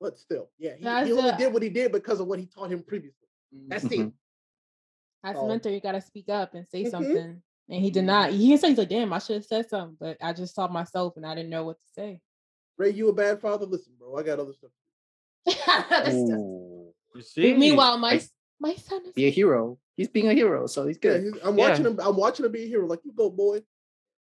But 0.00 0.18
still, 0.18 0.50
yeah, 0.58 0.74
he, 0.76 0.82
he 1.06 1.12
only 1.12 1.30
the- 1.30 1.36
did 1.36 1.52
what 1.52 1.62
he 1.62 1.68
did 1.68 1.92
because 1.92 2.20
of 2.20 2.26
what 2.26 2.38
he 2.38 2.46
taught 2.46 2.70
him 2.72 2.82
previously. 2.82 3.28
That's 3.68 3.84
it. 3.84 3.90
Mhm. 3.90 4.12
as 5.24 5.36
a 5.36 5.46
mentor, 5.46 5.70
you 5.70 5.80
gotta 5.80 6.00
speak 6.00 6.28
up 6.30 6.54
and 6.54 6.66
say 6.68 6.84
Mhm. 6.84 6.90
something. 6.90 7.42
And 7.68 7.80
he 7.82 7.90
did 7.90 8.02
not. 8.04 8.32
He 8.32 8.56
said, 8.56 8.70
"He's 8.70 8.78
like, 8.78 8.88
damn, 8.88 9.12
I 9.12 9.18
should 9.20 9.36
have 9.36 9.44
said 9.44 9.68
something, 9.68 9.96
but 10.00 10.16
I 10.20 10.32
just 10.32 10.54
saw 10.54 10.66
myself 10.68 11.16
and 11.16 11.24
I 11.24 11.34
didn't 11.36 11.50
know 11.50 11.64
what 11.64 11.76
to 11.78 11.86
say." 11.94 12.20
Ray, 12.76 12.90
you 12.90 13.08
a 13.08 13.12
bad 13.12 13.40
father? 13.40 13.66
Listen, 13.66 13.92
bro, 13.98 14.16
I 14.16 14.22
got 14.24 14.40
other 14.40 14.52
stuff. 14.54 14.70
That's 15.90 16.08
just- 16.08 16.32
Ooh. 16.32 16.92
You 17.14 17.22
see? 17.22 17.54
Meanwhile, 17.54 17.98
my 17.98 18.12
Like, 18.14 18.22
my 18.58 18.74
son 18.74 19.04
is 19.06 19.12
Be 19.12 19.26
a 19.26 19.30
hero. 19.30 19.78
He's 19.96 20.08
being 20.08 20.28
a 20.28 20.34
hero, 20.34 20.66
so 20.66 20.86
he's 20.86 20.96
Yeah, 20.96 21.10
good. 21.12 21.22
he's- 21.24 21.34
I'm 21.44 21.58
Yeah. 21.58 21.68
watching 21.68 21.86
him. 21.86 22.00
I'm 22.00 22.16
watching 22.16 22.44
him 22.46 22.52
be 22.52 22.64
a 22.64 22.66
hero. 22.68 22.86
Like 22.86 23.00
you 23.04 23.12
go, 23.12 23.30
boy. 23.30 23.62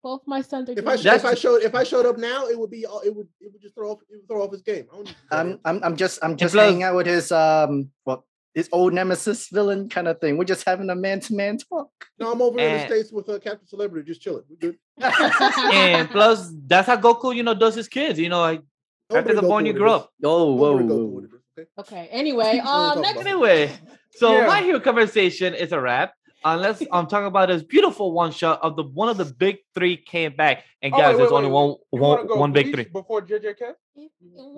both 0.02 0.22
my 0.26 0.40
sons 0.40 0.68
are. 0.70 0.72
If 0.78 0.86
I 0.86 0.94
if. 0.94 1.24
I 1.24 1.34
showed 1.34 1.62
if 1.62 1.74
I 1.74 1.82
showed 1.82 2.06
up 2.06 2.16
now, 2.16 2.46
it 2.46 2.56
would 2.56 2.70
be 2.70 2.86
all- 2.86 3.00
it 3.00 3.12
would 3.14 3.26
it 3.40 3.52
would 3.52 3.60
just 3.60 3.74
throw 3.74 3.90
off 3.90 3.98
it 4.08 4.14
would 4.16 4.28
throw 4.28 4.42
off 4.44 4.52
his 4.52 4.62
game. 4.62 4.86
I 4.92 4.94
don't 4.96 5.04
need 5.06 5.16
to 5.16 5.16
go 5.30 5.36
I'm. 5.36 5.60
I'm 5.64 5.82
I'm 5.82 5.96
just 5.96 6.20
I'm 6.22 6.36
just 6.36 6.54
plus- 6.54 6.64
hanging 6.64 6.84
out 6.84 6.94
with 6.94 7.06
his 7.08 7.32
um 7.32 7.90
what 8.04 8.22
his 8.54 8.68
old 8.72 8.92
nemesis 8.94 9.48
villain 9.48 9.88
kind 9.88 10.06
of 10.06 10.20
thing. 10.20 10.38
We're 10.38 10.44
just 10.44 10.64
having 10.64 10.88
a 10.90 10.94
man 10.94 11.18
to 11.20 11.34
man 11.34 11.58
talk. 11.58 11.90
no, 12.20 12.30
I'm 12.32 12.40
over 12.40 12.58
in 12.58 12.72
the 12.72 12.86
states 12.86 13.10
with 13.12 13.28
uh, 13.28 13.38
Captain 13.40 13.66
Celebrity, 13.66 14.06
just 14.06 14.20
chilling. 14.22 14.44
We 14.48 14.56
good. 14.56 14.78
and 15.00 16.08
plus, 16.10 16.52
that's 16.66 16.86
how 16.86 16.96
Goku, 16.96 17.34
you 17.34 17.42
know, 17.42 17.54
does 17.54 17.74
his 17.74 17.88
kids. 17.88 18.18
You 18.18 18.28
know, 18.28 18.40
like 18.40 18.62
after 19.10 19.32
Nobody 19.32 19.34
the 19.34 19.42
Goku 19.42 19.48
born 19.48 19.66
you 19.66 19.72
with 19.72 19.80
grow 19.82 19.94
up. 19.96 20.10
Oh 20.24 20.54
whoa. 20.54 20.78
Nobody 20.78 20.88
Goku 20.88 20.98
whoa. 20.98 21.20
with 21.20 21.30
this, 21.32 21.40
okay? 21.58 21.68
okay. 21.80 22.08
Anyway, 22.12 22.60
wanna 22.64 22.94
um, 22.96 23.00
next. 23.02 23.20
Anyway, 23.20 23.72
so 24.16 24.32
Yeah. 24.32 24.46
my 24.46 24.60
hero 24.62 24.80
conversation 24.80 25.54
is 25.54 25.72
a 25.72 25.80
wrap. 25.80 26.14
Unless 26.44 26.82
I'm 26.92 27.06
talking 27.06 27.26
about 27.26 27.48
this 27.48 27.62
beautiful 27.62 28.12
one 28.12 28.30
shot 28.32 28.60
of 28.62 28.76
the 28.76 28.84
one 28.84 29.08
of 29.08 29.16
the 29.16 29.24
big 29.24 29.58
three 29.74 29.96
came 29.96 30.36
back, 30.36 30.64
and 30.82 30.92
Oh, 30.94 30.98
guys, 30.98 31.12
wait, 31.12 31.18
there's 31.18 31.30
wait, 31.32 31.36
only 31.38 31.48
wait, 31.48 31.54
one 31.54 31.68
You 31.92 32.00
wanna 32.00 32.16
one 32.22 32.26
go 32.26 32.36
one 32.38 32.52
big 32.52 32.72
three. 32.72 32.84
before 32.84 33.22
JJK. 33.22 33.72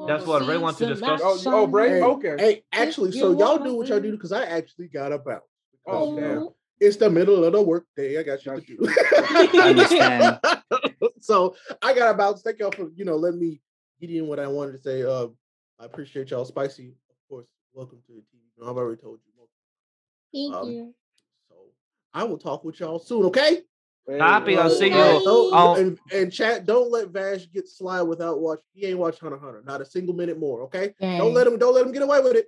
That's 0.07 0.27
what 0.27 0.47
Ray 0.47 0.59
wants 0.59 0.79
to 0.81 0.87
discuss. 0.87 1.21
Oh, 1.25 1.37
you- 1.37 1.43
oh, 1.47 1.67
Ray? 1.67 1.89
Hey, 1.91 2.03
Okay. 2.03 2.35
Hey, 2.39 2.65
actually, 2.73 3.13
so 3.13 3.31
y'all 3.39 3.59
wanna 3.59 3.65
do 3.71 3.75
what 3.77 3.89
y'all 3.89 4.01
do 4.01 4.11
because 4.13 4.33
I 4.33 4.45
actually 4.45 4.89
got 4.89 5.13
a 5.13 5.19
bounce. 5.19 5.43
Oh, 5.87 6.15
Because, 6.15 6.17
damn. 6.17 6.43
uh, 6.49 6.51
It's 6.81 6.97
the 6.97 7.11
middle 7.11 7.43
of 7.45 7.53
the 7.53 7.63
work 7.63 7.87
day. 7.97 8.19
I 8.19 8.23
got 8.23 8.41
shit 8.41 8.67
to 8.67 8.77
do. 8.77 8.79
I 8.87 9.71
understand. 9.71 10.39
so 11.21 11.57
I 11.83 11.95
got 11.95 12.15
a 12.15 12.19
bounce. 12.19 12.43
Thank 12.43 12.59
y'all 12.59 12.71
for 12.71 12.91
you 12.95 13.05
know 13.05 13.17
letting 13.17 13.41
me 13.41 13.61
get 14.01 14.11
in 14.11 14.27
what 14.29 14.39
I 14.39 14.47
wanted 14.47 14.73
to 14.73 14.79
say. 14.83 15.03
Uh, 15.03 15.29
I 15.81 15.85
appreciate 15.87 16.31
y'all. 16.31 16.45
Spicy, 16.45 16.89
of 17.11 17.17
course. 17.29 17.47
Welcome 17.73 17.99
to 18.07 18.13
the 18.13 18.21
TV. 18.21 18.43
You 18.57 18.65
know, 18.65 18.71
I've 18.71 18.77
already 18.77 19.01
told 19.01 19.21
you. 19.25 19.28
Thank 20.33 20.55
Um, 20.55 20.71
you. 20.71 20.95
So 21.49 21.57
I 22.15 22.25
will 22.25 22.39
talk 22.39 22.65
with 22.65 22.81
y'all 22.81 22.99
soon. 22.99 23.25
Okay. 23.27 23.63
Happy, 24.19 24.57
I'll 24.57 24.71
see 24.71 24.89
you. 24.89 25.75
And, 25.77 25.99
and 26.13 26.33
chat. 26.33 26.65
Don't 26.65 26.91
let 26.91 27.09
Vash 27.09 27.47
get 27.53 27.69
sly 27.69 28.01
without 28.01 28.41
watch. 28.41 28.61
He 28.73 28.87
ain't 28.87 28.99
watched 28.99 29.21
Hunter 29.21 29.39
Hunter. 29.39 29.63
Not 29.67 29.83
a 29.83 29.85
single 29.85 30.15
minute 30.15 30.39
more. 30.39 30.63
Okay. 30.63 30.95
Don't 31.01 31.35
let 31.35 31.47
him. 31.47 31.59
Don't 31.59 31.75
let 31.75 31.85
him 31.85 31.93
get 31.93 32.03
away 32.03 32.21
with 32.21 32.37
it. 32.37 32.47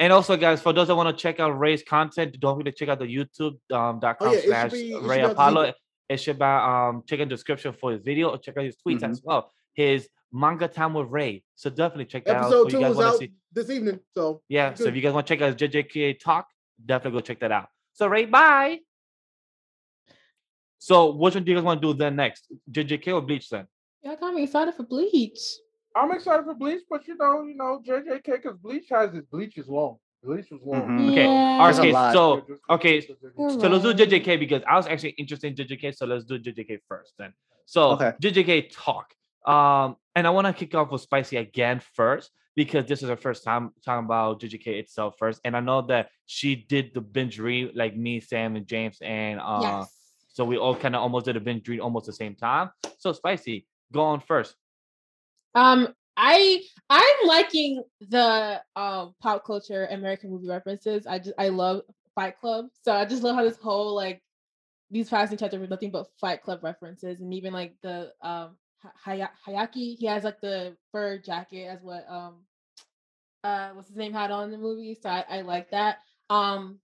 And 0.00 0.12
also, 0.12 0.36
guys, 0.36 0.60
for 0.60 0.72
those 0.72 0.88
that 0.88 0.96
want 0.96 1.16
to 1.16 1.22
check 1.22 1.38
out 1.38 1.50
Ray's 1.50 1.82
content, 1.82 2.40
don't 2.40 2.56
forget 2.56 2.74
to 2.74 2.78
check 2.78 2.88
out 2.88 2.98
the 2.98 3.04
YouTube.com 3.04 3.96
um, 3.96 4.16
oh, 4.20 4.32
yeah, 4.32 4.40
slash 4.40 4.72
be- 4.72 4.98
Ray 5.00 5.20
Apollo. 5.20 5.74
It 6.08 6.16
should 6.18 6.38
be 6.38 6.44
um 6.44 7.04
check 7.06 7.20
in 7.20 7.28
the 7.28 7.34
description 7.34 7.72
for 7.72 7.92
his 7.92 8.00
video 8.02 8.30
or 8.30 8.38
check 8.38 8.56
out 8.56 8.64
his 8.64 8.76
tweets 8.84 9.02
as 9.02 9.22
well. 9.22 9.50
His 9.74 10.08
manga 10.32 10.66
time 10.66 10.94
with 10.94 11.08
Ray. 11.08 11.44
So 11.54 11.70
definitely 11.70 12.06
check 12.06 12.24
that 12.24 12.36
out. 12.36 12.44
Episode 12.46 12.66
if 12.66 12.72
you 12.72 12.78
two 12.78 12.84
guys 12.84 12.94
is 12.96 13.00
out 13.00 13.18
see. 13.18 13.32
this 13.52 13.70
evening. 13.70 14.00
So 14.12 14.42
Yeah. 14.48 14.74
So 14.74 14.84
if 14.84 14.96
you 14.96 15.02
guys 15.02 15.12
want 15.12 15.26
to 15.26 15.34
check 15.34 15.42
out 15.42 15.58
his 15.60 15.70
JJK 15.70 16.20
talk, 16.20 16.48
definitely 16.84 17.18
go 17.18 17.22
check 17.22 17.40
that 17.40 17.52
out. 17.52 17.68
So 17.94 18.06
Ray, 18.06 18.26
bye. 18.26 18.78
So 20.78 21.12
which 21.12 21.34
one 21.34 21.44
do 21.44 21.52
you 21.52 21.56
guys 21.58 21.64
want 21.64 21.80
to 21.80 21.92
do 21.92 21.96
then 21.98 22.16
next? 22.16 22.48
JJK 22.70 23.14
or 23.14 23.20
Bleach 23.22 23.48
then? 23.48 23.66
Y'all 24.02 24.16
got 24.16 24.34
me 24.34 24.42
excited 24.44 24.74
for 24.74 24.82
Bleach. 24.82 25.38
I'm 25.94 26.10
excited 26.12 26.44
for 26.44 26.54
Bleach, 26.54 26.82
but 26.90 27.06
you 27.06 27.16
know, 27.16 27.42
you 27.42 27.54
know, 27.54 27.80
JJK 27.86 28.24
because 28.24 28.56
Bleach 28.58 28.86
has 28.90 29.12
his 29.12 29.24
Bleach 29.26 29.56
is 29.58 29.68
long. 29.68 29.98
Bleach 30.24 30.46
was 30.50 30.60
long. 30.64 30.82
Mhm. 30.98 31.10
Okay. 31.12 31.24
Yeah. 31.24 31.58
There's 31.62 31.78
a 31.78 31.82
Okay. 31.82 32.12
So 32.12 32.46
okay, 32.70 33.00
just- 33.00 33.08
just- 33.20 33.60
So 33.60 33.68
let's 33.68 33.82
do 33.84 33.90
right. 33.90 33.98
JJK 33.98 34.38
because 34.38 34.62
I 34.68 34.76
was 34.76 34.86
actually 34.86 35.10
interested 35.10 35.48
in 35.48 35.54
JJK. 35.66 35.92
So 35.94 36.06
let's 36.06 36.24
do 36.24 36.38
JJK 36.38 36.78
first 36.88 37.14
then. 37.18 37.32
So 37.66 37.90
Okay. 37.92 38.12
JJK 38.20 38.70
talk. 38.72 39.12
Um, 39.46 39.96
and 40.16 40.26
I 40.26 40.30
want 40.30 40.46
to 40.46 40.52
kick 40.52 40.74
off 40.74 40.90
with 40.90 41.00
Spicy 41.02 41.36
again 41.36 41.80
first 41.94 42.30
because 42.54 42.86
this 42.86 43.02
is 43.02 43.08
her 43.08 43.16
first 43.16 43.44
time 43.44 43.70
talking 43.84 44.04
about 44.04 44.40
JJK 44.40 44.66
itself 44.66 45.14
first. 45.18 45.40
And 45.44 45.56
I 45.56 45.60
know 45.60 45.82
that 45.82 46.10
she 46.26 46.54
did 46.54 46.92
the 46.94 47.00
binge 47.00 47.38
read 47.38 47.74
like 47.74 47.96
me, 47.96 48.20
Sam, 48.20 48.56
and 48.56 48.66
James, 48.66 48.98
and 49.00 49.40
uh, 49.40 49.60
yes. 49.62 49.94
so 50.28 50.44
we 50.44 50.56
all 50.56 50.76
kind 50.76 50.94
of 50.94 51.02
almost 51.02 51.26
did 51.26 51.36
a 51.36 51.40
binge 51.40 51.68
read 51.68 51.80
almost 51.80 52.06
the 52.06 52.12
same 52.12 52.34
time. 52.34 52.70
So 52.98 53.12
Spicy, 53.12 53.66
go 53.92 54.02
on 54.02 54.20
first. 54.20 54.54
Um, 55.54 55.88
I 56.16 56.62
I'm 56.90 57.26
liking 57.26 57.82
the 58.00 58.60
um 58.76 59.14
pop 59.20 59.44
culture 59.44 59.86
American 59.90 60.30
movie 60.30 60.48
references. 60.48 61.06
I 61.06 61.18
just 61.18 61.32
I 61.38 61.48
love 61.48 61.82
Fight 62.14 62.38
Club, 62.38 62.66
so 62.82 62.92
I 62.92 63.04
just 63.04 63.22
love 63.22 63.36
how 63.36 63.44
this 63.44 63.56
whole 63.56 63.94
like 63.94 64.22
these 64.90 65.08
fashion 65.08 65.38
chapter 65.38 65.58
were 65.58 65.66
nothing 65.66 65.90
but 65.90 66.06
Fight 66.20 66.42
Club 66.42 66.60
references, 66.62 67.20
and 67.20 67.32
even 67.32 67.52
like 67.52 67.74
the 67.82 68.12
um 68.20 68.56
Ha- 68.82 68.92
Haya- 69.04 69.30
Hayaki, 69.46 69.96
he 69.98 70.06
has 70.06 70.24
like 70.24 70.40
the 70.40 70.76
fur 70.90 71.18
jacket 71.18 71.66
as 71.66 71.82
what 71.82 72.04
um 72.08 72.34
uh 73.44 73.70
what's 73.70 73.88
his 73.88 73.96
name 73.96 74.12
had 74.12 74.30
on 74.30 74.50
the 74.50 74.58
movie. 74.58 74.96
So 75.00 75.08
I, 75.08 75.24
I 75.28 75.40
like 75.42 75.70
that. 75.70 75.98
Um, 76.30 76.78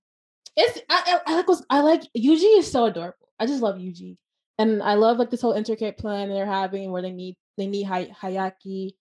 it's 0.57 0.79
I, 0.89 1.21
I, 1.27 1.33
I 1.33 1.37
like 1.37 1.47
I 1.71 1.81
like 1.81 2.03
Yuji 2.17 2.59
is 2.59 2.71
so 2.71 2.87
adorable. 2.87 3.29
I 3.39 3.47
just 3.47 3.63
love 3.63 3.77
Yuji, 3.77 4.17
and 4.59 4.83
I 4.83 4.95
love 4.95 5.19
like 5.19 5.31
this 5.31 5.43
whole 5.43 5.53
intricate 5.53 5.99
plan 5.99 6.29
they're 6.29 6.47
having 6.47 6.91
where 6.91 7.03
they 7.03 7.13
need 7.13 7.37
they 7.57 7.67
need 7.67 7.85
Hay- 7.85 8.13
Hayaki 8.21 8.93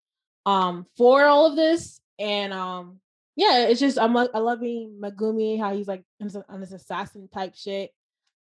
um 0.46 0.86
for 0.98 1.26
all 1.26 1.48
of 1.48 1.56
this, 1.56 2.00
and 2.20 2.54
um 2.54 3.00
yeah, 3.36 3.68
it's 3.68 3.80
just 3.80 4.00
I'm 4.00 4.16
I 4.18 4.24
love 4.24 4.32
loving 4.34 5.00
Megumi 5.02 5.60
how 5.60 5.76
he's 5.76 5.88
like 5.88 6.04
on 6.50 6.60
this 6.60 6.72
assassin 6.72 7.30
type 7.34 7.56
shit, 7.56 7.92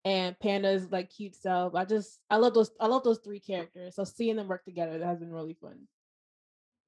and 0.05 0.39
Panda's 0.41 0.91
like 0.91 1.11
cute 1.11 1.35
self. 1.37 1.75
I 1.75 1.85
just 1.85 2.19
I 2.31 2.37
love 2.37 2.55
those 2.55 2.71
I 2.81 2.87
love 2.87 3.05
those 3.05 3.21
three 3.25 3.41
characters. 3.41 3.95
So 3.95 4.05
seeing 4.05 4.37
them 4.37 4.49
work 4.49 4.65
together 4.65 4.99
that 4.99 5.07
has 5.07 5.19
been 5.19 5.33
really 5.33 5.57
fun. 5.61 5.87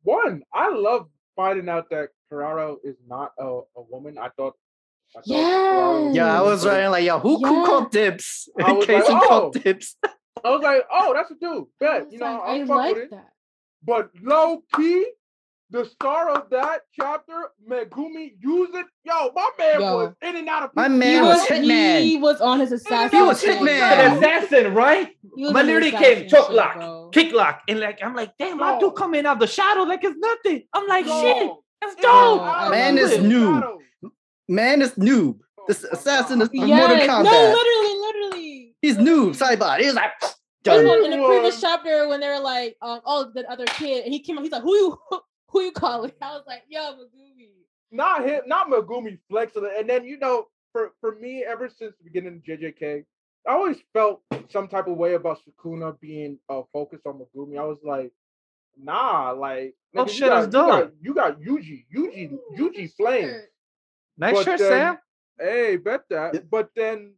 One, 0.02 0.42
I 0.52 0.70
love 0.70 1.08
finding 1.36 1.68
out 1.68 1.90
that 1.90 2.08
Carraro 2.30 2.76
is 2.84 2.96
not 3.08 3.32
a, 3.38 3.60
a 3.76 3.82
woman. 3.88 4.18
I 4.18 4.28
thought. 4.36 4.54
I 5.16 5.20
thought 5.20 5.26
Ferraro 5.28 6.12
Yeah, 6.12 6.38
I 6.38 6.42
was 6.42 6.66
writing 6.66 6.90
like, 6.90 7.04
yo, 7.04 7.18
who, 7.20 7.38
Yeah. 7.40 7.48
who 7.48 7.66
called 7.66 7.90
dibs? 7.92 8.48
I 8.60 8.72
was 8.72 8.86
Casey 8.86 9.12
like, 9.12 9.22
called 9.28 9.56
oh. 9.56 9.60
dibs. 9.60 9.96
I 10.44 10.50
was 10.50 10.60
like, 10.62 10.82
oh, 10.92 11.14
that's 11.14 11.30
a 11.30 11.34
dude. 11.34 11.64
I 11.80 12.00
Bet 12.00 12.12
you 12.12 12.18
know, 12.18 12.26
like, 12.26 12.40
I'll 12.42 12.72
I 12.72 12.76
like 12.76 12.94
with 12.96 13.04
it. 13.04 13.10
that. 13.12 13.30
But 13.82 14.10
low 14.22 14.62
key, 14.76 15.06
the 15.70 15.84
star 15.84 16.30
of 16.30 16.50
that 16.50 16.82
chapter, 16.98 17.50
Megumi, 17.68 18.32
used 18.40 18.74
it. 18.74 18.86
Yo, 19.04 19.30
my 19.34 19.50
man 19.58 19.80
Yo. 19.80 19.96
was 19.96 20.12
in 20.22 20.36
and 20.36 20.48
out 20.48 20.62
of. 20.64 20.70
My 20.74 20.88
man 20.88 21.16
he 21.16 21.20
was 21.28 21.38
was, 21.40 21.48
Hitman. 21.48 22.02
he 22.02 22.16
was 22.16 22.40
on 22.40 22.60
his 22.60 22.72
assassin. 22.72 23.18
He 23.18 23.22
was 23.24 23.40
shit, 23.40 23.58
Hitman. 23.58 23.80
An 23.80 24.16
assassin, 24.18 24.74
right? 24.74 25.08
My 25.36 25.48
on 25.48 25.54
his 25.56 25.66
literally 25.66 25.88
assassin 25.88 26.14
came 26.20 26.28
choke 26.28 26.46
shit, 26.48 26.56
lock, 26.56 26.74
bro. 26.74 27.10
kick 27.12 27.32
lock, 27.32 27.62
and 27.68 27.80
like 27.80 27.98
I'm 28.02 28.14
like, 28.14 28.32
damn, 28.38 28.58
my 28.58 28.74
Yo. 28.74 28.80
dude 28.80 28.94
coming 28.96 29.26
out 29.26 29.38
the 29.40 29.46
shadow 29.46 29.82
like 29.82 30.04
it's 30.04 30.16
nothing. 30.18 30.62
I'm 30.72 30.86
like, 30.86 31.06
Yo, 31.06 31.20
shit, 31.22 31.50
that's 31.80 31.94
in 31.94 32.02
dope. 32.02 32.40
and 32.40 32.50
out 32.50 32.64
of 32.66 32.70
Man 32.70 32.98
is 32.98 33.10
shadows. 33.12 33.32
noob. 33.32 34.10
Man 34.48 34.82
is 34.82 34.92
noob. 34.92 35.38
This 35.66 35.84
Oh 35.84 35.88
assassin 35.92 36.42
is 36.42 36.48
God. 36.48 36.58
from 36.60 36.68
Yes. 36.68 37.08
Mortal 37.08 37.24
No, 37.24 37.30
literally, 37.30 37.98
literally. 38.00 38.76
He's 38.82 38.96
noob, 38.98 39.30
Saibot. 39.36 39.78
He's 39.80 39.94
like 39.94 40.10
This 40.20 40.34
done. 40.62 40.86
one 40.86 41.04
in 41.06 41.10
the 41.18 41.26
previous 41.26 41.58
chapter 41.60 42.06
when 42.08 42.20
they 42.20 42.28
were 42.28 42.38
like, 42.40 42.76
um, 42.82 43.00
oh, 43.06 43.30
the 43.34 43.50
other 43.50 43.64
kid, 43.64 44.04
and 44.04 44.12
he 44.12 44.20
came 44.20 44.36
up, 44.36 44.44
he's 44.44 44.52
like, 44.52 44.62
who 44.62 44.74
you 44.74 44.98
who 45.54 45.62
you 45.62 45.72
calling? 45.72 46.12
I 46.20 46.32
was 46.32 46.42
like, 46.46 46.64
yo, 46.68 46.80
Megumi. 46.80 47.48
not 47.90 48.26
him, 48.26 48.42
not 48.46 48.68
Megumi 48.68 49.18
flexing. 49.30 49.66
And 49.78 49.88
then 49.88 50.04
you 50.04 50.18
know, 50.18 50.48
for 50.72 50.92
for 51.00 51.14
me, 51.14 51.44
ever 51.44 51.68
since 51.68 51.94
the 51.96 52.04
beginning 52.04 52.36
of 52.36 52.42
JJK, 52.42 53.04
I 53.48 53.52
always 53.52 53.78
felt 53.94 54.20
some 54.50 54.68
type 54.68 54.86
of 54.88 54.96
way 54.98 55.14
about 55.14 55.38
Sukuna 55.46 55.98
being 56.00 56.38
uh, 56.50 56.62
focused 56.72 57.06
on 57.06 57.20
Megumi. 57.20 57.58
I 57.58 57.64
was 57.64 57.78
like, 57.82 58.12
nah, 58.78 59.30
like 59.30 59.74
Oh, 59.96 60.04
nigga, 60.04 60.10
shit, 60.10 60.28
got, 60.28 60.50
that's 60.50 60.54
you 60.54 60.60
got 60.66 60.80
dope. 60.80 60.94
you 61.00 61.14
got 61.14 61.40
Yuji, 61.40 61.84
Yuji, 61.96 62.36
Yuji 62.58 62.92
Flame. 62.96 63.42
Nice 64.18 64.34
But 64.34 64.44
shirt, 64.44 64.58
then- 64.58 64.68
Sam. 64.70 64.98
Hey, 65.38 65.76
bet 65.76 66.02
that. 66.10 66.48
But 66.50 66.70
then 66.76 67.14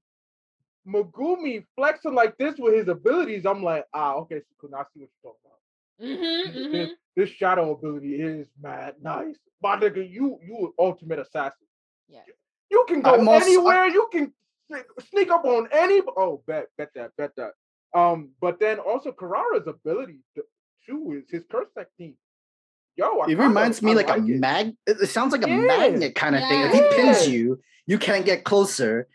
Megumi 0.87 1.65
flexing 1.77 2.15
like 2.15 2.37
this 2.39 2.55
with 2.59 2.75
his 2.75 2.89
abilities, 2.89 3.45
I'm 3.47 3.63
like, 3.63 3.85
ah, 3.95 4.15
okay, 4.17 4.37
Sukuna, 4.37 4.75
I 4.81 4.85
see 4.93 5.01
what 5.01 5.09
you're 5.23 5.33
talking 5.33 5.41
about. 5.45 5.56
Mm-hmm, 6.03 6.59
mm-hmm. 6.59 6.73
This, 6.73 6.91
this 7.17 7.31
shadow 7.31 7.73
ability 7.73 8.17
is 8.17 8.47
mad 8.61 8.95
nice. 9.03 9.37
My 9.63 9.77
nigga, 9.77 10.09
you 10.09 10.39
you 10.47 10.75
ultimate 10.79 11.19
assassin. 11.19 11.67
Yeah. 12.09 12.21
You 12.71 12.85
can 12.89 13.01
go 13.01 13.15
I'm 13.15 13.29
also- 13.29 13.47
anywhere. 13.47 13.87
you 13.87 14.09
can 14.13 14.33
sneak, 14.71 14.85
sneak 15.11 15.31
up 15.31 15.45
on 15.45 15.69
any. 15.73 16.03
Oh, 16.17 16.43
bet 16.47 16.67
bet 16.77 16.91
that 16.95 17.13
bet 17.17 17.33
that. 17.37 17.53
Um, 17.99 18.31
but 18.41 18.61
then 18.61 18.79
also 18.79 19.13
Carrara's 19.13 19.67
ability 19.67 20.19
to, 20.35 20.43
too 20.87 21.15
is 21.23 21.31
his 21.31 21.45
curse 21.51 21.69
technique. 21.77 22.17
Yo, 22.97 23.21
I 23.21 23.25
It 23.25 23.29
kinda- 23.29 23.43
reminds 23.45 23.81
me 23.83 23.93
I 23.93 23.95
like, 23.95 24.11
a 24.11 24.17
it. 24.17 24.23
mag. 24.41 24.75
It 24.87 24.99
it 25.01 25.07
sounds 25.09 25.33
like 25.33 25.45
a 25.47 25.49
Yeah. 25.49 25.57
magnet 25.61 26.15
kind 26.15 26.35
of 26.37 26.43
thing. 26.43 26.61
If 26.63 26.73
he 26.73 26.81
pins 26.97 27.29
you, 27.29 27.61
you 27.87 27.99
can't 27.99 28.25
get 28.27 28.45
closer. 28.45 29.09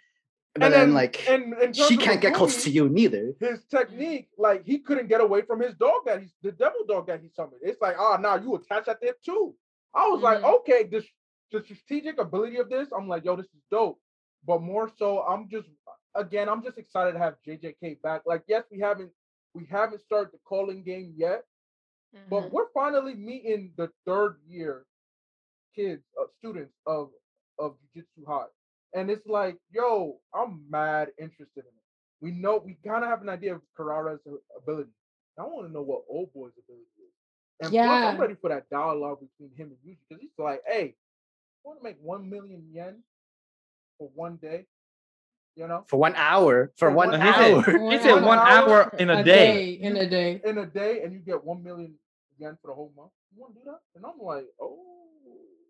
But 0.54 0.64
And 0.66 0.74
then, 0.74 0.80
then- 0.88 0.93
like 0.93 1.30
and 1.30 1.54
in 1.62 1.74
she 1.74 1.95
can't 1.95 2.20
get 2.20 2.34
close 2.34 2.64
to 2.66 2.70
you 2.70 2.89
neither. 2.89 3.34
His 3.39 3.64
technique, 3.66 4.30
like 4.38 4.66
he 4.66 4.80
couldn't 4.80 5.08
get 5.08 5.22
away 5.22 5.43
from 5.43 5.62
his 5.62 5.74
dog 5.76 6.02
that 6.06 6.22
he's 6.22 6.34
the 6.41 6.52
devil 6.52 6.86
dog 6.86 7.08
that 7.08 7.22
he 7.22 7.30
summoned. 7.30 7.62
It's 7.62 7.82
like, 7.82 7.95
ah, 7.97 8.18
now 8.18 8.36
you 8.36 8.56
attach 8.56 8.88
at 8.89 8.99
the 8.99 9.08
hip 9.08 9.22
too. 9.24 9.56
I 9.93 10.08
was 10.10 10.22
like, 10.22 10.39
Mhm. 10.39 10.54
okay, 10.60 10.84
this 10.84 11.06
the 11.52 11.62
strategic 11.64 12.18
ability 12.18 12.58
of 12.58 12.70
this, 12.70 12.89
I'm 12.97 13.08
like, 13.10 13.26
yo, 13.26 13.36
this 13.36 13.45
is 13.47 13.62
dope. 13.70 13.99
But 14.45 14.62
more 14.62 14.89
so, 14.97 15.22
I'm 15.24 15.47
just 15.49 15.70
again, 16.16 16.49
I'm 16.49 16.62
just 16.64 16.78
excited 16.78 17.14
to 17.14 17.20
have 17.20 17.36
JJK 17.47 18.02
back. 18.02 18.24
Like, 18.26 18.43
yes, 18.47 18.66
we 18.72 18.80
haven't 18.80 19.12
we 19.54 19.66
haven't 19.66 20.02
started 20.02 20.34
the 20.34 20.39
calling 20.43 20.84
game 20.84 21.14
yet, 21.16 21.45
but 22.30 22.41
Mhm. 22.43 22.52
we're 22.52 22.70
finally 22.74 23.16
meeting 23.16 23.74
the 23.78 23.89
third 24.06 24.38
year 24.47 24.86
kids, 25.76 26.04
uh, 26.20 26.26
students 26.39 26.76
of 26.86 27.12
of 27.58 27.78
Jujutsu 27.95 28.26
High, 28.28 28.47
and 28.94 29.10
it's 29.10 29.26
like, 29.28 29.58
yo, 29.72 30.18
I'm 30.34 30.64
mad 30.70 31.10
interested 31.20 31.48
in 31.58 31.64
it. 31.64 31.86
We 32.22 32.32
know 32.32 32.62
we 32.64 32.78
kind 32.86 33.04
of 33.04 33.10
have 33.10 33.22
an 33.22 33.30
idea 33.30 33.56
of 33.56 33.62
Carrara's 33.78 34.20
ability. 34.58 34.92
I 35.39 35.44
want 35.44 35.68
to 35.68 35.74
know 35.74 35.82
what 35.82 36.04
Old 36.10 36.32
Boy's 36.34 36.52
ability 36.64 36.84
is, 37.00 37.14
and 37.62 37.72
plus, 37.72 38.04
I'm 38.14 38.20
ready 38.20 38.36
for 38.39 38.50
that 38.50 38.70
dialogue 38.70 39.20
between 39.22 39.56
him 39.58 39.74
and 39.74 39.78
Yuji 39.94 39.98
because 40.08 40.22
he's 40.22 40.30
like, 40.38 40.62
hey, 40.68 40.84
you 40.84 41.64
want 41.64 41.80
to 41.80 41.84
make 41.84 41.98
one 42.02 42.30
million 42.30 42.64
yen 42.72 42.98
for 43.98 44.10
one 44.14 44.38
day, 44.38 44.66
you 45.56 45.68
know, 45.68 45.84
For 45.88 45.98
one 45.98 46.14
hour. 46.16 46.72
For 46.76 46.89
For 46.89 46.92
one 46.92 47.10
one 47.12 47.22
He 47.22 47.28
hour. 47.28 47.64
he 47.64 47.78
One 47.78 48.00
said 48.02 48.24
one 48.24 48.38
hour, 48.39 48.84
hour 48.84 48.96
in 49.00 49.10
a 49.10 49.24
day. 49.24 49.72
In 49.74 49.98
a 49.98 50.08
day. 50.08 50.42
in 50.44 50.58
a 50.58 50.66
day, 50.66 51.02
and 51.04 51.14
you 51.14 51.20
get 51.20 51.44
one 51.44 51.64
million 51.64 51.96
yen 52.38 52.58
for 52.62 52.68
the 52.68 52.74
whole 52.74 52.92
month. 52.96 53.12
You 53.34 53.42
want 53.42 53.54
to 53.56 53.60
do 53.62 53.66
that? 53.66 53.80
And 53.96 54.06
I'm 54.06 54.20
like, 54.24 54.46
oh. 54.62 54.78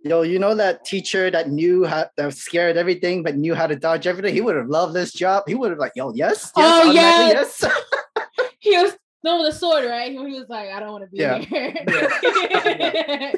Yo, 0.04 0.24
you 0.24 0.40
know 0.40 0.56
that 0.56 0.84
teacher 0.84 1.30
that 1.30 1.50
knew 1.50 1.86
how 1.86 2.06
that 2.18 2.26
was 2.26 2.38
scared 2.42 2.76
everything 2.76 3.22
but 3.22 3.36
knew 3.38 3.54
how 3.54 3.68
to 3.68 3.76
dodge 3.76 4.08
everything? 4.08 4.34
He 4.34 4.42
would 4.42 4.56
have 4.56 4.68
loved 4.68 4.94
this 4.96 5.14
job. 5.14 5.44
He 5.48 5.54
would 5.54 5.70
have 5.70 5.78
like, 5.80 5.92
yo, 5.96 6.12
yes, 6.14 6.52
yes, 6.58 6.74
Oh, 6.74 6.90
automatically, 6.90 7.34
yes. 7.36 7.60
yes. 7.62 7.82
He 8.60 8.72
was 8.78 8.98
no 9.24 9.46
the 9.46 9.52
sword, 9.52 9.86
right? 9.86 10.12
He 10.12 10.18
was 10.18 10.46
like, 10.50 10.70
I 10.70 10.80
don't 10.80 10.92
want 10.92 11.04
to 11.04 11.10
be 11.10 11.18
Yeah. 11.18 11.38
here. 11.38 11.76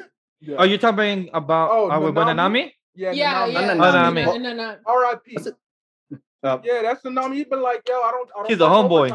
Yeah. 0.46 0.56
Are 0.56 0.66
you 0.66 0.76
talking 0.76 1.30
about 1.32 1.70
Oh, 1.72 1.90
uh, 1.90 1.98
with 2.00 2.14
Nanami? 2.14 2.34
Nanami? 2.36 2.72
Yeah, 2.94 3.12
yeah, 3.12 3.46
Nanami. 3.48 4.20
yeah. 4.20 4.26
Nanami. 4.26 4.76
R.I.P. 4.84 5.38
Uh, 6.42 6.58
Yeah, 6.62 6.82
that's 6.82 7.00
the 7.00 7.08
number. 7.10 7.34
He's 7.34 7.46
been 7.46 7.62
like, 7.62 7.80
yo, 7.88 7.94
I 8.02 8.10
don't. 8.10 8.28
I 8.36 8.38
don't 8.40 8.48
He's 8.50 8.60
a 8.60 8.64
homeboy. 8.68 9.08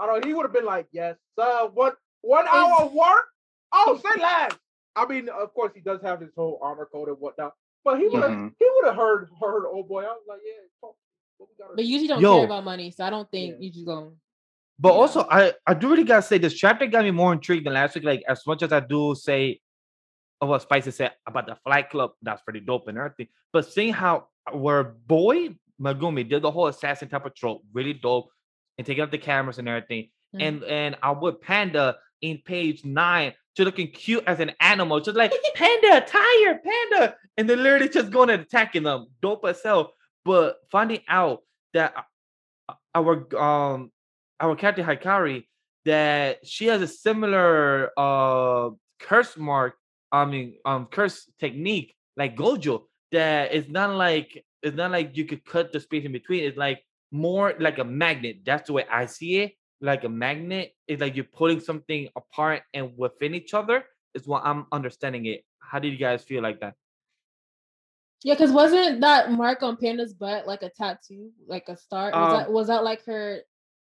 I 0.00 0.06
don't. 0.06 0.24
He 0.24 0.34
would 0.34 0.42
have 0.42 0.52
been 0.52 0.64
like, 0.64 0.86
yes, 0.90 1.14
sir. 1.38 1.70
What? 1.72 1.94
One 2.22 2.48
hour 2.48 2.86
work? 2.88 3.26
Oh, 3.70 4.00
say 4.02 4.20
less. 4.20 4.50
I 4.96 5.06
mean, 5.06 5.28
of 5.28 5.52
course, 5.54 5.72
he 5.74 5.80
does 5.80 6.00
have 6.02 6.20
his 6.20 6.30
whole 6.36 6.58
armor 6.62 6.88
code 6.92 7.08
and 7.08 7.16
whatnot. 7.18 7.52
But 7.84 7.98
he 7.98 8.08
would 8.08 8.22
have. 8.22 8.30
Mhm. 8.32 8.54
He 8.58 8.66
would 8.74 8.86
have 8.86 8.96
heard 8.96 9.28
heard 9.40 9.66
old 9.66 9.88
boy. 9.88 10.02
I 10.02 10.08
was 10.12 10.22
like, 10.28 10.40
yeah. 10.44 10.52
talk. 10.80 10.96
What 11.36 11.48
we 11.50 11.54
gotta 11.58 11.74
But 11.76 11.84
you 11.84 11.92
usually 11.92 12.08
don't 12.08 12.20
Yo. 12.20 12.36
care 12.36 12.44
about 12.46 12.64
money, 12.64 12.90
so 12.90 13.04
I 13.04 13.10
don't 13.10 13.30
think 13.30 13.54
Yeah. 13.54 13.60
you 13.60 13.70
just 13.70 13.84
go. 13.86 14.16
But 14.78 14.90
Yeah. 14.94 15.00
also, 15.00 15.26
I 15.30 15.52
I 15.66 15.74
do 15.74 15.90
really 15.90 16.04
gotta 16.04 16.22
say 16.22 16.38
this 16.38 16.54
chapter 16.54 16.86
got 16.86 17.04
me 17.04 17.10
more 17.10 17.32
intrigued 17.32 17.66
than 17.66 17.74
last 17.74 17.94
week. 17.94 18.04
Like 18.04 18.22
as 18.28 18.46
much 18.46 18.62
as 18.62 18.72
I 18.72 18.80
do 18.80 19.14
say, 19.14 19.60
of 20.40 20.48
what 20.48 20.62
Spicy 20.62 20.90
said 20.92 21.12
about 21.26 21.46
the 21.46 21.56
Flight 21.56 21.90
Club, 21.90 22.12
that's 22.22 22.42
pretty 22.42 22.60
dope 22.60 22.88
and 22.88 22.96
everything. 22.98 23.28
But 23.52 23.66
seeing 23.66 23.92
how 23.92 24.28
where 24.52 24.84
boy 24.84 25.56
Megumi 25.80 26.28
did 26.28 26.42
the 26.42 26.50
whole 26.50 26.68
assassin 26.68 27.08
type 27.08 27.26
of 27.26 27.34
trope, 27.34 27.62
really 27.72 27.92
dope, 27.94 28.30
and 28.78 28.86
taking 28.86 29.02
up 29.02 29.10
the 29.10 29.18
cameras 29.18 29.58
and 29.58 29.68
everything. 29.68 30.10
Mhm. 30.34 30.40
And 30.42 30.64
and 30.64 30.96
I 31.02 31.10
would 31.10 31.40
Panda 31.40 31.98
in 32.20 32.38
page 32.38 32.84
nine 32.84 33.34
to 33.56 33.64
looking 33.64 33.88
cute 33.88 34.24
as 34.26 34.40
an 34.40 34.52
animal, 34.60 35.00
just 35.00 35.16
like 35.16 35.32
Panda, 35.54 36.04
tiger, 36.06 36.60
Panda, 36.64 37.16
and 37.36 37.48
they're 37.48 37.56
literally 37.56 37.88
just 37.88 38.10
going 38.10 38.30
and 38.30 38.42
attacking 38.42 38.82
them, 38.82 39.06
dope 39.22 39.44
as 39.44 39.62
hell. 39.62 39.92
But 40.24 40.56
finding 40.70 41.00
out 41.08 41.42
that 41.72 41.94
our 42.94 43.36
um 43.40 43.90
our 44.40 44.56
character 44.56 44.82
Hikari 44.82 45.46
that 45.84 46.46
she 46.46 46.66
has 46.66 46.80
a 46.82 46.88
similar 46.88 47.90
uh 47.96 48.70
curse 49.00 49.36
mark, 49.36 49.74
I 50.10 50.24
mean 50.24 50.54
um 50.64 50.86
curse 50.86 51.30
technique 51.38 51.94
like 52.16 52.36
Gojo 52.36 52.84
that 53.12 53.54
it's 53.54 53.68
not 53.68 53.94
like 53.94 54.44
it's 54.62 54.76
not 54.76 54.90
like 54.90 55.16
you 55.16 55.24
could 55.24 55.44
cut 55.44 55.72
the 55.72 55.80
space 55.80 56.04
in 56.04 56.12
between. 56.12 56.44
It's 56.44 56.56
like 56.56 56.82
more 57.10 57.54
like 57.58 57.78
a 57.78 57.84
magnet. 57.84 58.38
That's 58.44 58.66
the 58.66 58.72
way 58.72 58.84
I 58.90 59.06
see 59.06 59.38
it. 59.38 59.52
Like 59.80 60.04
a 60.04 60.08
magnet. 60.08 60.72
It's 60.88 61.00
like 61.00 61.16
you're 61.16 61.24
pulling 61.24 61.60
something 61.60 62.08
apart 62.16 62.62
and 62.72 62.92
within 62.96 63.34
each 63.34 63.54
other 63.54 63.84
is 64.14 64.26
what 64.26 64.42
I'm 64.44 64.66
understanding 64.72 65.26
it. 65.26 65.44
How 65.58 65.78
did 65.78 65.92
you 65.92 65.98
guys 65.98 66.22
feel 66.22 66.42
like 66.42 66.60
that? 66.60 66.74
Yeah, 68.22 68.34
because 68.34 68.52
wasn't 68.52 69.00
that 69.02 69.30
mark 69.32 69.62
on 69.62 69.76
Panda's 69.76 70.14
butt 70.14 70.46
like 70.46 70.62
a 70.62 70.70
tattoo, 70.70 71.30
like 71.46 71.68
a 71.68 71.76
star? 71.76 72.10
Was 72.10 72.14
Um, 72.32 72.38
that 72.38 72.52
was 72.52 72.66
that 72.68 72.84
like 72.84 73.04
her? 73.04 73.40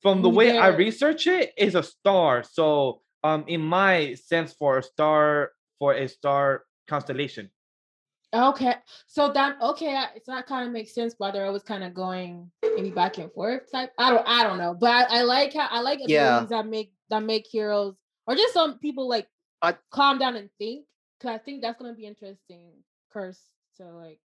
From 0.02 0.22
the 0.22 0.30
way 0.30 0.58
I 0.58 0.70
there- 0.72 0.78
research 0.78 1.26
it, 1.28 1.54
is 1.58 1.76
a 1.76 1.84
star. 1.84 2.44
So 2.44 3.02
um 3.24 3.46
in 3.48 3.62
my 3.62 4.14
sense 4.16 4.54
for 4.54 4.78
a 4.80 4.84
star 4.84 5.52
for 5.80 5.94
a 5.94 6.08
star 6.08 6.64
constellation. 6.88 7.50
Okay, 8.34 8.74
so 9.08 9.32
that 9.32 9.62
okay, 9.62 9.96
I- 9.96 10.20
so 10.24 10.34
that 10.34 10.46
kind 10.48 10.66
of 10.68 10.74
makes 10.74 10.94
sense. 10.94 11.16
Why 11.18 11.32
they're 11.32 11.46
always 11.46 11.64
kind 11.64 11.84
of 11.84 11.94
going 11.94 12.52
maybe 12.64 12.90
back 12.92 13.18
and 13.18 13.32
forth 13.32 13.72
type. 13.72 13.92
I 13.98 14.10
don't, 14.10 14.28
I 14.28 14.44
don't 14.44 14.58
know, 14.58 14.74
but 14.74 14.90
I, 15.10 15.20
I 15.20 15.22
like 15.24 15.54
how 15.54 15.68
I 15.72 15.80
like 15.82 16.00
Yeah. 16.06 16.38
abilities 16.40 16.50
that 16.50 16.68
make 16.68 16.92
that 17.10 17.24
make 17.24 17.46
heroes 17.50 17.96
or 18.28 18.36
just 18.36 18.54
some 18.54 18.78
people 18.80 19.08
like 19.08 19.28
I- 19.62 19.78
calm 19.92 20.18
down 20.18 20.36
and 20.36 20.50
think. 20.58 20.86
Cause 21.22 21.32
I 21.32 21.38
think 21.38 21.62
that's 21.62 21.80
gonna 21.80 21.94
be 21.94 22.06
interesting. 22.06 22.72
Curse 23.14 23.40
to 23.78 23.86
like 23.86 24.20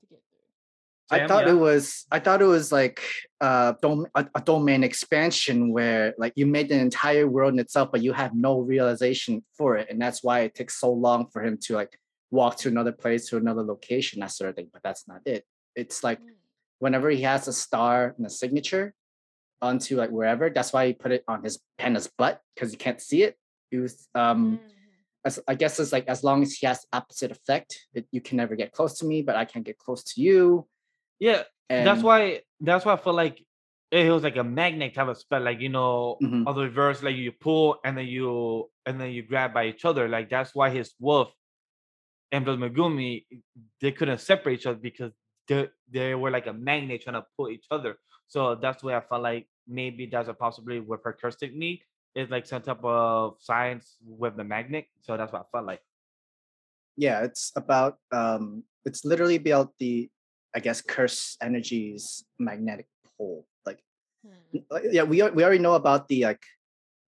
to 0.00 0.06
get 0.06 0.22
through. 0.28 1.16
I 1.16 1.18
Sam, 1.20 1.28
thought 1.28 1.46
yeah? 1.46 1.52
it 1.52 1.56
was 1.56 2.04
I 2.12 2.18
thought 2.18 2.42
it 2.42 2.46
was 2.46 2.70
like 2.72 3.00
uh 3.40 3.72
dom- 3.80 4.06
a, 4.14 4.26
a 4.34 4.40
domain 4.42 4.84
expansion 4.84 5.72
where 5.72 6.14
like 6.18 6.34
you 6.36 6.44
made 6.46 6.70
an 6.72 6.80
entire 6.80 7.26
world 7.26 7.54
in 7.54 7.58
itself, 7.58 7.88
but 7.90 8.02
you 8.02 8.12
have 8.12 8.34
no 8.34 8.58
realization 8.60 9.42
for 9.56 9.76
it, 9.78 9.88
and 9.88 9.98
that's 10.00 10.22
why 10.22 10.40
it 10.40 10.54
takes 10.54 10.78
so 10.78 10.92
long 10.92 11.28
for 11.32 11.42
him 11.42 11.56
to 11.62 11.74
like 11.74 11.98
walk 12.36 12.54
to 12.58 12.68
another 12.68 12.92
place 12.92 13.22
to 13.28 13.36
another 13.36 13.62
location, 13.62 14.20
that 14.20 14.30
sort 14.32 14.50
of 14.50 14.56
thing. 14.56 14.68
But 14.72 14.82
that's 14.86 15.08
not 15.08 15.20
it. 15.26 15.42
It's 15.74 15.98
like 16.08 16.20
Mm. 16.20 16.34
whenever 16.84 17.08
he 17.10 17.22
has 17.22 17.48
a 17.48 17.52
star 17.52 18.14
and 18.16 18.26
a 18.26 18.30
signature 18.42 18.86
onto 19.62 19.96
like 19.96 20.10
wherever, 20.10 20.50
that's 20.50 20.72
why 20.72 20.86
he 20.86 20.92
put 20.92 21.12
it 21.12 21.24
on 21.26 21.42
his 21.42 21.58
pen's 21.78 22.08
butt 22.18 22.40
because 22.54 22.72
you 22.72 22.78
can't 22.78 23.00
see 23.00 23.22
it. 23.28 23.34
It 23.72 23.78
was 23.84 24.08
um 24.14 24.40
Mhm. 24.42 24.60
as 25.28 25.34
I 25.52 25.54
guess 25.60 25.80
it's 25.80 25.92
like 25.96 26.06
as 26.14 26.22
long 26.22 26.42
as 26.42 26.52
he 26.58 26.66
has 26.66 26.86
opposite 26.92 27.30
effect, 27.32 27.70
it, 27.94 28.06
you 28.12 28.20
can 28.20 28.36
never 28.36 28.54
get 28.62 28.70
close 28.72 28.98
to 28.98 29.06
me, 29.10 29.22
but 29.22 29.34
I 29.36 29.44
can't 29.44 29.64
get 29.70 29.78
close 29.78 30.02
to 30.10 30.20
you. 30.20 30.68
Yeah, 31.18 31.42
And 31.68 31.86
that's 31.88 32.02
why 32.08 32.42
that's 32.60 32.84
why 32.84 32.92
I 32.92 32.96
feel 32.96 33.14
like 33.24 33.36
it 33.90 34.10
was 34.10 34.22
like 34.28 34.36
a 34.36 34.44
magnet 34.44 34.94
type 34.94 35.08
of 35.08 35.18
spell, 35.18 35.42
like 35.42 35.60
you 35.60 35.72
know, 35.76 36.18
Mhm. 36.22 36.46
on 36.46 36.54
the 36.54 36.62
reverse, 36.70 37.02
like 37.02 37.16
you 37.16 37.32
pull 37.32 37.66
and 37.84 37.96
then 37.98 38.06
you 38.16 38.70
and 38.86 39.00
then 39.00 39.10
you 39.16 39.22
grab 39.22 39.50
by 39.58 39.64
each 39.66 39.84
other. 39.84 40.04
Like 40.08 40.28
that's 40.28 40.54
why 40.54 40.68
his 40.70 40.94
wolf 41.00 41.28
and 42.32 42.44
plus 42.44 42.58
Megumi 42.58 43.24
they 43.80 43.92
couldn't 43.92 44.20
separate 44.20 44.60
each 44.60 44.66
other 44.66 44.78
because 44.78 45.12
they 45.48 45.68
they 45.90 46.14
were 46.14 46.30
like 46.30 46.46
a 46.46 46.52
magnet 46.52 47.02
trying 47.02 47.14
to 47.20 47.26
pull 47.36 47.48
each 47.50 47.66
other. 47.70 47.96
So 48.28 48.54
that's 48.56 48.82
why 48.82 48.96
I 48.96 49.00
felt 49.00 49.22
like 49.22 49.46
maybe 49.68 50.06
that's 50.06 50.28
a 50.28 50.34
possibility 50.34 50.80
with 50.80 51.00
her 51.04 51.12
curse 51.12 51.36
technique. 51.36 51.82
It's 52.14 52.30
like 52.30 52.46
some 52.46 52.62
type 52.62 52.82
of 52.82 53.36
science 53.40 53.96
with 54.04 54.36
the 54.36 54.44
magnet. 54.44 54.86
So 55.02 55.16
that's 55.16 55.32
what 55.32 55.42
I 55.42 55.44
felt 55.52 55.66
like. 55.66 55.82
yeah 56.96 57.22
it's 57.24 57.52
about 57.56 57.98
um 58.12 58.62
it's 58.84 59.04
literally 59.04 59.36
about 59.36 59.72
the 59.78 60.08
i 60.54 60.60
guess 60.60 60.80
curse 60.80 61.36
energies 61.42 62.24
magnetic 62.38 62.86
pole 63.18 63.46
like 63.66 63.80
Hmm. 64.26 64.58
uh, 64.72 64.80
yeah 64.90 65.04
we, 65.04 65.20
al- 65.22 65.30
we 65.32 65.44
already 65.44 65.60
know 65.62 65.74
about 65.74 66.08
the 66.08 66.24
like 66.24 66.42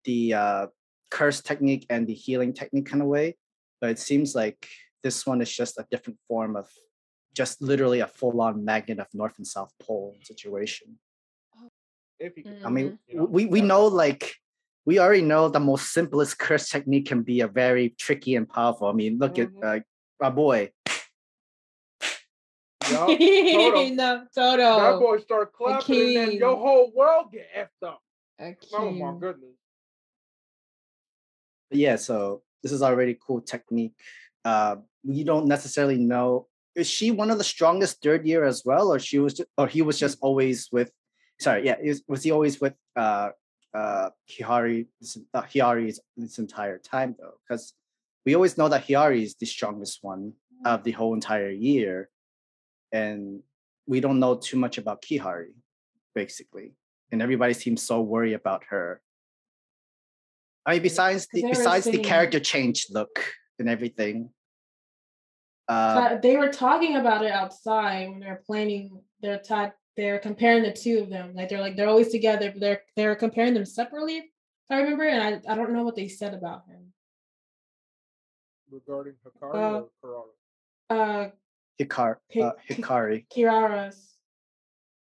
the 0.04 0.34
uh 0.34 0.66
curse 1.10 1.40
technique 1.40 1.86
and 1.88 2.06
the 2.06 2.12
healing 2.14 2.52
technique 2.52 2.84
kind 2.90 3.00
of 3.02 3.08
way 3.08 3.36
but 3.80 3.88
it 3.90 3.98
seems 3.98 4.34
like 4.34 4.68
this 5.02 5.26
one 5.26 5.40
is 5.40 5.50
just 5.52 5.78
a 5.78 5.86
different 5.90 6.18
form 6.28 6.56
of 6.56 6.68
just 7.34 7.60
literally 7.62 8.00
a 8.00 8.06
full-on 8.06 8.64
magnet 8.64 8.98
of 8.98 9.06
north 9.12 9.36
and 9.38 9.46
south 9.46 9.72
pole 9.80 10.16
situation 10.22 10.98
If 12.18 12.36
you 12.36 12.42
can, 12.44 12.56
i 12.64 12.70
mean 12.70 12.86
Mhm. 12.86 12.98
you 13.08 13.16
know, 13.16 13.24
we, 13.24 13.46
we 13.46 13.60
know 13.60 13.86
like 13.86 14.34
we 14.84 14.98
already 14.98 15.22
know 15.22 15.48
the 15.48 15.60
most 15.60 15.92
simplest 15.92 16.38
curse 16.38 16.68
technique 16.68 17.06
can 17.06 17.22
be 17.22 17.40
a 17.42 17.48
very 17.48 17.90
tricky 17.90 18.34
and 18.34 18.48
powerful 18.48 18.88
i 18.88 18.92
mean 18.92 19.18
look 19.18 19.36
Mhm. 19.36 19.62
at 19.62 19.80
uh, 19.80 20.24
our 20.24 20.30
boy 20.32 20.70
Yup, 22.90 23.18
Todo. 23.18 23.88
no, 23.90 24.26
That 24.34 24.34
Todo. 24.34 24.98
boy 24.98 25.18
start 25.18 25.52
clapping 25.52 26.00
and 26.00 26.16
then 26.16 26.32
your 26.32 26.56
whole 26.56 26.90
world 26.94 27.30
get 27.32 27.46
effed 27.54 27.86
up. 27.86 28.00
A 28.40 28.56
Oh 28.74 28.90
my 28.90 29.12
goodness. 29.18 29.56
But 31.70 31.78
yeah, 31.78 31.96
so 31.96 32.42
this 32.62 32.72
is 32.72 32.82
already 32.82 33.18
cool 33.20 33.40
technique. 33.40 33.92
Uh, 34.48 34.76
we 35.04 35.24
don't 35.30 35.46
necessarily 35.56 35.98
know 36.12 36.28
is 36.78 36.88
she 36.96 37.10
one 37.10 37.30
of 37.30 37.38
the 37.38 37.50
strongest 37.54 37.94
third 38.02 38.22
year 38.30 38.44
as 38.44 38.62
well, 38.64 38.86
or 38.92 38.98
she 38.98 39.18
was, 39.18 39.34
just, 39.34 39.48
or 39.58 39.66
he 39.66 39.82
was 39.82 39.98
just 39.98 40.16
always 40.20 40.58
with. 40.76 40.90
Sorry, 41.40 41.66
yeah, 41.68 41.76
is, 41.90 42.02
was 42.08 42.22
he 42.24 42.30
always 42.36 42.60
with 42.60 42.74
uh 43.04 43.30
uh 43.74 44.08
Hihari 44.32 44.86
this, 45.00 45.18
uh, 45.34 45.42
this 46.16 46.38
entire 46.38 46.78
time 46.94 47.10
though? 47.18 47.36
Because 47.40 47.74
we 48.24 48.34
always 48.34 48.56
know 48.58 48.68
that 48.70 48.86
Hiyari 48.86 49.22
is 49.22 49.34
the 49.34 49.46
strongest 49.56 49.98
one 50.02 50.32
of 50.64 50.82
the 50.86 50.94
whole 50.98 51.14
entire 51.20 51.50
year, 51.50 51.94
and 52.90 53.20
we 53.86 53.98
don't 54.00 54.20
know 54.22 54.34
too 54.48 54.58
much 54.64 54.78
about 54.78 55.02
Kihari, 55.06 55.54
basically, 56.14 56.68
and 57.10 57.20
everybody 57.26 57.54
seems 57.54 57.80
so 57.82 57.96
worried 58.00 58.34
about 58.42 58.62
her. 58.72 59.00
I 60.66 60.74
mean, 60.74 60.82
besides 60.82 61.28
the 61.32 61.42
besides 61.42 61.84
the 61.84 62.02
character 62.12 62.40
change 62.40 62.86
look 62.90 63.14
and 63.58 63.68
everything. 63.68 64.30
Uh, 65.68 66.16
they 66.18 66.36
were 66.36 66.48
talking 66.48 66.96
about 66.96 67.22
it 67.24 67.30
outside 67.30 68.08
when 68.08 68.20
they 68.20 68.26
were 68.26 68.42
planning 68.46 69.00
their 69.20 69.38
ta- 69.38 69.72
they're 69.96 70.18
comparing 70.18 70.62
the 70.62 70.72
two 70.72 71.00
of 71.00 71.10
them. 71.10 71.34
Like 71.34 71.48
they're 71.50 71.60
like 71.60 71.76
they're 71.76 71.88
always 71.88 72.08
together, 72.08 72.50
but 72.52 72.60
they're 72.60 72.82
they're 72.96 73.16
comparing 73.16 73.52
them 73.54 73.66
separately. 73.66 74.16
If 74.18 74.24
I 74.70 74.78
remember, 74.80 75.04
and 75.04 75.42
I, 75.46 75.52
I 75.52 75.54
don't 75.56 75.72
know 75.72 75.82
what 75.82 75.96
they 75.96 76.08
said 76.08 76.34
about 76.34 76.66
him. 76.68 76.92
Regarding 78.70 79.14
Hikari 79.26 79.54
Uh, 79.54 79.82
or 79.82 80.24
Karara. 80.90 81.26
Uh 81.26 81.30
Hikar, 81.80 82.16
uh, 82.16 82.16
Hi- 82.34 82.52
Hikari. 82.70 83.26
Kirara's. 83.28 84.14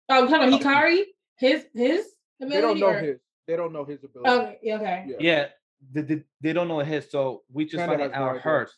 Oh, 0.10 0.24
I'm 0.24 0.28
talking 0.30 0.48
about 0.50 0.62
Oh. 0.66 0.68
Hikari? 0.70 1.04
His 1.38 1.66
his 1.74 2.08
ability? 2.42 2.56
They 2.56 2.62
don't 2.62 2.80
know 2.80 2.86
or- 2.88 3.00
his. 3.00 3.20
They 3.48 3.56
don't 3.56 3.74
know 3.74 3.86
his 3.86 4.04
ability. 4.04 4.30
Okay, 4.30 4.60
yeah, 4.64 4.76
okay. 4.76 5.06
Yeah. 5.08 5.16
Yeah, 5.20 5.48
they, 5.92 6.02
they, 6.02 6.24
they 6.42 6.54
don't 6.54 6.68
know 6.68 6.80
his, 6.80 7.10
so 7.10 7.44
we 7.52 7.66
just 7.66 7.78
Panda 7.78 7.98
find 7.98 8.02
has 8.02 8.12
no 8.20 8.26
out 8.30 8.38
hers. 8.42 8.72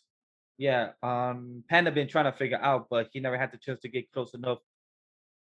Yeah, 0.58 0.91
um, 1.01 1.64
Panda 1.70 1.91
been 1.91 2.08
trying 2.08 2.32
to 2.32 2.38
figure 2.38 2.60
out, 2.62 2.88
but 2.89 3.10
he 3.12 3.20
never 3.20 3.38
had 3.38 3.51
the 3.51 3.58
chance 3.58 3.80
to 3.82 3.89
get 3.89 4.12
close 4.12 4.34
enough 4.34 4.60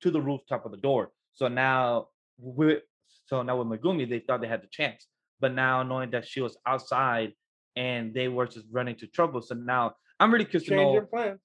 to 0.02 0.12
the 0.12 0.22
rooftop 0.22 0.66
of 0.66 0.72
the 0.72 0.78
door. 0.78 1.12
So 1.34 1.48
now 1.48 2.08
we 2.38 2.80
so 3.26 3.42
now 3.42 3.62
with 3.62 3.68
Megumi, 3.82 4.10
they 4.10 4.20
thought 4.20 4.42
they 4.42 4.48
had 4.48 4.62
the 4.62 4.68
chance, 4.72 5.08
but 5.40 5.54
now 5.54 5.84
knowing 5.84 6.12
that 6.12 6.28
she 6.28 6.42
was 6.42 6.58
outside 6.66 7.34
and 7.76 8.14
they 8.14 8.28
were 8.28 8.46
just 8.48 8.66
running 8.72 8.96
into 8.96 9.08
trouble, 9.08 9.42
so 9.42 9.56
now 9.56 9.96
I'm 10.20 10.32
really 10.34 10.46
curious 10.46 10.66
to 10.66 10.72
Change 10.72 10.88
know. 10.88 10.94
your 10.94 11.06
plans. 11.06 11.40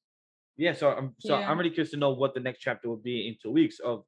Yeah, 0.56 0.72
so 0.72 0.90
I'm 0.90 1.14
so 1.20 1.38
Yeah. 1.38 1.48
I'm 1.50 1.58
really 1.58 1.70
curious 1.70 1.90
to 1.92 1.96
know 1.96 2.10
what 2.10 2.34
the 2.34 2.40
next 2.40 2.60
chapter 2.60 2.88
will 2.88 2.96
be 2.96 3.28
in 3.28 3.36
two 3.42 3.50
weeks 3.50 3.78
of 3.80 4.04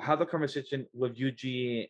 how 0.00 0.16
the 0.16 0.26
conversation 0.26 0.86
with 0.92 1.16
Yuji 1.16 1.88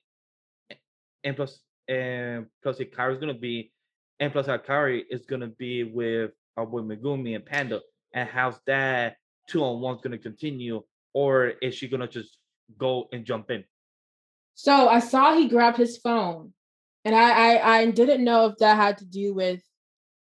and 1.23 1.37
plus 1.37 1.61
and 1.89 2.47
plus 2.63 2.79
Hikari 2.79 3.13
is 3.13 3.19
gonna 3.19 3.35
be, 3.35 3.73
and 4.21 4.33
plus 4.33 4.47
Hikari 4.47 5.05
is 5.11 5.27
gonna 5.27 5.49
be 5.49 5.85
with 5.85 6.33
our 6.57 6.67
boy 6.67 6.81
Megumi 6.81 7.35
and 7.35 7.45
Panda, 7.45 7.81
and 8.13 8.29
how's 8.29 8.59
that 8.67 9.17
two 9.49 9.63
on 9.65 9.81
one's 9.81 10.01
gonna 10.01 10.19
continue, 10.19 10.83
or 11.13 11.49
is 11.63 11.75
she 11.75 11.89
gonna 11.89 12.09
just 12.09 12.39
go 12.79 13.09
and 13.13 13.25
jump 13.25 13.51
in? 13.51 13.65
So 14.55 14.89
I 14.89 15.01
saw 15.01 15.35
he 15.35 15.49
grabbed 15.49 15.77
his 15.77 15.99
phone, 15.99 16.53
and 17.05 17.15
I 17.15 17.57
I, 17.57 17.77
I 17.79 17.91
didn't 17.91 18.25
know 18.25 18.47
if 18.47 18.57
that 18.59 18.77
had 18.77 18.99
to 18.99 19.05
do 19.05 19.35
with 19.35 19.63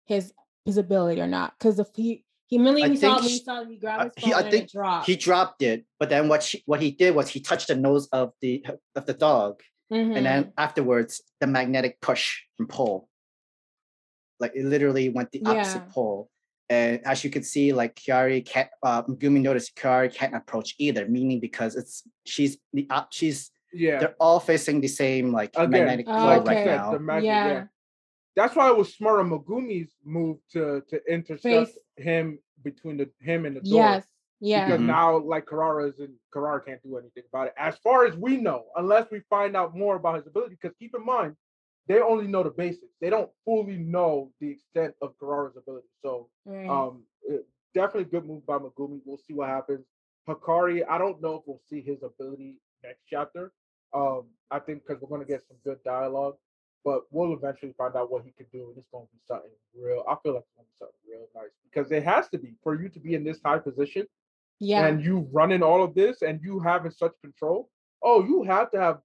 his 0.06 0.34
his 0.66 0.78
ability 0.78 1.22
or 1.22 1.28
not. 1.28 1.54
Because 1.58 1.80
if 1.80 1.88
he 1.96 2.24
he 2.48 2.58
immediately 2.58 2.92
I 2.92 2.96
saw 2.96 3.18
think 3.20 3.32
he 3.32 3.40
saw 3.40 3.66
he 3.66 3.78
grabbed 3.78 4.16
his 4.16 4.24
phone 4.24 4.30
he- 4.30 4.34
I 4.34 4.40
and 4.42 4.52
think 4.52 4.64
it 4.66 4.72
dropped. 4.72 5.06
He 5.08 5.16
dropped 5.16 5.62
it, 5.62 5.86
but 6.00 6.10
then 6.10 6.28
what 6.28 6.44
she, 6.44 6.64
what 6.66 6.82
he 6.82 6.92
did 6.92 7.16
was 7.16 7.30
he 7.30 7.40
touched 7.40 7.68
the 7.68 7.76
nose 7.76 8.08
of 8.12 8.34
the 8.42 8.66
of 8.96 9.06
the 9.06 9.14
dog, 9.14 9.62
Mhm. 9.92 10.16
and 10.18 10.26
then 10.26 10.54
afterwards 10.58 11.22
the 11.40 11.48
magnetic 11.48 12.02
push 12.02 12.42
and 12.60 12.68
pull. 12.68 13.10
Like 14.40 14.54
it 14.56 14.66
literally 14.66 15.10
went 15.10 15.32
the 15.32 15.42
opposite 15.46 15.84
Yeah. 15.86 15.92
pole. 15.94 16.30
And 16.70 17.00
as 17.06 17.24
you 17.24 17.30
can 17.30 17.44
see, 17.44 17.74
like 17.74 17.96
Kiari 17.96 18.46
can't 18.46 18.70
uh 18.84 19.04
Megumi 19.04 19.42
noticed 19.42 19.76
Kiari 19.76 20.14
can't 20.14 20.36
approach 20.36 20.76
either, 20.80 21.08
meaning 21.08 21.40
because 21.40 21.76
it's 21.76 22.04
she's 22.26 22.58
the 22.74 22.88
op 22.90 23.14
she's 23.14 23.52
Yeah. 23.74 24.00
they're 24.00 24.16
all 24.20 24.40
facing 24.40 24.82
the 24.82 24.88
same 24.88 25.32
like 25.32 25.52
Again, 25.56 25.70
magnetic 25.72 26.06
Oh, 26.10 26.14
pole 26.16 26.44
right 26.44 26.66
now. 26.66 26.92
the 26.92 27.00
magic, 27.00 27.26
yeah. 27.28 27.48
Yeah. 27.48 27.66
That's 28.36 28.56
why 28.56 28.70
it 28.70 28.78
was 28.78 28.94
smart 28.94 29.20
on 29.22 29.30
Megumi's 29.30 29.94
move 30.04 30.38
to 30.54 30.82
to 30.90 31.02
intercept 31.12 31.44
Face- 31.44 31.78
him 31.98 32.40
between 32.64 32.98
the 32.98 33.10
him 33.22 33.46
and 33.46 33.56
the 33.56 33.62
door. 33.62 33.80
yes, 33.84 34.06
yeah. 34.42 34.66
Because 34.66 34.82
Mhm. 34.82 34.88
now, 34.88 35.18
like 35.20 35.46
Karara 35.46 35.88
is 35.90 36.00
in, 36.00 36.16
Karara 36.34 36.66
can't 36.66 36.82
do 36.84 36.98
anything 36.98 37.24
about 37.32 37.48
it, 37.48 37.54
as 37.58 37.78
far 37.78 38.06
as 38.06 38.18
we 38.18 38.38
know, 38.38 38.66
unless 38.76 39.10
we 39.12 39.20
find 39.30 39.56
out 39.56 39.76
more 39.78 39.96
about 39.96 40.16
his 40.18 40.28
ability. 40.28 40.58
Because 40.60 40.76
keep 40.78 40.94
in 40.96 41.06
mind, 41.06 41.36
they 41.88 42.02
only 42.02 42.28
know 42.28 42.44
the 42.44 42.50
basics; 42.50 42.94
they 43.02 43.10
don't 43.10 43.30
fully 43.44 43.78
know 43.78 44.32
the 44.40 44.50
extent 44.50 44.96
of 45.02 45.18
Karara's 45.18 45.58
ability. 45.58 45.88
So, 46.02 46.30
right. 46.46 46.68
um, 46.68 47.04
it- 47.24 47.48
definitely 47.74 48.06
good 48.06 48.26
move 48.26 48.46
by 48.46 48.58
Megumi. 48.58 49.02
We'll 49.06 49.18
see 49.18 49.34
what 49.34 49.50
happens. 49.50 49.86
Hakari, 50.28 50.84
I 50.90 50.98
don't 50.98 51.22
know 51.22 51.36
if 51.36 51.42
we'll 51.46 51.62
see 51.70 51.82
his 51.82 52.02
ability 52.04 52.56
next 52.84 53.02
chapter. 53.08 53.52
Um, 53.94 54.24
I 54.50 54.60
think 54.60 54.84
because 54.86 55.02
we're 55.02 55.10
gonna 55.10 55.26
get 55.26 55.44
some 55.48 55.58
good 55.64 55.84
dialogue, 55.84 56.36
but 56.84 57.04
we'll 57.12 57.34
eventually 57.34 57.74
find 57.78 57.96
out 57.96 58.12
what 58.12 58.24
he 58.24 58.32
can 58.32 58.48
do, 58.52 58.70
and 58.70 58.78
it's 58.78 58.88
gonna 58.92 59.06
be 59.12 59.20
something 59.28 59.52
real. 59.78 60.04
I 60.08 60.16
feel 60.24 60.34
like 60.34 60.44
it's 60.44 60.56
gonna 60.56 60.68
be 60.68 60.78
something 60.78 60.96
real 61.08 61.28
nice 61.36 61.52
because 61.64 61.92
it 61.92 62.04
has 62.04 62.30
to 62.30 62.38
be 62.38 62.56
for 62.64 62.82
you 62.82 62.90
to 62.90 63.00
be 63.00 63.14
in 63.14 63.24
this 63.24 63.40
high 63.44 63.60
position 63.60 64.08
yeah. 64.60 64.88
and 64.88 65.04
you 65.04 65.28
running 65.32 65.64
all 65.64 65.84
of 65.84 65.94
this 65.96 66.22
and 66.22 66.40
you 66.42 66.60
having 66.60 66.92
such 66.92 67.14
control. 67.22 67.70
Oh, 68.02 68.24
you 68.24 68.44
have 68.44 68.72
to 68.72 68.80
have 68.80 69.00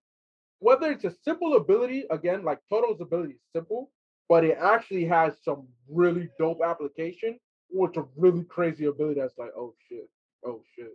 whether 0.61 0.93
it's 0.93 1.05
a 1.05 1.15
simple 1.25 1.57
ability 1.57 2.05
again, 2.11 2.45
like 2.45 2.59
Todo's 2.71 3.01
ability 3.01 3.33
is 3.33 3.41
simple, 3.55 3.91
but 4.29 4.45
it 4.45 4.57
actually 4.61 5.07
has 5.07 5.35
some 5.43 5.67
really 5.89 6.29
dope 6.39 6.61
application, 6.65 7.39
or 7.77 7.89
it's 7.89 7.99
a 7.99 8.05
really 8.17 8.45
crazy 8.45 8.85
ability 8.85 9.21
that's 9.21 9.37
like, 9.39 9.51
oh 9.57 9.75
shit, 9.89 10.09
oh 10.47 10.63
shit. 10.77 10.93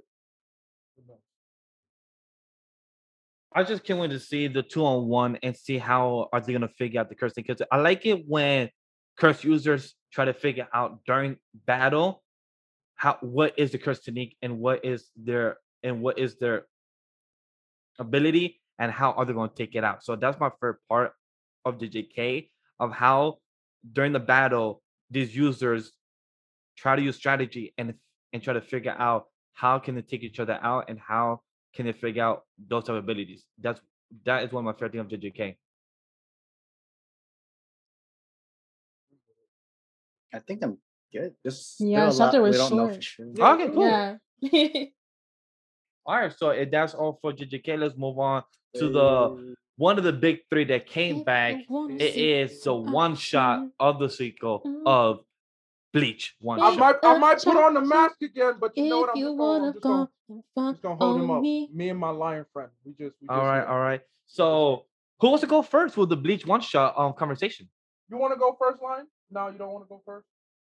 I 3.57 3.63
just 3.63 3.85
can't 3.85 3.99
wait 3.99 4.11
to 4.11 4.19
see 4.19 4.47
the 4.47 4.61
two 4.61 4.85
on 4.85 5.07
one 5.07 5.37
and 5.41 5.55
see 5.55 5.77
how 5.77 6.27
are 6.33 6.41
they 6.41 6.51
gonna 6.51 6.67
figure 6.67 6.99
out 6.99 7.07
the 7.07 7.15
curse 7.15 7.33
thing. 7.33 7.45
Because 7.47 7.65
I 7.71 7.77
like 7.77 8.05
it 8.05 8.27
when 8.27 8.69
curse 9.17 9.45
users 9.45 9.95
try 10.11 10.25
to 10.25 10.33
figure 10.33 10.67
out 10.73 10.99
during 11.05 11.37
battle 11.65 12.21
how 12.95 13.17
what 13.21 13.57
is 13.57 13.71
the 13.71 13.77
curse 13.77 14.01
technique 14.01 14.35
and 14.41 14.59
what 14.59 14.83
is 14.83 15.09
their 15.15 15.57
and 15.83 16.01
what 16.01 16.19
is 16.19 16.35
their 16.35 16.65
ability 17.97 18.61
and 18.79 18.91
how 18.91 19.11
are 19.13 19.25
they 19.25 19.33
going 19.33 19.49
to 19.49 19.55
take 19.55 19.75
it 19.75 19.83
out. 19.83 20.03
So 20.03 20.15
that's 20.15 20.39
my 20.39 20.49
favorite 20.49 20.79
part 20.89 21.13
of 21.63 21.79
the 21.79 21.89
JK 21.89 22.49
of 22.79 22.91
how 22.91 23.37
during 23.93 24.11
the 24.13 24.19
battle 24.19 24.81
these 25.09 25.35
users 25.35 25.93
try 26.77 26.95
to 26.95 27.01
use 27.01 27.15
strategy 27.15 27.73
and 27.77 27.93
and 28.33 28.43
try 28.43 28.53
to 28.53 28.61
figure 28.61 28.95
out 28.97 29.27
how 29.53 29.79
can 29.79 29.95
they 29.95 30.01
take 30.01 30.23
each 30.23 30.39
other 30.39 30.59
out 30.61 30.89
and 30.89 30.99
how 30.99 31.41
can 31.73 31.85
they 31.85 31.93
figure 31.93 32.23
out 32.23 32.43
those 32.67 32.83
type 32.83 32.95
of 32.95 33.03
abilities. 33.03 33.45
That's 33.59 33.79
that 34.25 34.43
is 34.43 34.51
one 34.51 34.61
of 34.61 34.65
my 34.65 34.73
favorite 34.73 34.91
things 34.93 35.13
of 35.13 35.19
JJK. 35.19 35.55
I 40.33 40.39
think 40.39 40.63
I'm 40.63 40.77
good. 41.13 41.33
Just 41.45 41.79
Yeah, 41.79 41.87
yeah, 41.87 42.09
a 42.09 42.11
lot 42.11 42.25
chapter 42.25 42.41
we 42.43 42.49
was 42.49 42.57
don't 42.57 42.75
know 42.75 42.87
for 42.87 43.01
short. 43.01 43.03
sure. 43.03 43.53
Okay, 43.53 43.69
cool. 43.69 43.87
Yeah. 44.41 44.85
All 46.05 46.17
right, 46.17 46.31
so 46.37 46.49
if 46.49 46.69
that's 46.69 46.93
all 46.93 47.17
for 47.21 47.33
JJK. 47.33 47.79
Let's 47.79 47.97
move 47.97 48.19
on 48.19 48.43
to 48.75 48.89
the 48.89 49.55
one 49.77 49.97
of 49.97 50.03
the 50.03 50.13
big 50.13 50.41
three 50.49 50.65
that 50.65 50.85
came 50.87 51.23
back. 51.23 51.57
It 51.89 52.15
is 52.15 52.61
the 52.61 52.75
one 52.75 53.15
shot 53.15 53.67
of 53.79 53.99
the 53.99 54.09
sequel 54.09 54.63
of 54.85 55.19
Bleach. 55.93 56.35
One 56.39 56.61
I 56.61 56.69
shot. 56.69 56.79
might, 56.79 56.95
I 57.03 57.17
might 57.17 57.41
put 57.41 57.57
on 57.57 57.73
the 57.73 57.81
mask 57.81 58.21
again, 58.21 58.55
but 58.59 58.75
you 58.75 58.89
know 58.89 58.99
what? 58.99 59.09
If 59.09 59.15
I'm 59.15 59.19
you 59.19 59.25
just 59.27 59.37
gonna, 59.37 59.53
I'm 59.53 59.61
wanna 59.61 59.73
just 59.73 59.83
gonna, 59.83 60.09
go 60.27 60.43
and 60.67 60.73
just 60.75 60.83
gonna 60.83 60.95
hold 60.95 61.17
him 61.17 61.31
on 61.31 61.37
up. 61.37 61.41
me. 61.41 61.69
Me 61.73 61.89
and 61.89 61.99
my 61.99 62.09
lion 62.09 62.45
friend. 62.53 62.69
We 62.83 62.91
just, 62.91 63.15
we 63.21 63.27
just 63.27 63.31
All 63.31 63.45
right, 63.45 63.65
all 63.65 63.79
right. 63.79 64.01
So 64.27 64.85
who 65.19 65.29
wants 65.29 65.41
to 65.41 65.47
go 65.47 65.61
first 65.61 65.97
with 65.97 66.09
the 66.09 66.17
Bleach 66.17 66.45
one 66.45 66.61
shot 66.61 66.93
um 66.97 67.13
conversation? 67.13 67.67
You 68.09 68.17
want 68.17 68.33
to 68.33 68.39
go 68.39 68.55
first, 68.59 68.81
lion? 68.83 69.07
No, 69.31 69.47
you 69.47 69.57
don't 69.57 69.71
want 69.71 69.85
to 69.85 69.89
go 69.89 70.01
first. 70.05 70.27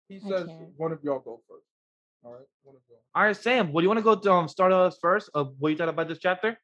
He 0.09 0.21
says 0.21 0.49
one 0.77 0.93
of 0.93 1.01
y'all 1.03 1.19
go 1.19 1.43
first. 1.49 1.67
All 2.27 2.33
right, 2.33 2.43
one 2.65 2.75
of 2.75 2.83
y'all. 2.91 2.99
All 3.15 3.23
right, 3.23 3.37
Sam. 3.37 3.73
What 3.73 3.81
do 3.81 3.85
you 3.85 3.89
want 3.89 3.99
to 3.99 4.03
go 4.03 4.17
to 4.17 4.33
um 4.33 4.49
start 4.49 4.73
us 4.73 4.99
first? 5.01 5.31
Of 5.33 5.55
what 5.59 5.69
you 5.69 5.77
thought 5.77 5.89
about 5.89 6.09
this 6.09 6.19
chapter? 6.19 6.59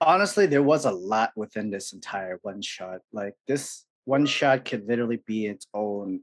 honestly, 0.00 0.44
there 0.46 0.62
was 0.62 0.84
a 0.84 0.90
lot 0.90 1.32
within 1.36 1.70
this 1.70 1.92
entire 1.94 2.38
one 2.42 2.60
shot. 2.60 3.00
Like 3.12 3.34
this 3.48 3.84
one 4.04 4.26
shot 4.26 4.64
could 4.66 4.86
literally 4.86 5.22
be 5.26 5.46
its 5.46 5.66
own. 5.74 6.20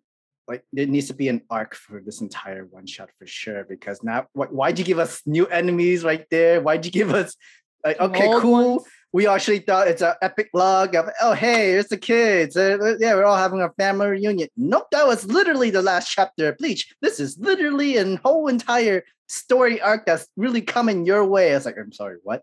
Like 0.48 0.64
there 0.72 0.86
needs 0.86 1.08
to 1.08 1.14
be 1.14 1.28
an 1.28 1.42
arc 1.50 1.74
for 1.76 2.00
this 2.00 2.22
entire 2.22 2.66
one 2.66 2.86
shot 2.86 3.10
for 3.18 3.26
sure. 3.26 3.66
Because 3.68 4.04
now, 4.04 4.28
wh- 4.34 4.54
why'd 4.54 4.78
you 4.80 4.86
give 4.86 5.00
us 5.00 5.22
new 5.26 5.48
enemies 5.48 6.04
right 6.04 6.26
there? 6.30 6.62
Why'd 6.62 6.86
you 6.86 6.92
give 6.92 7.14
us 7.14 7.36
like 7.84 8.00
okay, 8.00 8.28
Old 8.28 8.42
cool? 8.42 8.74
ones. 8.76 8.84
We 9.14 9.28
actually 9.28 9.60
thought 9.60 9.88
it's 9.88 10.02
an 10.02 10.16
epic 10.24 10.50
log 10.56 10.96
of 10.96 11.08
oh 11.22 11.34
hey, 11.34 11.70
here's 11.72 11.88
the 11.88 11.98
kids. 11.98 12.58
Uh, 12.58 12.78
uh, 12.82 12.96
yeah, 13.00 13.14
we're 13.14 13.26
all 13.26 13.38
having 13.38 13.62
a 13.62 13.70
family 13.78 14.08
reunion. 14.08 14.50
Nope, 14.58 14.88
that 14.92 15.06
was 15.06 15.26
literally 15.26 15.70
the 15.70 15.84
last 15.84 16.10
chapter 16.12 16.50
of 16.50 16.58
Bleach. 16.58 16.94
This 17.02 17.20
is 17.20 17.38
literally 17.38 17.98
an 17.98 18.18
whole 18.18 18.48
entire 18.48 19.04
story 19.30 19.80
arc 19.80 20.08
that's 20.08 20.28
really 20.36 20.62
coming 20.62 21.06
your 21.06 21.26
way. 21.26 21.52
I 21.52 21.56
was 21.56 21.66
like, 21.66 21.78
I'm 21.78 21.92
sorry, 21.92 22.18
what? 22.24 22.42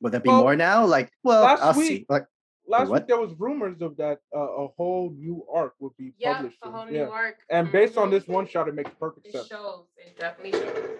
Will 0.00 0.10
there 0.10 0.20
be 0.20 0.30
Well, 0.30 0.40
more 0.40 0.56
now? 0.56 0.86
Like, 0.86 1.10
well, 1.22 1.42
last 1.42 1.62
I'll 1.62 1.74
week- 1.76 1.86
see. 1.88 2.06
Like, 2.08 2.24
Last 2.66 2.88
what? 2.88 3.02
week 3.02 3.08
there 3.08 3.18
was 3.20 3.34
rumors 3.38 3.82
of 3.82 3.98
that 3.98 4.20
uh, 4.34 4.38
a 4.40 4.68
whole 4.78 5.10
new 5.14 5.44
arc 5.52 5.74
would 5.80 5.94
be 5.98 6.14
Yeah, 6.16 6.36
published. 6.36 6.56
a 6.62 6.66
soon. 6.66 6.72
whole 6.74 6.90
yeah. 6.90 7.04
new 7.04 7.10
arc. 7.10 7.36
And 7.50 7.70
based 7.70 7.98
on 7.98 8.08
Mhm. 8.08 8.12
this 8.12 8.26
one 8.26 8.46
shot, 8.46 8.68
it 8.68 8.74
makes 8.74 8.90
perfect 8.98 9.26
It 9.26 9.32
sense. 9.32 9.48
shows. 9.48 9.84
It 9.98 10.18
definitely 10.18 10.58
shows. 10.58 10.98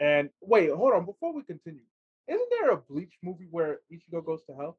And 0.00 0.30
wait, 0.40 0.70
hold 0.72 0.94
on. 0.94 1.04
Before 1.06 1.32
we 1.32 1.44
continue, 1.44 1.82
isn't 2.28 2.48
there 2.50 2.70
a 2.70 2.76
Bleach 2.76 3.14
movie 3.22 3.48
where 3.50 3.78
Ichigo 3.92 4.24
goes 4.24 4.42
to 4.46 4.54
hell? 4.54 4.78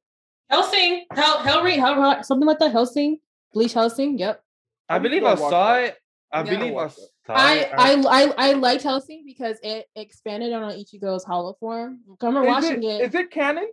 Helsing, 0.50 1.06
Hell, 1.14 1.38
Hellring, 1.40 1.78
Hell, 1.78 2.24
something 2.24 2.48
like 2.48 2.60
that. 2.60 2.72
Helsing, 2.72 3.20
Bleach 3.54 3.74
Helsing. 3.74 4.18
Yep. 4.18 4.44
I 4.88 4.96
I'm 4.96 5.04
believe 5.04 5.24
I 5.24 5.36
saw 5.36 5.74
that. 5.74 5.84
it. 5.84 5.98
I 6.32 6.44
Yeah. 6.44 6.50
believe 6.58 6.72
I 6.72 6.76
Watch 6.76 6.94
saw 6.94 7.08
that. 7.28 7.38
I, 7.38 7.56
it. 7.58 7.70
I 7.78 8.24
I 8.24 8.50
I 8.50 8.54
liked 8.54 8.84
Helsing 8.84 9.24
because 9.26 9.58
it 9.62 9.88
expanded 9.96 10.52
on 10.54 10.72
Ichigo's 10.74 11.24
hollow 11.24 11.54
form. 11.60 12.00
I 12.22 12.26
remember 12.26 12.48
Is 12.50 12.54
watching 12.64 12.84
it, 12.84 13.02
it. 13.02 13.02
is 13.10 13.16
it 13.16 13.30
canon? 13.32 13.68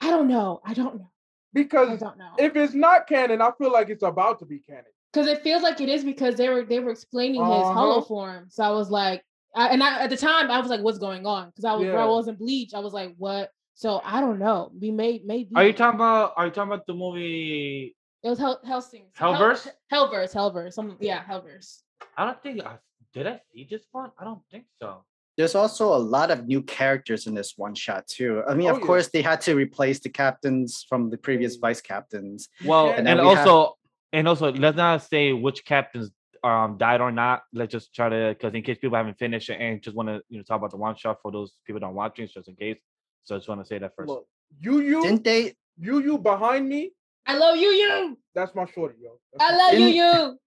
I 0.00 0.10
don't 0.10 0.28
know. 0.28 0.60
I 0.64 0.72
don't 0.74 0.98
know. 0.98 1.10
Because 1.52 1.88
I 1.88 1.92
Because 1.92 2.00
don't 2.00 2.18
know. 2.18 2.32
if 2.38 2.56
it's 2.56 2.74
not 2.74 3.06
canon, 3.06 3.40
I 3.42 3.50
feel 3.58 3.72
like 3.72 3.88
it's 3.90 4.02
about 4.02 4.38
to 4.40 4.46
be 4.46 4.58
canon. 4.58 4.84
Because 5.12 5.28
it 5.28 5.42
feels 5.42 5.62
like 5.62 5.80
it 5.80 5.88
is 5.88 6.02
because 6.04 6.34
they 6.36 6.48
were 6.48 6.64
they 6.64 6.80
were 6.80 6.90
explaining 6.90 7.44
his 7.44 7.66
hollow 7.66 7.98
Uh-huh. 7.98 8.06
form. 8.06 8.46
So 8.50 8.64
I 8.64 8.70
was 8.70 8.90
like, 8.90 9.22
I, 9.54 9.68
and 9.68 9.82
I 9.82 10.02
at 10.02 10.10
the 10.10 10.16
time 10.16 10.50
I 10.50 10.60
was 10.60 10.68
like, 10.70 10.80
what's 10.80 10.98
going 10.98 11.26
on? 11.26 11.48
Because 11.50 11.64
I 11.64 11.74
was 11.74 11.86
bro, 11.86 12.02
I 12.02 12.06
wasn't 12.06 12.38
Bleach. 12.38 12.74
I 12.74 12.80
was 12.80 12.92
like, 12.92 13.14
what? 13.18 13.50
So 13.74 14.00
I 14.04 14.20
don't 14.20 14.38
know. 14.38 14.70
We 14.80 14.90
may 14.90 15.20
maybe 15.24 15.50
Are 15.54 15.64
you 15.66 15.72
talking 15.72 15.96
about? 15.96 16.34
Are 16.36 16.46
you 16.46 16.52
talking 16.52 16.72
about 16.72 16.86
the 16.86 16.94
movie? 16.94 17.96
It 18.22 18.28
was 18.30 18.38
Hell 18.38 18.60
Helsing. 18.64 19.06
Hellverse? 19.18 19.68
Hell, 19.90 20.08
Hellverse. 20.10 20.34
Hellverse. 20.34 20.72
Some 20.72 20.96
yeah, 21.00 21.22
Hellverse. 21.24 21.80
I 22.16 22.24
don't 22.26 22.42
think. 22.42 22.64
I, 22.64 22.76
did 23.12 23.26
I 23.26 23.40
see 23.52 23.66
this 23.70 23.82
one? 23.92 24.10
I 24.18 24.24
don't 24.24 24.42
think 24.50 24.64
so. 24.80 25.04
there's 25.36 25.54
also 25.56 25.92
a 25.94 25.98
lot 25.98 26.30
of 26.30 26.46
new 26.46 26.62
characters 26.62 27.26
in 27.26 27.34
this 27.34 27.54
one 27.56 27.74
shot 27.74 28.06
too. 28.06 28.42
I 28.48 28.54
mean, 28.54 28.68
Oh, 28.68 28.74
of 28.74 28.78
yeah. 28.80 28.86
course, 28.86 29.08
they 29.08 29.20
had 29.22 29.40
to 29.42 29.54
replace 29.56 29.98
the 30.00 30.08
captains 30.08 30.84
from 30.88 31.10
the 31.10 31.18
previous 31.18 31.56
Mm. 31.56 31.60
vice 31.60 31.80
captains. 31.80 32.48
Well, 32.64 32.88
And 32.90 32.98
and, 32.98 33.06
then 33.06 33.26
we 33.26 33.34
have- 33.34 33.48
also, 33.48 33.76
and 34.12 34.28
also, 34.28 34.52
let's 34.52 34.76
not 34.76 35.02
say 35.02 35.32
which 35.32 35.64
captains 35.64 36.10
um 36.44 36.76
died 36.78 37.00
or 37.00 37.10
not. 37.10 37.42
Let's 37.52 37.72
just 37.72 37.94
try 37.94 38.08
to, 38.08 38.34
because 38.36 38.54
in 38.54 38.62
case 38.62 38.78
people 38.78 38.96
haven't 38.96 39.18
finished 39.18 39.48
it 39.50 39.58
and 39.60 39.82
just 39.82 39.96
want 39.96 40.08
to, 40.10 40.20
you 40.28 40.38
know, 40.38 40.44
talk 40.44 40.58
about 40.58 40.70
the 40.70 40.76
one 40.76 40.94
shot 40.96 41.18
for 41.22 41.32
those 41.32 41.52
people 41.66 41.80
that 41.80 41.86
are 41.86 41.92
watching, 41.92 42.28
just 42.28 42.48
in 42.48 42.54
case. 42.56 42.78
So 43.24 43.34
I 43.34 43.38
just 43.38 43.48
want 43.48 43.60
to 43.62 43.66
say 43.66 43.78
that 43.78 43.92
first. 43.96 44.08
Look, 44.08 44.26
you 44.60 44.80
you 44.80 45.02
Didn't 45.02 45.24
they? 45.24 45.54
you 45.78 46.00
you 46.00 46.18
behind 46.18 46.68
me. 46.68 46.92
I 47.26 47.36
love 47.38 47.56
you, 47.56 47.68
you. 47.70 48.18
That's 48.34 48.54
my 48.54 48.66
shorty, 48.66 48.96
yo. 49.00 49.18
That's 49.32 49.44
I 49.50 49.52
my- 49.52 49.58
love 49.58 49.72
you, 49.72 49.78
Didn't- 49.78 49.96
you. 49.96 50.38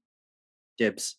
Dibs. 0.77 1.17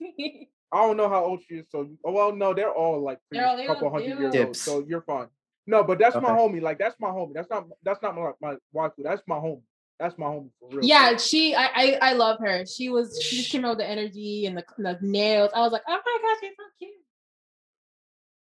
I 0.02 0.78
don't 0.86 0.96
know 0.96 1.08
how 1.08 1.24
old 1.24 1.40
she 1.48 1.54
is, 1.56 1.66
so 1.70 1.88
oh, 2.04 2.12
well, 2.12 2.34
no, 2.34 2.52
they're 2.52 2.72
all 2.72 3.00
like 3.02 3.18
They're 3.30 3.46
all- 3.46 3.54
a 3.54 3.56
they 3.58 3.66
couple 3.66 3.88
all- 3.88 3.94
hundred 3.94 4.16
all- 4.16 4.20
years 4.34 4.36
old, 4.46 4.56
so 4.56 4.84
you're 4.86 5.02
fine. 5.02 5.28
No, 5.66 5.82
but 5.82 5.98
that's 5.98 6.16
my 6.16 6.28
homie. 6.30 6.60
Like 6.60 6.78
that's 6.78 6.96
my 7.00 7.08
homie. 7.08 7.32
That's 7.32 7.48
not 7.48 7.64
that's 7.82 8.02
not 8.02 8.14
my 8.14 8.32
my 8.42 8.56
wife. 8.72 8.92
That's 8.98 9.22
my 9.26 9.36
homie. 9.36 9.62
That's 10.00 10.18
my 10.18 10.26
homie 10.26 10.50
for 10.58 10.68
real. 10.70 10.84
yeah, 10.84 11.16
she. 11.16 11.54
I, 11.54 11.66
I 11.74 11.98
I 12.02 12.12
love 12.14 12.38
her. 12.40 12.64
She 12.66 12.88
was. 12.88 13.20
She 13.22 13.36
just 13.36 13.50
came 13.50 13.64
out 13.64 13.70
with 13.76 13.78
the 13.78 13.88
energy 13.88 14.46
and 14.46 14.56
the, 14.56 14.64
the 14.78 14.98
nails. 15.02 15.50
I 15.54 15.60
was 15.60 15.72
like, 15.72 15.82
oh 15.86 15.92
my 15.92 16.18
gosh, 16.22 16.36
she's 16.40 16.50
so 16.56 16.64
cute. 16.78 16.90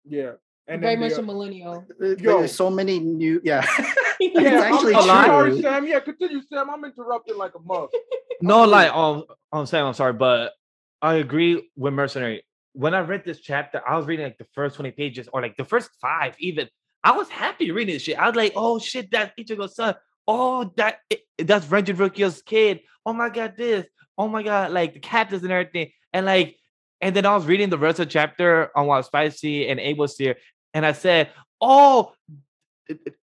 yeah. 0.05 0.31
And 0.67 0.81
Very 0.81 0.93
then 0.93 0.99
much 1.01 1.13
the, 1.13 1.19
a 1.19 1.23
millennial. 1.23 1.83
Yo. 1.99 2.15
There's 2.15 2.53
so 2.53 2.69
many 2.69 2.99
new. 2.99 3.41
Yeah. 3.43 3.65
yeah, 4.19 4.29
It's 4.35 4.63
I'm, 4.63 4.73
actually 4.73 4.93
I'm 4.95 5.03
sorry, 5.03 5.51
true. 5.51 5.61
Sam. 5.61 5.87
Yeah, 5.87 5.99
continue, 6.01 6.41
Sam. 6.43 6.69
I'm 6.69 6.83
interrupted 6.85 7.35
like 7.37 7.53
a 7.55 7.59
mug. 7.59 7.89
No, 8.41 8.63
I'm 8.63 8.69
like 8.69 8.91
cool. 8.93 9.01
um, 9.01 9.23
I'm 9.51 9.65
saying 9.65 9.83
I'm 9.83 9.93
sorry, 9.93 10.13
but 10.13 10.53
I 11.01 11.15
agree 11.15 11.69
with 11.75 11.93
Mercenary. 11.93 12.43
When 12.71 12.93
I 12.93 12.99
read 13.01 13.25
this 13.25 13.41
chapter, 13.41 13.81
I 13.85 13.97
was 13.97 14.05
reading 14.05 14.23
like 14.27 14.37
the 14.37 14.47
first 14.53 14.75
20 14.75 14.91
pages 14.91 15.27
or 15.33 15.41
like 15.41 15.57
the 15.57 15.65
first 15.65 15.89
five, 15.99 16.35
even. 16.39 16.69
I 17.03 17.11
was 17.13 17.27
happy 17.27 17.71
reading 17.71 17.95
this 17.95 18.03
shit. 18.03 18.17
I 18.17 18.27
was 18.27 18.35
like, 18.37 18.53
oh 18.55 18.79
shit, 18.79 19.09
that's 19.11 19.33
Ichigo's 19.37 19.75
son. 19.75 19.95
Oh, 20.31 20.71
that 20.77 20.99
that's 21.39 21.65
Renji 21.65 21.95
Rukia's 21.95 22.43
kid. 22.43 22.81
Oh 23.03 23.13
my 23.13 23.29
god, 23.29 23.55
this. 23.57 23.87
Oh 24.15 24.27
my 24.27 24.43
god, 24.43 24.71
like 24.71 24.93
the 24.93 24.99
captains 24.99 25.41
and 25.41 25.51
everything. 25.51 25.91
And 26.13 26.27
like, 26.27 26.57
and 27.01 27.15
then 27.15 27.25
I 27.25 27.35
was 27.35 27.47
reading 27.47 27.69
the 27.69 27.79
rest 27.79 27.99
of 27.99 28.07
the 28.07 28.11
chapter 28.11 28.69
on 28.77 28.85
what 28.85 29.05
Spicy 29.05 29.67
and 29.67 29.79
Abel's 29.79 30.17
here, 30.17 30.35
and 30.75 30.85
I 30.85 30.91
said, 30.91 31.31
oh, 31.59 32.13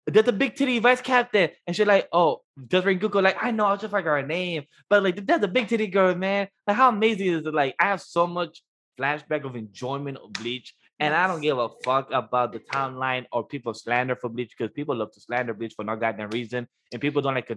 That's 0.07 0.29
a 0.29 0.33
big 0.33 0.55
titty 0.55 0.79
vice 0.79 1.01
captain. 1.01 1.51
And 1.67 1.75
she's 1.75 1.87
like, 1.87 2.09
oh, 2.13 2.43
does 2.69 2.85
Rengoku 2.85 3.23
like, 3.23 3.43
I 3.43 3.51
know, 3.51 3.67
I 3.67 3.77
just 3.77 3.93
like 3.93 4.05
her 4.05 4.23
name. 4.23 4.65
But 4.89 5.03
like 5.03 5.27
that's 5.27 5.45
a 5.45 5.49
big 5.49 5.69
titty 5.69 5.89
girl, 5.89 6.15
man. 6.15 6.49
Like 6.67 6.77
how 6.77 6.91
amazing 6.91 7.29
is 7.29 7.47
it? 7.47 7.55
Like 7.55 7.75
I 7.79 7.87
have 7.87 8.03
so 8.03 8.27
much 8.27 8.63
flashback 8.99 9.45
of 9.45 9.57
enjoyment 9.57 10.19
of 10.19 10.33
Bleach. 10.33 10.75
And 11.05 11.15
I 11.15 11.27
don't 11.27 11.41
give 11.41 11.59
a 11.59 11.69
fuck 11.85 12.11
about 12.13 12.53
the 12.53 12.61
timeline 12.61 13.27
or 13.31 13.45
people 13.45 13.75
slander 13.75 14.17
for 14.17 14.31
Bleach 14.31 14.55
because 14.57 14.73
people 14.73 14.97
love 14.97 15.13
to 15.13 15.21
slander 15.21 15.53
Bleach 15.53 15.75
for 15.75 15.85
no 15.85 15.97
goddamn 15.97 16.31
reason. 16.31 16.67
And 16.93 17.01
people 17.01 17.21
don't 17.21 17.35
like 17.35 17.51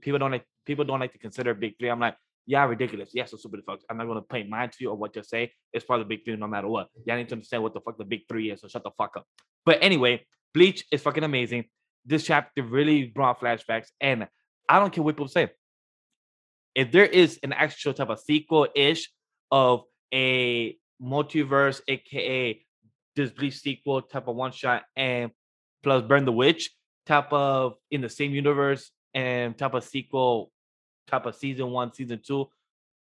people 0.00 0.18
don't 0.18 0.30
like 0.30 0.44
people 0.64 0.84
don't 0.84 1.00
like 1.00 1.12
to 1.12 1.18
consider 1.18 1.52
Big 1.54 1.74
Three. 1.78 1.90
I'm 1.90 2.00
like, 2.00 2.16
yeah, 2.46 2.64
ridiculous. 2.64 3.10
Yes, 3.12 3.32
so 3.32 3.36
stupid 3.36 3.60
fuck. 3.66 3.80
I'm 3.90 3.96
not 3.96 4.06
gonna 4.06 4.22
pay 4.22 4.44
mind 4.44 4.72
to 4.72 4.78
you 4.80 4.90
or 4.90 4.96
what 4.96 5.16
you 5.16 5.22
say. 5.22 5.52
It's 5.72 5.84
part 5.84 6.00
of 6.00 6.06
the 6.06 6.14
Big 6.14 6.24
Three 6.24 6.36
no 6.36 6.46
matter 6.46 6.68
what. 6.68 6.88
Y'all 7.04 7.16
need 7.16 7.28
to 7.30 7.34
understand 7.34 7.62
what 7.62 7.74
the 7.74 7.80
fuck 7.80 7.98
the 7.98 8.04
Big 8.04 8.22
Three 8.28 8.50
is. 8.50 8.60
So 8.60 8.68
shut 8.68 8.84
the 8.84 8.92
fuck 8.96 9.16
up. 9.16 9.26
But 9.66 9.78
anyway, 9.82 10.24
Bleach 10.54 10.84
is 10.92 11.02
fucking 11.02 11.24
amazing. 11.24 11.64
This 12.04 12.24
chapter 12.24 12.62
really 12.62 13.06
brought 13.06 13.40
flashbacks, 13.40 13.88
and 14.00 14.28
I 14.68 14.78
don't 14.78 14.92
care 14.92 15.02
what 15.02 15.16
people 15.16 15.28
say. 15.28 15.50
If 16.74 16.90
there 16.92 17.06
is 17.06 17.38
an 17.42 17.52
actual 17.52 17.94
type 17.94 18.08
of 18.08 18.20
sequel 18.20 18.68
ish 18.74 19.10
of 19.50 19.82
a 20.12 20.76
multiverse, 21.02 21.80
aka 21.88 22.60
this 23.16 23.30
Bleach 23.30 23.58
sequel 23.58 24.02
type 24.02 24.28
of 24.28 24.36
one 24.36 24.52
shot, 24.52 24.84
and 24.96 25.30
plus 25.82 26.02
Burn 26.02 26.24
the 26.24 26.32
Witch 26.32 26.70
type 27.06 27.32
of 27.32 27.74
in 27.90 28.00
the 28.00 28.08
same 28.08 28.32
universe 28.32 28.90
and 29.14 29.56
type 29.58 29.74
of 29.74 29.84
sequel, 29.84 30.50
type 31.08 31.26
of 31.26 31.34
season 31.34 31.70
one, 31.70 31.92
season 31.92 32.20
two, 32.24 32.48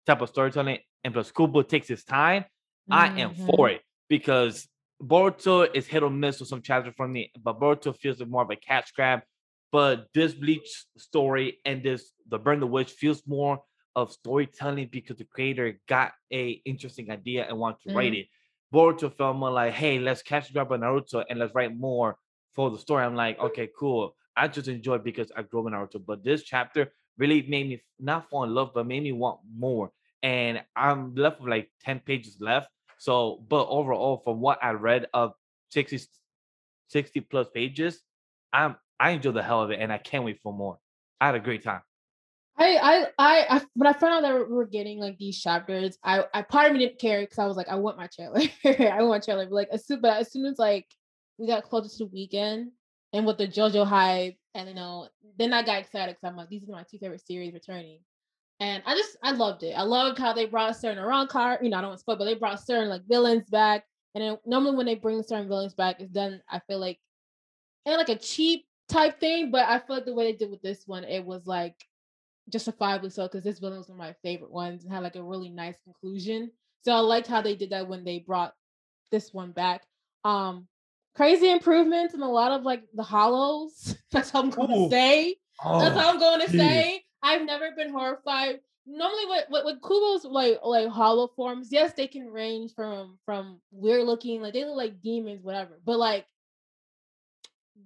type 0.05 0.21
of 0.21 0.29
storytelling, 0.29 0.79
and 1.03 1.13
plus 1.13 1.31
Kubo 1.31 1.61
takes 1.61 1.87
his 1.87 2.03
time. 2.03 2.45
I 2.89 3.07
am 3.19 3.31
Mm-hmm. 3.31 3.45
for 3.45 3.69
it 3.69 3.81
because 4.09 4.67
Boruto 5.01 5.67
is 5.73 5.87
hit 5.87 6.03
or 6.03 6.09
miss 6.09 6.39
with 6.39 6.49
some 6.49 6.61
chapters 6.61 6.93
from 6.97 7.13
me, 7.13 7.31
but 7.41 7.59
Boruto 7.59 7.95
feels 7.95 8.19
like 8.19 8.29
more 8.29 8.43
of 8.43 8.49
a 8.49 8.55
catch 8.55 8.93
grab. 8.95 9.21
But 9.71 10.07
this 10.13 10.33
Bleach 10.33 10.85
story 10.97 11.59
and 11.63 11.81
this 11.81 12.11
the 12.27 12.37
Burn 12.37 12.59
the 12.59 12.67
Witch 12.67 12.91
feels 12.91 13.23
more 13.25 13.61
of 13.95 14.11
storytelling 14.11 14.89
because 14.91 15.17
the 15.17 15.25
creator 15.25 15.79
got 15.87 16.11
a 16.31 16.61
interesting 16.65 17.09
idea 17.11 17.45
and 17.47 17.57
wanted 17.57 17.79
to 17.87 17.95
write 17.95 18.13
it. 18.13 18.27
Boruto 18.73 19.35
more 19.35 19.51
like, 19.51 19.73
hey, 19.73 19.99
let's 19.99 20.21
catch 20.21 20.55
up 20.55 20.71
on 20.71 20.81
Naruto 20.81 21.23
and 21.29 21.39
let's 21.39 21.53
write 21.53 21.75
more 21.75 22.17
for 22.53 22.69
the 22.71 22.77
story. 22.77 23.03
I'm 23.03 23.15
like, 23.15 23.39
okay, 23.39 23.69
cool. 23.77 24.15
I 24.35 24.47
just 24.47 24.67
enjoy 24.67 24.95
it 24.95 25.03
because 25.03 25.31
I 25.35 25.41
grew 25.41 25.61
up 25.61 25.67
in 25.67 25.73
Naruto. 25.73 26.03
But 26.05 26.23
this 26.23 26.43
chapter 26.43 26.93
really 27.17 27.41
made 27.43 27.67
me 27.67 27.83
not 27.99 28.29
fall 28.29 28.43
in 28.43 28.53
love, 28.53 28.71
but 28.73 28.87
made 28.87 29.03
me 29.03 29.11
want 29.11 29.39
more. 29.55 29.91
And 30.23 30.61
I'm 30.75 31.15
left 31.15 31.41
with 31.41 31.49
like 31.49 31.69
10 31.83 31.99
pages 31.99 32.37
left. 32.39 32.69
So, 32.97 33.43
but 33.49 33.67
overall, 33.67 34.21
from 34.23 34.39
what 34.39 34.63
I 34.63 34.71
read 34.71 35.07
of 35.13 35.33
60, 35.71 35.99
60 36.87 37.19
plus 37.21 37.47
pages, 37.53 38.01
I'm 38.53 38.75
I 38.99 39.11
enjoy 39.11 39.31
the 39.31 39.41
hell 39.41 39.63
of 39.63 39.71
it 39.71 39.79
and 39.79 39.91
I 39.91 39.97
can't 39.97 40.23
wait 40.23 40.39
for 40.43 40.53
more. 40.53 40.77
I 41.19 41.25
had 41.25 41.35
a 41.35 41.39
great 41.39 41.63
time. 41.63 41.81
I, 42.57 43.07
I, 43.17 43.55
I, 43.57 43.61
when 43.73 43.87
I 43.87 43.97
found 43.97 44.13
out 44.13 44.21
that 44.21 44.49
we 44.49 44.55
were 44.55 44.65
getting 44.65 44.99
like 44.99 45.17
these 45.17 45.39
chapters, 45.39 45.97
I, 46.03 46.25
I 46.33 46.41
part 46.43 46.67
of 46.67 46.73
me 46.73 46.79
didn't 46.79 46.99
care 46.99 47.21
because 47.21 47.39
I 47.39 47.45
was 47.47 47.57
like, 47.57 47.69
I 47.69 47.75
want 47.75 47.97
my 47.97 48.07
trailer. 48.07 48.41
I 48.65 49.01
want 49.03 49.23
trailer. 49.23 49.45
But 49.45 49.53
like 49.55 49.69
as 49.71 49.85
soon, 49.85 50.01
but 50.01 50.17
as 50.19 50.31
soon 50.31 50.45
as 50.45 50.59
like 50.59 50.85
we 51.37 51.47
got 51.47 51.63
closer 51.63 51.89
to 51.89 51.97
the 51.99 52.05
weekend, 52.07 52.71
and 53.13 53.25
with 53.25 53.37
the 53.37 53.47
JoJo 53.47 53.85
hype, 53.85 54.35
and 54.55 54.69
you 54.69 54.75
know, 54.75 55.07
then 55.37 55.53
I 55.53 55.63
got 55.63 55.79
excited 55.79 56.15
because 56.15 56.29
I'm 56.29 56.37
like, 56.37 56.49
these 56.49 56.63
are 56.67 56.71
my 56.71 56.83
two 56.89 56.97
favorite 56.97 57.25
series 57.25 57.53
returning. 57.53 57.99
And 58.59 58.83
I 58.85 58.95
just 58.95 59.17
I 59.23 59.31
loved 59.31 59.63
it. 59.63 59.73
I 59.73 59.81
loved 59.81 60.19
how 60.19 60.33
they 60.33 60.45
brought 60.45 60.75
certain 60.75 61.03
wrong 61.03 61.27
car, 61.27 61.57
You 61.61 61.69
know, 61.69 61.77
I 61.77 61.81
don't 61.81 61.89
want 61.89 61.97
to 61.97 62.01
spoil, 62.01 62.17
but 62.17 62.25
they 62.25 62.35
brought 62.35 62.63
certain 62.63 62.89
like 62.89 63.01
villains 63.07 63.49
back. 63.49 63.85
And 64.13 64.23
then 64.23 64.37
normally 64.45 64.75
when 64.75 64.85
they 64.85 64.95
bring 64.95 65.23
certain 65.23 65.47
villains 65.47 65.73
back, 65.73 65.99
it's 65.99 66.11
done. 66.11 66.41
I 66.49 66.59
feel 66.67 66.79
like, 66.79 66.99
and 67.85 67.97
like 67.97 68.09
a 68.09 68.17
cheap 68.17 68.65
type 68.87 69.19
thing. 69.19 69.51
But 69.51 69.67
I 69.67 69.79
feel 69.79 69.95
like 69.95 70.05
the 70.05 70.13
way 70.13 70.31
they 70.31 70.37
did 70.37 70.51
with 70.51 70.61
this 70.61 70.83
one, 70.85 71.05
it 71.05 71.25
was 71.25 71.47
like 71.47 71.75
justifiably 72.51 73.09
so 73.09 73.23
because 73.27 73.43
this 73.43 73.59
villain 73.59 73.77
was 73.77 73.89
one 73.89 73.99
of 73.99 74.05
my 74.05 74.15
favorite 74.21 74.51
ones 74.51 74.83
and 74.83 74.93
had 74.93 75.03
like 75.03 75.15
a 75.15 75.23
really 75.23 75.49
nice 75.49 75.75
conclusion. 75.83 76.51
So 76.83 76.93
I 76.93 76.99
liked 76.99 77.27
how 77.27 77.41
they 77.41 77.55
did 77.55 77.69
that 77.71 77.87
when 77.87 78.03
they 78.03 78.19
brought 78.19 78.53
this 79.11 79.33
one 79.33 79.51
back. 79.51 79.83
Um, 80.23 80.67
crazy 81.15 81.51
improvements 81.51 82.13
and 82.13 82.23
a 82.23 82.27
lot 82.27 82.51
of 82.51 82.63
like 82.63 82.83
the 82.93 83.03
hollows. 83.03 83.95
That's 84.11 84.33
all 84.33 84.43
I'm 84.43 84.49
going 84.49 84.71
Ooh. 84.71 84.85
to 84.85 84.89
say. 84.89 85.35
That's 85.63 85.95
Oh, 85.95 85.99
all 85.99 86.09
I'm 86.09 86.19
going 86.19 86.41
to 86.41 86.51
geez. 86.51 86.59
say. 86.59 87.03
I've 87.23 87.45
never 87.45 87.71
been 87.75 87.91
horrified. 87.91 88.59
Normally, 88.87 89.25
with, 89.27 89.45
with, 89.51 89.65
with 89.65 89.81
Kubo's 89.81 90.25
like 90.25 90.57
like 90.63 90.87
hollow 90.87 91.27
forms, 91.35 91.67
yes, 91.71 91.93
they 91.93 92.07
can 92.07 92.25
range 92.27 92.73
from 92.73 93.19
from 93.25 93.61
weird 93.71 94.05
looking, 94.07 94.41
like 94.41 94.53
they 94.53 94.65
look 94.65 94.75
like 94.75 95.01
demons, 95.03 95.43
whatever. 95.43 95.79
But 95.85 95.99
like 95.99 96.25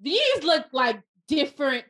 these 0.02 0.44
look 0.44 0.66
like 0.72 1.02
different 1.28 1.84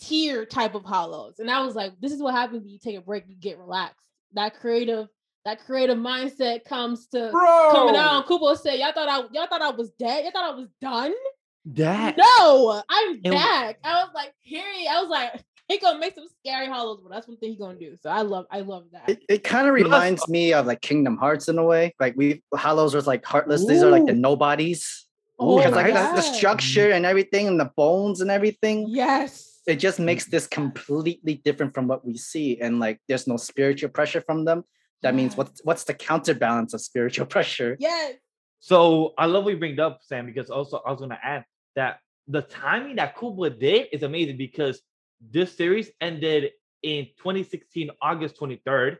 tier 0.00 0.44
type 0.44 0.74
of 0.74 0.84
hollows, 0.84 1.38
and 1.38 1.50
I 1.50 1.62
was 1.62 1.74
like, 1.74 1.92
this 2.00 2.12
is 2.12 2.20
what 2.20 2.34
happens 2.34 2.62
when 2.62 2.70
you 2.72 2.78
take 2.78 2.96
a 2.96 3.00
break, 3.00 3.24
you 3.28 3.36
get 3.36 3.58
relaxed. 3.58 4.06
That 4.34 4.58
creative, 4.60 5.08
that 5.44 5.64
creative 5.64 5.96
mindset 5.96 6.64
comes 6.64 7.06
to 7.08 7.30
Bro, 7.30 7.70
coming 7.72 7.96
out. 7.96 8.26
Kubo 8.28 8.54
said, 8.54 8.78
"Y'all 8.78 8.92
thought 8.92 9.08
I, 9.08 9.18
y'all 9.32 9.46
thought 9.48 9.62
I 9.62 9.70
was 9.70 9.90
dead. 9.98 10.24
Y'all 10.24 10.32
thought 10.32 10.54
I 10.54 10.56
was 10.56 10.68
done." 10.80 11.14
that 11.74 12.16
No, 12.16 12.82
I'm 12.88 13.20
And- 13.24 13.34
back. 13.34 13.78
I 13.84 14.02
was 14.02 14.10
like, 14.14 14.32
period. 14.46 14.88
I 14.90 15.00
was 15.00 15.10
like, 15.10 15.42
he 15.68 15.78
gonna 15.78 15.98
make 15.98 16.14
some 16.14 16.26
scary 16.40 16.66
hollows, 16.66 17.00
but 17.02 17.12
that's 17.12 17.28
one 17.28 17.36
thing 17.36 17.50
he 17.50 17.58
gonna 17.58 17.78
do. 17.78 17.96
So 18.00 18.10
I 18.10 18.22
love, 18.22 18.46
I 18.50 18.60
love 18.60 18.84
that. 18.92 19.08
It, 19.08 19.22
it 19.28 19.44
kind 19.44 19.68
of 19.68 19.74
reminds 19.74 20.26
me 20.28 20.52
of 20.54 20.66
like 20.66 20.80
Kingdom 20.80 21.16
Hearts 21.16 21.48
in 21.48 21.58
a 21.58 21.64
way. 21.64 21.94
Like 22.00 22.14
we 22.16 22.42
Hollows 22.54 22.94
was 22.94 23.06
like 23.06 23.24
heartless. 23.24 23.66
These 23.66 23.82
are 23.82 23.90
like 23.90 24.06
the 24.06 24.14
nobodies. 24.14 25.06
Oh, 25.38 25.58
because 25.58 25.74
like 25.74 25.86
the, 25.86 26.16
the 26.16 26.20
structure 26.22 26.90
and 26.90 27.06
everything 27.06 27.46
and 27.46 27.60
the 27.60 27.70
bones 27.76 28.20
and 28.20 28.30
everything. 28.30 28.86
Yes. 28.88 29.57
It 29.68 29.76
just 29.76 30.00
makes 30.00 30.26
mm. 30.26 30.30
this 30.30 30.46
completely 30.46 31.34
different 31.44 31.74
from 31.74 31.86
what 31.86 32.04
we 32.04 32.16
see. 32.16 32.58
And 32.60 32.80
like 32.80 33.00
there's 33.06 33.26
no 33.26 33.36
spiritual 33.36 33.90
pressure 33.90 34.22
from 34.22 34.44
them. 34.44 34.64
That 35.02 35.14
means 35.14 35.32
Yes. 35.32 35.38
what's 35.38 35.60
what's 35.64 35.84
the 35.84 35.94
counterbalance 35.94 36.74
of 36.74 36.80
spiritual 36.80 37.26
pressure? 37.34 37.76
Yes. 37.78 38.16
So 38.60 39.14
I 39.18 39.26
love 39.26 39.44
what 39.44 39.52
you 39.52 39.58
bring 39.58 39.78
up, 39.78 40.00
Sam, 40.02 40.26
because 40.26 40.50
also 40.50 40.80
I 40.84 40.90
was 40.90 41.00
gonna 41.00 41.20
add 41.22 41.44
that 41.76 41.98
the 42.26 42.42
timing 42.42 42.96
that 42.96 43.16
Kubo 43.16 43.50
did 43.50 43.88
is 43.92 44.02
amazing 44.02 44.38
because 44.38 44.80
this 45.20 45.56
series 45.56 45.90
ended 46.00 46.50
in 46.82 47.06
2016, 47.18 47.90
August 48.00 48.38
23rd, 48.40 48.98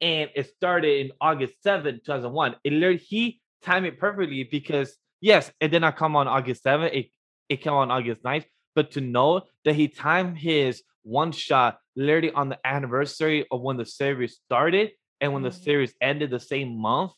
and 0.00 0.30
it 0.34 0.46
started 0.54 1.00
in 1.00 1.12
August 1.20 1.54
7th, 1.64 2.04
2001. 2.04 2.56
It 2.64 2.72
literally 2.72 2.98
he 2.98 3.40
timed 3.62 3.86
it 3.86 3.98
perfectly 3.98 4.44
because 4.44 4.96
yes, 5.20 5.50
it 5.60 5.68
did 5.68 5.80
not 5.80 5.96
come 5.96 6.14
on 6.14 6.28
August 6.28 6.64
7th, 6.64 6.94
it, 6.94 7.06
it 7.48 7.56
came 7.62 7.72
on 7.72 7.90
August 7.90 8.22
9th. 8.22 8.44
But 8.74 8.92
to 8.92 9.00
know 9.00 9.42
that 9.64 9.74
he 9.74 9.88
timed 9.88 10.38
his 10.38 10.82
one 11.02 11.32
shot 11.32 11.78
literally 11.96 12.32
on 12.32 12.48
the 12.50 12.58
anniversary 12.64 13.46
of 13.50 13.60
when 13.62 13.76
the 13.76 13.86
series 13.86 14.34
started 14.44 14.90
and 15.20 15.32
when 15.32 15.42
the 15.42 15.50
Mhm. 15.50 15.62
series 15.64 15.94
ended 16.00 16.30
the 16.30 16.40
same 16.40 16.76
month 16.76 17.12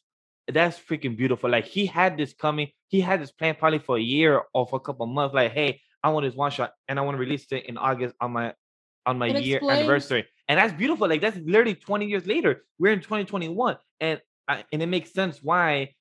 that's 0.48 0.78
freaking 0.78 1.16
beautiful. 1.16 1.48
Like 1.48 1.66
he 1.66 1.86
had 1.86 2.16
this 2.16 2.34
coming, 2.34 2.68
he 2.88 3.00
had 3.00 3.22
this 3.22 3.30
plan 3.30 3.54
probably 3.54 3.78
for 3.78 3.96
a 3.96 4.00
year 4.00 4.42
or 4.52 4.66
for 4.66 4.76
a 4.76 4.80
couple 4.80 5.06
months. 5.06 5.34
Like, 5.34 5.52
hey, 5.52 5.80
I 6.02 6.10
want 6.10 6.26
this 6.26 6.34
one 6.34 6.50
shot 6.50 6.72
and 6.88 6.98
I 6.98 7.02
want 7.02 7.14
to 7.14 7.20
release 7.20 7.46
it 7.52 7.64
in 7.66 7.76
August 7.78 8.14
on 8.20 8.32
my 8.32 8.52
on 9.06 9.18
my 9.18 9.28
And 9.28 9.38
year 9.44 9.58
explain- 9.58 9.78
anniversary. 9.78 10.26
And 10.48 10.58
that's 10.58 10.72
beautiful. 10.72 11.08
Like 11.08 11.20
that's 11.20 11.36
literally 11.38 11.74
20 11.76 12.06
years 12.06 12.26
later. 12.26 12.64
We're 12.78 12.92
in 12.92 13.00
2021. 13.00 13.76
And 14.00 14.20
I, 14.48 14.64
and 14.72 14.82
it 14.82 14.86
makes 14.86 15.12
sense 15.12 15.40
why 15.42 15.94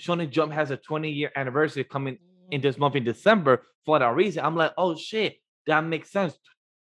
Shonen 0.00 0.30
Jump 0.30 0.52
has 0.52 0.70
a 0.70 0.76
20 0.76 1.10
year 1.10 1.32
anniversary 1.34 1.84
coming 1.84 2.18
in 2.50 2.60
this 2.60 2.76
month 2.78 2.96
in 2.96 3.04
December 3.04 3.64
for 3.86 3.98
that 3.98 4.14
reason. 4.14 4.44
I'm 4.44 4.56
like, 4.56 4.72
oh 4.76 4.96
shit, 4.96 5.36
that 5.66 5.82
makes 5.84 6.10
sense. 6.10 6.36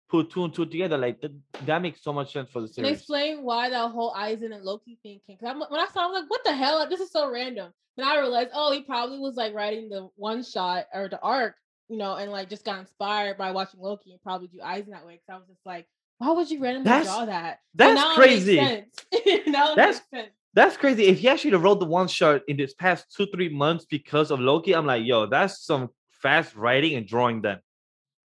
Put 0.10 0.30
two 0.30 0.44
and 0.46 0.54
two 0.54 0.66
together. 0.66 0.98
Like 0.98 1.20
that, 1.22 1.32
that 1.66 1.82
makes 1.82 2.04
so 2.04 2.14
much 2.14 2.32
sense 2.34 2.50
for 2.50 2.60
the 2.62 2.66
And 2.68 2.76
series. 2.76 2.92
explain 2.98 3.44
why 3.44 3.70
that 3.70 3.92
whole 3.92 4.14
Aizen 4.14 4.54
and 4.54 4.64
Loki 4.64 4.98
thing 5.02 5.20
came. 5.26 5.38
Cause 5.38 5.50
I'm, 5.50 5.60
when 5.60 5.80
I 5.80 5.88
saw, 5.94 6.02
it, 6.02 6.04
I 6.04 6.08
was 6.08 6.22
like, 6.22 6.30
"What 6.30 6.44
the 6.44 6.54
hell? 6.54 6.80
Like, 6.80 6.90
this 6.90 7.00
is 7.00 7.12
so 7.12 7.30
random." 7.32 7.72
Then 7.98 8.06
I 8.08 8.20
realized, 8.20 8.50
oh, 8.54 8.72
he 8.72 8.82
probably 8.84 9.20
was 9.20 9.36
like 9.36 9.54
writing 9.54 9.90
the 9.90 10.10
one 10.16 10.44
shot 10.44 10.86
or 10.94 11.10
the 11.10 11.20
arc, 11.22 11.56
you 11.90 11.98
know, 11.98 12.16
and 12.16 12.32
like 12.32 12.50
just 12.50 12.64
got 12.66 12.80
inspired 12.80 13.38
by 13.38 13.52
watching 13.52 13.80
Loki 13.82 14.12
and 14.12 14.22
probably 14.22 14.48
do 14.48 14.60
Aizen 14.60 14.92
that 14.92 15.06
way. 15.06 15.14
Because 15.14 15.30
I 15.30 15.36
was 15.38 15.48
just 15.48 15.66
like, 15.66 15.88
why 16.20 16.32
would 16.32 16.50
you 16.52 16.62
randomly 16.62 16.90
That's- 16.90 17.08
draw 17.08 17.26
that? 17.26 17.60
That's 17.76 18.16
crazy. 18.16 18.58
makes 18.58 18.92
sense. 19.14 19.48
now 19.48 19.76
That's- 19.76 20.02
makes 20.12 20.24
sense. 20.24 20.36
That's 20.54 20.76
crazy. 20.76 21.06
If 21.06 21.20
he 21.20 21.30
actually 21.30 21.56
wrote 21.56 21.80
the 21.80 21.86
one 21.86 22.10
shot 22.10 22.42
in 22.50 22.58
this 22.58 22.74
past 22.74 23.06
two, 23.16 23.26
three 23.34 23.48
months 23.48 23.86
because 23.86 24.32
of 24.32 24.42
Loki, 24.42 24.74
I'm 24.76 24.86
like, 24.86 25.06
yo, 25.06 25.26
that's 25.26 25.64
some 25.66 25.90
fast 26.22 26.56
writing 26.56 26.96
and 26.96 27.08
drawing 27.08 27.42
them. 27.42 27.60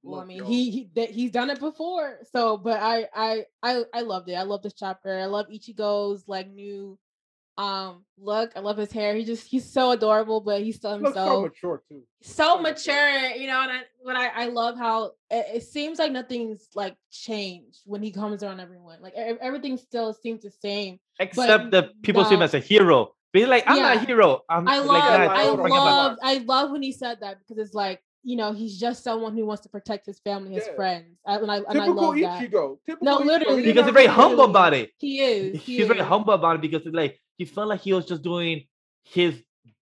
Well, 0.02 0.20
I 0.20 0.24
mean, 0.24 0.44
he 0.44 0.70
he 0.70 0.90
that 0.94 1.10
he's 1.10 1.32
done 1.32 1.50
it 1.50 1.58
before. 1.58 2.18
So, 2.32 2.56
but 2.56 2.80
I 2.80 3.08
I 3.12 3.44
I 3.62 3.82
I 3.92 4.00
loved 4.02 4.28
it. 4.28 4.34
I 4.34 4.42
love 4.42 4.62
this 4.62 4.74
chapter. 4.74 5.18
I 5.18 5.24
love 5.26 5.46
Ichigo's 5.48 6.24
like 6.28 6.48
new 6.48 6.96
um 7.58 8.04
look. 8.18 8.52
I 8.54 8.60
love 8.60 8.76
his 8.76 8.92
hair. 8.92 9.16
He 9.16 9.24
just 9.24 9.48
he's 9.48 9.68
so 9.68 9.90
adorable, 9.90 10.40
but 10.40 10.62
he's 10.62 10.76
still 10.76 10.98
looks 10.98 11.14
so 11.14 11.42
mature 11.42 11.82
too. 11.88 12.02
So 12.22 12.56
so 12.56 12.62
mature. 12.62 12.94
mature, 12.94 13.30
you 13.30 13.48
know. 13.48 13.62
And 13.62 13.72
I 13.72 13.80
but 14.04 14.14
I 14.14 14.28
I 14.28 14.46
love 14.46 14.78
how 14.78 15.12
it, 15.28 15.46
it 15.56 15.62
seems 15.64 15.98
like 15.98 16.12
nothing's 16.12 16.68
like 16.76 16.96
changed 17.10 17.80
when 17.84 18.00
he 18.00 18.12
comes 18.12 18.44
around 18.44 18.60
everyone. 18.60 19.02
Like 19.02 19.14
everything 19.14 19.76
still 19.76 20.12
seems 20.12 20.42
the 20.42 20.52
same. 20.52 21.00
Except 21.18 21.72
that 21.72 22.00
people 22.02 22.24
see 22.24 22.34
him 22.34 22.42
as 22.42 22.54
a 22.54 22.60
hero. 22.60 23.15
But 23.32 23.40
he's 23.40 23.48
like, 23.48 23.64
I'm 23.66 23.78
not 23.82 23.96
a 23.96 24.00
hero. 24.00 24.42
I'm 24.48 24.66
I 24.68 24.78
love, 24.78 24.88
that. 24.88 25.30
I 25.30 25.42
Don't 25.44 25.56
forget 25.62 25.76
about 25.78 25.84
love, 25.84 26.18
I 26.22 26.38
love 26.38 26.70
when 26.70 26.82
he 26.82 26.92
said 26.92 27.18
that 27.20 27.38
because 27.40 27.58
it's 27.64 27.74
like, 27.74 28.00
you 28.22 28.36
know, 28.36 28.52
he's 28.52 28.78
just 28.78 29.04
someone 29.04 29.36
who 29.36 29.44
wants 29.46 29.62
to 29.62 29.68
protect 29.68 30.06
his 30.06 30.18
family, 30.20 30.52
his 30.54 30.66
Yeah. 30.66 30.74
friends, 30.74 31.18
I- 31.26 31.36
and 31.36 31.50
I 31.50 31.56
and 31.58 31.66
I 31.68 31.72
Typical 31.72 31.94
love 31.94 32.14
that. 32.16 32.40
Ichigo. 32.42 32.78
Typical 32.86 33.04
No, 33.04 33.18
literally. 33.18 33.62
Because 33.62 33.84
he's 33.84 33.94
very 33.94 34.06
humble 34.06 34.44
about 34.44 34.74
it. 34.74 34.90
He 34.98 35.20
is. 35.20 35.62
he 35.62 35.76
He's 35.76 35.86
very 35.86 36.00
humble 36.00 36.32
about 36.34 36.56
it 36.56 36.62
because 36.62 36.86
it's 36.86 36.94
like 36.96 37.20
he 37.38 37.44
felt 37.44 37.68
like 37.68 37.80
he 37.82 37.92
was 37.92 38.06
just 38.06 38.22
doing 38.22 38.64
his 39.04 39.40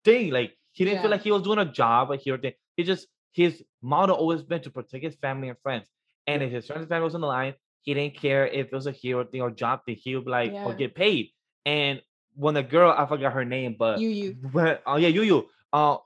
thing. 0.06 0.32
Like 0.32 0.56
he 0.72 0.86
didn't 0.86 1.02
feel 1.02 1.12
like 1.12 1.22
he 1.22 1.32
was 1.32 1.42
doing 1.42 1.60
a 1.60 1.66
job, 1.66 2.12
a 2.12 2.18
hero 2.18 2.38
thing. 2.38 2.54
He 2.78 2.84
just 2.84 3.08
his 3.34 3.64
motto 3.82 4.14
always 4.14 4.42
been 4.42 4.62
to 4.62 4.70
protect 4.70 5.04
his 5.04 5.16
family 5.16 5.50
and 5.50 5.58
friends. 5.62 5.88
And 6.28 6.42
if 6.44 6.52
his 6.52 6.68
friends 6.68 6.82
and 6.82 6.90
family 6.90 7.06
was 7.06 7.16
on 7.16 7.22
the 7.22 7.28
line, 7.28 7.56
he 7.82 7.94
didn't 7.94 8.16
care 8.16 8.48
if 8.48 8.68
it 8.68 8.74
was 8.74 8.88
a 8.88 8.92
hero 8.92 9.26
thing 9.26 9.42
or 9.42 9.50
job 9.52 9.82
thing. 9.86 9.96
He 9.96 10.16
would 10.16 10.26
be 10.26 10.32
like, 10.32 10.54
or 10.54 10.74
get 10.76 10.96
paid. 10.96 11.30
And 11.66 12.02
when 12.40 12.54
the 12.54 12.64
girl, 12.64 12.96
I 12.98 13.06
forgot 13.06 13.34
her 13.34 13.44
name, 13.44 13.76
but 13.78 14.00
You, 14.00 14.10
you, 14.10 14.38
when, 14.54 14.78
oh 14.86 14.96
yeah, 14.96 15.10
Yu 15.10 15.24
Yu. 15.24 15.50
Uh, 15.74 15.98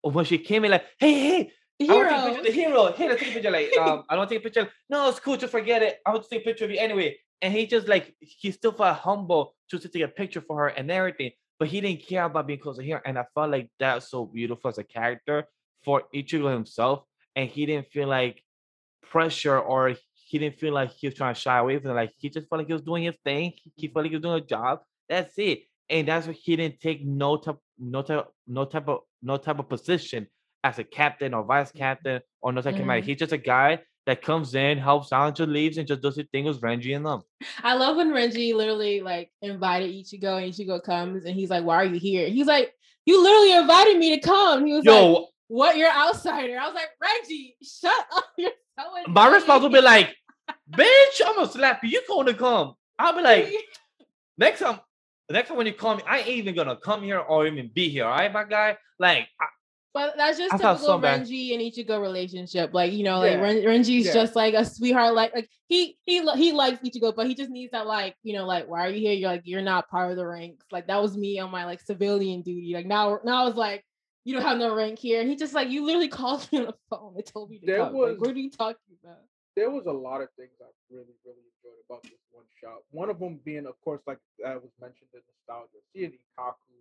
when 0.00 0.24
she 0.24 0.38
came 0.38 0.64
in, 0.64 0.70
like, 0.70 0.86
hey, 0.98 1.12
hey, 1.12 1.52
the 1.78 1.88
I 1.90 1.94
want 1.94 2.08
to 2.08 2.14
take 2.14 2.16
a 2.16 2.22
hero. 2.22 2.24
picture 2.24 2.38
of 2.38 2.44
the 2.44 2.52
hero. 2.52 2.92
Hey, 2.92 3.08
let's 3.08 3.20
take 3.20 3.30
a 3.30 3.34
picture. 3.34 3.50
Like, 3.50 3.76
um, 3.80 4.04
I 4.08 4.16
don't 4.16 4.28
take 4.28 4.38
a 4.38 4.42
picture. 4.42 4.68
No, 4.88 5.08
it's 5.10 5.20
cool. 5.20 5.36
Just 5.36 5.52
forget 5.52 5.82
it. 5.82 5.98
I 6.06 6.10
want 6.10 6.24
to 6.24 6.30
take 6.30 6.40
a 6.40 6.44
picture 6.44 6.64
of 6.64 6.70
you 6.70 6.78
anyway. 6.78 7.18
And 7.42 7.52
he 7.52 7.66
just 7.66 7.88
like 7.88 8.14
he 8.20 8.52
still 8.52 8.72
felt 8.72 8.98
humble 8.98 9.54
just 9.70 9.82
to 9.82 9.88
take 9.88 10.02
a 10.02 10.08
picture 10.08 10.40
for 10.40 10.56
her 10.60 10.68
and 10.68 10.90
everything. 10.90 11.32
But 11.58 11.68
he 11.68 11.80
didn't 11.80 12.06
care 12.06 12.24
about 12.24 12.46
being 12.46 12.58
close 12.58 12.78
to 12.78 12.90
her. 12.90 13.02
And 13.04 13.18
I 13.18 13.24
felt 13.34 13.50
like 13.50 13.68
that's 13.78 14.10
so 14.10 14.24
beautiful 14.24 14.68
as 14.68 14.78
a 14.78 14.84
character 14.84 15.44
for 15.84 16.04
Ichigo 16.14 16.52
himself. 16.52 17.04
And 17.36 17.50
he 17.50 17.66
didn't 17.66 17.88
feel 17.88 18.08
like 18.08 18.42
pressure 19.10 19.58
or 19.58 19.96
he 20.14 20.38
didn't 20.38 20.58
feel 20.58 20.72
like 20.72 20.90
he 20.92 21.08
was 21.08 21.14
trying 21.14 21.34
to 21.34 21.40
shy 21.40 21.58
away 21.58 21.78
from 21.78 21.90
it. 21.90 21.94
Like 21.94 22.12
he 22.16 22.30
just 22.30 22.48
felt 22.48 22.60
like 22.60 22.68
he 22.68 22.72
was 22.72 22.82
doing 22.82 23.04
his 23.04 23.16
thing. 23.24 23.52
He 23.76 23.88
felt 23.88 24.04
like 24.04 24.10
he 24.10 24.16
was 24.16 24.22
doing 24.22 24.42
a 24.42 24.46
job. 24.46 24.80
That's 25.08 25.34
it. 25.36 25.64
And 25.92 26.08
that's 26.08 26.26
why 26.26 26.32
he 26.32 26.56
didn't 26.56 26.80
take 26.80 27.04
no 27.04 27.36
type, 27.36 27.58
no 27.78 28.02
type, 28.02 28.26
no 28.48 28.64
type 28.64 28.88
of, 28.88 29.00
no 29.22 29.36
type 29.36 29.58
of 29.58 29.68
position 29.68 30.26
as 30.64 30.78
a 30.78 30.84
captain 30.84 31.34
or 31.34 31.44
vice 31.44 31.70
captain 31.70 32.20
or 32.40 32.52
no 32.52 32.62
type 32.62 32.76
commander. 32.76 33.02
Mhm. 33.02 33.06
He's 33.06 33.18
just 33.18 33.32
a 33.32 33.38
guy 33.38 33.80
that 34.06 34.22
comes 34.22 34.54
in, 34.54 34.78
helps 34.78 35.12
out, 35.12 35.36
just 35.36 35.48
leaves 35.48 35.76
and 35.78 35.86
just 35.86 36.00
does 36.00 36.16
his 36.16 36.26
thing 36.32 36.44
with 36.44 36.60
Renji 36.60 36.96
and 36.96 37.04
them. 37.06 37.22
I 37.62 37.74
love 37.74 37.96
when 37.96 38.10
Renji 38.10 38.54
literally 38.54 39.00
like 39.00 39.30
invited 39.42 39.90
Ichigo 39.90 40.42
and 40.42 40.52
Ichigo 40.52 40.82
comes 40.82 41.24
and 41.24 41.34
he's 41.36 41.50
like, 41.50 41.64
Why 41.64 41.76
are 41.76 41.84
you 41.84 42.00
here? 42.00 42.28
He's 42.28 42.46
like, 42.46 42.72
You 43.06 43.22
literally 43.22 43.52
invited 43.52 43.98
me 43.98 44.16
to 44.18 44.20
come. 44.20 44.66
He 44.66 44.72
was 44.72 44.84
like, 44.84 44.94
Yo, 44.94 45.26
What? 45.48 45.76
You're 45.76 45.90
outsider. 45.92 46.58
I 46.58 46.66
was 46.66 46.74
like, 46.74 46.88
Reggie, 47.00 47.56
shut 47.62 48.06
up. 48.16 48.24
You're 48.38 48.52
so 48.78 48.84
my 49.08 49.28
response 49.28 49.62
would 49.62 49.72
be 49.72 49.82
like, 49.82 50.16
"Bitch, 50.70 51.20
I'm 51.26 51.36
gonna 51.36 51.46
slap 51.52 51.84
you. 51.84 51.90
You 51.90 52.02
gonna 52.08 52.32
come?" 52.32 52.74
I'll 52.98 53.14
be 53.14 53.20
like, 53.30 53.52
next 54.38 54.60
time, 54.60 54.80
next 55.32 55.48
time 55.48 55.56
when 55.58 55.66
you 55.66 55.72
call 55.74 55.96
me, 55.96 56.02
I 56.06 56.18
ain't 56.20 56.28
even 56.28 56.54
gonna 56.54 56.76
come 56.76 57.02
here 57.02 57.18
or 57.18 57.46
even 57.46 57.70
be 57.74 57.88
here. 57.88 58.04
All 58.04 58.10
right, 58.12 58.32
my 58.32 58.44
guy. 58.44 58.76
Like, 58.98 59.28
I- 59.40 59.46
But 59.94 60.14
that's 60.16 60.38
just 60.38 60.54
I 60.54 60.56
typical 60.56 60.86
so 60.86 60.98
bad. 60.98 61.22
Renji 61.22 61.52
and 61.52 61.60
Ichigo 61.60 62.00
relationship. 62.00 62.72
Like 62.72 62.92
you 62.92 63.04
know, 63.04 63.18
like 63.18 63.32
Yeah. 63.32 63.42
Ren- 63.42 63.62
Renji's 63.62 64.06
Yeah. 64.06 64.14
just 64.14 64.34
like 64.34 64.54
a 64.54 64.64
sweetheart. 64.64 65.12
Like 65.14 65.34
like 65.34 65.50
he 65.68 65.98
he 66.02 66.20
li- 66.20 66.36
he 66.38 66.52
likes 66.52 66.80
Ichigo, 66.82 67.14
but 67.14 67.26
he 67.26 67.34
just 67.34 67.50
needs 67.50 67.72
that 67.72 67.86
like 67.86 68.16
you 68.22 68.32
know 68.32 68.46
like 68.46 68.66
why 68.68 68.86
are 68.86 68.88
you 68.90 69.00
here? 69.00 69.12
You're 69.12 69.28
like 69.30 69.42
you're 69.44 69.60
not 69.60 69.90
part 69.90 70.10
of 70.10 70.16
the 70.16 70.26
ranks. 70.26 70.64
Like 70.72 70.86
that 70.86 71.02
was 71.02 71.14
me 71.16 71.38
on 71.40 71.50
my 71.50 71.66
like 71.66 71.80
civilian 71.82 72.40
duty. 72.40 72.72
Like 72.74 72.86
now 72.86 73.18
now 73.24 73.42
I 73.42 73.46
was 73.46 73.56
like 73.56 73.84
you 74.24 74.32
don't 74.34 74.44
have 74.44 74.56
no 74.56 74.74
rank 74.74 74.98
here. 75.00 75.20
And 75.20 75.28
he 75.28 75.34
just 75.36 75.52
like, 75.52 75.68
you 75.68 75.84
literally 75.84 76.08
called 76.20 76.46
me 76.52 76.60
on 76.60 76.66
the 76.66 76.74
phone 76.88 77.12
and 77.16 77.26
told 77.26 77.50
me 77.50 77.58
to 77.58 77.66
There 77.66 77.78
come. 77.78 77.92
was- 77.92 78.10
Like, 78.12 78.20
what 78.20 78.30
are 78.30 78.38
you 78.38 78.50
talking 78.50 78.96
about? 79.02 79.18
There 79.56 79.70
was 79.70 79.86
a 79.86 79.92
lot 79.92 80.22
of 80.22 80.28
things 80.36 80.52
I 80.60 80.70
really, 80.90 81.14
really 81.24 81.44
enjoyed 81.56 81.80
about 81.88 82.02
this 82.04 82.20
one 82.30 82.44
shot. 82.60 82.82
One 82.90 83.10
of 83.10 83.18
them 83.18 83.40
being, 83.44 83.66
of 83.66 83.80
course, 83.84 84.00
like 84.06 84.18
I 84.46 84.54
was 84.54 84.70
mentioned, 84.80 85.08
the 85.12 85.20
nostalgia. 85.46 85.78
Seeing 85.92 86.12
Ikkaku 86.12 86.72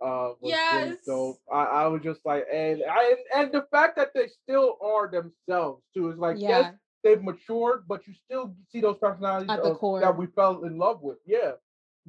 uh, 0.00 0.34
was 0.40 0.52
really 0.72 0.90
Yes. 0.90 0.98
dope. 1.06 1.38
I, 1.52 1.64
I 1.64 1.86
was 1.88 2.02
just 2.02 2.20
like, 2.24 2.46
and 2.52 2.82
I 2.88 3.16
and 3.34 3.52
the 3.52 3.66
fact 3.70 3.96
that 3.96 4.12
they 4.14 4.28
still 4.28 4.76
are 4.80 5.08
themselves 5.10 5.82
too 5.94 6.10
is 6.10 6.18
like, 6.18 6.36
yeah. 6.38 6.48
yes, 6.48 6.74
they've 7.02 7.22
matured, 7.22 7.84
but 7.88 8.06
you 8.06 8.14
still 8.24 8.54
see 8.70 8.80
those 8.80 8.98
personalities 8.98 9.50
of- 9.50 9.80
that 10.00 10.16
we 10.16 10.26
fell 10.26 10.64
in 10.64 10.78
love 10.78 11.02
with. 11.02 11.18
Yeah, 11.26 11.52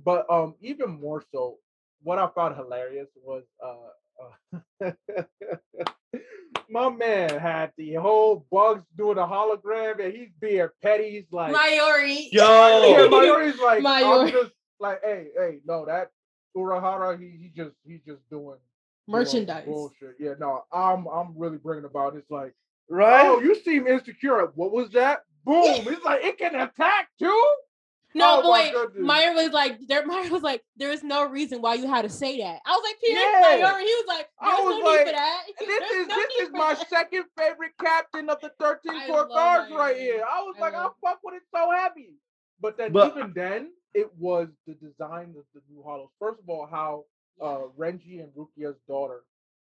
but 0.03 0.29
um, 0.29 0.55
even 0.61 0.99
more 0.99 1.23
so, 1.31 1.57
what 2.03 2.19
I 2.19 2.27
found 2.35 2.55
hilarious 2.55 3.09
was 3.23 3.43
uh, 3.63 4.33
uh 4.83 4.91
my 6.69 6.89
man 6.89 7.37
had 7.39 7.71
the 7.77 7.93
whole 7.95 8.45
bugs 8.51 8.83
doing 8.97 9.17
a 9.17 9.21
hologram, 9.21 10.03
and 10.03 10.13
he's 10.13 10.29
being 10.39 10.67
petty. 10.81 11.11
He's 11.11 11.31
like, 11.31 11.53
Mayuri. 11.53 12.27
Yo! 12.31 12.41
yeah, 12.41 13.07
Mayuri's 13.07 13.59
like, 13.59 13.79
I'm 13.79 13.83
Mayuri. 13.85 14.31
just 14.31 14.51
like, 14.79 14.99
hey, 15.03 15.27
hey, 15.37 15.59
no, 15.65 15.85
that 15.85 16.09
Urahara, 16.57 17.19
he 17.19 17.29
he 17.41 17.51
just 17.55 17.75
he's 17.85 18.01
just 18.07 18.21
doing 18.29 18.45
doing 18.45 18.57
Merchandise. 19.07 19.65
bullshit. 19.65 20.15
Yeah, 20.19 20.33
no, 20.39 20.63
I'm 20.71 21.07
I'm 21.07 21.37
really 21.37 21.57
bringing 21.57 21.85
about. 21.85 22.15
It's 22.15 22.29
like. 22.29 22.53
Right? 22.87 23.25
Oh, 23.25 23.39
you 23.41 23.55
seem 23.55 23.87
insecure. 23.87 24.51
What 24.53 24.71
was 24.71 24.91
that? 24.91 25.21
Boom! 25.43 25.63
It's 25.65 26.05
like 26.05 26.23
it 26.23 26.37
can 26.37 26.53
attack 26.53 27.09
too. 27.17 27.53
No, 28.15 28.41
Oh 28.43 28.49
my 28.51 28.71
boy. 28.71 28.99
Meyer 29.01 29.33
was 29.33 29.51
like, 29.51 29.77
there. 29.87 30.05
Meyer 30.05 30.29
was 30.31 30.41
like, 30.41 30.63
there 30.77 30.91
is 30.91 31.03
no 31.03 31.27
reason 31.29 31.61
why 31.61 31.75
you 31.75 31.87
had 31.87 32.03
to 32.03 32.09
say 32.09 32.39
that. 32.39 32.59
I 32.65 32.71
was 32.71 32.83
like, 32.83 32.95
Peter 33.01 33.19
Yeah. 33.19 33.39
Meyer. 33.41 33.79
He 33.79 33.85
was 33.85 34.05
like, 34.07 34.27
I 34.39 34.55
there's 34.55 34.65
was 34.65 34.79
no 34.79 34.85
like, 34.89 34.99
need 34.99 35.05
for 35.07 35.11
that. 35.11 35.43
This 35.59 35.79
There's 35.79 35.91
is 36.01 36.07
no 36.07 36.15
this 36.15 36.47
is 36.47 36.49
my 36.53 36.73
that." 36.73 36.89
second 36.89 37.23
favorite 37.37 37.71
captain 37.79 38.29
of 38.29 38.39
the 38.41 38.51
13 38.59 38.91
I 38.93 39.07
core 39.07 39.27
love 39.29 39.69
right 39.71 39.97
here. 39.97 40.23
I 40.23 40.41
was 40.41 40.55
I 40.57 40.61
like, 40.61 40.73
I 40.73 40.83
love- 40.83 40.93
fuck 41.03 41.19
with 41.23 41.35
it 41.35 41.43
so 41.53 41.71
heavy. 41.71 42.13
But 42.61 42.77
then 42.77 42.91
But- 42.93 43.15
even 43.17 43.33
then, 43.35 43.71
it 43.93 44.09
was 44.17 44.47
the 44.65 44.73
design 44.75 45.35
of 45.37 45.45
the 45.53 45.61
new 45.69 45.83
hollows. 45.83 46.09
First 46.19 46.39
of 46.41 46.49
all, 46.49 46.65
how 46.67 47.03
uh 47.41 47.67
Renji 47.77 48.21
and 48.23 48.31
Rukia's 48.33 48.77
daughter, 48.87 49.23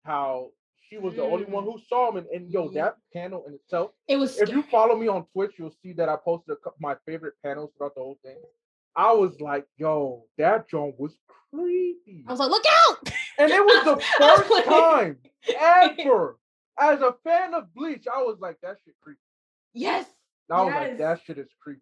how 0.04 0.50
she 0.88 0.98
was 0.98 1.14
the 1.14 1.22
only 1.22 1.44
one 1.46 1.64
Mm. 1.64 1.72
who 1.72 1.78
saw 1.88 2.10
him, 2.10 2.16
and, 2.18 2.26
and 2.28 2.50
yo, 2.50 2.70
Yeah. 2.70 2.84
that 2.84 2.96
panel 3.12 3.44
in 3.46 3.54
itself. 3.54 3.92
It 4.08 4.16
was. 4.16 4.38
If 4.40 4.48
you 4.50 4.62
follow 4.62 4.96
me 4.96 5.08
on 5.08 5.26
Twitch, 5.32 5.52
you'll 5.58 5.74
see 5.82 5.92
that 5.94 6.08
I 6.08 6.16
posted 6.16 6.56
a, 6.64 6.70
my 6.80 6.96
favorite 7.06 7.34
panels 7.44 7.70
throughout 7.76 7.94
the 7.94 8.00
whole 8.02 8.18
thing. 8.24 8.38
I 8.94 9.12
was 9.12 9.40
like, 9.40 9.66
yo, 9.76 10.24
that 10.38 10.68
joint 10.68 10.98
was 10.98 11.16
creepy. 11.50 12.24
I 12.26 12.30
was 12.32 12.40
like, 12.40 12.50
look 12.50 12.64
out! 12.88 13.12
And 13.38 13.50
it 13.50 13.62
was 13.64 13.84
the 13.84 14.04
first 14.18 14.50
like- 14.50 14.64
time 14.64 15.18
ever. 15.58 16.38
As 16.78 17.00
a 17.00 17.14
fan 17.24 17.54
of 17.54 17.72
Bleach, 17.74 18.06
I 18.06 18.22
was 18.22 18.38
like, 18.38 18.58
that 18.62 18.76
shit 18.84 18.94
creepy. 19.00 19.18
Yes. 19.72 20.06
I 20.50 20.62
was 20.62 20.72
like, 20.74 20.98
that 20.98 21.20
shit 21.24 21.38
is 21.38 21.48
creepy. 21.60 21.80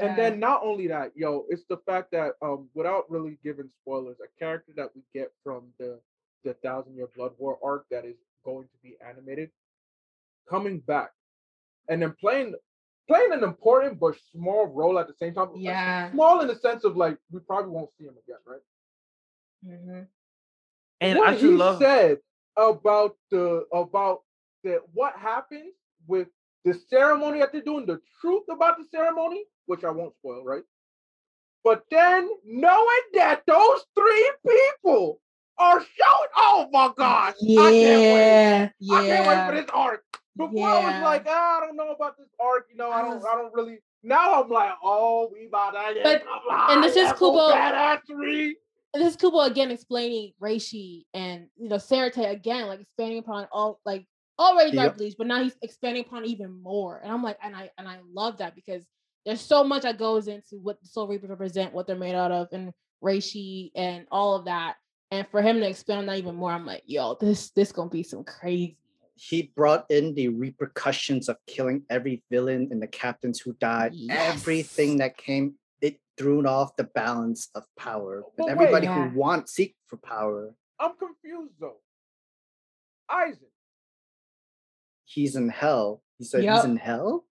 And 0.00 0.16
then 0.18 0.40
not 0.40 0.62
only 0.64 0.88
that, 0.88 1.12
yo, 1.14 1.44
it's 1.48 1.64
the 1.68 1.76
fact 1.86 2.10
that 2.12 2.32
um, 2.42 2.68
without 2.74 3.10
really 3.10 3.38
giving 3.44 3.68
spoilers, 3.82 4.16
a 4.20 4.38
character 4.38 4.72
that 4.76 4.90
we 4.94 5.02
get 5.14 5.30
from 5.44 5.64
the 5.78 6.00
the 6.44 6.54
Thousand 6.54 6.96
Year 6.96 7.08
Blood 7.14 7.32
War 7.38 7.56
arc 7.62 7.86
that 7.92 8.04
is 8.04 8.16
going 8.44 8.64
to 8.64 8.78
be 8.82 8.96
animated, 9.06 9.50
coming 10.48 10.80
back, 10.80 11.10
and 11.88 12.02
then 12.02 12.14
playing 12.20 12.54
playing 13.08 13.32
an 13.32 13.42
important 13.42 13.98
but 13.98 14.14
small 14.32 14.66
role 14.66 14.98
at 14.98 15.08
the 15.08 15.14
same 15.14 15.34
time. 15.34 15.50
Yeah. 15.56 16.10
Small 16.12 16.40
in 16.40 16.48
the 16.48 16.56
sense 16.56 16.84
of 16.84 16.96
like 16.96 17.18
we 17.30 17.40
probably 17.40 17.70
won't 17.70 17.90
see 17.98 18.04
him 18.04 18.14
again, 18.26 18.38
right? 18.46 18.60
Mhm. 19.66 20.08
And 21.00 21.18
what 21.18 21.28
I 21.34 21.36
he 21.36 21.48
love. 21.48 21.78
said 21.80 22.18
about 22.56 23.16
the 23.30 23.66
about 23.72 24.22
the 24.62 24.82
what 24.92 25.16
happens 25.16 25.74
with 26.06 26.28
the 26.64 26.74
ceremony 26.74 27.40
that 27.40 27.52
they're 27.52 27.62
doing, 27.62 27.86
the 27.86 28.00
truth 28.20 28.44
about 28.48 28.78
the 28.78 28.84
ceremony, 28.90 29.44
which 29.66 29.82
I 29.84 29.90
won't 29.90 30.14
spoil, 30.14 30.44
right? 30.44 30.62
But 31.64 31.84
then 31.90 32.28
knowing 32.44 33.02
that 33.14 33.42
those 33.46 33.84
three 33.96 34.32
people 34.46 35.20
are 35.58 35.80
showing, 35.80 36.28
oh 36.36 36.68
my 36.72 36.90
god, 36.96 37.34
I 37.40 37.46
can't 37.46 37.54
wait. 37.56 38.70
Yeah. 38.80 38.94
I 38.96 39.06
can't 39.06 39.26
wait 39.28 39.46
for 39.46 39.62
this 39.62 39.70
arc. 39.74 40.04
Before 40.36 40.66
I 40.68 40.84
was 40.92 41.02
like, 41.02 41.26
ah, 41.28 41.58
I 41.58 41.66
don't 41.66 41.76
know 41.76 41.90
about 41.90 42.16
this 42.16 42.28
arc, 42.40 42.66
you 42.70 42.76
know, 42.76 42.90
I 42.90 43.02
don't, 43.02 43.18
I 43.24 43.34
don't 43.34 43.52
really. 43.54 43.78
Now 44.02 44.42
I'm 44.42 44.50
like, 44.50 44.72
oh, 44.82 45.30
we 45.32 45.46
about 45.46 45.70
to 45.72 45.94
get 45.94 46.24
But- 46.48 46.70
and 46.70 46.82
this 46.82 46.96
is 46.96 47.12
Kubo- 47.12 47.52
badassery. 47.52 48.52
And 48.94 49.02
this 49.02 49.10
is 49.14 49.16
Kubo 49.16 49.40
again 49.40 49.70
explaining 49.70 50.32
Reishi 50.42 51.04
and 51.14 51.46
you 51.56 51.68
know 51.68 51.78
Sarate 51.78 52.18
again, 52.18 52.66
like 52.66 52.80
expanding 52.80 53.18
upon 53.18 53.46
all 53.52 53.80
like 53.86 54.06
already 54.38 54.70
Yep. 54.72 54.76
Dark 54.84 54.96
Bleach, 54.98 55.14
but 55.16 55.26
now 55.26 55.42
he's 55.42 55.56
expanding 55.62 56.04
upon 56.04 56.24
even 56.26 56.50
more. 56.62 57.00
And 57.02 57.10
I'm 57.12 57.22
like, 57.22 57.38
and 57.42 57.54
I 57.56 57.70
and 57.78 57.88
I 57.88 57.98
love 58.12 58.38
that 58.38 58.54
because 58.54 58.84
there's 59.24 59.40
so 59.40 59.62
much 59.64 59.82
that 59.82 59.98
goes 59.98 60.28
into 60.28 60.56
what 60.62 60.80
the 60.82 60.88
Soul 60.88 61.06
Reapers 61.08 61.30
represent, 61.30 61.72
what 61.72 61.86
they're 61.86 61.96
made 61.96 62.14
out 62.14 62.32
of, 62.32 62.48
and 62.52 62.72
Reishi 63.02 63.70
and 63.76 64.06
all 64.10 64.34
of 64.34 64.44
that. 64.46 64.74
And 65.12 65.28
for 65.28 65.42
him 65.42 65.60
to 65.60 65.68
expand 65.68 66.00
on 66.00 66.06
that 66.06 66.16
even 66.16 66.36
more, 66.36 66.50
I'm 66.52 66.64
like, 66.64 66.84
yo, 66.86 67.16
this 67.20 67.50
this 67.50 67.70
gonna 67.70 67.90
be 67.90 68.02
some 68.02 68.24
crazy. 68.24 68.78
he 69.14 69.52
brought 69.54 69.84
in 69.90 70.14
the 70.14 70.28
repercussions 70.28 71.28
of 71.28 71.36
killing 71.46 71.82
every 71.90 72.22
villain 72.30 72.68
and 72.70 72.80
the 72.82 72.86
captains 72.86 73.38
who 73.38 73.52
died. 73.60 73.94
Everything 74.08 74.96
that 74.98 75.18
came, 75.18 75.54
it 75.82 76.00
threw 76.16 76.44
off 76.46 76.74
the 76.76 76.84
balance 76.84 77.50
of 77.54 77.64
power. 77.78 78.22
But 78.38 78.48
And 78.48 78.58
wait. 78.58 78.64
everybody 78.64 78.86
Yeah. 78.86 79.10
who 79.10 79.18
wants 79.18 79.52
seek 79.52 79.76
for 79.86 79.98
power, 79.98 80.54
I'm 80.80 80.96
confused 80.96 81.52
though. 81.60 81.82
Isaac. 83.10 83.52
he's 85.04 85.36
in 85.36 85.50
hell. 85.50 86.02
He 86.18 86.24
said 86.24 86.42
Yup. 86.42 86.56
he's 86.56 86.64
in 86.70 86.76
hell. 86.78 87.26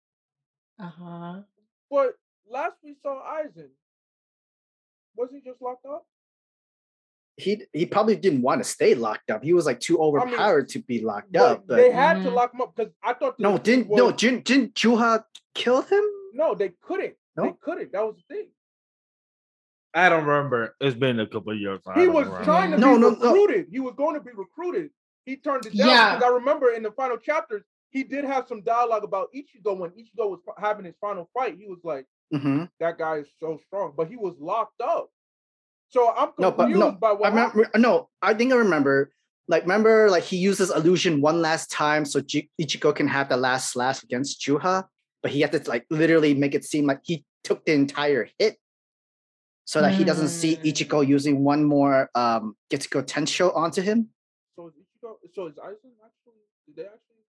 Uh 0.80 0.90
huh. 0.90 1.42
But 1.88 2.18
last 2.50 2.74
we 2.82 2.96
saw 3.00 3.22
Aizen, 3.24 3.70
was 5.16 5.30
he 5.30 5.40
just 5.40 5.62
locked 5.62 5.86
up? 5.86 6.06
He 7.39 7.62
he 7.73 7.86
probably 7.86 8.16
didn't 8.16 8.43
want 8.43 8.60
to 8.62 8.69
stay 8.69 8.94
locked 8.94 9.31
up. 9.31 9.44
He 9.44 9.52
was 9.52 9.65
like 9.65 9.78
too 9.81 9.94
mean, 9.94 10.02
overpowered 10.02 10.69
to 10.70 10.81
be 10.81 11.01
locked 11.01 11.32
But 11.32 11.43
up. 11.43 11.66
But 11.69 11.77
they 11.77 11.90
had 11.93 12.23
to 12.24 12.31
Mhm. 12.31 12.35
lock 12.35 12.52
him 12.52 12.60
up 12.60 12.74
because 12.74 12.93
I 13.02 13.12
thought 13.15 13.39
no, 13.39 13.56
didn't 13.59 13.89
no 13.90 14.06
was- 14.06 14.15
didn't 14.15 14.44
didn't 14.44 14.74
Juha 14.74 15.24
kill 15.55 15.82
him? 15.82 16.05
no, 16.35 16.55
they 16.55 16.70
couldn't. 16.82 17.15
They 17.36 17.55
couldn't. 17.60 17.93
That 17.93 18.05
was 18.05 18.16
the 18.16 18.35
thing. 18.35 18.48
I 19.94 20.09
don't 20.09 20.24
remember. 20.27 20.74
It's 20.81 20.97
been 20.97 21.20
a 21.20 21.27
couple 21.27 21.52
of 21.52 21.59
years. 21.59 21.81
I 21.86 22.01
He 22.01 22.09
was 22.09 22.27
remember. 22.27 22.44
trying 22.44 22.70
to 22.73 22.78
No, 22.78 22.94
be 22.94 23.01
no, 23.01 23.10
no. 23.10 23.32
recruited. 23.32 23.69
He 23.70 23.81
was 23.81 23.94
going 23.97 24.15
to 24.15 24.20
be 24.20 24.32
recruited. 24.35 24.90
He 25.24 25.36
turned 25.36 25.65
it 25.66 25.77
down 25.77 25.89
Yeah. 25.89 26.15
because 26.16 26.31
I 26.31 26.35
remember 26.35 26.70
in 26.73 26.82
the 26.82 26.90
final 26.93 27.16
chapters 27.16 27.62
he 27.90 28.02
did 28.02 28.24
have 28.24 28.47
some 28.48 28.62
dialogue 28.62 29.05
about 29.05 29.32
Ichigo 29.32 29.78
when 29.78 29.90
Ichigo 29.93 30.28
was 30.31 30.40
having 30.59 30.85
his 30.85 30.97
final 31.01 31.31
fight. 31.32 31.56
He 31.56 31.66
was 31.66 31.78
like, 31.85 32.06
hmm 32.32 32.65
"That 32.81 32.98
guy 32.98 33.19
is 33.19 33.28
so 33.40 33.59
strong," 33.66 33.94
but 33.97 34.09
he 34.09 34.16
was 34.16 34.35
locked 34.39 34.81
up. 34.81 35.10
So 35.89 36.12
I'm 36.15 36.31
No, 36.39 36.52
confused 36.52 36.78
but 36.78 36.90
no, 36.90 36.93
by 36.93 37.09
I 37.09 37.12
what 37.12 37.32
happened. 37.32 37.55
remember. 37.73 37.78
No, 37.78 38.09
I 38.23 38.35
think 38.35 38.52
I 38.52 38.56
remember. 38.56 39.10
Like, 39.51 39.62
remember, 39.62 40.10
like 40.10 40.24
he 40.24 40.36
uses 40.36 40.70
illusion 40.70 41.23
one 41.23 41.40
last 41.40 41.70
time 41.70 42.05
so 42.05 42.20
Ji- 42.20 42.51
Ichigo 42.60 42.94
can 42.94 43.09
have 43.09 43.31
the 43.31 43.36
last 43.39 43.73
slash 43.73 44.02
against 44.02 44.43
Juha, 44.43 44.85
but 45.23 45.31
he 45.31 45.40
had 45.40 45.52
to 45.52 45.62
like 45.70 45.86
literally 45.89 46.35
make 46.35 46.55
it 46.55 46.65
seem 46.65 46.85
like 46.86 47.01
he 47.02 47.24
took 47.44 47.65
the 47.65 47.73
entire 47.73 48.28
hit, 48.39 48.59
so 49.65 49.81
that 49.81 49.93
he 49.94 50.05
doesn't 50.05 50.28
see 50.28 50.56
Mm. 50.56 50.65
Ichigo 50.65 51.06
using 51.06 51.44
one 51.44 51.65
more 51.65 52.10
um 52.15 52.56
Getsuga 52.70 53.05
Tensho 53.06 53.56
onto 53.56 53.81
him. 53.81 54.10
So 54.55 54.69
is 54.69 54.74
Ichigo? 54.74 55.15
So 55.35 55.47
is 55.47 55.55
Aizen 55.55 55.97
actually? 56.05 56.44
Did 56.66 56.77
they 56.77 56.82
actually? 56.82 57.24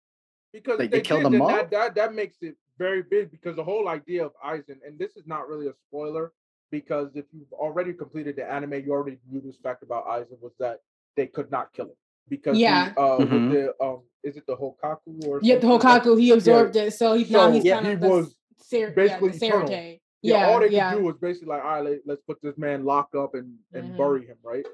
Because 0.52 0.78
Like, 0.80 0.90
they 0.90 0.96
they 0.98 1.02
killed 1.02 1.22
did, 1.22 1.32
them 1.32 1.42
all? 1.42 1.48
that, 1.50 1.70
that 1.70 1.94
that 1.94 2.14
makes 2.14 2.38
it 2.40 2.56
very 2.78 3.02
big 3.02 3.30
because 3.30 3.54
the 3.54 3.62
whole 3.62 3.86
idea 3.86 4.26
of 4.26 4.32
Aizen, 4.44 4.78
and 4.84 4.98
this 4.98 5.16
is 5.16 5.24
not 5.28 5.48
really 5.48 5.68
a 5.68 5.74
spoiler 5.86 6.32
because 6.70 7.10
if 7.14 7.24
you've 7.32 7.52
already 7.52 7.92
completed 7.92 8.36
the 8.36 8.50
anime, 8.50 8.74
you 8.74 8.92
already 8.92 9.18
knew 9.30 9.40
this 9.40 9.56
fact 9.56 9.82
about 9.82 10.06
Aizen 10.06 10.40
was 10.40 10.52
that 10.58 10.80
they 11.16 11.26
could 11.26 11.50
not 11.50 11.72
kill 11.72 11.86
him 11.86 11.96
because 12.28 12.56
he, 12.56 12.62
Yeah. 12.62 12.92
uh, 12.96 13.16
with 13.18 13.28
Mhm. 13.30 13.50
the 13.50 13.84
um, 13.84 14.02
is 14.22 14.36
it 14.36 14.46
the 14.46 14.56
Hogyoku 14.56 15.24
or 15.26 15.40
Yeah, 15.42 15.56
the 15.56 15.62
something 15.62 15.88
like- 15.88 16.02
Hogyoku, 16.02 16.20
he 16.20 16.30
absorbed 16.32 16.76
it, 16.76 16.92
so 16.92 17.14
he 17.14 17.24
now 17.32 17.50
he's 17.50 17.64
yeah, 17.64 17.74
kind 17.74 17.86
he 17.86 17.92
of 17.92 18.00
the 18.00 18.08
was 18.08 18.36
Sar- 18.58 18.90
basically 18.90 19.30
yeah, 19.30 19.34
eternal. 19.36 19.66
Sarate. 19.68 20.02
Yeah, 20.20 20.38
Yeah, 20.38 20.48
all 20.48 20.60
they 20.60 20.68
yeah. 20.70 20.92
could 20.92 20.98
do 20.98 21.04
was 21.06 21.16
basically 21.18 21.48
like, 21.48 21.64
all 21.64 21.82
right, 21.84 22.00
let, 22.04 22.18
us 22.18 22.22
put 22.26 22.42
this 22.42 22.58
man 22.58 22.84
locked 22.84 23.14
up 23.14 23.34
and 23.34 23.58
and 23.72 23.90
Mhm. 23.92 23.96
bury 23.96 24.26
him, 24.26 24.36
right? 24.42 24.66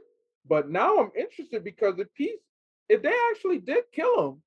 But 0.47 0.71
now 0.71 0.99
I'm 0.99 1.13
interested 1.15 1.63
because 1.63 1.99
if 1.99 2.09
he's 2.15 2.39
if 2.89 3.03
they 3.03 3.15
actually 3.31 3.59
did 3.61 3.85
kill 3.93 4.33
him, 4.33 4.43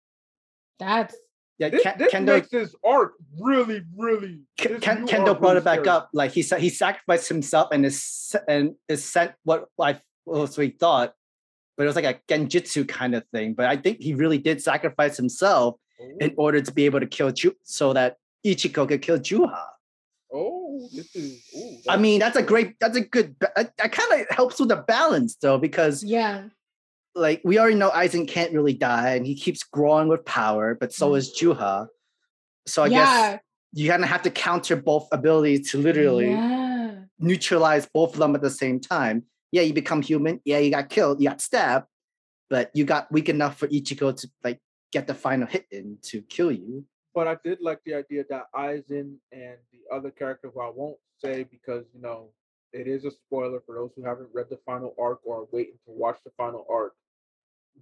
That's 0.79 1.15
Yeah, 1.59 1.69
this, 1.69 1.81
Ken- 1.83 1.97
this 1.97 2.13
Kendo 2.13 2.25
makes 2.27 2.49
this 2.49 2.75
arc 2.85 3.13
really, 3.39 3.81
really. 3.95 4.41
Ken, 4.57 4.73
this 4.73 4.81
Ken, 4.81 5.01
new 5.01 5.07
Kendo 5.07 5.39
brought 5.39 5.57
it 5.57 5.63
back 5.63 5.79
scary. 5.79 5.89
up. 5.89 6.09
Like 6.13 6.31
he 6.31 6.43
said, 6.43 6.61
he 6.61 6.69
sacrificed 6.69 7.27
himself 7.29 7.69
and 7.71 7.85
is 7.85 8.35
and 8.47 8.75
is 8.87 9.03
sent 9.03 9.31
what 9.43 9.65
I 9.81 9.99
what 10.25 10.55
we 10.57 10.69
thought, 10.69 11.13
but 11.75 11.83
it 11.83 11.87
was 11.87 11.95
like 11.95 12.05
a 12.05 12.19
genjutsu 12.31 12.87
kind 12.87 13.15
of 13.15 13.23
thing. 13.33 13.53
But 13.55 13.65
I 13.65 13.75
think 13.77 14.01
he 14.01 14.13
really 14.13 14.37
did 14.37 14.61
sacrifice 14.61 15.17
himself 15.17 15.75
oh. 15.99 16.17
in 16.19 16.31
Oh, 16.37 16.43
order 16.43 16.61
to 16.61 16.71
be 16.71 16.85
able 16.85 16.99
to 16.99 17.07
kill 17.07 17.31
Ju, 17.31 17.53
so 17.63 17.93
that 17.93 18.17
Ichigo 18.45 18.87
could 18.87 19.01
kill 19.01 19.17
Juha. 19.17 19.63
oh, 20.33 20.87
this 20.93 21.15
is. 21.15 21.41
Ooh, 21.57 21.77
I 21.89 21.97
mean, 21.97 22.19
that's 22.19 22.37
a 22.37 22.43
great, 22.43 22.75
that's 22.79 22.97
a 22.97 23.01
good. 23.01 23.37
ba- 23.39 23.51
That, 23.55 23.75
that 23.77 23.91
kind 23.91 24.21
of 24.21 24.27
helps 24.29 24.59
with 24.59 24.69
the 24.69 24.75
balance 24.75 25.35
though, 25.41 25.57
because 25.57 26.03
yeah. 26.03 26.49
Like 27.17 27.41
we 27.43 27.59
already 27.59 27.75
know 27.75 27.89
Aizen 27.89 28.27
can't 28.27 28.53
really 28.53 28.73
die, 28.73 29.15
and 29.15 29.25
he 29.25 29.35
keeps 29.35 29.63
growing 29.63 30.07
with 30.07 30.25
power, 30.25 30.75
but 30.75 30.93
so 30.93 31.11
mm. 31.11 31.17
is 31.17 31.37
Juha. 31.39 31.87
So 32.65 32.83
I 32.83 32.89
guess 32.89 33.39
you 33.73 33.89
kind 33.89 34.03
of 34.03 34.09
have 34.09 34.23
to 34.23 34.31
counter 34.31 34.75
both 34.75 35.07
abilities 35.11 35.71
to 35.71 35.77
literally 35.77 36.31
Yeah. 36.31 36.95
neutralize 37.19 37.87
both 37.93 38.13
of 38.13 38.19
them 38.19 38.35
at 38.35 38.41
the 38.41 38.49
same 38.49 38.79
time. 38.79 39.23
Yeah, 39.51 39.61
you 39.61 39.73
become 39.73 40.01
human. 40.01 40.41
Yeah, 40.45 40.59
you 40.59 40.71
got 40.71 40.89
killed. 40.89 41.21
You 41.21 41.29
got 41.29 41.41
stabbed, 41.41 41.87
but 42.49 42.71
you 42.73 42.85
got 42.85 43.11
weak 43.11 43.29
enough 43.29 43.57
for 43.57 43.67
Ichigo 43.67 44.15
to 44.19 44.29
like 44.43 44.59
get 44.91 45.07
the 45.07 45.13
final 45.13 45.47
hit 45.47 45.65
in 45.71 45.97
to 46.03 46.21
kill 46.21 46.51
you. 46.51 46.85
But 47.13 47.27
I 47.27 47.37
did 47.43 47.59
like 47.61 47.79
the 47.85 47.95
idea 47.95 48.25
that 48.29 48.45
Aizen 48.53 49.15
and 49.31 49.57
the 49.71 49.81
other 49.91 50.11
character 50.11 50.51
who 50.53 50.59
I 50.61 50.69
won't 50.69 50.97
say 51.19 51.43
because 51.43 51.85
you 51.93 52.01
know 52.01 52.29
it 52.73 52.87
is 52.87 53.05
a 53.05 53.11
spoiler 53.11 53.61
for 53.65 53.75
those 53.75 53.91
who 53.95 54.03
haven't 54.03 54.29
read 54.33 54.47
the 54.49 54.59
final 54.65 54.93
arc 54.99 55.19
or 55.23 55.41
are 55.41 55.47
waiting 55.51 55.79
to 55.85 55.91
watch 55.91 56.19
the 56.23 56.31
final 56.37 56.65
arc. 56.69 56.93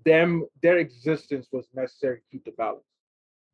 Them 0.04 0.46
their 0.62 0.78
existence 0.78 1.48
was 1.52 1.66
necessary 1.74 2.18
to 2.18 2.24
keep 2.32 2.46
the 2.46 2.52
balance, 2.52 2.84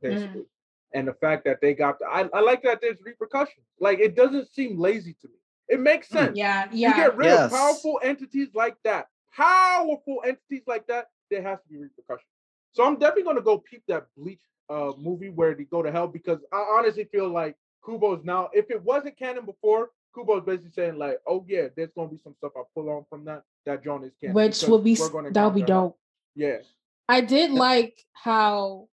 basically. 0.01 0.45
And 0.93 1.07
the 1.07 1.13
fact 1.13 1.45
that 1.45 1.61
they 1.61 1.73
got 1.73 1.99
the, 1.99 2.05
I, 2.05 2.27
I 2.33 2.41
like 2.41 2.63
that 2.63 2.81
there's 2.81 3.01
repercussions. 3.01 3.65
Like 3.79 3.99
it 3.99 4.15
doesn't 4.15 4.53
seem 4.53 4.77
lazy 4.79 5.13
to 5.21 5.27
me. 5.27 5.35
It 5.69 5.79
makes 5.79 6.09
Hmm. 6.09 6.17
sense. 6.17 6.37
Yeah. 6.37 6.67
yeah. 6.71 6.89
You 6.89 6.95
get 6.95 7.15
rid 7.17 7.27
Yes. 7.27 7.45
of 7.45 7.51
powerful 7.51 7.99
entities 8.03 8.49
like 8.53 8.75
that. 8.83 9.07
Powerful 9.33 10.21
entities 10.25 10.63
like 10.67 10.85
that, 10.87 11.07
there 11.29 11.41
has 11.41 11.59
to 11.61 11.67
be 11.69 11.77
repercussions. 11.77 12.27
So 12.73 12.83
I'm 12.85 12.95
definitely 12.97 13.23
gonna 13.23 13.41
go 13.41 13.57
peep 13.59 13.83
that 13.87 14.07
Bleach 14.17 14.41
uh 14.69 14.91
movie 14.97 15.29
where 15.29 15.53
they 15.53 15.63
go 15.63 15.81
to 15.81 15.91
hell 15.91 16.07
because 16.07 16.39
I 16.51 16.57
honestly 16.77 17.05
feel 17.05 17.29
like 17.29 17.55
Kubo's 17.85 18.23
now, 18.23 18.49
if 18.53 18.69
it 18.69 18.81
wasn't 18.83 19.17
canon 19.17 19.45
before, 19.45 19.89
Kubo's 20.15 20.43
basically 20.45 20.71
saying 20.71 20.97
like, 20.97 21.19
oh 21.25 21.45
yeah, 21.47 21.67
there's 21.75 21.89
gonna 21.95 22.09
be 22.09 22.17
some 22.17 22.35
stuff 22.35 22.51
I 22.57 22.61
pull 22.75 22.89
on 22.89 23.05
from 23.09 23.23
that. 23.25 23.43
That 23.65 23.83
John 23.83 24.03
is 24.03 24.11
canon. 24.19 24.35
Which 24.35 24.59
because 24.59 24.69
would 24.69 24.83
be 24.83 24.95
we're 24.95 25.05
s- 25.05 25.11
gonna 25.11 25.31
that 25.31 25.43
would 25.45 25.55
be 25.55 25.61
encounter 25.61 25.87
dope. 25.87 25.99
Yeah. 26.35 26.57
I 27.07 27.21
did 27.21 27.51
like 27.51 28.03
how 28.13 28.87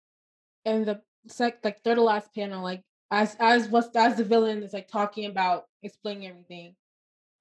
in 0.64 0.84
the 0.84 1.00
sec 1.28 1.58
like 1.64 1.82
third 1.82 1.96
to 1.96 2.02
last 2.02 2.34
panel, 2.34 2.62
like 2.62 2.82
as 3.10 3.36
as 3.38 3.68
what's 3.68 3.94
as 3.94 4.16
the 4.16 4.24
villain 4.24 4.62
is 4.62 4.72
like 4.72 4.88
talking 4.88 5.26
about 5.26 5.64
explaining 5.82 6.28
everything. 6.28 6.74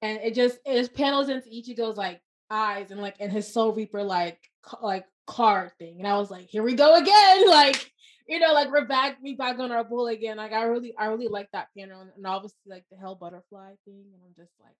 And 0.02 0.18
it 0.22 0.34
just 0.34 0.58
it 0.64 0.74
just 0.74 0.94
panels 0.94 1.28
into 1.28 1.48
Ichigo's 1.48 1.96
like 1.96 2.20
eyes 2.50 2.90
and 2.90 3.00
like 3.00 3.16
and 3.20 3.32
his 3.32 3.52
soul 3.52 3.72
reaper 3.72 4.02
like 4.02 4.38
ca- 4.62 4.84
like 4.84 5.06
card 5.26 5.72
thing. 5.78 5.96
And 5.98 6.06
I 6.06 6.16
was 6.16 6.30
like, 6.30 6.46
here 6.46 6.62
we 6.62 6.74
go 6.74 6.96
again. 6.96 7.48
Like, 7.56 7.90
you 8.28 8.40
know, 8.40 8.52
like 8.52 8.70
we're 8.70 8.86
back, 8.86 9.18
we 9.22 9.34
back 9.34 9.58
on 9.60 9.70
our 9.70 9.84
bull 9.84 10.08
again. 10.08 10.36
Like 10.36 10.52
I 10.52 10.64
really, 10.64 10.94
I 10.98 11.06
really 11.06 11.28
like 11.28 11.48
that 11.52 11.68
panel 11.78 12.00
and, 12.00 12.10
and 12.16 12.26
obviously 12.26 12.58
like 12.66 12.84
the 12.90 12.96
hell 12.98 13.14
butterfly 13.14 13.70
thing. 13.84 14.04
And 14.12 14.20
I'm 14.26 14.34
just 14.36 14.52
like, 14.60 14.74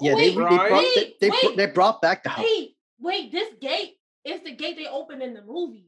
oh 0.00 0.04
Yeah, 0.04 0.14
my 0.14 0.18
they, 0.18 0.28
they, 0.30 0.34
brought, 0.34 0.70
wait, 0.72 0.94
they, 1.20 1.28
they, 1.28 1.30
wait, 1.30 1.56
they 1.56 1.66
brought 1.66 2.02
back 2.02 2.24
the 2.24 2.32
wait, 2.36 2.76
wait, 3.00 3.32
this 3.32 3.48
gate 3.60 3.94
is 4.24 4.40
the 4.42 4.52
gate 4.52 4.76
they 4.76 4.86
opened 4.86 5.22
in 5.22 5.34
the 5.34 5.42
movie. 5.42 5.86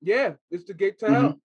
Yeah, 0.00 0.34
it's 0.50 0.64
the 0.64 0.74
gate 0.74 0.98
to 1.00 1.06
Mhm. 1.06 1.12
hell. 1.14 1.40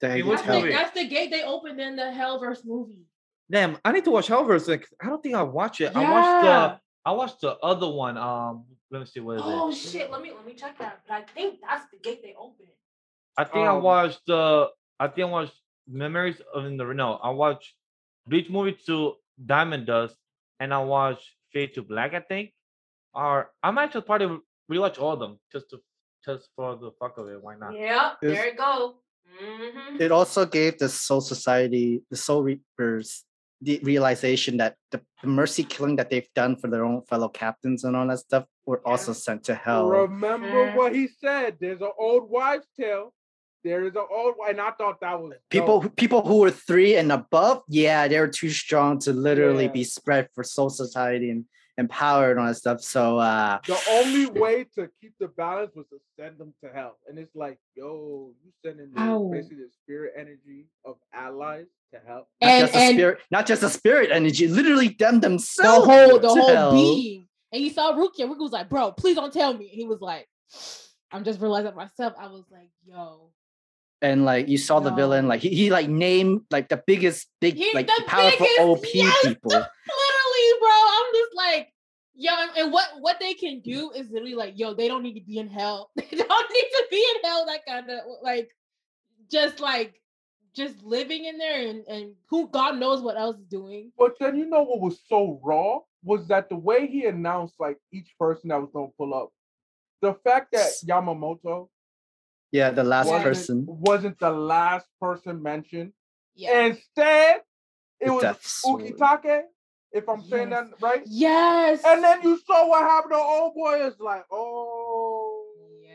They 0.00 0.20
It 0.20 0.26
That's, 0.26 0.42
help. 0.42 0.64
the, 0.64 0.70
that's 0.70 0.94
the 0.94 1.06
gate 1.06 1.30
they 1.30 1.44
opened 1.44 1.78
in 1.80 1.94
the 1.94 2.04
Hellverse 2.04 2.64
movie. 2.64 3.04
Damn, 3.50 3.76
I 3.84 3.92
need 3.92 4.04
to 4.04 4.10
watch 4.10 4.28
Hellverse. 4.28 4.66
Like, 4.68 4.88
I 5.02 5.06
don't 5.06 5.22
think 5.22 5.34
I 5.34 5.42
watch 5.42 5.80
it. 5.80 5.94
I 5.94 6.10
watched 6.10 6.42
the 6.42 6.80
I 7.04 7.12
watched 7.12 7.40
the 7.40 7.56
other 7.58 7.88
one. 7.90 8.16
Um, 8.18 8.64
let 8.90 9.00
me 9.00 9.06
see 9.06 9.20
what 9.20 9.36
is 9.38 9.42
Oh 9.44 9.48
it. 9.50 9.54
Oh 9.62 9.72
shit! 9.72 10.10
Let 10.10 10.20
me 10.22 10.32
let 10.32 10.44
me 10.46 10.54
check 10.54 10.78
that. 10.78 11.00
But 11.06 11.14
I 11.14 11.22
think 11.22 11.60
that's 11.60 11.86
the 11.90 11.98
gate 11.98 12.22
they 12.22 12.34
opened. 12.34 12.68
I 13.36 13.44
think 13.44 13.66
I 13.66 13.76
Um, 13.76 13.82
watched 13.82 14.24
the. 14.26 14.70
I 14.98 15.08
think 15.08 15.28
I 15.28 15.30
watched 15.30 15.54
Memories 15.86 16.40
of 16.54 16.64
in 16.66 16.76
the 16.76 16.84
no. 16.84 17.14
I 17.16 17.30
watched 17.30 17.74
Bleach 18.26 18.48
movie 18.50 18.78
to 18.86 19.16
Diamond 19.44 19.86
Dust, 19.86 20.16
and 20.60 20.72
I 20.72 20.78
watched 20.82 21.26
Fade 21.52 21.74
to 21.74 21.82
Black. 21.82 22.14
I 22.14 22.20
think, 22.20 22.52
or 23.14 23.50
I 23.62 23.70
might 23.70 23.92
just 23.92 24.06
probably 24.06 24.38
rewatch 24.70 25.00
all 25.00 25.12
of 25.12 25.18
them 25.20 25.38
just 25.52 25.70
to 25.70 25.78
just 26.24 26.48
for 26.54 26.76
the 26.76 26.90
fuck 26.98 27.16
of 27.18 27.28
it. 27.28 27.42
Why 27.42 27.54
not? 27.56 27.74
Yeah, 27.74 28.12
there 28.20 28.46
it 28.48 28.56
go. 28.58 28.96
Mm-hmm. 29.42 30.02
It 30.02 30.12
also 30.12 30.44
gave 30.44 30.78
the 30.78 30.88
Soul 30.88 31.20
Society, 31.22 32.02
the 32.10 32.16
Soul 32.16 32.42
Reapers, 32.42 33.24
the 33.62 33.80
realization 33.82 34.56
that 34.58 34.76
the, 34.90 35.00
the 35.22 35.28
mercy 35.28 35.64
killing 35.64 35.96
that 35.96 36.10
they've 36.10 36.28
done 36.34 36.56
for 36.56 36.68
their 36.68 36.84
own 36.84 37.02
fellow 37.02 37.28
captains 37.28 37.84
and 37.84 37.96
all 37.96 38.06
that 38.08 38.18
stuff 38.18 38.44
were 38.66 38.82
also 38.86 39.12
sent 39.12 39.44
to 39.44 39.54
hell. 39.54 39.88
Remember 39.88 40.46
Mm. 40.72 40.76
what 40.76 40.94
he 40.94 41.08
said. 41.08 41.56
There's 41.60 41.80
an 41.80 41.92
old 41.98 42.28
wives' 42.30 42.66
tale. 42.78 43.14
There 43.64 43.84
is 43.84 43.94
an 43.94 44.06
old, 44.10 44.34
and 44.48 44.60
I 44.60 44.70
thought 44.72 45.00
that 45.00 45.20
was 45.20 45.34
People, 45.50 45.80
dope. 45.80 45.82
who- 45.84 45.90
people 45.90 46.22
who 46.26 46.38
were 46.40 46.50
three 46.50 46.96
and 46.96 47.12
above, 47.12 47.62
yeah, 47.68 48.08
they 48.08 48.18
were 48.18 48.28
too 48.28 48.50
strong 48.50 48.98
to 49.00 49.12
literally 49.12 49.64
Yeah. 49.66 49.72
be 49.72 49.84
spread 49.84 50.28
for 50.34 50.42
Soul 50.44 50.70
Society 50.70 51.30
and, 51.30 51.44
and 51.88 52.38
on 52.38 52.46
that 52.46 52.54
stuff. 52.56 52.80
So, 52.80 53.18
uh, 53.18 53.58
The 53.66 53.78
only 53.90 54.26
way 54.26 54.64
to 54.76 54.88
keep 55.00 55.14
the 55.18 55.28
balance 55.28 55.72
was 55.74 55.86
to 55.88 55.98
send 56.18 56.38
them 56.38 56.52
to 56.64 56.70
hell. 56.72 56.98
And 57.08 57.18
it's 57.18 57.34
like, 57.34 57.58
yo, 57.74 58.32
you 58.44 58.52
sending 58.64 58.92
the, 58.94 59.00
Ow. 59.00 59.30
basically 59.32 59.58
the 59.58 59.70
spirit 59.82 60.12
energy 60.16 60.66
of 60.84 60.96
allies 61.14 61.66
to 61.92 62.00
hell. 62.06 62.28
not 62.40 62.50
And 62.50 62.60
just 62.62 62.72
the 62.72 62.78
and 62.78 62.94
spirit, 62.96 63.18
not 63.30 63.46
just 63.46 63.60
the 63.62 63.70
spirit 63.70 64.10
energy, 64.12 64.46
literally 64.48 64.88
them 64.90 65.20
themselves. 65.20 65.86
the 65.86 65.92
themselves. 65.92 66.10
whole 66.10 66.18
the 66.20 66.28
whole 66.40 66.54
hell. 66.54 66.72
being. 66.72 67.26
And 67.52 67.62
you 67.62 67.70
saw 67.70 67.92
Rukia. 67.94 68.28
Rukia 68.28 68.38
was 68.38 68.52
like, 68.52 68.68
"Bro, 68.68 68.92
please 68.92 69.16
don't 69.16 69.32
tell 69.32 69.52
me." 69.52 69.66
He 69.66 69.84
was 69.84 70.00
like, 70.00 70.28
"I'm 71.12 71.24
just 71.24 71.40
realizing 71.40 71.74
myself." 71.74 72.12
I 72.16 72.28
was 72.28 72.44
like, 72.50 72.70
"Yo." 72.86 73.32
and 74.02 74.24
like 74.24 74.48
you 74.48 74.56
saw 74.56 74.80
the 74.80 74.90
villain, 74.92 75.28
like 75.28 75.40
he, 75.42 75.50
he 75.50 75.68
like 75.70 75.86
named 75.88 76.40
like 76.50 76.68
the 76.70 76.82
biggest 76.86 77.26
big 77.40 77.56
He- 77.56 77.70
like 77.74 77.86
powerful 78.06 78.46
biggest- 78.46 78.60
OP 78.60 78.84
yes, 78.94 79.26
people. 79.26 79.50
literally, 81.12 81.12
bro. 81.12 81.12
I'm 81.12 81.14
just 81.14 81.36
like, 81.36 81.72
yo, 82.14 82.32
and- 82.38 82.56
and 82.58 82.72
what 82.72 82.88
what 83.00 83.18
they 83.20 83.34
can 83.34 83.60
do 83.60 83.90
is 83.92 84.10
literally 84.10 84.34
like, 84.34 84.54
yo, 84.56 84.74
they 84.74 84.88
don't 84.88 85.02
need 85.02 85.14
to 85.14 85.24
be 85.24 85.38
in 85.38 85.48
hell. 85.48 85.90
They 85.96 86.16
don't 86.16 86.52
need 86.52 86.70
to 86.72 86.84
be 86.90 86.96
in 87.16 87.22
hell. 87.30 87.46
That 87.46 87.64
kind 87.66 87.90
of 87.90 88.00
like, 88.22 88.50
just 89.30 89.60
like, 89.60 90.00
just 90.54 90.82
living 90.82 91.24
in 91.26 91.38
there, 91.38 91.68
and 91.68 91.84
and 91.86 92.14
who 92.28 92.48
God 92.48 92.78
knows 92.78 93.00
what 93.02 93.16
else 93.16 93.36
is 93.38 93.46
doing. 93.46 93.92
But 93.98 94.16
then 94.18 94.36
you 94.36 94.46
know 94.46 94.62
what 94.62 94.80
was 94.80 95.00
so 95.08 95.40
raw 95.42 95.78
was 96.02 96.26
that 96.28 96.48
the 96.48 96.56
way 96.56 96.86
he 96.86 97.04
announced 97.06 97.54
like 97.60 97.78
each 97.92 98.10
person 98.18 98.48
that 98.48 98.60
was 98.60 98.70
gonna 98.72 98.88
pull 98.98 99.14
up. 99.14 99.30
The 100.02 100.14
fact 100.24 100.52
that 100.52 100.70
Yamamoto 100.86 101.68
Yeah, 102.52 102.70
the 102.70 102.82
last 102.82 103.06
Wasn't- 103.06 103.24
person. 103.24 103.66
wasn't 103.68 104.18
the 104.18 104.30
last 104.30 104.86
person 105.00 105.40
mentioned. 105.42 105.92
Yeah. 106.34 106.62
Instead, 106.66 107.42
it 108.00 108.06
The 108.06 108.12
was 108.14 108.62
Ukitake, 108.64 109.42
if 109.92 110.08
I'm 110.08 110.22
saying 110.24 110.50
that 110.50 110.66
right. 110.80 111.02
yes. 111.06 111.82
And 111.84 112.02
then 112.04 112.22
you 112.22 112.38
saw 112.46 112.68
what 112.68 112.82
happened 112.82 113.12
to 113.12 113.18
old 113.18 113.54
boy. 113.54 113.84
It's 113.86 113.98
like, 114.00 114.24
oh, 114.30 115.44
Yes. 115.82 115.92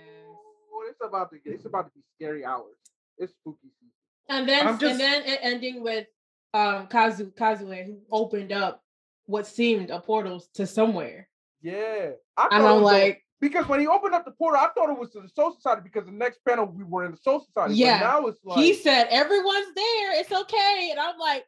it's 0.90 1.00
about 1.04 1.32
to 1.32 1.38
get, 1.40 1.54
it's 1.54 1.66
about 1.66 1.86
to 1.86 1.92
be 1.96 2.02
scary 2.16 2.44
hours. 2.46 2.76
It's 3.18 3.34
spooky 3.34 3.70
season. 3.80 3.92
And 4.30 4.50
then 4.50 4.80
just- 4.80 4.84
and 4.92 5.00
then 5.00 5.24
it 5.26 5.40
ending 5.42 5.82
with 5.84 6.08
um 6.54 6.88
Kazu 6.88 7.32
Kazui 7.34 7.86
who 7.86 8.00
opened 8.12 8.52
up 8.52 8.82
what 9.26 9.48
seemed 9.48 9.90
a 9.92 10.00
portal 10.00 10.44
to 10.56 10.66
somewhere. 10.68 11.28
Yeah, 11.62 12.12
I 12.38 12.48
and 12.52 12.66
I'm 12.66 12.82
like, 12.84 13.24
because 13.42 13.68
when 13.68 13.80
he 13.80 13.88
opened 13.88 14.14
up 14.14 14.24
the 14.26 14.32
portal, 14.32 14.60
I 14.62 14.70
thought 14.76 14.90
it 14.90 14.98
was 15.00 15.10
to 15.12 15.22
the 15.22 15.30
Soul 15.30 15.54
Society 15.56 15.82
because 15.84 16.06
the 16.06 16.12
next 16.12 16.40
panel 16.48 16.66
we 16.66 16.84
were 16.84 17.06
in 17.06 17.12
the 17.12 17.18
Soul 17.18 17.40
Society. 17.40 17.76
Yeah. 17.76 18.00
but 18.00 18.06
now 18.06 18.28
it's 18.28 18.40
like 18.44 18.58
he 18.60 18.74
said 18.74 19.08
everyone's 19.10 19.74
there, 19.76 20.20
it's 20.20 20.32
okay. 20.32 20.90
And 20.92 21.00
I'm 21.00 21.18
like, 21.18 21.46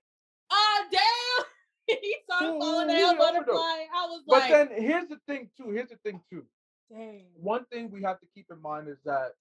ah 0.52 0.86
damn. 0.91 1.45
he 2.02 2.16
saw 2.30 2.40
Who- 2.40 2.60
falling 2.60 2.90
who 2.90 2.96
hell 2.96 3.12
he 3.14 3.18
butterfly. 3.18 3.86
I 3.96 4.06
was 4.08 4.24
But 4.28 4.40
like, 4.40 4.50
but 4.52 4.70
then 4.70 4.82
here's 4.84 5.08
the 5.08 5.20
thing 5.28 5.50
too. 5.58 5.72
Here's 5.72 5.90
the 5.90 5.98
thing 6.04 6.22
too. 6.30 6.44
dang. 6.92 7.26
One 7.36 7.66
thing 7.66 7.90
we 7.92 8.02
have 8.04 8.20
to 8.20 8.28
keep 8.34 8.48
in 8.52 8.62
mind 8.62 8.88
is 8.88 8.98
that 9.06 9.32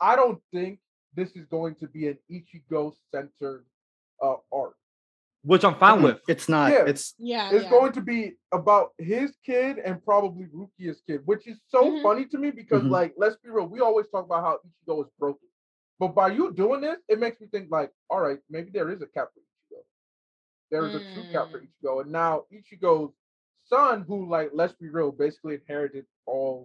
I 0.00 0.16
don't 0.16 0.40
think 0.52 0.78
this 1.14 1.30
is 1.36 1.46
going 1.46 1.76
to 1.76 1.86
be 1.86 2.08
an 2.08 2.18
Ichigo 2.30 2.92
centered 3.12 3.64
uh, 4.22 4.34
arc. 4.52 4.74
Which 5.44 5.62
I'm 5.62 5.74
fine 5.78 6.02
with. 6.02 6.20
It's 6.26 6.48
not. 6.48 6.72
Yeah. 6.72 6.84
It's 6.86 7.14
Yeah. 7.18 7.50
It's 7.52 7.64
yeah. 7.64 7.70
going 7.70 7.92
to 7.92 8.00
be 8.00 8.32
about 8.50 8.92
his 8.98 9.36
kid 9.44 9.78
and 9.78 10.02
probably 10.04 10.46
Rukia's 10.46 11.02
kid, 11.06 11.20
which 11.26 11.46
is 11.46 11.60
so 11.68 11.82
Mhm. 11.84 12.02
funny 12.02 12.24
to 12.26 12.38
me 12.38 12.50
because, 12.50 12.82
Mhm. 12.82 12.90
like, 12.90 13.14
let's 13.18 13.36
be 13.36 13.50
real, 13.50 13.66
we 13.66 13.80
always 13.80 14.08
talk 14.08 14.24
about 14.24 14.42
how 14.42 14.58
Ichigo 14.66 15.04
is 15.04 15.10
broken. 15.18 15.46
But 15.98 16.08
by 16.14 16.28
you 16.28 16.50
doing 16.52 16.80
this, 16.80 16.98
it 17.08 17.18
makes 17.20 17.40
me 17.40 17.46
think, 17.48 17.70
like, 17.70 17.92
all 18.08 18.20
right, 18.20 18.40
maybe 18.48 18.70
there 18.70 18.90
is 18.90 19.02
a 19.02 19.06
cap 19.06 19.28
for 20.70 20.76
Ichigo. 20.76 20.80
There 20.80 20.86
is 20.86 20.94
a 20.94 21.14
true 21.14 21.22
cap 21.32 21.50
for 21.50 21.60
Mm. 21.60 21.68
Ichigo. 21.82 22.00
And 22.02 22.12
now 22.12 22.44
Ichigo's 22.52 23.12
son, 23.64 24.04
who, 24.06 24.28
like, 24.28 24.50
let's 24.52 24.72
be 24.74 24.88
real, 24.88 25.10
basically 25.12 25.54
inherited 25.54 26.06
all 26.26 26.64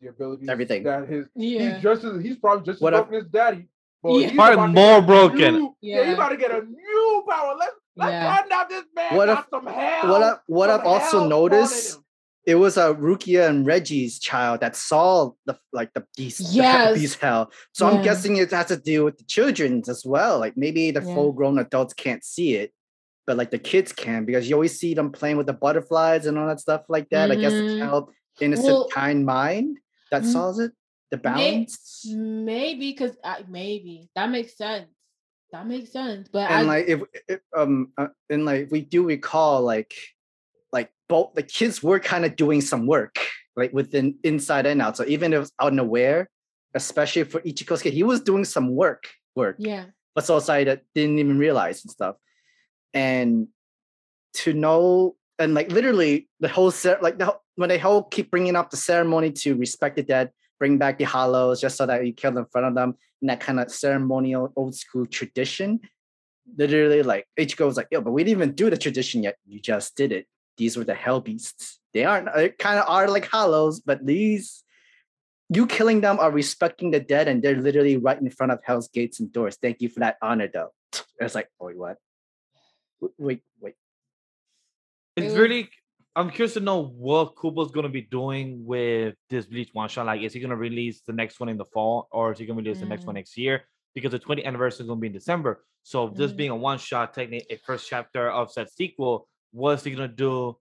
the 0.00 0.08
abilities 0.08 0.48
Everything. 0.48 0.82
that 0.84 1.08
his 1.08 1.26
yeah. 1.34 1.74
he's 1.74 1.82
just 1.82 2.04
as 2.04 2.22
he's 2.22 2.36
probably 2.36 2.64
just 2.66 2.76
as 2.76 2.80
What 2.82 2.94
if- 2.94 3.00
broken 3.08 3.26
as 3.26 3.30
daddy. 3.30 3.68
But 4.02 4.12
Yeah. 4.18 4.26
he's 4.28 4.36
Probably 4.36 4.66
more 4.74 5.00
get 5.00 5.06
broken. 5.06 5.54
new- 5.54 5.76
yeah. 5.80 5.96
Yeah. 6.00 6.04
he's 6.06 6.14
about 6.14 6.28
to 6.30 6.36
get 6.36 6.50
a 6.50 6.62
new 6.62 7.24
power. 7.28 7.54
Let's 7.58 7.76
let's 7.96 8.10
Yeah. 8.12 8.36
find 8.36 8.52
out 8.52 8.68
this 8.68 8.84
man 8.94 9.16
What 9.16 9.26
got 9.26 9.38
if- 9.44 9.46
some 9.50 9.66
hell. 9.66 10.10
what 10.10 10.22
I, 10.22 10.36
what 10.46 10.68
I've 10.70 10.84
also 10.84 11.00
hell 11.00 11.08
spawned 11.08 11.24
in 11.24 11.28
noticed. 11.30 12.00
It 12.46 12.56
was 12.56 12.76
a 12.76 12.92
Rukia 12.92 13.48
and 13.48 13.64
Reggie's 13.64 14.18
child 14.18 14.60
that 14.60 14.76
saw 14.76 15.30
the 15.46 15.58
like 15.72 15.94
the 15.94 16.04
beast, 16.14 16.38
the 16.38 16.44
Yes. 16.56 16.98
beast 16.98 17.18
hell. 17.20 17.50
So 17.72 17.86
I'm 17.86 18.02
guessing 18.02 18.36
it 18.36 18.50
has 18.50 18.66
to 18.66 18.76
do 18.76 19.04
with 19.04 19.16
the 19.16 19.24
children 19.24 19.82
as 19.88 20.04
well. 20.04 20.38
Like 20.40 20.54
maybe 20.54 20.90
the 20.90 21.00
Yeah. 21.02 21.14
full 21.14 21.32
grown 21.32 21.58
adults 21.58 21.94
can't 21.94 22.22
see 22.22 22.56
it, 22.56 22.73
but 23.26 23.36
like 23.36 23.50
the 23.50 23.58
kids 23.58 23.92
can 23.92 24.24
because 24.24 24.48
you 24.48 24.54
always 24.54 24.78
see 24.78 24.94
them 24.94 25.10
playing 25.12 25.36
with 25.36 25.46
the 25.46 25.52
butterflies 25.52 26.26
and 26.26 26.38
all 26.38 26.46
that 26.46 26.60
stuff 26.60 26.82
like 26.88 27.08
that. 27.10 27.30
I 27.30 27.36
guess 27.36 27.52
the 27.52 27.62
Mhm. 27.62 27.78
child 27.80 28.12
innocent 28.40 28.66
Well- 28.68 28.88
kind 28.88 29.24
mind. 29.24 29.78
that 30.10 30.22
Mm. 30.22 30.32
solves 30.32 30.58
it. 30.60 30.70
The 31.10 31.16
balance. 31.16 32.04
Maybe 32.08 32.92
because 32.92 33.16
maybe 33.48 34.10
that 34.14 34.30
makes 34.30 34.56
sense. 34.56 34.90
That 35.50 35.66
makes 35.66 35.90
sense. 35.90 36.28
But 36.28 36.50
and 36.50 36.66
I, 36.70 36.72
like 36.72 36.86
if, 36.86 37.00
if 37.28 37.40
um 37.56 37.92
uh, 37.98 38.08
and 38.30 38.44
like 38.44 38.70
we 38.70 38.82
do 38.82 39.02
recall 39.04 39.62
like 39.62 39.94
like 40.72 40.90
both 41.08 41.34
the 41.34 41.42
kids 41.42 41.82
were 41.82 41.98
kind 41.98 42.24
of 42.24 42.36
doing 42.36 42.60
some 42.60 42.86
work 42.86 43.16
like 43.56 43.72
within 43.72 44.18
inside 44.22 44.66
and 44.66 44.82
out 44.82 44.96
so 44.96 45.04
even 45.06 45.32
if 45.32 45.36
it 45.36 45.40
was 45.40 45.52
unaware 45.60 46.28
especially 46.74 47.24
for 47.24 47.40
Ichigo's 47.40 47.82
kid 47.82 47.92
he 47.94 48.02
was 48.02 48.20
doing 48.20 48.44
some 48.44 48.74
work 48.74 49.10
work 49.36 49.56
yeah, 49.58 49.86
but 50.14 50.24
society 50.26 50.64
that 50.70 50.82
didn't 50.94 51.18
even 51.18 51.38
realize 51.38 51.82
and 51.84 51.90
stuff 51.90 52.16
and 52.94 53.48
to 54.34 54.54
know 54.54 55.16
and 55.38 55.54
like 55.54 55.70
literally 55.70 56.28
the 56.40 56.48
whole 56.48 56.70
set 56.70 57.02
like 57.02 57.18
the, 57.18 57.36
when 57.56 57.68
they 57.68 57.78
whole 57.78 58.02
keep 58.02 58.30
bringing 58.30 58.56
up 58.56 58.70
the 58.70 58.76
ceremony 58.76 59.30
to 59.30 59.54
respect 59.54 59.96
the 59.96 60.02
dead 60.02 60.30
bring 60.58 60.78
back 60.78 60.98
the 60.98 61.04
hollows 61.04 61.60
just 61.60 61.76
so 61.76 61.84
that 61.84 62.06
you 62.06 62.12
kill 62.12 62.32
them 62.32 62.44
in 62.44 62.50
front 62.50 62.66
of 62.66 62.74
them 62.74 62.96
and 63.20 63.28
that 63.28 63.40
kind 63.40 63.60
of 63.60 63.70
ceremonial 63.70 64.52
old 64.56 64.74
school 64.74 65.04
tradition 65.06 65.80
literally 66.56 67.02
like 67.02 67.26
Ichigo 67.38 67.66
was 67.66 67.76
like 67.76 67.88
yo 67.90 68.00
but 68.00 68.12
we 68.12 68.24
didn't 68.24 68.38
even 68.38 68.54
do 68.54 68.70
the 68.70 68.76
tradition 68.76 69.22
yet. 69.22 69.36
You 69.46 69.60
just 69.60 69.96
did 69.96 70.12
it. 70.12 70.26
These 70.56 70.76
were 70.76 70.84
the 70.84 70.94
hell 70.94 71.20
beasts. 71.20 71.80
They 71.92 72.04
aren't 72.04 72.28
uh, 72.28 72.36
they 72.36 72.48
kind 72.50 72.78
of 72.78 72.88
are 72.88 73.08
like 73.08 73.26
hollows 73.26 73.80
but 73.80 74.04
these 74.04 74.62
you 75.50 75.66
killing 75.66 76.00
them 76.00 76.18
are 76.18 76.30
respecting 76.30 76.90
the 76.90 77.00
dead 77.00 77.28
and 77.28 77.42
they're 77.42 77.56
literally 77.56 77.96
right 77.96 78.20
in 78.20 78.30
front 78.30 78.52
of 78.52 78.60
hell's 78.62 78.88
gates 78.88 79.20
and 79.20 79.32
doors. 79.32 79.56
Thank 79.60 79.80
you 79.80 79.88
for 79.88 80.00
that 80.00 80.16
honor 80.22 80.48
though. 80.52 80.72
It's 81.18 81.34
like 81.34 81.48
wait 81.58 81.76
what 81.76 81.96
wait 83.18 83.42
wait 83.60 83.74
It's 85.16 85.34
really. 85.34 85.70
I'm 86.16 86.30
curious 86.30 86.54
to 86.54 86.60
know 86.60 86.84
what 86.84 87.34
Kubo's 87.34 87.72
gonna 87.72 87.88
be 87.88 88.02
doing 88.02 88.64
with 88.64 89.16
this 89.30 89.46
Bleach 89.46 89.70
one 89.72 89.88
shot. 89.88 90.06
Like, 90.06 90.22
is 90.22 90.32
he 90.32 90.38
gonna 90.38 90.56
release 90.56 91.00
the 91.00 91.12
next 91.12 91.40
one 91.40 91.48
in 91.48 91.56
the 91.56 91.64
fall, 91.64 92.06
or 92.12 92.30
is 92.32 92.38
he 92.38 92.46
gonna 92.46 92.58
release 92.58 92.80
the 92.80 92.86
next 92.86 93.04
one 93.06 93.14
Mm. 93.14 93.18
next 93.18 93.36
year? 93.36 93.64
Because 93.94 94.12
the 94.12 94.18
20th 94.20 94.46
anniversary 94.46 94.84
is 94.84 94.88
gonna 94.88 95.00
be 95.00 95.08
in 95.08 95.12
December. 95.12 95.64
So 95.82 96.08
this 96.08 96.32
Mm. 96.32 96.36
being 96.36 96.50
a 96.50 96.56
one 96.56 96.78
shot, 96.78 97.14
technically 97.14 97.46
a 97.50 97.58
first 97.58 97.88
chapter 97.88 98.30
of 98.30 98.52
said 98.52 98.70
sequel, 98.70 99.28
what's 99.50 99.82
he 99.82 99.90
gonna 99.90 100.06
do 100.08 100.56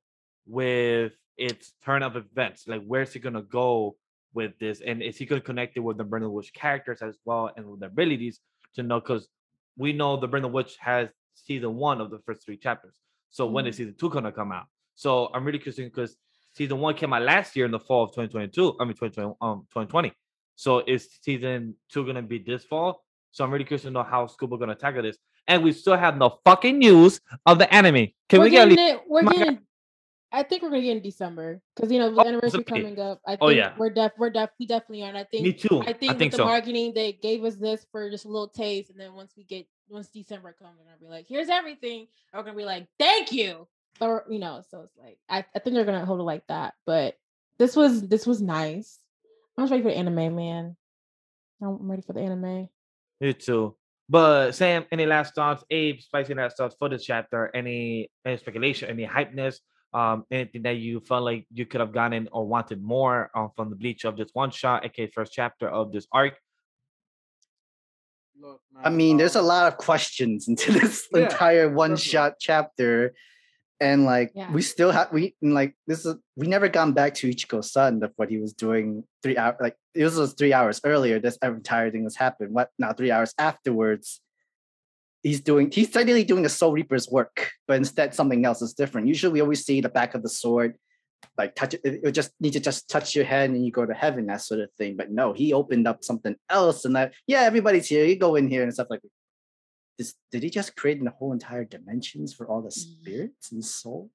with 0.48 1.14
its 1.38 1.74
turn 1.86 2.02
of 2.02 2.16
events? 2.16 2.68
Like, 2.68 2.84
where's 2.84 3.14
he 3.14 3.20
gonna 3.20 3.44
go 3.44 3.96
with 4.34 4.58
this? 4.58 4.82
And 4.82 5.04
is 5.04 5.18
he 5.18 5.26
gonna 5.28 5.42
connect 5.42 5.78
it 5.78 5.82
with 5.82 5.98
the 5.98 6.04
Burn 6.04 6.24
the 6.24 6.30
Witch 6.30 6.52
characters 6.54 7.04
as 7.04 7.18
well 7.26 7.52
and 7.56 7.68
with 7.68 7.80
their 7.80 7.90
abilities 7.90 8.40
to 8.74 8.82
know? 8.82 9.00
Because 9.00 9.30
we 9.78 9.94
know 9.94 10.18
the 10.18 10.28
Burn 10.28 10.42
the 10.42 10.48
Witch 10.48 10.78
has 10.80 11.10
season 11.36 11.76
one 11.76 12.02
of 12.02 12.10
the 12.10 12.20
first 12.20 12.44
three 12.46 12.58
chapters. 12.58 13.00
So 13.30 13.46
when 13.48 13.66
is 13.68 13.78
season 13.78 13.96
two 14.00 14.10
gonna 14.10 14.32
come 14.32 14.52
out? 14.52 14.66
So 14.96 15.30
I'm 15.34 15.44
really 15.44 15.60
curious 15.60 15.78
because 15.78 16.16
season 16.54 16.80
one 16.80 16.96
came 16.96 17.14
out 17.14 17.24
last 17.24 17.56
year 17.56 17.66
in 17.66 17.72
the 17.72 17.80
fall 17.80 18.04
of 18.04 18.12
2022. 18.12 18.78
I 18.80 18.84
mean 18.86 18.94
2020, 18.94 19.36
um 19.42 19.62
2020. 19.72 20.14
So 20.56 20.84
is 20.86 21.10
season 21.22 21.76
two 21.92 22.06
gonna 22.06 22.22
be 22.22 22.40
this 22.40 22.64
fall? 22.64 23.04
So 23.32 23.44
I'm 23.44 23.52
really 23.52 23.66
curious 23.66 23.84
to 23.84 23.92
know 23.92 24.04
how 24.04 24.28
Scuba 24.28 24.58
gonna 24.58 24.76
tackle 24.76 25.02
this. 25.02 25.18
And 25.48 25.64
we 25.64 25.74
still 25.74 25.98
have 25.98 26.18
no 26.18 26.40
fucking 26.46 26.78
news 26.78 27.20
of 27.46 27.58
the 27.58 27.74
anime. 27.74 28.08
Can 28.30 28.40
we're 28.40 28.46
we 28.46 28.50
get 28.52 28.68
least 28.68 28.80
it. 28.80 29.02
We're 29.08 29.24
getting. 29.24 29.60
I 30.32 30.42
think 30.42 30.64
we're 30.64 30.70
gonna 30.70 30.82
get 30.82 30.98
in 30.98 31.04
December 31.04 31.62
because 31.76 31.92
you 31.92 32.00
know 32.00 32.14
the 32.14 32.22
Oh, 32.22 32.28
anniversary 32.28 32.64
coming 32.64 33.00
up. 33.00 33.22
I 33.28 33.32
think 33.32 33.40
Oh, 33.42 33.50
yeah. 33.50 33.74
we're 33.78 33.92
def. 33.92 34.14
We're 34.18 34.32
def. 34.32 34.50
We 34.60 34.66
definitely 34.66 35.04
are. 35.04 35.10
And 35.10 35.18
I 35.18 35.26
think 35.26 35.44
me 35.44 35.54
too? 35.54 35.82
I 35.82 35.94
think, 35.94 36.12
I 36.12 36.16
think 36.16 36.32
with 36.32 36.40
the 36.40 36.46
marketing, 36.46 36.94
they 36.96 37.14
gave 37.14 37.44
us 37.44 37.56
this 37.56 37.86
for 37.92 38.10
just 38.10 38.26
a 38.26 38.30
little 38.30 38.48
taste, 38.48 38.90
and 38.90 39.00
then 39.00 39.14
once 39.14 39.34
we 39.38 39.44
get 39.44 39.68
once 39.90 40.08
December 40.08 40.54
comes, 40.54 40.78
we're 40.78 40.86
gonna 40.86 40.98
be 41.00 41.08
like, 41.08 41.28
"Here's 41.28 41.50
everything." 41.50 42.08
We're 42.34 42.44
gonna 42.44 42.58
be 42.58 42.66
like, 42.66 42.88
"Thank 43.00 43.32
you," 43.32 43.68
or 44.02 44.26
you 44.30 44.40
know. 44.40 44.62
So 44.70 44.82
it's 44.82 44.98
like 44.98 45.18
I, 45.30 45.46
I 45.56 45.60
think 45.60 45.76
they're 45.76 45.86
gonna 45.86 46.06
hold 46.06 46.20
it 46.20 46.24
like 46.24 46.46
that. 46.48 46.74
But 46.86 47.16
this 47.58 47.76
was 47.76 48.08
this 48.08 48.26
was 48.26 48.42
nice. 48.42 49.00
I 49.58 49.62
was 49.62 49.72
ready 49.72 49.84
for 49.84 49.90
the 49.90 49.98
anime, 49.98 50.36
man. 50.36 50.76
I'm 51.62 51.90
ready 51.90 52.02
for 52.02 52.14
the 52.14 52.22
anime. 52.22 52.70
Me 53.22 53.34
too. 53.34 53.76
But 54.10 54.52
Sam, 54.52 54.86
any 54.92 55.06
last 55.06 55.34
thoughts? 55.36 55.64
Abe, 55.70 56.00
spicy 56.02 56.34
last 56.34 56.58
thoughts 56.58 56.76
for 56.78 56.90
this 56.90 57.06
chapter? 57.06 57.52
Any 57.56 58.10
any 58.26 58.38
speculation? 58.38 58.90
Any 58.90 59.08
hypeness? 59.08 59.60
Um, 59.94 60.26
anything 60.32 60.64
that 60.64 60.78
you 60.78 61.00
felt 61.00 61.24
like 61.24 61.46
you 61.54 61.68
could 61.68 61.80
have 61.80 61.94
gotten 61.94 62.28
or 62.32 62.48
wanted 62.48 62.82
more 62.82 63.30
uh, 63.36 63.48
from 63.56 63.70
the 63.70 63.76
bleach 63.76 64.06
of 64.06 64.18
this 64.18 64.30
one 64.34 64.50
shot, 64.50 64.84
aka 64.86 65.08
first 65.08 65.34
chapter 65.34 65.70
of 65.70 65.92
this 65.92 66.08
arc? 66.12 66.34
Look, 68.44 68.60
I 68.84 68.90
man, 68.90 68.98
mean, 68.98 69.18
there's 69.18 69.38
a 69.38 69.40
um, 69.40 69.46
lot 69.46 69.68
of 69.72 69.78
questions 69.78 70.50
into 70.50 70.72
this 70.80 71.08
Yeah, 71.12 71.22
entire 71.24 71.70
one 71.70 71.96
shot 71.96 72.34
chapter. 72.40 73.14
And 73.80 74.06
like 74.06 74.32
Yeah. 74.36 74.52
we 74.52 74.62
still 74.62 74.92
have 74.92 75.12
we 75.12 75.36
and, 75.42 75.54
like 75.54 75.76
this 75.88 76.06
is 76.06 76.16
we 76.36 76.48
never 76.48 76.68
gone 76.70 76.94
back 76.94 77.16
to 77.16 77.30
Ichigo's 77.30 77.72
son 77.72 78.04
of 78.04 78.12
what 78.18 78.30
he 78.30 78.38
was 78.38 78.54
doing 78.54 79.04
three 79.22 79.38
hours 79.38 79.56
like 79.60 79.76
it 79.96 80.04
was, 80.04 80.16
was 80.16 80.34
three 80.34 80.54
hours 80.54 80.80
earlier. 80.84 81.20
This 81.20 81.38
entire 81.42 81.90
thing 81.90 82.04
has 82.04 82.16
happened. 82.16 82.54
What 82.54 82.70
now 82.78 82.94
three 82.94 83.12
hours 83.12 83.34
afterwards? 83.38 84.22
He's 85.22 85.42
doing 85.42 85.72
he's 85.72 85.90
technically 85.90 86.24
doing 86.26 86.44
the 86.44 86.50
Soul 86.50 86.74
Reaper's 86.74 87.10
work, 87.10 87.52
but 87.68 87.78
instead 87.78 88.14
something 88.14 88.46
else 88.46 88.62
is 88.62 88.74
different. 88.74 89.08
Usually 89.08 89.34
we 89.34 89.42
always 89.42 89.66
see 89.66 89.80
the 89.82 89.90
back 89.90 90.16
of 90.16 90.22
the 90.22 90.30
sword, 90.30 90.78
like 91.38 91.56
touch 91.56 91.74
it, 91.74 91.82
it 91.84 92.12
just 92.12 92.32
need 92.40 92.54
to 92.54 92.60
just 92.60 92.90
touch 92.90 93.16
your 93.16 93.26
head 93.26 93.50
and 93.50 93.66
you 93.66 93.72
go 93.72 93.86
to 93.86 93.94
heaven, 93.94 94.28
that 94.28 94.42
sort 94.42 94.60
of 94.60 94.72
thing. 94.74 94.96
But 94.98 95.12
no, 95.12 95.34
he 95.34 95.54
opened 95.54 95.88
up 95.88 96.04
something 96.04 96.36
else 96.50 96.86
and 96.86 96.96
that 96.96 97.14
yeah, 97.28 97.42
everybody's 97.42 97.88
here, 97.88 98.06
you 98.06 98.18
go 98.18 98.36
in 98.36 98.48
here 98.48 98.64
and 98.64 98.74
stuff 98.74 98.88
like 98.90 99.02
this, 99.98 100.16
did 100.32 100.44
he 100.44 100.50
just 100.50 100.76
create 100.76 101.04
the 101.04 101.12
whole 101.12 101.34
entire 101.34 101.66
dimensions 101.66 102.34
for 102.34 102.48
all 102.48 102.62
the 102.62 102.72
spirits 102.72 103.52
and 103.52 103.64
souls? 103.64 104.10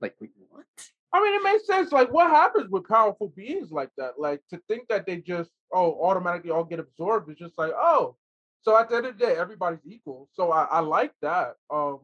Like, 0.00 0.14
wait, 0.20 0.30
what? 0.48 0.64
I 1.12 1.22
mean, 1.22 1.34
it 1.34 1.42
makes 1.42 1.66
sense. 1.66 1.90
Like, 1.90 2.12
what 2.12 2.30
happens 2.30 2.68
with 2.70 2.86
powerful 2.86 3.32
beings 3.34 3.70
like 3.70 3.90
that? 3.96 4.18
Like, 4.18 4.40
to 4.50 4.60
think 4.68 4.88
that 4.88 5.06
they 5.06 5.16
just 5.16 5.50
oh 5.72 5.98
automatically 6.02 6.50
all 6.50 6.64
get 6.64 6.80
absorbed 6.80 7.30
is 7.30 7.36
just 7.36 7.58
like 7.58 7.72
oh. 7.76 8.16
So 8.62 8.76
at 8.76 8.90
the 8.90 8.96
end 8.96 9.06
of 9.06 9.18
the 9.18 9.24
day, 9.24 9.36
everybody's 9.36 9.86
equal. 9.86 10.28
So 10.34 10.50
I, 10.50 10.64
I 10.64 10.80
like 10.80 11.12
that. 11.22 11.54
Um, 11.70 12.00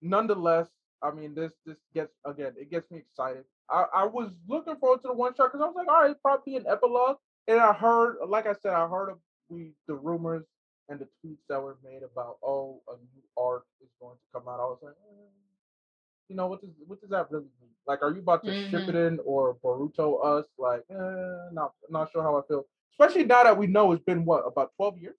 nonetheless, 0.00 0.68
I 1.02 1.10
mean, 1.10 1.34
this 1.34 1.52
this 1.64 1.76
gets 1.94 2.12
again, 2.24 2.52
it 2.58 2.70
gets 2.70 2.90
me 2.90 2.98
excited. 2.98 3.44
I, 3.70 3.84
I 3.94 4.04
was 4.06 4.32
looking 4.48 4.76
forward 4.76 5.02
to 5.02 5.08
the 5.08 5.14
one 5.14 5.34
shot 5.34 5.52
because 5.52 5.60
I 5.62 5.66
was 5.66 5.74
like, 5.76 5.88
all 5.88 6.02
right, 6.02 6.16
probably 6.22 6.56
an 6.56 6.66
epilogue. 6.68 7.16
And 7.48 7.60
I 7.60 7.72
heard, 7.72 8.18
like 8.28 8.46
I 8.46 8.54
said, 8.62 8.72
I 8.72 8.88
heard 8.88 9.10
of 9.10 9.18
we 9.48 9.72
the 9.86 9.94
rumors 9.94 10.44
and 10.88 10.98
the 10.98 11.06
tweets 11.24 11.38
that 11.48 11.62
were 11.62 11.76
made 11.84 12.02
about 12.02 12.38
oh, 12.42 12.80
a 12.88 12.92
new 12.92 13.22
arc 13.36 13.64
is 13.82 13.88
going 14.00 14.16
to 14.16 14.38
come 14.38 14.48
out. 14.48 14.60
I 14.60 14.64
was 14.64 14.78
like, 14.82 14.94
eh, 14.94 15.28
you 16.28 16.36
know, 16.36 16.46
what 16.46 16.60
does 16.60 16.70
what 16.86 17.00
does 17.00 17.10
that 17.10 17.30
really 17.30 17.44
mean? 17.60 17.70
Like, 17.86 18.02
are 18.02 18.12
you 18.12 18.20
about 18.20 18.44
to 18.44 18.70
ship 18.70 18.88
it 18.88 18.94
in 18.94 19.18
or 19.24 19.56
Boruto 19.62 20.24
us? 20.24 20.46
Like, 20.58 20.84
eh, 20.90 21.50
not 21.52 21.72
not 21.90 22.10
sure 22.12 22.22
how 22.22 22.38
I 22.38 22.42
feel. 22.48 22.66
Especially 22.92 23.24
now 23.24 23.44
that 23.44 23.58
we 23.58 23.66
know 23.66 23.92
it's 23.92 24.04
been 24.04 24.24
what 24.24 24.40
about 24.46 24.72
twelve 24.76 24.98
years 24.98 25.16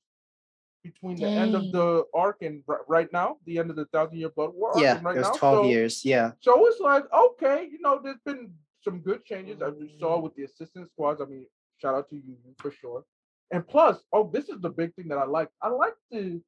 between 0.92 1.16
the 1.18 1.26
end 1.44 1.54
of 1.56 1.64
the 1.72 2.04
arc 2.14 2.38
and 2.42 2.64
r- 2.68 2.86
right 2.88 3.12
now, 3.12 3.38
the 3.46 3.58
end 3.60 3.70
of 3.70 3.76
the 3.76 3.86
Thousand 3.86 4.18
Year 4.18 4.30
Blood 4.30 4.52
War. 4.54 4.72
Yeah, 4.78 5.00
right 5.04 5.16
it 5.16 5.20
was 5.20 5.28
now. 5.28 5.34
12 5.34 5.56
So- 5.66 5.70
years. 5.70 6.06
Yeah. 6.06 6.32
so 6.40 6.52
it's 6.68 6.80
like, 6.80 7.06
okay, 7.26 7.68
you 7.72 7.80
know, 7.82 8.00
there's 8.04 8.22
been 8.26 8.52
some 8.84 9.00
good 9.00 9.26
changes 9.26 9.62
as 9.62 9.74
we 9.82 9.88
saw 10.00 10.20
with 10.20 10.34
the 10.36 10.44
assistant 10.44 10.90
squads. 10.92 11.20
I 11.22 11.26
mean, 11.26 11.46
shout 11.82 11.96
out 11.96 12.10
to 12.10 12.16
you 12.16 12.36
for 12.60 12.72
sure. 12.72 13.04
And 13.52 13.66
plus, 13.68 13.96
oh, 14.14 14.30
this 14.34 14.50
is 14.50 14.60
the 14.62 14.70
big 14.70 14.94
thing 14.96 15.08
that 15.10 15.18
I 15.18 15.26
like. 15.26 15.50
I 15.62 15.70
like 15.70 15.96
the 16.12 16.42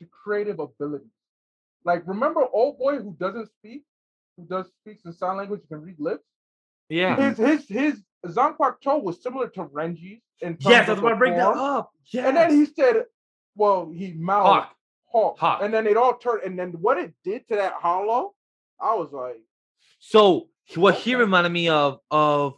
the 0.00 0.06
creative 0.22 0.58
ability. 0.58 1.10
Like, 1.84 2.02
remember 2.06 2.42
old 2.52 2.78
boy 2.78 2.94
who 2.98 3.14
doesn't 3.18 3.48
speak, 3.58 3.82
who 4.36 4.44
does 4.46 4.66
speaks 4.80 5.04
in 5.04 5.12
sign 5.12 5.36
language, 5.36 5.62
can 5.68 5.80
read 5.82 5.96
lips. 5.98 6.24
Yeah. 6.88 7.16
His 7.16 7.38
his 7.38 7.68
his 7.68 8.02
Zanpakuto 8.26 9.02
was 9.02 9.22
similar 9.22 9.48
to 9.48 9.64
Renji's 9.64 10.22
in 10.40 10.52
terms 10.56 10.66
Yes, 10.66 10.88
I 10.88 10.92
of 10.92 10.98
was 10.98 10.98
about 10.98 11.08
the 11.08 11.14
to 11.14 11.16
bring 11.18 11.36
that 11.36 11.56
up. 11.56 11.90
Yes. 12.12 12.26
And 12.26 12.36
then 12.36 12.50
he 12.50 12.66
said, 12.66 13.04
well, 13.54 13.90
he 13.94 14.12
mouthed 14.12 14.46
Hawk. 14.48 14.76
Hawk. 15.06 15.38
Hawk. 15.38 15.60
And 15.62 15.72
then 15.74 15.86
it 15.86 15.96
all 15.96 16.16
turned. 16.16 16.42
And 16.44 16.58
then 16.58 16.72
what 16.72 16.98
it 16.98 17.12
did 17.24 17.46
to 17.48 17.56
that 17.56 17.74
hollow, 17.74 18.34
I 18.80 18.94
was 18.94 19.12
like, 19.12 19.40
So 20.00 20.48
what 20.76 20.94
he 20.94 21.14
reminded 21.14 21.50
me 21.52 21.68
of 21.68 21.98
of 22.10 22.54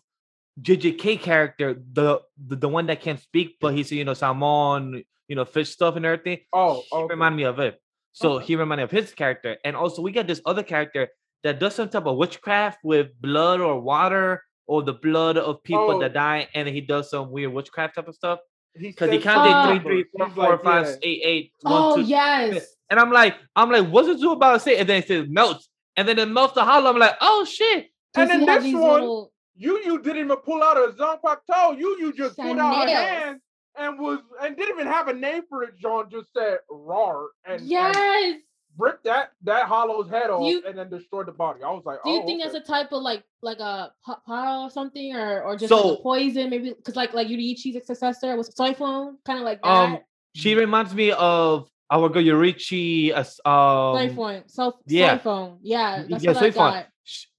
JJK 0.61 1.21
character, 1.21 1.75
the, 1.93 2.21
the 2.47 2.57
the 2.57 2.69
one 2.69 2.87
that 2.87 3.01
can't 3.01 3.21
speak, 3.21 3.57
but 3.61 3.75
he's 3.75 3.91
you 3.91 4.05
know 4.05 4.15
salmon, 4.15 5.03
you 5.29 5.37
know 5.37 5.45
fish 5.45 5.71
stuff 5.71 5.97
and 5.97 6.07
everything. 6.07 6.39
oh, 6.53 6.83
he 6.91 6.97
okay. 6.97 7.13
reminded 7.15 7.37
me 7.37 7.43
of 7.45 7.59
it. 7.59 7.81
So 8.13 8.35
Okay. 8.35 8.47
he 8.47 8.57
reminded 8.57 8.83
me 8.83 8.85
of 8.85 8.91
his 8.93 9.13
character, 9.15 9.57
and 9.65 9.75
also 9.75 10.01
we 10.03 10.13
got 10.13 10.29
this 10.29 10.41
other 10.47 10.63
character 10.63 11.09
that 11.43 11.59
does 11.59 11.75
some 11.75 11.89
type 11.89 12.07
of 12.07 12.17
witchcraft 12.17 12.79
with 12.85 13.09
blood 13.21 13.61
or 13.61 13.81
water 13.81 14.43
or 14.67 14.83
the 14.83 14.93
blood 14.95 15.37
of 15.37 15.63
people 15.65 15.91
Oh. 15.97 16.01
that 16.01 16.13
die, 16.15 16.49
and 16.55 16.69
he 16.69 16.81
does 16.81 17.11
some 17.11 17.31
weird 17.33 17.53
witchcraft 17.53 17.97
type 17.97 18.07
of 18.09 18.15
stuff. 18.15 18.39
Because 18.77 19.11
he 19.11 19.17
said 19.17 19.23
counted 19.23 19.51
Oh. 19.53 19.65
three, 19.65 19.75
numbers. 19.75 19.83
three, 19.85 20.05
four, 20.17 20.27
He's 20.27 20.35
four, 20.35 20.51
like, 20.51 20.63
five, 20.65 20.87
yeah. 20.87 21.09
eight, 21.09 21.21
eight, 21.25 21.53
one, 21.63 21.73
Oh 21.75 21.97
two, 21.97 22.03
yes. 22.03 22.67
and 22.91 22.99
I'm 23.01 23.11
like, 23.13 23.37
I'm 23.57 23.71
like, 23.71 23.89
what's 23.89 24.09
it 24.09 24.21
do 24.21 24.33
about 24.33 24.55
to 24.55 24.61
say? 24.61 24.79
And 24.79 24.89
then 24.89 25.03
it 25.03 25.09
says 25.09 25.27
melts, 25.29 25.69
and 25.97 26.09
then 26.09 26.19
it 26.19 26.27
melts 26.29 26.55
the 26.55 26.65
hollow. 26.65 26.91
I'm 26.91 26.99
like, 26.99 27.17
oh 27.21 27.45
shit. 27.45 27.91
And 28.17 28.29
Does 28.29 28.41
he 28.41 28.45
then 28.47 28.63
this 28.65 28.75
one, 28.75 29.01
little- 29.01 29.33
You 29.57 29.81
you 29.85 29.99
didn't 30.01 30.25
even 30.25 30.37
pull 30.39 30.63
out 30.63 30.77
a 30.77 30.93
Zanquak 30.93 31.39
toe. 31.51 31.73
You 31.79 31.97
you 32.01 32.13
just 32.13 32.37
put 32.37 32.59
out 32.59 32.89
a 32.89 32.91
hand 32.91 33.41
and 33.77 33.99
was 33.99 34.19
and 34.43 34.57
didn't 34.57 34.75
even 34.79 34.87
have 34.93 35.07
a 35.09 35.13
name 35.15 35.43
for 35.49 35.63
it. 35.63 35.77
John 35.79 36.11
just 36.11 36.27
said 36.37 36.59
"rar" 36.71 37.27
and 37.45 37.61
and 37.61 37.69
Yes. 37.71 38.37
Ripped 38.77 39.05
that 39.05 39.31
that 39.45 39.67
hollow's 39.67 40.11
head 40.11 40.31
off 40.31 40.45
you- 40.49 40.63
and 40.67 40.77
then 40.77 40.91
destroyed 40.91 41.27
the 41.27 41.33
body. 41.33 41.63
I 41.63 41.71
was 41.71 41.85
like, 41.85 42.03
Do 42.05 42.11
you 42.11 42.23
oh, 42.23 42.27
think 42.27 42.43
okay. 42.43 42.51
that's 42.53 42.69
a 42.69 42.73
type 42.73 42.91
of 42.93 43.03
like 43.03 43.23
like 43.43 43.59
a 43.61 43.93
pa- 44.05 44.21
pile 44.27 44.63
or 44.63 44.71
something, 44.71 45.15
or 45.15 45.43
or 45.43 45.57
just 45.57 45.71
like 45.71 45.81
So- 45.83 45.95
a 45.97 46.03
poison? 46.03 46.51
Maybe 46.51 46.71
because 46.73 46.97
like 46.97 47.15
like 47.15 47.29
Yoruichi's 47.29 47.87
successor 47.87 48.37
was 48.37 48.51
Soifon, 48.51 49.15
kind 49.25 49.39
of 49.39 49.45
like 49.45 49.63
that. 49.63 49.69
Um, 49.69 49.99
she 50.35 50.55
reminds 50.57 50.93
me 50.95 51.13
of 51.13 51.69
our 51.91 52.09
girl 52.09 52.23
Yoruichi. 52.23 53.11
As 53.11 53.39
um, 53.45 53.53
Soifon, 53.97 54.43
so 54.51 54.75
yeah. 54.87 55.19
Soifon, 55.19 55.59
yeah, 55.63 56.05
that's 56.09 56.25
Yeah, 56.25 56.33
what 56.33 56.43
I 56.43 56.51
got. 56.51 56.87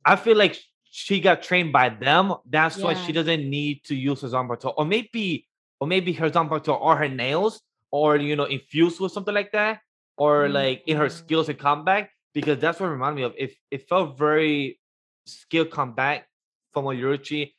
I 0.06 0.16
feel 0.16 0.38
like 0.38 0.58
she 0.90 1.20
got 1.20 1.44
trained 1.44 1.74
by 1.74 1.90
them. 1.90 2.34
That's 2.50 2.78
why 2.78 2.94
she 2.94 3.12
doesn't 3.12 3.50
need 3.50 3.84
to 3.86 3.96
use 3.96 4.22
her 4.22 4.30
Zanpakuto, 4.30 4.74
or 4.78 4.86
maybe, 4.86 5.48
or 5.82 5.88
maybe 5.88 6.14
her 6.14 6.30
Zanpakuto 6.30 6.80
or 6.80 6.96
her 6.96 7.10
nails, 7.10 7.62
or 7.92 8.16
you 8.16 8.38
know, 8.38 8.46
infused 8.46 9.02
with 9.02 9.12
something 9.12 9.34
like 9.34 9.52
that, 9.52 9.82
or 10.18 10.48
like 10.50 10.84
in 10.88 10.98
her 10.98 11.10
skills 11.10 11.50
in 11.50 11.56
combat. 11.58 12.10
Because 12.34 12.60
that's 12.60 12.80
what 12.80 12.88
it 12.88 12.92
reminded 12.92 13.16
me 13.16 13.24
of. 13.24 13.34
It 13.38 13.56
it 13.72 13.88
felt 13.88 14.18
very 14.18 14.80
skill 15.26 15.66
combat 15.66 16.26
from 16.74 16.84
what 16.86 16.98
Yoruichi 16.98 17.54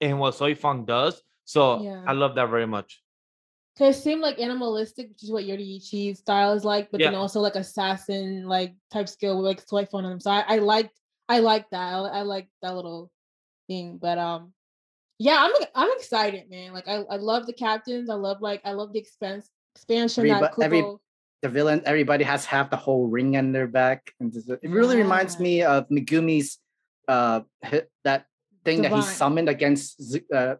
and 0.00 0.18
what 0.20 0.34
Soifon 0.34 0.84
does. 0.86 1.22
So 1.46 1.82
Yeah. 1.82 2.04
I 2.06 2.12
love 2.12 2.34
that 2.34 2.50
very 2.50 2.66
much. 2.66 3.00
Cause 3.78 3.96
it 3.96 4.02
seemed 4.02 4.20
like 4.20 4.38
animalistic, 4.38 5.08
which 5.08 5.24
is 5.24 5.32
what 5.32 5.44
Yoruichi's 5.44 6.18
style 6.20 6.52
is 6.52 6.64
like, 6.64 6.90
but 6.92 7.00
then 7.00 7.14
also 7.16 7.40
like 7.40 7.56
assassin 7.56 8.46
like 8.46 8.74
type 8.92 9.08
skill 9.08 9.36
with 9.42 9.46
like 9.46 9.66
Soifon 9.66 10.04
on 10.04 10.10
them. 10.10 10.20
So 10.20 10.30
I, 10.30 10.44
I 10.46 10.58
liked 10.58 10.96
I 11.28 11.38
liked 11.40 11.70
that. 11.72 11.92
I, 11.94 12.20
I 12.20 12.22
liked 12.22 12.50
that 12.62 12.74
little 12.76 13.10
thing. 13.66 13.98
But 13.98 14.18
um 14.18 14.52
yeah, 15.18 15.38
I'm 15.40 15.52
I'm 15.74 15.90
excited, 15.96 16.50
man. 16.50 16.72
Like 16.72 16.86
I, 16.86 16.96
I 17.08 17.16
love 17.16 17.46
the 17.46 17.52
captains. 17.54 18.10
I 18.10 18.14
love 18.14 18.40
like 18.42 18.60
I 18.64 18.72
love 18.72 18.92
the 18.92 18.98
expense 19.00 19.48
expansion 19.74 20.28
that 20.28 20.52
Everybo- 20.52 20.62
every- 20.64 20.80
Kubo- 20.82 21.00
the 21.44 21.50
villain, 21.50 21.82
everybody 21.84 22.24
has 22.24 22.46
half 22.46 22.70
the 22.70 22.76
whole 22.76 23.06
ring 23.06 23.36
on 23.36 23.52
their 23.52 23.66
back, 23.66 24.14
and 24.18 24.34
it 24.34 24.70
really 24.70 24.96
reminds 24.96 25.38
me 25.38 25.62
of 25.62 25.86
Megumi's 25.90 26.58
uh 27.06 27.40
hit, 27.60 27.90
that 28.04 28.24
thing 28.64 28.80
that 28.80 28.90
he 28.90 29.02
summoned 29.02 29.50
against 29.50 30.00
uh 30.32 30.54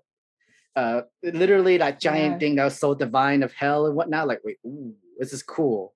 uh 0.76 1.00
literally 1.22 1.78
that 1.78 2.00
giant 2.00 2.34
Yeah. 2.34 2.38
thing 2.38 2.52
that 2.56 2.64
was 2.68 2.78
so 2.78 2.92
divine 2.94 3.42
of 3.42 3.50
hell 3.54 3.86
and 3.86 3.96
whatnot. 3.96 4.28
Like, 4.28 4.42
wait, 4.44 4.58
ooh, 4.66 4.92
this 5.18 5.32
is 5.32 5.42
cool. 5.42 5.94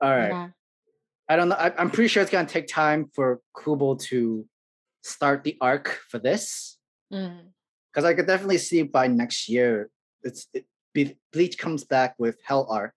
All 0.00 0.16
right, 0.20 0.30
Yeah. 0.32 0.48
I 1.28 1.36
don't 1.36 1.50
know. 1.50 1.60
I, 1.66 1.68
I'm 1.78 1.90
pretty 1.90 2.08
sure 2.08 2.22
it's 2.22 2.32
gonna 2.32 2.48
take 2.48 2.68
time 2.68 3.10
for 3.12 3.40
Kubo 3.52 3.96
to 4.08 4.46
start 5.02 5.44
the 5.44 5.58
arc 5.60 5.86
for 6.10 6.18
this 6.18 6.78
Mm. 7.12 7.52
because 7.92 8.06
I 8.08 8.14
could 8.16 8.26
definitely 8.26 8.56
see 8.68 8.80
by 8.82 9.06
next 9.08 9.46
year 9.54 9.90
it's 10.22 10.48
it, 10.56 10.64
Ble- 10.94 11.18
Bleach 11.34 11.58
comes 11.58 11.84
back 11.84 12.14
with 12.18 12.36
Hell 12.48 12.64
arc 12.70 12.96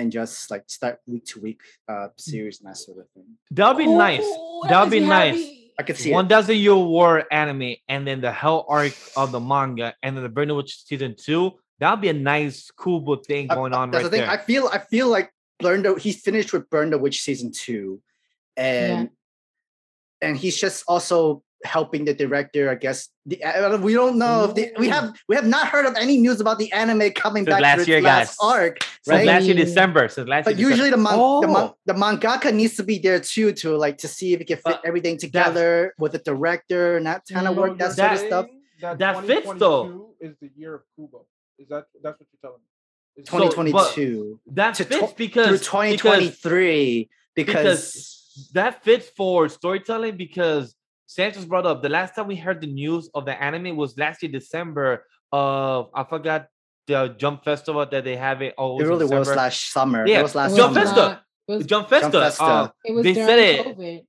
and 0.00 0.10
just 0.10 0.50
like 0.50 0.64
start 0.66 0.98
week 1.06 1.24
to 1.30 1.40
week 1.40 1.60
uh 1.92 2.08
series 2.16 2.60
and 2.60 2.68
that 2.68 2.76
sort 2.78 2.98
of 2.98 3.06
thing. 3.14 3.26
That'll 3.50 3.74
be 3.74 3.86
nice. 3.86 4.24
That'll 4.68 4.88
be 4.90 5.00
nice. 5.00 5.36
happy. 5.36 5.72
I 5.78 5.82
could 5.82 5.96
see 5.96 6.12
One 6.12 6.26
it. 6.26 6.28
thousand 6.28 6.56
year 6.56 6.74
war 6.76 7.24
anime, 7.30 7.74
and 7.88 8.06
then 8.06 8.20
the 8.20 8.32
Hell 8.32 8.64
arc 8.68 8.92
of 9.16 9.32
the 9.32 9.40
manga, 9.40 9.94
and 10.02 10.16
then 10.16 10.22
the 10.22 10.28
Burning 10.28 10.56
Witch 10.56 10.84
season 10.84 11.14
two. 11.16 11.52
That'll 11.78 11.96
be 11.96 12.10
a 12.10 12.12
nice, 12.34 12.70
cool 12.82 13.00
book 13.00 13.24
thing 13.24 13.46
going 13.46 13.72
I- 13.72 13.78
on 13.80 13.90
That's 13.90 14.02
right 14.04 14.10
the 14.10 14.16
thing. 14.16 14.26
there. 14.26 14.30
I 14.30 14.38
feel 14.38 14.68
I 14.72 14.78
feel 14.78 15.08
like 15.08 15.32
Burn 15.60 15.82
the 15.82 15.94
he 15.94 16.12
finished 16.12 16.52
with 16.52 16.68
Burn 16.70 16.90
the 16.90 16.98
Witch 16.98 17.20
season 17.22 17.52
two, 17.52 18.00
and 18.56 19.08
and 20.20 20.36
he's 20.36 20.56
just 20.60 20.84
also 20.86 21.42
helping 21.64 22.04
the 22.04 22.14
director. 22.14 22.70
I 22.70 22.74
guess 22.74 23.08
the 23.26 23.42
uh, 23.44 23.76
we 23.78 23.92
don't 23.92 24.18
know 24.18 24.44
if 24.44 24.54
the 24.54 24.72
we 24.78 24.88
have 24.88 25.14
we 25.28 25.36
have 25.36 25.46
not 25.46 25.68
heard 25.68 25.86
of 25.86 25.94
any 25.96 26.16
news 26.16 26.40
about 26.40 26.58
the 26.58 26.72
anime 26.72 27.10
coming 27.12 27.44
Since 27.44 27.54
back 27.54 27.62
last 27.62 27.74
to 27.76 27.80
its 27.82 27.88
year, 27.88 28.00
last 28.02 28.38
guys. 28.40 28.48
arc, 28.56 28.82
Since 29.02 29.08
right? 29.08 29.26
last 29.26 29.44
year 29.44 29.54
December. 29.54 30.08
So 30.08 30.22
last 30.22 30.44
But 30.44 30.56
year 30.56 30.68
December. 30.70 30.70
usually 30.70 30.90
the, 30.90 30.96
man, 30.96 31.18
the, 31.40 31.46
man, 31.48 31.56
Oh. 31.56 31.76
the 31.86 31.92
mangaka 31.94 32.52
needs 32.54 32.76
to 32.76 32.82
be 32.82 32.98
there 32.98 33.20
too 33.20 33.52
to 33.52 33.76
like 33.76 33.98
to 33.98 34.08
see 34.08 34.32
if 34.32 34.38
he 34.40 34.44
can 34.44 34.56
fit 34.56 34.64
But 34.64 34.80
everything 34.84 35.18
together 35.18 35.94
with 35.98 36.12
the 36.12 36.18
director 36.18 36.96
and 36.96 37.06
that 37.06 37.22
kind 37.30 37.46
of 37.46 37.56
work, 37.56 37.72
So 37.72 37.88
that 37.88 37.96
sort 37.96 38.12
of 38.12 38.18
stuff. 38.18 38.46
That, 38.80 38.98
That 38.98 39.24
fits, 39.26 39.50
though. 39.56 40.14
Is 40.20 40.34
the 40.40 40.50
year 40.56 40.74
of 40.76 40.82
Kubo? 40.96 41.26
Is 41.58 41.68
that 41.68 41.84
that's 42.02 42.18
what 42.18 42.26
you're 42.32 42.40
telling 42.40 42.60
me? 42.60 43.22
Is 43.22 43.28
So, 43.28 43.38
2022 43.38 44.40
that 44.54 44.74
to 44.76 44.84
fits 44.84 45.12
tw- 45.12 45.16
because 45.16 45.46
through 45.46 45.52
because 45.58 45.60
2023 45.66 47.10
because, 47.34 47.54
because 47.54 48.50
that 48.54 48.82
fits 48.82 49.10
for 49.16 49.48
storytelling 49.48 50.16
because 50.16 50.74
Sanchez 51.10 51.44
brought 51.44 51.66
up 51.66 51.82
the 51.82 51.88
last 51.88 52.14
time 52.14 52.28
we 52.28 52.36
heard 52.36 52.60
the 52.60 52.68
news 52.68 53.10
of 53.14 53.24
the 53.24 53.34
anime 53.42 53.76
was 53.76 53.98
last 53.98 54.22
year 54.22 54.30
December 54.30 55.06
of 55.32 55.90
I 55.92 56.04
forgot 56.04 56.46
the 56.86 57.08
Jump 57.18 57.42
Festival 57.44 57.84
that 57.84 58.04
they 58.04 58.14
have 58.16 58.42
it. 58.42 58.54
Oh, 58.56 58.78
it 58.80 58.84
really 58.86 59.06
was 59.06 59.28
last 59.28 59.72
summer. 59.72 60.06
Yeah, 60.06 60.20
It 60.20 60.22
was 60.22 60.36
last 60.36 60.56
Jump 60.56 60.76
was 60.76 60.88
summer. 60.88 61.08
Festa. 61.08 61.24
was, 61.48 61.66
Jump 61.66 61.88
Festa. 61.88 62.10
Jump 62.12 62.24
Festa. 62.24 62.44
uh, 62.44 62.68
it 62.84 62.92
was 62.92 63.02
they 63.04 63.14
during 63.14 63.28
said 63.28 63.38
it. 63.40 63.66
COVID. 63.66 64.04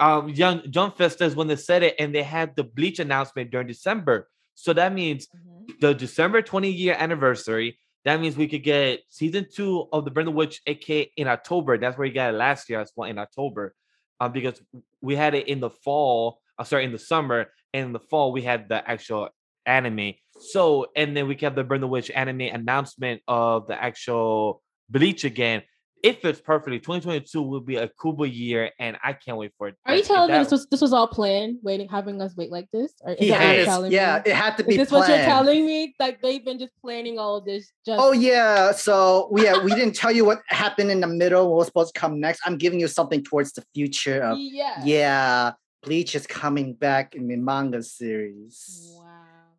um 0.00 0.28
young 0.30 0.62
Jump 0.70 0.98
Festa 0.98 1.24
is 1.24 1.36
when 1.36 1.46
they 1.46 1.54
said 1.54 1.84
it 1.84 1.94
and 2.00 2.12
they 2.12 2.24
had 2.24 2.56
the 2.56 2.64
bleach 2.64 2.98
announcement 2.98 3.52
during 3.52 3.68
December. 3.68 4.28
So 4.56 4.72
that 4.72 4.92
means 4.92 5.28
Mhm. 5.28 5.80
the 5.80 5.94
December 5.94 6.42
20 6.42 6.68
year 6.68 6.96
anniversary. 6.98 7.78
That 8.04 8.20
means 8.20 8.36
we 8.36 8.48
could 8.48 8.64
get 8.64 9.02
season 9.08 9.46
two 9.54 9.86
of 9.92 10.04
the 10.04 10.10
Burn 10.10 10.24
the 10.24 10.32
Witch 10.32 10.60
AK 10.66 11.12
in 11.16 11.28
October. 11.28 11.78
That's 11.78 11.96
where 11.96 12.08
you 12.08 12.12
got 12.14 12.34
it 12.34 12.36
last 12.36 12.68
year 12.68 12.80
as 12.80 12.90
well 12.96 13.08
in 13.08 13.18
October. 13.18 13.72
Um, 14.20 14.32
because 14.32 14.60
we 15.00 15.16
had 15.16 15.34
it 15.34 15.48
in 15.48 15.60
the 15.60 15.70
fall, 15.70 16.40
uh, 16.58 16.64
sorry, 16.64 16.84
in 16.84 16.92
the 16.92 16.98
summer, 16.98 17.46
and 17.72 17.86
in 17.86 17.92
the 17.92 18.00
fall 18.00 18.32
we 18.32 18.42
had 18.42 18.68
the 18.68 18.88
actual 18.88 19.30
anime. 19.64 20.14
So, 20.38 20.86
and 20.94 21.16
then 21.16 21.26
we 21.26 21.34
kept 21.36 21.56
the 21.56 21.64
Burn 21.64 21.80
the 21.80 21.86
Witch 21.86 22.10
anime 22.10 22.42
announcement 22.42 23.22
of 23.26 23.66
the 23.66 23.82
actual 23.82 24.62
Bleach 24.88 25.24
again. 25.24 25.62
It 26.02 26.22
fits 26.22 26.40
perfectly. 26.40 26.78
2022 26.78 27.42
will 27.42 27.60
be 27.60 27.76
a 27.76 27.88
Kubo 28.00 28.24
year, 28.24 28.70
and 28.78 28.96
I 29.04 29.12
can't 29.12 29.36
wait 29.36 29.52
for 29.58 29.68
it. 29.68 29.76
Are 29.84 29.92
you 29.94 30.00
Like, 30.00 30.08
telling 30.08 30.30
me 30.30 30.38
that- 30.38 30.44
this 30.44 30.50
was 30.52 30.66
this 30.68 30.80
was 30.80 30.92
all 30.92 31.06
planned, 31.06 31.58
waiting, 31.62 31.88
having 31.88 32.22
us 32.22 32.34
wait 32.36 32.50
like 32.50 32.68
this? 32.72 32.94
Or 33.02 33.12
is 33.12 33.18
He 33.18 33.28
that 33.28 33.32
what 33.34 33.40
had 33.42 33.48
you're 33.50 33.58
his, 33.58 33.66
telling 33.66 33.92
yeah, 33.92 34.22
me? 34.24 34.30
it 34.30 34.34
had 34.34 34.56
to 34.56 34.64
be. 34.64 34.70
Is 34.70 34.76
be 34.76 34.82
this 34.82 34.88
planned. 34.88 35.02
what 35.10 35.16
you're 35.16 35.26
telling 35.26 35.66
me? 35.66 35.94
Like 36.00 36.22
they've 36.22 36.44
been 36.44 36.58
just 36.58 36.72
planning 36.80 37.18
all 37.18 37.36
of 37.36 37.44
this. 37.44 37.70
Just 37.84 38.00
Oh 38.00 38.12
yeah, 38.12 38.72
so 38.72 39.30
yeah, 39.36 39.62
we 39.62 39.74
didn't 39.74 39.94
tell 39.94 40.12
you 40.12 40.24
what 40.24 40.40
happened 40.48 40.90
in 40.90 41.00
the 41.00 41.06
middle. 41.06 41.48
What 41.48 41.56
was 41.58 41.66
supposed 41.66 41.94
to 41.94 42.00
come 42.00 42.18
next? 42.18 42.40
I'm 42.46 42.56
giving 42.56 42.80
you 42.80 42.88
something 42.88 43.22
towards 43.22 43.52
the 43.52 43.64
future 43.74 44.20
of 44.22 44.38
yeah. 44.38 44.82
yeah. 44.84 45.52
Bleach 45.82 46.14
is 46.14 46.26
coming 46.26 46.74
back 46.74 47.14
in 47.14 47.26
the 47.28 47.36
manga 47.36 47.82
series. 47.82 48.92
Wow. 48.98 49.09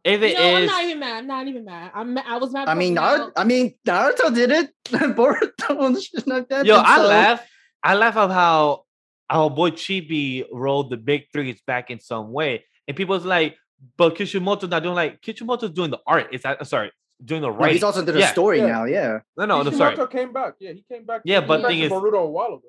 If 0.03 0.21
You 0.21 0.27
it 0.27 0.33
know, 0.35 0.55
I'm 0.55 0.65
not 0.65 0.83
even 0.83 0.99
mad. 0.99 1.17
I'm 1.17 1.27
not 1.27 1.47
even 1.47 1.65
mad. 1.65 1.91
I'm 1.93 2.17
I 2.17 2.37
was 2.37 2.51
mad. 2.51 2.67
I 2.67 2.73
mean. 2.75 2.95
Naruto, 2.95 3.31
I 3.37 3.43
mean, 3.43 3.75
Naruto 3.87 4.33
did 4.33 4.51
it. 4.51 4.71
Boruto 4.85 5.85
and 5.85 6.01
shit 6.01 6.27
like 6.27 6.49
that. 6.49 6.65
Yo, 6.65 6.77
I 6.77 6.97
so- 6.97 7.07
laugh. 7.07 7.47
I 7.83 7.95
laugh 7.95 8.15
of 8.17 8.29
how 8.31 8.83
our 9.29 9.49
boy 9.49 9.71
Chibi 9.71 10.45
rolled 10.51 10.89
the 10.91 10.97
big 10.97 11.23
threes 11.33 11.59
back 11.65 11.89
in 11.89 11.99
some 11.99 12.31
way, 12.31 12.63
and 12.87 12.95
people's 12.97 13.25
like, 13.25 13.55
"But 13.97 14.15
Kishimoto's 14.15 14.69
not 14.69 14.83
doing 14.83 14.95
like 14.95 15.21
Kishimoto's 15.21 15.71
doing 15.71 15.89
the 15.91 15.99
art. 16.05 16.27
It's 16.31 16.45
uh, 16.45 16.63
sorry, 16.63 16.91
doing 17.23 17.41
the 17.41 17.49
No, 17.49 17.55
writing. 17.55 17.73
he's 17.75 17.83
also 17.83 18.03
did 18.05 18.15
a 18.15 18.19
Yeah. 18.19 18.31
story 18.31 18.59
Yeah. 18.59 18.67
now. 18.67 18.85
Yeah, 18.85 19.19
no, 19.37 19.45
no, 19.45 19.61
no, 19.63 19.71
sorry. 19.71 19.95
Came 20.09 20.31
back. 20.33 20.55
Yeah, 20.59 20.73
he 20.73 20.83
came 20.91 21.05
back. 21.05 21.21
Yeah, 21.25 21.41
he 21.41 21.47
but 21.47 21.55
came 21.57 21.61
back 21.63 21.69
thing 21.71 21.79
to 21.79 21.85
is- 21.85 21.91
Boruto 21.91 22.23
a 22.23 22.29
while 22.29 22.47
ago. 22.53 22.61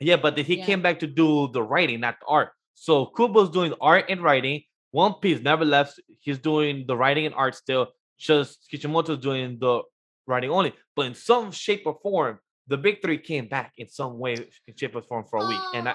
Yeah, 0.00 0.16
but 0.16 0.38
he 0.38 0.56
Yeah. 0.58 0.64
came 0.66 0.80
back 0.82 0.98
to 1.00 1.06
do 1.06 1.48
the 1.52 1.62
writing, 1.62 2.00
not 2.00 2.16
the 2.20 2.26
art. 2.26 2.50
So 2.74 3.06
Kubo's 3.06 3.50
doing 3.50 3.74
art 3.80 4.06
and 4.08 4.22
writing. 4.22 4.62
One 4.92 5.14
Piece 5.14 5.40
never 5.42 5.64
left. 5.64 6.00
He's 6.20 6.38
doing 6.38 6.84
the 6.86 6.96
writing 6.96 7.26
and 7.26 7.34
art 7.34 7.54
still. 7.54 7.88
Just 8.18 8.68
Kishimoto's 8.70 9.18
doing 9.18 9.58
the 9.58 9.82
writing 10.26 10.50
only. 10.50 10.74
But 10.94 11.06
in 11.06 11.14
some 11.14 11.50
shape 11.50 11.82
or 11.86 11.98
form, 12.02 12.38
the 12.68 12.76
big 12.76 13.02
three 13.02 13.18
came 13.18 13.48
back 13.48 13.72
in 13.78 13.88
some 13.88 14.18
way, 14.18 14.36
shape 14.76 14.94
or 14.94 15.02
form 15.02 15.24
for 15.28 15.38
a 15.44 15.48
week, 15.48 15.60
and 15.74 15.88
I 15.88 15.94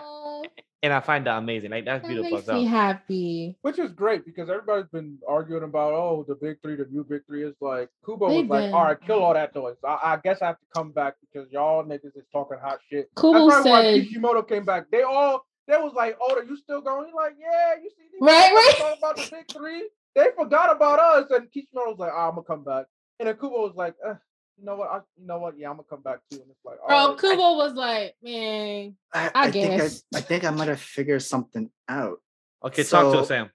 and 0.84 0.94
I 0.94 1.00
find 1.00 1.26
that 1.26 1.38
amazing. 1.38 1.72
Like 1.72 1.86
that's 1.86 2.02
that 2.02 2.08
beautiful. 2.08 2.38
makes 2.38 2.48
me 2.48 2.66
happy. 2.66 3.58
Which 3.62 3.80
is 3.80 3.92
great 3.92 4.26
because 4.26 4.50
everybody's 4.50 4.90
been 4.90 5.18
arguing 5.28 5.64
about 5.64 5.94
oh 5.94 6.26
the 6.28 6.36
big 6.36 6.62
three, 6.62 6.76
the 6.76 6.88
new 6.90 7.04
big 7.04 7.26
three 7.26 7.46
is 7.46 7.56
like 7.62 7.90
Kubo 8.06 8.30
They've 8.30 8.48
was 8.48 8.62
like, 8.62 8.74
all 8.74 8.84
right, 8.84 9.00
kill 9.00 9.24
all 9.24 9.34
that 9.34 9.56
noise. 9.56 9.76
I, 9.86 10.00
I 10.04 10.18
guess 10.24 10.42
I 10.42 10.48
have 10.48 10.60
to 10.60 10.66
come 10.76 10.92
back 10.92 11.16
because 11.22 11.50
y'all 11.52 11.84
niggas 11.84 12.16
is 12.16 12.26
talking 12.32 12.58
hot 12.62 12.80
shit. 12.90 13.10
Kubo 13.16 13.48
That's 13.48 13.64
probably 13.64 13.72
said, 13.72 14.00
why 14.00 14.00
Kishimoto 14.06 14.42
came 14.44 14.66
back. 14.66 14.90
They 14.92 15.04
all 15.04 15.46
they 15.68 15.78
was 15.78 15.94
like, 15.96 16.18
oh, 16.22 16.36
are 16.36 16.44
you 16.44 16.56
still 16.58 16.82
going? 16.82 17.06
He's 17.06 17.14
like, 17.16 17.34
yeah, 17.40 17.76
you 17.82 17.90
see 17.90 18.04
these 18.12 18.22
Right, 18.22 18.50
guys 18.50 18.54
right. 18.54 18.76
talking 18.78 18.98
about 19.00 19.16
the 19.18 19.28
big 19.32 19.52
three. 19.52 19.90
They 20.16 20.28
forgot 20.36 20.76
about 20.76 21.00
us, 21.00 21.30
and 21.32 21.52
Kishimoto 21.52 21.92
was 21.92 22.00
like, 22.00 22.12
oh, 22.14 22.30
I'm 22.30 22.32
gonna 22.32 22.44
come 22.44 22.64
back. 22.64 22.86
And 23.20 23.28
then 23.28 23.36
Kubo 23.36 23.62
was 23.68 23.76
like, 23.76 23.96
eh, 24.06 24.14
you 24.58 24.66
know 24.66 24.76
what? 24.78 24.90
I, 24.90 24.98
you 25.20 25.28
know 25.28 25.40
what? 25.40 25.58
Yeah, 25.58 25.70
I'm 25.70 25.76
gonna 25.76 25.88
come 25.90 26.02
back 26.02 26.20
too. 26.32 26.38
And 26.42 26.50
it's 26.50 26.66
like, 26.66 26.78
bro, 26.88 26.96
all 26.96 27.10
right. 27.10 27.20
Kubo 27.20 27.58
was 27.58 27.74
like, 27.74 28.16
man, 28.24 28.96
I, 29.14 29.32
I 29.36 29.52
think 29.52 29.74
I, 29.74 29.78
guess. 29.78 30.04
I 30.16 30.22
think 30.22 30.44
I 30.46 30.50
might 30.52 30.68
have 30.70 30.80
figured 30.82 31.22
something 31.22 31.70
out. 31.88 32.18
Okay, 32.64 32.84
talk 32.84 33.06
to 33.06 33.12
So- 33.12 33.20
us, 33.20 33.28
Sam. 33.28 33.50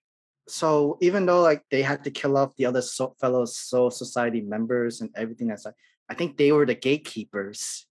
So 0.49 0.99
even 1.01 1.25
though 1.25 1.41
like 1.41 1.63
they 1.71 1.83
had 1.83 2.03
to 2.05 2.11
kill 2.11 2.37
off 2.37 2.55
the 2.57 2.67
other 2.67 2.83
so- 2.83 3.15
fellow 3.21 3.45
Soul 3.45 3.91
Society 3.93 4.41
members 4.41 5.01
and 5.01 5.11
everything 5.17 5.47
that's 5.49 5.65
like, 5.65 5.75
I 6.09 6.15
think 6.15 6.37
they 6.37 6.51
were 6.51 6.67
the 6.67 6.75
gatekeepers. 6.75 7.87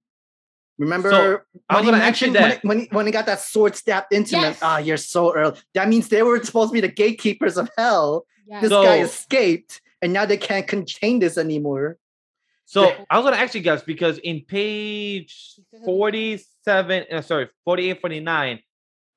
Remember 0.77 1.45
I'm 1.69 1.75
when 1.77 1.83
he 1.85 1.91
gonna 1.91 2.03
ask 2.03 2.21
you 2.21 2.31
mentioned 2.31 2.33
when, 2.33 2.49
that. 2.49 2.61
he- 2.61 2.67
when, 2.67 2.79
he, 2.79 2.87
when 2.91 3.05
he 3.05 3.11
got 3.11 3.25
that 3.27 3.39
sword 3.39 3.75
stabbed 3.75 4.11
into 4.13 4.35
him? 4.35 4.41
Yes. 4.43 4.59
Ah, 4.61 4.77
you're 4.79 4.97
so 4.97 5.33
early. 5.35 5.59
That 5.73 5.89
means 5.89 6.07
they 6.09 6.23
were 6.23 6.41
supposed 6.43 6.69
to 6.69 6.73
be 6.73 6.81
the 6.81 6.87
gatekeepers 6.87 7.57
of 7.57 7.69
hell. 7.77 8.25
yeah. 8.47 8.61
This 8.61 8.69
guy 8.71 8.99
escaped, 9.01 9.81
and 10.01 10.11
now 10.13 10.25
they 10.25 10.37
can't 10.37 10.67
contain 10.67 11.19
this 11.19 11.37
anymore. 11.37 11.97
So 12.65 12.93
I 13.09 13.17
was 13.17 13.25
gonna 13.25 13.35
ask 13.37 13.53
you 13.53 13.61
guys 13.61 13.83
because 13.83 14.17
in 14.19 14.41
page 14.41 15.53
He 15.57 15.63
said 15.71 15.79
he'll 15.79 15.79
be 15.79 15.85
back. 15.85 15.85
47, 15.85 17.05
uh, 17.11 17.21
sorry, 17.21 17.49
48, 17.65 17.99
49, 18.01 18.59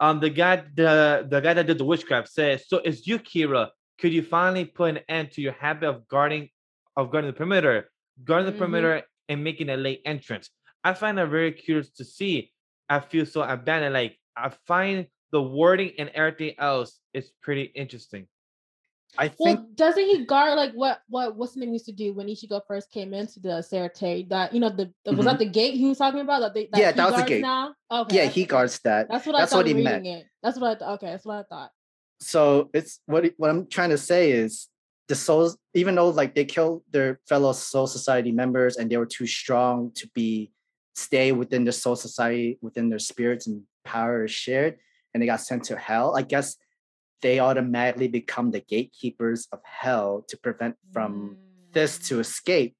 um, 0.01 0.21
the 0.21 0.31
guy, 0.31 0.57
the 0.75 1.27
the 1.31 1.41
guy 1.41 1.55
that 1.55 1.67
did 1.67 1.79
the 1.79 1.85
witchcraft 1.85 2.29
says, 2.29 2.65
so 2.69 2.79
it's 2.79 3.07
you, 3.07 3.19
Kira. 3.19 3.71
Could 4.01 4.13
you 4.13 4.23
finally 4.23 4.65
put 4.65 4.91
an 4.97 5.01
end 5.09 5.31
to 5.33 5.41
your 5.41 5.53
habit 5.53 5.89
of 5.89 6.09
guarding 6.09 6.51
of 6.97 7.11
guarding 7.13 7.31
the 7.31 7.37
perimeter, 7.37 7.91
guarding 8.25 8.47
the 8.47 8.53
Mhm. 8.53 8.59
perimeter 8.59 9.03
and 9.29 9.43
making 9.45 9.71
a 9.71 9.77
late 9.77 10.03
entrance? 10.05 10.51
I 10.85 10.93
find 10.93 11.19
that 11.19 11.29
very 11.29 11.53
curious 11.53 11.89
to 11.93 12.05
see. 12.05 12.53
I 12.89 13.01
feel 13.01 13.25
so 13.25 13.43
abandoned. 13.43 13.95
Like 13.95 14.19
I 14.37 14.53
find 14.67 15.07
the 15.33 15.43
wording 15.43 15.93
and 15.99 16.11
everything 16.11 16.55
else 16.59 17.01
is 17.15 17.33
pretty 17.43 17.63
interesting. 17.63 18.29
I 19.17 19.29
think 19.29 19.61
Well, 19.61 19.69
doesn't 19.75 20.05
he 20.05 20.25
guard 20.25 20.57
like 20.57 20.73
what 20.73 21.01
what 21.09 21.37
what's 21.37 21.55
the 21.55 21.61
name 21.61 21.73
used 21.73 21.87
to 21.87 21.93
do 21.93 22.13
when 22.13 22.27
Ichigo 22.27 22.61
first 22.67 22.91
came 22.91 23.15
into 23.15 23.41
the 23.41 23.65
Seireitei? 23.73 24.29
That 24.29 24.53
you 24.53 24.61
know 24.61 24.71
the, 24.71 24.93
the 25.05 25.13
was 25.13 25.25
that 25.25 25.35
mm-hmm. 25.35 25.39
the 25.39 25.51
gate 25.51 25.75
he 25.75 25.87
was 25.87 25.99
talking 25.99 26.21
about? 26.21 26.41
That 26.41 26.55
they 26.55 26.69
that 26.73 26.81
Yeah, 26.81 26.93
that 26.93 27.13
was 27.13 27.21
the 27.21 27.27
gate. 27.27 27.43
Now? 27.43 27.75
Okay, 27.91 28.17
yeah, 28.17 28.27
he 28.27 28.45
guards 28.45 28.81
that. 28.81 29.09
That's 29.09 29.27
what 29.27 29.37
I 29.37 29.47
thought 29.47 29.59
what 29.59 29.67
he 29.67 29.75
reading 29.75 29.85
meant. 29.85 30.07
it. 30.07 30.27
That's 30.43 30.59
what 30.59 30.77
I 30.77 30.79
thought. 30.79 30.95
Okay, 30.95 31.07
that's 31.07 31.25
what 31.25 31.39
I 31.39 31.43
thought. 31.45 31.71
So 32.21 32.71
it's 32.75 33.01
what 33.07 33.33
what 33.37 33.51
I'm 33.51 33.69
trying 33.69 33.91
to 33.91 33.99
say 33.99 34.33
is 34.33 34.69
the 35.09 35.15
souls, 35.15 35.59
even 35.75 35.95
though 35.95 36.09
like 36.09 36.35
they 36.35 36.45
killed 36.45 36.83
their 36.91 37.21
fellow 37.29 37.53
Soul 37.53 37.87
Society 37.87 38.33
members 38.33 38.77
and 38.77 38.91
they 38.91 38.97
were 38.97 39.07
too 39.07 39.27
strong 39.27 39.93
to 39.95 40.09
be 40.15 40.51
stay 40.95 41.33
within 41.33 41.65
the 41.65 41.73
Soul 41.73 41.97
Society, 41.97 42.59
within 42.63 42.89
their 42.89 42.99
spirits 42.99 43.47
and 43.47 43.63
power 43.85 44.25
is 44.25 44.31
shared, 44.31 44.79
and 45.13 45.23
they 45.23 45.27
got 45.27 45.41
sent 45.41 45.65
to 45.65 45.77
hell. 45.77 46.17
I 46.17 46.23
guess 46.23 46.57
they 47.23 47.39
automatically 47.41 48.09
become 48.09 48.51
the 48.51 48.61
gatekeepers 48.61 49.49
of 49.53 49.61
hell 49.65 50.25
to 50.29 50.37
prevent 50.37 50.77
from 50.93 51.37
this 51.73 51.99
to 52.09 52.17
Mm. 52.17 52.21
escape. 52.21 52.77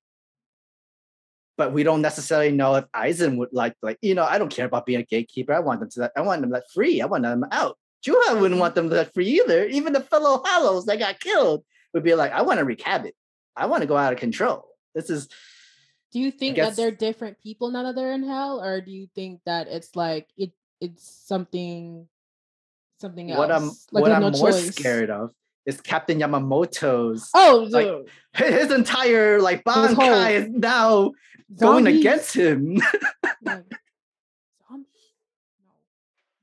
But 1.57 1.73
we 1.73 1.83
don't 1.83 2.03
necessarily 2.03 2.51
know 2.51 2.75
if 2.75 2.85
Aizen 2.93 3.37
would 3.39 3.51
like, 3.53 3.77
like, 3.81 3.99
you 4.03 4.15
know, 4.15 4.25
I 4.25 4.39
don't 4.39 4.51
care 4.51 4.67
about 4.67 4.87
being 4.87 5.01
a 5.01 5.05
gatekeeper. 5.05 5.53
I 5.53 5.61
want 5.61 5.81
them 5.81 5.89
to, 5.91 6.13
I 6.17 6.21
want 6.21 6.41
them 6.41 6.51
let 6.51 6.71
free. 6.73 7.01
I 7.01 7.07
want 7.07 7.23
them 7.23 7.47
out. 7.53 7.79
Juha 8.05 8.41
wouldn't 8.41 8.61
want 8.61 8.75
them 8.75 8.89
let 8.91 9.15
free 9.15 9.29
either. 9.41 9.65
Even 9.67 9.93
the 9.93 10.01
fellow 10.01 10.43
Hollows 10.45 10.85
that 10.87 10.99
got 10.99 11.21
killed 11.21 11.65
would 11.95 12.03
be 12.03 12.15
like, 12.15 12.33
I 12.33 12.43
want 12.43 12.59
to 12.59 12.65
wreak 12.65 12.83
havoc. 12.83 13.15
I 13.57 13.67
want 13.67 13.83
to 13.83 13.87
go 13.87 13.97
out 13.97 14.13
of 14.13 14.19
control. 14.19 14.67
This 14.95 15.09
is 15.11 15.29
Do 16.15 16.21
you 16.21 16.31
think 16.31 16.55
guess- 16.57 16.71
that 16.71 16.77
they're 16.81 16.93
different 16.93 17.41
people 17.43 17.73
now 17.73 17.83
that 17.83 17.97
they're 17.97 18.13
in 18.13 18.23
hell, 18.23 18.63
or 18.63 18.81
do 18.81 18.93
you 18.93 19.09
think 19.17 19.41
that 19.47 19.67
it's 19.67 19.97
like 19.97 20.29
it 20.37 20.53
it's 20.81 21.05
something 21.27 22.07
something 23.01 23.33
else? 23.33 23.39
what 23.39 23.51
I'm 23.51 23.71
like 23.91 24.03
what 24.03 24.13
I'm 24.13 24.21
no 24.23 24.31
more 24.31 24.53
choice? 24.53 24.69
scared 24.77 25.11
of 25.11 25.33
is 25.67 25.81
Captain 25.81 26.21
Yamamoto's 26.21 27.31
Oh, 27.35 27.67
like, 27.71 27.89
his 28.35 28.71
entire 28.71 29.41
like 29.41 29.65
Bankai 29.65 30.31
is 30.33 30.49
now 30.51 31.13
going 31.59 31.89
against 31.89 32.37
him. 32.37 32.77
like. 33.43 33.65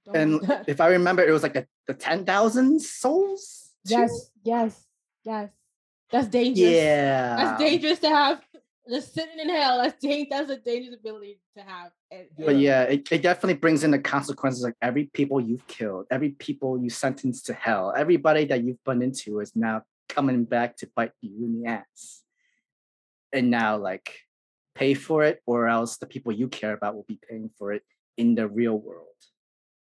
No, 0.08 0.14
and 0.14 0.64
if 0.68 0.82
I 0.82 0.88
remember, 0.88 1.24
it 1.24 1.32
was 1.32 1.44
like 1.44 1.54
the, 1.54 1.68
the 1.88 1.94
10,000 1.94 2.82
souls? 2.82 3.70
too? 3.88 3.94
yes, 3.94 4.32
yes, 4.44 4.88
yes. 5.24 5.50
That's 6.12 6.28
dangerous. 6.28 6.72
Yeah. 6.72 7.36
That's 7.38 7.60
dangerous 7.62 8.00
to 8.00 8.10
have. 8.10 8.42
Just 8.92 9.14
sitting 9.14 9.40
in 9.40 9.50
hell. 9.50 9.82
That's 9.82 9.98
dangerous. 10.02 10.28
That's 10.30 10.50
a 10.50 10.58
dangerous 10.58 10.98
ability 11.00 11.40
to 11.58 11.64
have. 11.64 11.92
But 12.38 12.58
yeah, 12.58 12.84
it, 12.84 13.10
it 13.12 13.22
definitely 13.22 13.56
brings 13.56 13.84
in 13.84 13.92
the 13.92 14.00
consequences 14.00 14.64
like 14.64 14.76
every 14.82 15.06
people 15.06 15.40
you've 15.40 15.66
killed, 15.68 16.08
every 16.12 16.30
people 16.30 16.78
you 16.78 16.90
sentenced 16.90 17.46
to 17.46 17.54
hell, 17.54 17.94
everybody 17.96 18.46
that 18.46 18.64
you've 18.64 18.84
bun 18.84 19.02
into 19.02 19.40
is 19.40 19.56
now 19.56 19.84
coming 20.10 20.44
back 20.44 20.76
to 20.78 20.90
bite 20.94 21.14
you 21.22 21.46
in 21.46 21.62
the 21.62 21.70
ass. 21.70 22.22
And 23.32 23.50
now, 23.50 23.78
like, 23.78 24.14
pay 24.76 24.94
for 24.94 25.24
it, 25.24 25.42
or 25.46 25.70
else 25.70 25.98
the 25.98 26.06
people 26.06 26.34
you 26.34 26.50
care 26.50 26.74
about 26.74 26.96
will 26.96 27.06
be 27.08 27.20
paying 27.30 27.50
for 27.58 27.72
it 27.72 27.84
in 28.18 28.36
the 28.36 28.48
real 28.48 28.78
world. 28.78 29.08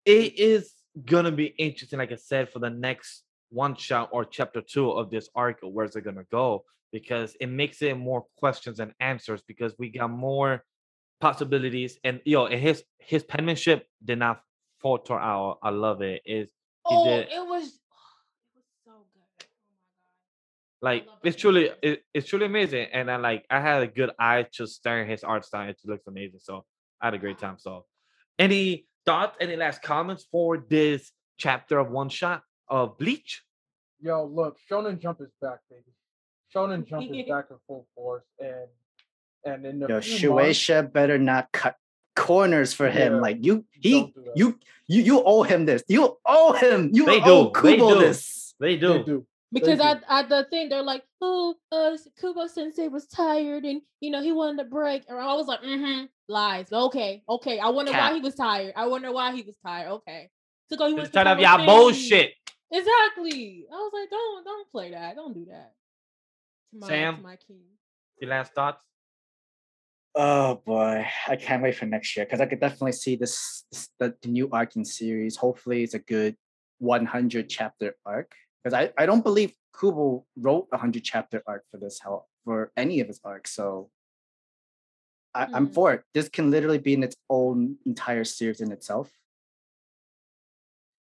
it 0.04 0.38
is 0.38 0.72
gonna 1.06 1.32
be 1.32 1.46
interesting, 1.46 1.98
like 1.98 2.12
I 2.12 2.16
said, 2.16 2.50
for 2.50 2.58
the 2.58 2.68
next 2.68 3.22
one 3.48 3.74
shot 3.74 4.10
or 4.12 4.24
chapter 4.24 4.60
two 4.60 4.90
of 4.90 5.10
this 5.10 5.30
arc. 5.34 5.60
Where's 5.62 5.96
it 5.96 6.02
gonna 6.02 6.26
go? 6.30 6.64
Because 6.92 7.36
it 7.40 7.46
makes 7.46 7.80
it 7.82 7.96
more 7.96 8.26
questions 8.36 8.78
and 8.80 8.92
answers 9.00 9.42
because 9.46 9.74
we 9.78 9.88
got 9.88 10.10
more 10.10 10.62
possibilities. 11.20 11.98
And 12.04 12.20
yo, 12.24 12.46
and 12.46 12.60
his 12.60 12.84
his 12.98 13.24
penmanship 13.24 13.86
did 14.04 14.18
not 14.18 14.42
falter 14.80 15.18
out. 15.18 15.58
I 15.62 15.70
love 15.70 16.02
it. 16.02 16.22
Is 16.26 16.50
oh, 16.84 17.04
did- 17.04 17.28
it 17.28 17.46
was. 17.46 17.78
Oh, 17.88 18.12
it 18.44 18.56
was 18.56 18.66
so 18.84 18.92
good. 19.14 19.46
Oh 19.46 19.46
like 20.82 21.06
it's 21.22 21.36
that 21.36 21.40
truly 21.40 21.70
it, 21.82 22.04
it's 22.12 22.28
truly 22.28 22.46
amazing. 22.46 22.88
And 22.92 23.10
I 23.10 23.16
like 23.16 23.46
I 23.48 23.60
had 23.60 23.82
a 23.82 23.86
good 23.86 24.10
eye 24.18 24.46
just 24.52 24.74
staring 24.74 25.08
his 25.08 25.24
art 25.24 25.44
style. 25.46 25.68
It 25.68 25.78
looks 25.84 26.06
amazing. 26.06 26.40
So 26.42 26.64
I 27.00 27.06
had 27.06 27.14
a 27.14 27.18
great 27.18 27.38
time. 27.38 27.56
So 27.58 27.86
any 28.38 28.86
thoughts, 29.06 29.36
any 29.40 29.56
last 29.56 29.82
comments 29.82 30.26
for 30.30 30.58
this 30.68 31.12
chapter 31.38 31.78
of 31.78 31.90
one 31.90 32.08
shot 32.08 32.42
of 32.68 32.98
Bleach? 32.98 33.42
Yo, 34.00 34.24
look, 34.24 34.58
Shonen 34.68 34.98
Jump 35.00 35.20
is 35.20 35.30
back, 35.40 35.60
baby. 35.70 35.82
Shonen 36.54 36.86
Jump 36.88 37.10
is 37.12 37.28
back 37.28 37.46
in 37.50 37.56
full 37.66 37.86
force, 37.94 38.24
and 38.38 38.68
and 39.44 39.66
in 39.66 39.80
the 39.80 39.88
Yo, 39.88 40.00
few 40.00 40.34
months, 40.34 40.58
Shueisha 40.58 40.92
better 40.92 41.18
not 41.18 41.50
cut 41.52 41.76
corners 42.14 42.72
for 42.72 42.88
him. 42.90 43.14
Yeah, 43.14 43.20
Like 43.20 43.44
you, 43.44 43.64
he, 43.72 43.92
don't 43.92 44.14
do 44.14 44.22
that. 44.24 44.36
you, 44.36 44.58
you, 44.86 45.02
you 45.02 45.22
owe 45.24 45.42
him 45.42 45.64
this. 45.66 45.82
You 45.88 46.18
owe 46.24 46.52
him. 46.52 46.90
You 46.92 47.06
They 47.06 47.20
owe 47.22 47.50
do, 47.50 47.60
they 47.62 47.76
Kubo 47.76 47.94
do. 47.94 48.00
this. 48.00 48.54
They 48.60 48.76
they 48.76 48.80
do. 48.80 49.04
do. 49.04 49.26
because 49.52 49.78
do. 49.78 49.84
at, 49.84 50.02
at 50.08 50.28
the 50.28 50.44
thing 50.50 50.68
they're 50.68 50.82
like, 50.82 51.02
oh, 51.20 51.56
uh, 51.72 51.96
Kubo 52.20 52.46
Sensei 52.46 52.88
was 52.88 53.06
tired 53.06 53.64
and 53.64 53.82
you 54.00 54.10
know 54.10 54.22
he 54.22 54.32
wanted 54.32 54.64
a 54.66 54.68
break, 54.68 55.04
and 55.08 55.18
I 55.18 55.34
was 55.34 55.46
like, 55.46 55.62
mm-hmm, 55.62 56.04
lies. 56.28 56.72
Okay, 56.72 57.22
okay. 57.28 57.58
I 57.58 57.68
wonder 57.70 57.90
Cap. 57.92 58.10
why 58.10 58.16
he 58.16 58.20
was 58.22 58.34
tired. 58.34 58.74
I 58.76 58.86
wonder 58.86 59.10
why 59.12 59.34
he 59.34 59.42
was 59.42 59.56
tired. 59.64 59.88
Okay, 59.88 60.28
so 60.68 60.76
go. 60.76 60.86
He 60.86 60.94
was 60.94 61.06
It's 61.08 61.14
kind 61.14 61.28
of 61.28 61.40
y'all 61.40 61.64
bullshit. 61.66 62.34
Exactly. 62.70 63.66
I 63.70 63.74
was 63.74 63.90
like, 63.92 64.10
don't 64.10 64.44
don't 64.44 64.70
play 64.70 64.90
that. 64.92 65.16
Don't 65.16 65.34
do 65.34 65.46
that. 65.50 65.72
To 66.72 66.78
my, 66.78 66.86
Sam? 66.86 67.16
to 67.16 67.22
my 67.22 67.36
king. 67.36 67.60
The 68.20 68.26
last 68.26 68.54
thoughts? 68.54 68.82
Oh 70.14 70.56
boy, 70.66 71.06
I 71.28 71.36
can't 71.36 71.62
wait 71.62 71.74
for 71.76 71.86
next 71.86 72.16
year 72.16 72.26
because 72.26 72.40
I 72.40 72.46
could 72.46 72.60
definitely 72.60 72.92
see 72.92 73.16
this, 73.16 73.64
this 73.70 73.88
the, 73.98 74.14
the 74.20 74.28
new 74.28 74.48
arc 74.52 74.76
in 74.76 74.84
series. 74.84 75.36
Hopefully, 75.36 75.82
it's 75.82 75.94
a 75.94 75.98
good 75.98 76.36
100 76.78 77.48
chapter 77.48 77.94
arc 78.04 78.32
because 78.62 78.74
I, 78.74 78.92
I 78.98 79.06
don't 79.06 79.22
believe 79.22 79.54
Kubo 79.78 80.26
wrote 80.36 80.68
a 80.72 80.76
100 80.76 81.02
chapter 81.02 81.42
arc 81.46 81.64
for 81.70 81.78
this 81.78 81.98
hell 82.02 82.28
for 82.44 82.72
any 82.76 83.00
of 83.00 83.06
his 83.06 83.20
arcs. 83.24 83.54
So 83.54 83.90
I, 85.34 85.48
I'm 85.52 85.68
Mm. 85.68 85.74
for 85.74 85.92
it. 85.94 86.02
This 86.12 86.28
can 86.28 86.50
literally 86.50 86.78
be 86.78 86.92
in 86.92 87.02
its 87.02 87.16
own 87.30 87.76
entire 87.86 88.24
series 88.24 88.60
in 88.60 88.70
itself. 88.70 89.10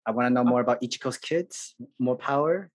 I 0.07 0.13
want 0.13 0.27
to 0.27 0.31
know 0.31 0.45
more 0.45 0.61
about 0.61 0.81
Ichigo's 0.81 1.19
kids, 1.19 1.75
more 1.99 2.17
power. 2.17 2.71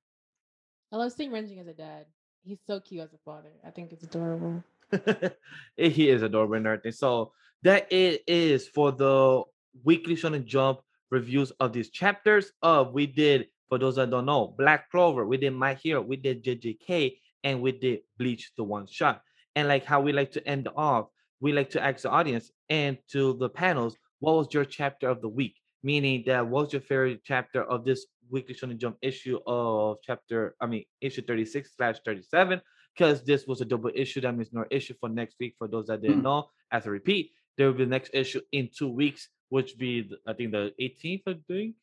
I 0.91 0.97
love 0.97 1.13
seeing 1.13 1.31
Renji 1.31 1.59
as 1.59 1.67
a 1.67 1.73
dad. 1.73 2.05
He's 2.43 2.59
so 2.65 2.79
cute 2.79 3.03
as 3.03 3.13
a 3.13 3.17
father. 3.23 3.51
I 3.65 3.69
think 3.69 3.91
it's 3.91 4.03
adorable. 4.03 4.63
he 5.77 6.09
is 6.09 6.21
adorable 6.21 6.55
and 6.55 6.65
everything. 6.65 6.91
So 6.91 7.33
that 7.63 7.91
it 7.91 8.23
is 8.27 8.67
for 8.67 8.91
the 8.91 9.43
weekly 9.83 10.15
Shonen 10.15 10.45
Jump 10.45 10.79
reviews 11.11 11.51
of 11.59 11.73
these 11.73 11.89
chapters. 11.89 12.51
Of 12.61 12.93
we 12.93 13.05
did 13.05 13.47
for 13.69 13.77
those 13.77 13.95
that 13.95 14.09
don't 14.09 14.25
know, 14.25 14.53
Black 14.57 14.89
Clover, 14.91 15.25
we 15.25 15.37
did 15.37 15.51
My 15.51 15.75
Hero, 15.75 16.01
we 16.01 16.17
did 16.17 16.43
JJK, 16.43 17.15
and 17.43 17.61
we 17.61 17.71
did 17.71 17.99
Bleach 18.17 18.51
the 18.57 18.63
one 18.63 18.85
shot. 18.85 19.21
And 19.55 19.67
like 19.67 19.85
how 19.85 20.01
we 20.01 20.11
like 20.11 20.31
to 20.33 20.45
end 20.47 20.67
off, 20.75 21.07
we 21.39 21.53
like 21.53 21.69
to 21.71 21.83
ask 21.83 22.03
the 22.03 22.09
audience 22.09 22.51
and 22.69 22.97
to 23.11 23.37
the 23.37 23.49
panels, 23.49 23.95
what 24.19 24.35
was 24.35 24.53
your 24.53 24.65
chapter 24.65 25.07
of 25.07 25.21
the 25.21 25.29
week? 25.29 25.55
Meaning 25.83 26.23
that 26.27 26.45
what 26.47 26.65
was 26.65 26.73
your 26.73 26.81
favorite 26.81 27.21
chapter 27.23 27.63
of 27.63 27.83
this 27.85 28.05
weekly 28.29 28.53
Shonen 28.53 28.77
Jump 28.77 28.97
issue 29.01 29.39
of 29.47 29.97
chapter, 30.03 30.55
I 30.61 30.67
mean 30.67 30.85
issue 31.01 31.21
36 31.23 31.71
slash 31.75 31.97
37 32.05 32.61
because 32.95 33.23
this 33.23 33.47
was 33.47 33.61
a 33.61 33.65
double 33.65 33.89
issue. 33.95 34.21
That 34.21 34.35
means 34.35 34.53
no 34.53 34.65
issue 34.69 34.93
for 34.99 35.09
next 35.09 35.37
week. 35.39 35.55
For 35.57 35.67
those 35.67 35.87
that 35.87 36.01
didn't 36.01 36.17
Hmm. 36.19 36.23
know, 36.23 36.49
as 36.71 36.85
a 36.85 36.91
repeat, 36.91 37.31
there 37.57 37.67
will 37.67 37.73
be 37.73 37.83
the 37.85 37.89
next 37.89 38.11
issue 38.13 38.41
in 38.51 38.69
two 38.75 38.89
weeks, 38.89 39.29
which 39.49 39.77
be 39.77 40.09
I 40.27 40.33
think 40.33 40.51
the 40.51 40.73
18th. 40.79 41.23
I 41.27 41.35
think. 41.47 41.75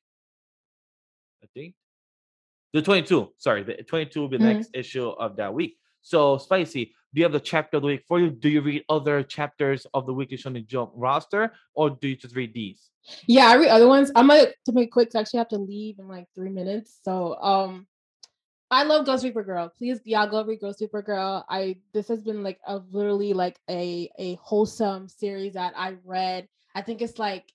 I 1.42 1.46
think 1.54 1.74
the 2.72 2.82
22. 2.82 3.32
Sorry, 3.38 3.62
the 3.64 3.82
22 3.82 4.20
will 4.20 4.28
be 4.28 4.36
the 4.38 4.44
Mhm. 4.44 4.54
next 4.54 4.70
issue 4.74 5.08
of 5.08 5.36
that 5.36 5.52
week. 5.52 5.78
So 6.02 6.38
spicy. 6.38 6.94
Do 7.14 7.20
you 7.20 7.24
have 7.24 7.32
the 7.32 7.40
chapter 7.40 7.78
of 7.78 7.82
the 7.82 7.88
week 7.88 8.04
for 8.06 8.20
you? 8.20 8.30
Do 8.30 8.48
you 8.48 8.60
read 8.60 8.84
other 8.88 9.22
chapters 9.22 9.86
of 9.94 10.06
the 10.06 10.12
weekly 10.12 10.36
Shonen 10.36 10.66
Jump 10.66 10.90
roster, 10.94 11.52
or 11.74 11.90
do 11.90 12.08
you 12.08 12.16
just 12.16 12.36
read 12.36 12.52
these? 12.52 12.90
Yeah, 13.26 13.48
I 13.48 13.56
read 13.56 13.70
other 13.70 13.88
ones. 13.88 14.12
I'm 14.14 14.28
gonna 14.28 14.48
to 14.66 14.72
make 14.72 14.92
quick. 14.92 15.10
I 15.14 15.20
actually 15.20 15.38
have 15.38 15.48
to 15.48 15.58
leave 15.58 15.98
in 15.98 16.06
like 16.08 16.26
three 16.34 16.50
minutes. 16.50 16.98
So 17.02 17.36
um 17.40 17.86
I 18.70 18.82
love 18.82 19.06
Ghost 19.06 19.24
Reaper 19.24 19.42
Girl. 19.42 19.72
Please, 19.78 20.00
y'all 20.04 20.28
go 20.28 20.44
read 20.44 20.60
Ghost 20.60 20.82
Reaper 20.82 21.00
Girl. 21.00 21.44
I 21.48 21.76
this 21.94 22.08
has 22.08 22.22
been 22.22 22.42
like 22.42 22.60
a 22.66 22.80
literally 22.90 23.32
like 23.32 23.58
a 23.70 24.10
a 24.18 24.34
wholesome 24.42 25.08
series 25.08 25.54
that 25.54 25.72
I 25.76 25.96
read. 26.04 26.46
I 26.74 26.82
think 26.82 27.00
it's 27.00 27.18
like 27.18 27.50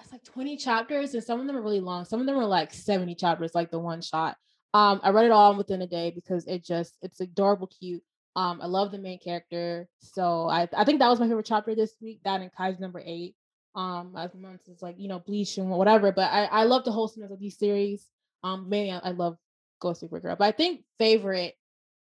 it's 0.00 0.12
like 0.12 0.24
20 0.24 0.56
chapters, 0.56 1.14
and 1.14 1.24
some 1.24 1.40
of 1.40 1.46
them 1.46 1.56
are 1.56 1.62
really 1.62 1.80
long. 1.80 2.04
Some 2.04 2.20
of 2.20 2.26
them 2.26 2.38
are 2.38 2.46
like 2.46 2.72
70 2.72 3.16
chapters, 3.16 3.54
like 3.54 3.70
the 3.70 3.78
one 3.78 4.00
shot. 4.00 4.36
Um, 4.72 5.00
I 5.02 5.10
read 5.10 5.26
it 5.26 5.32
all 5.32 5.56
within 5.56 5.82
a 5.82 5.86
day 5.86 6.12
because 6.14 6.46
it 6.46 6.64
just 6.64 6.96
it's 7.02 7.20
adorable, 7.20 7.66
cute. 7.66 8.02
Um, 8.36 8.60
I 8.62 8.66
love 8.66 8.92
the 8.92 8.98
main 8.98 9.18
character, 9.18 9.88
so 9.98 10.48
I 10.48 10.68
I 10.76 10.84
think 10.84 11.00
that 11.00 11.08
was 11.08 11.18
my 11.18 11.26
favorite 11.26 11.46
chapter 11.46 11.74
this 11.74 11.94
week. 12.00 12.20
That 12.24 12.40
and 12.40 12.50
Kaiju 12.52 12.80
number 12.80 13.02
eight. 13.04 13.34
Um, 13.74 14.14
as 14.16 14.34
months 14.34 14.68
is 14.68 14.82
like 14.82 14.96
you 14.98 15.08
know 15.08 15.20
Bleach 15.20 15.58
and 15.58 15.68
whatever, 15.70 16.12
but 16.12 16.30
I 16.30 16.44
I 16.44 16.64
love 16.64 16.84
the 16.84 16.92
wholesomeness 16.92 17.32
of 17.32 17.40
these 17.40 17.58
series. 17.58 18.06
Um, 18.42 18.68
mainly 18.68 18.92
I, 18.92 18.98
I 18.98 19.10
love 19.10 19.36
Ghost 19.80 20.02
Reaper 20.02 20.20
Girl, 20.20 20.36
but 20.36 20.46
I 20.46 20.52
think 20.52 20.84
favorite 20.98 21.54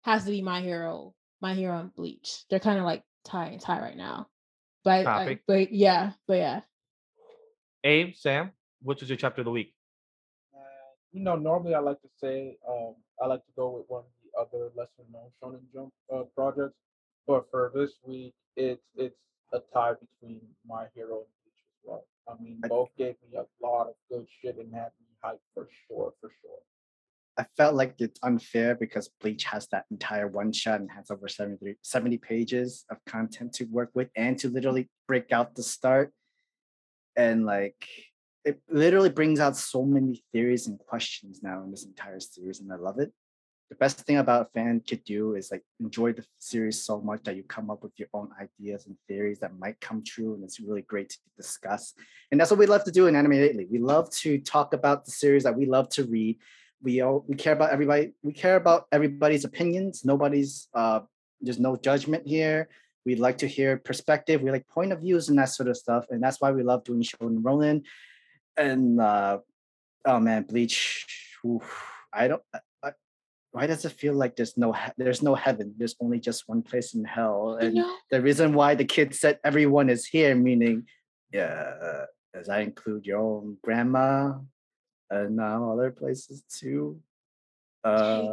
has 0.03 0.25
to 0.25 0.31
be 0.31 0.41
My 0.41 0.61
Hero, 0.61 1.13
My 1.41 1.53
Hero 1.53 1.79
and 1.79 1.93
Bleach. 1.93 2.43
They're 2.49 2.59
kind 2.59 2.79
of 2.79 2.85
like 2.85 3.03
tie 3.25 3.47
and 3.47 3.61
tie 3.61 3.81
right 3.81 3.97
now. 3.97 4.27
But 4.83 5.07
I, 5.07 5.39
but 5.47 5.71
yeah, 5.73 6.11
but 6.27 6.37
yeah. 6.37 6.61
Abe, 7.83 8.15
Sam, 8.15 8.51
which 8.81 9.01
was 9.01 9.09
your 9.09 9.17
chapter 9.17 9.41
of 9.41 9.45
the 9.45 9.51
week? 9.51 9.73
Uh, 10.53 10.59
you 11.11 11.21
know, 11.21 11.35
normally 11.35 11.75
I 11.75 11.79
like 11.79 12.01
to 12.01 12.09
say 12.19 12.57
um, 12.67 12.95
I 13.21 13.27
like 13.27 13.45
to 13.45 13.51
go 13.55 13.69
with 13.69 13.85
one 13.87 13.99
of 13.99 14.05
the 14.05 14.18
other 14.39 14.69
lesser 14.75 15.05
known 15.11 15.29
Shonen 15.41 15.61
Jump 15.73 15.91
uh, 16.13 16.23
projects, 16.35 16.77
but 17.27 17.45
for 17.51 17.71
this 17.75 17.91
week, 18.05 18.33
it's 18.55 18.81
it's 18.95 19.15
a 19.53 19.59
tie 19.73 19.93
between 19.93 20.41
My 20.67 20.85
Hero 20.95 21.17
and 21.17 21.31
Bleach 21.43 21.63
as 21.67 21.79
well. 21.83 22.05
I 22.27 22.41
mean, 22.41 22.59
I- 22.63 22.67
both 22.67 22.89
gave 22.97 23.15
me 23.29 23.37
a 23.37 23.45
lot 23.65 23.87
of 23.87 23.95
good 24.09 24.27
shit 24.41 24.57
and 24.57 24.73
had 24.73 24.91
me 24.99 25.07
hyped 25.23 25.45
for 25.53 25.67
sure, 25.87 26.13
for 26.21 26.29
sure. 26.41 26.59
I 27.37 27.45
felt 27.55 27.75
like 27.75 27.95
it's 27.99 28.19
unfair 28.21 28.75
because 28.75 29.09
Bleach 29.21 29.45
has 29.45 29.65
that 29.67 29.85
entire 29.91 30.27
one 30.27 30.51
shot 30.51 30.81
and 30.81 30.91
has 30.91 31.09
over 31.09 31.29
73, 31.29 31.75
70 31.81 32.17
pages 32.17 32.83
of 32.91 32.97
content 33.05 33.53
to 33.53 33.63
work 33.65 33.91
with 33.93 34.09
and 34.15 34.37
to 34.39 34.49
literally 34.49 34.89
break 35.07 35.31
out 35.31 35.55
the 35.55 35.63
start. 35.63 36.11
And 37.15 37.45
like 37.45 37.87
it 38.43 38.61
literally 38.69 39.09
brings 39.09 39.39
out 39.39 39.55
so 39.55 39.85
many 39.85 40.23
theories 40.33 40.67
and 40.67 40.79
questions 40.79 41.41
now 41.41 41.63
in 41.63 41.71
this 41.71 41.85
entire 41.85 42.19
series, 42.19 42.59
and 42.59 42.71
I 42.71 42.75
love 42.75 42.99
it. 42.99 43.11
The 43.69 43.75
best 43.75 43.99
thing 43.99 44.17
about 44.17 44.51
fan 44.53 44.81
could 44.87 45.03
do 45.03 45.35
is 45.35 45.51
like 45.51 45.63
enjoy 45.79 46.13
the 46.13 46.25
series 46.39 46.81
so 46.81 46.99
much 47.01 47.23
that 47.23 47.35
you 47.35 47.43
come 47.43 47.69
up 47.69 47.83
with 47.83 47.91
your 47.97 48.07
own 48.13 48.29
ideas 48.41 48.87
and 48.87 48.95
theories 49.07 49.39
that 49.39 49.57
might 49.59 49.79
come 49.79 50.03
true, 50.03 50.33
and 50.33 50.43
it's 50.43 50.59
really 50.59 50.81
great 50.81 51.09
to 51.09 51.17
discuss. 51.37 51.93
And 52.31 52.39
that's 52.39 52.49
what 52.49 52.59
we 52.59 52.65
love 52.65 52.83
to 52.85 52.91
do 52.91 53.07
in 53.07 53.15
anime 53.15 53.33
lately. 53.33 53.67
We 53.69 53.77
love 53.77 54.09
to 54.21 54.39
talk 54.39 54.73
about 54.73 55.05
the 55.05 55.11
series 55.11 55.43
that 55.43 55.55
we 55.55 55.65
love 55.65 55.89
to 55.89 56.05
read. 56.05 56.37
We 56.81 57.01
all 57.01 57.25
we 57.27 57.35
care 57.35 57.53
about 57.53 57.71
everybody 57.71 58.13
we 58.23 58.33
care 58.33 58.55
about 58.55 58.87
everybody's 58.91 59.45
opinions. 59.45 60.03
Nobody's 60.03 60.67
uh 60.73 61.01
there's 61.41 61.59
no 61.59 61.75
judgment 61.75 62.25
here. 62.25 62.69
We 63.05 63.15
like 63.15 63.37
to 63.39 63.47
hear 63.47 63.77
perspective. 63.77 64.41
We 64.41 64.51
like 64.51 64.67
point 64.67 64.91
of 64.93 65.01
views 65.01 65.29
and 65.29 65.37
that 65.37 65.49
sort 65.49 65.69
of 65.69 65.77
stuff 65.77 66.05
and 66.09 66.23
that's 66.23 66.41
why 66.41 66.51
we 66.51 66.63
love 66.63 66.83
doing 66.83 67.03
Shonen 67.03 67.41
Ronins 67.41 67.83
and 68.59 68.99
uh 68.99 69.39
oh 70.05 70.19
man 70.19 70.43
bleach 70.43 71.05
oof, 71.45 71.91
i 72.13 72.27
don't 72.27 72.43
why 73.51 73.65
does 73.67 73.83
it 73.85 73.91
feel 73.93 74.13
like 74.13 74.35
there's 74.35 74.57
no 74.57 74.71
he- 74.73 74.91
there's 74.97 75.21
no 75.23 75.35
heaven 75.35 75.73
there's 75.77 75.95
only 75.99 76.19
just 76.19 76.47
one 76.47 76.61
place 76.61 76.93
in 76.93 77.03
hell 77.03 77.57
You 77.59 77.67
and 77.67 77.75
know? 77.75 77.95
the 78.11 78.21
reason 78.21 78.53
why 78.53 78.75
the 78.75 78.85
kid 78.85 79.15
said 79.15 79.39
everyone 79.43 79.89
is 79.89 80.05
here 80.05 80.35
meaning 80.35 80.85
yeah 81.31 81.73
uh, 81.87 82.05
does 82.33 82.47
that 82.47 82.61
include 82.61 83.05
your 83.05 83.19
own 83.19 83.57
grandma 83.63 84.33
and 85.09 85.35
now 85.35 85.71
other 85.73 85.91
places 85.91 86.43
too 86.59 86.99
uh 87.83 88.27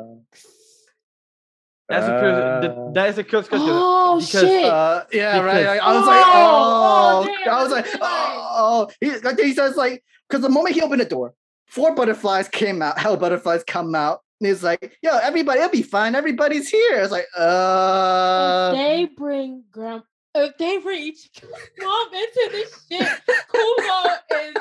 That's 1.89 2.07
a 2.07 2.19
curious. 2.19 2.77
uh, 2.77 2.91
that 2.95 3.09
is 3.11 3.19
a 3.19 3.25
curious 3.25 3.49
question. 3.49 3.69
Oh 4.09 4.19
because, 4.19 4.31
shit! 4.41 4.65
uh, 4.65 5.05
yeah, 5.13 5.41
right. 5.41 5.59
because- 5.61 5.79
I, 5.79 5.87
I 5.89 5.93
was 5.99 6.07
like, 6.07 6.25
Oh, 6.27 7.27
oh, 7.29 7.37
oh, 7.47 7.51
I 7.51 7.63
was 7.63 7.73
like, 7.73 7.87
oh, 8.01 8.89
he, 9.01 9.11
like 9.19 9.39
he 9.39 9.53
says, 9.53 9.77
like, 9.77 10.03
because 10.29 10.43
the 10.43 10.49
moment 10.49 10.75
he 10.75 10.81
opened 10.83 11.01
the 11.01 11.05
door, 11.05 11.35
four 11.67 11.95
butterflies 11.95 12.49
came 12.49 12.81
out, 12.83 12.99
hell 12.99 13.17
butterflies 13.17 13.63
come 13.65 13.95
out, 13.95 14.21
and 14.41 14.49
he's 14.49 14.63
like, 14.63 14.99
yo, 15.03 15.17
everybody, 15.19 15.61
it'll 15.61 15.71
be 15.71 15.83
fine, 15.83 16.15
everybody's 16.15 16.69
here. 16.69 17.01
It's 17.01 17.13
like, 17.13 17.27
uh, 17.37 18.71
if 18.73 18.79
they 18.79 19.09
bring 19.17 19.65
Grandma, 19.71 20.03
if 20.35 20.59
they 20.59 20.79
bring 20.79 21.03
each 21.03 21.31
mom 21.79 22.09
into 22.13 22.49
this 22.53 22.87
shit, 22.91 23.09
Kubo 23.51 24.11
is 24.35 24.57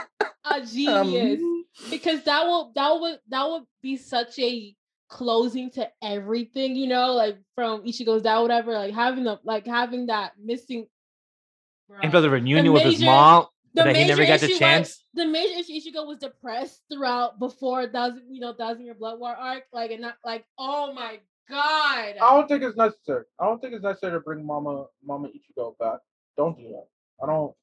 a 0.46 0.66
genius 0.74 1.42
um, 1.42 1.66
because 1.90 2.24
that 2.24 2.46
will 2.46 2.72
that 2.76 3.00
would 3.00 3.20
that 3.28 3.50
would 3.50 3.64
be 3.82 3.98
such 3.98 4.40
a 4.40 4.74
closing 5.10 5.70
to 5.72 5.90
everything, 6.02 6.76
you 6.76 6.88
know, 6.88 7.14
like 7.14 7.38
from 7.56 7.84
Ichigo's 7.84 8.24
dad, 8.24 8.40
whatever, 8.40 8.74
like 8.74 8.94
having 8.94 9.26
the 9.26 9.40
like 9.44 9.68
having 9.68 10.08
that 10.08 10.34
missing. 10.42 10.88
and 11.90 12.04
Bruh. 12.04 12.12
plus 12.12 12.22
the 12.22 12.30
reunion 12.30 12.72
with 12.72 12.84
his 12.84 13.02
mom 13.02 13.44
the 13.44 13.55
that 13.84 13.96
he 13.96 14.06
never 14.08 14.22
major 14.22 14.34
got 14.34 14.40
the 14.42 14.46
issue 14.54 14.64
was- 14.64 15.04
the 15.14 15.26
major 15.26 15.60
issue 15.60 15.74
Ichigo 15.74 16.06
was 16.08 16.18
depressed 16.20 16.82
throughout 16.92 17.40
before 17.40 17.88
thousand, 17.88 18.24
you 18.30 18.40
know, 18.40 18.54
thousand 18.54 18.86
year 18.86 18.94
blood 18.96 19.20
war 19.20 19.36
arc, 19.36 19.64
like 19.74 19.92
and 19.92 20.02
not 20.02 20.16
like, 20.24 20.46
oh 20.58 20.94
my 20.94 21.20
god. 21.50 22.16
I 22.22 22.36
don't 22.36 22.48
think 22.48 22.64
it's 22.64 22.76
necessary. 22.78 23.26
I 23.40 23.46
don't 23.46 23.62
think 23.62 23.74
it's 23.74 23.84
necessary 23.84 24.14
to 24.14 24.20
bring 24.20 24.46
Mama 24.46 24.86
Mama 25.04 25.30
Ichigo 25.30 25.78
back. 25.78 26.00
Don't 26.38 26.58
do 26.58 26.64
that. 26.70 26.88
I 27.24 27.28
don't. 27.28 27.54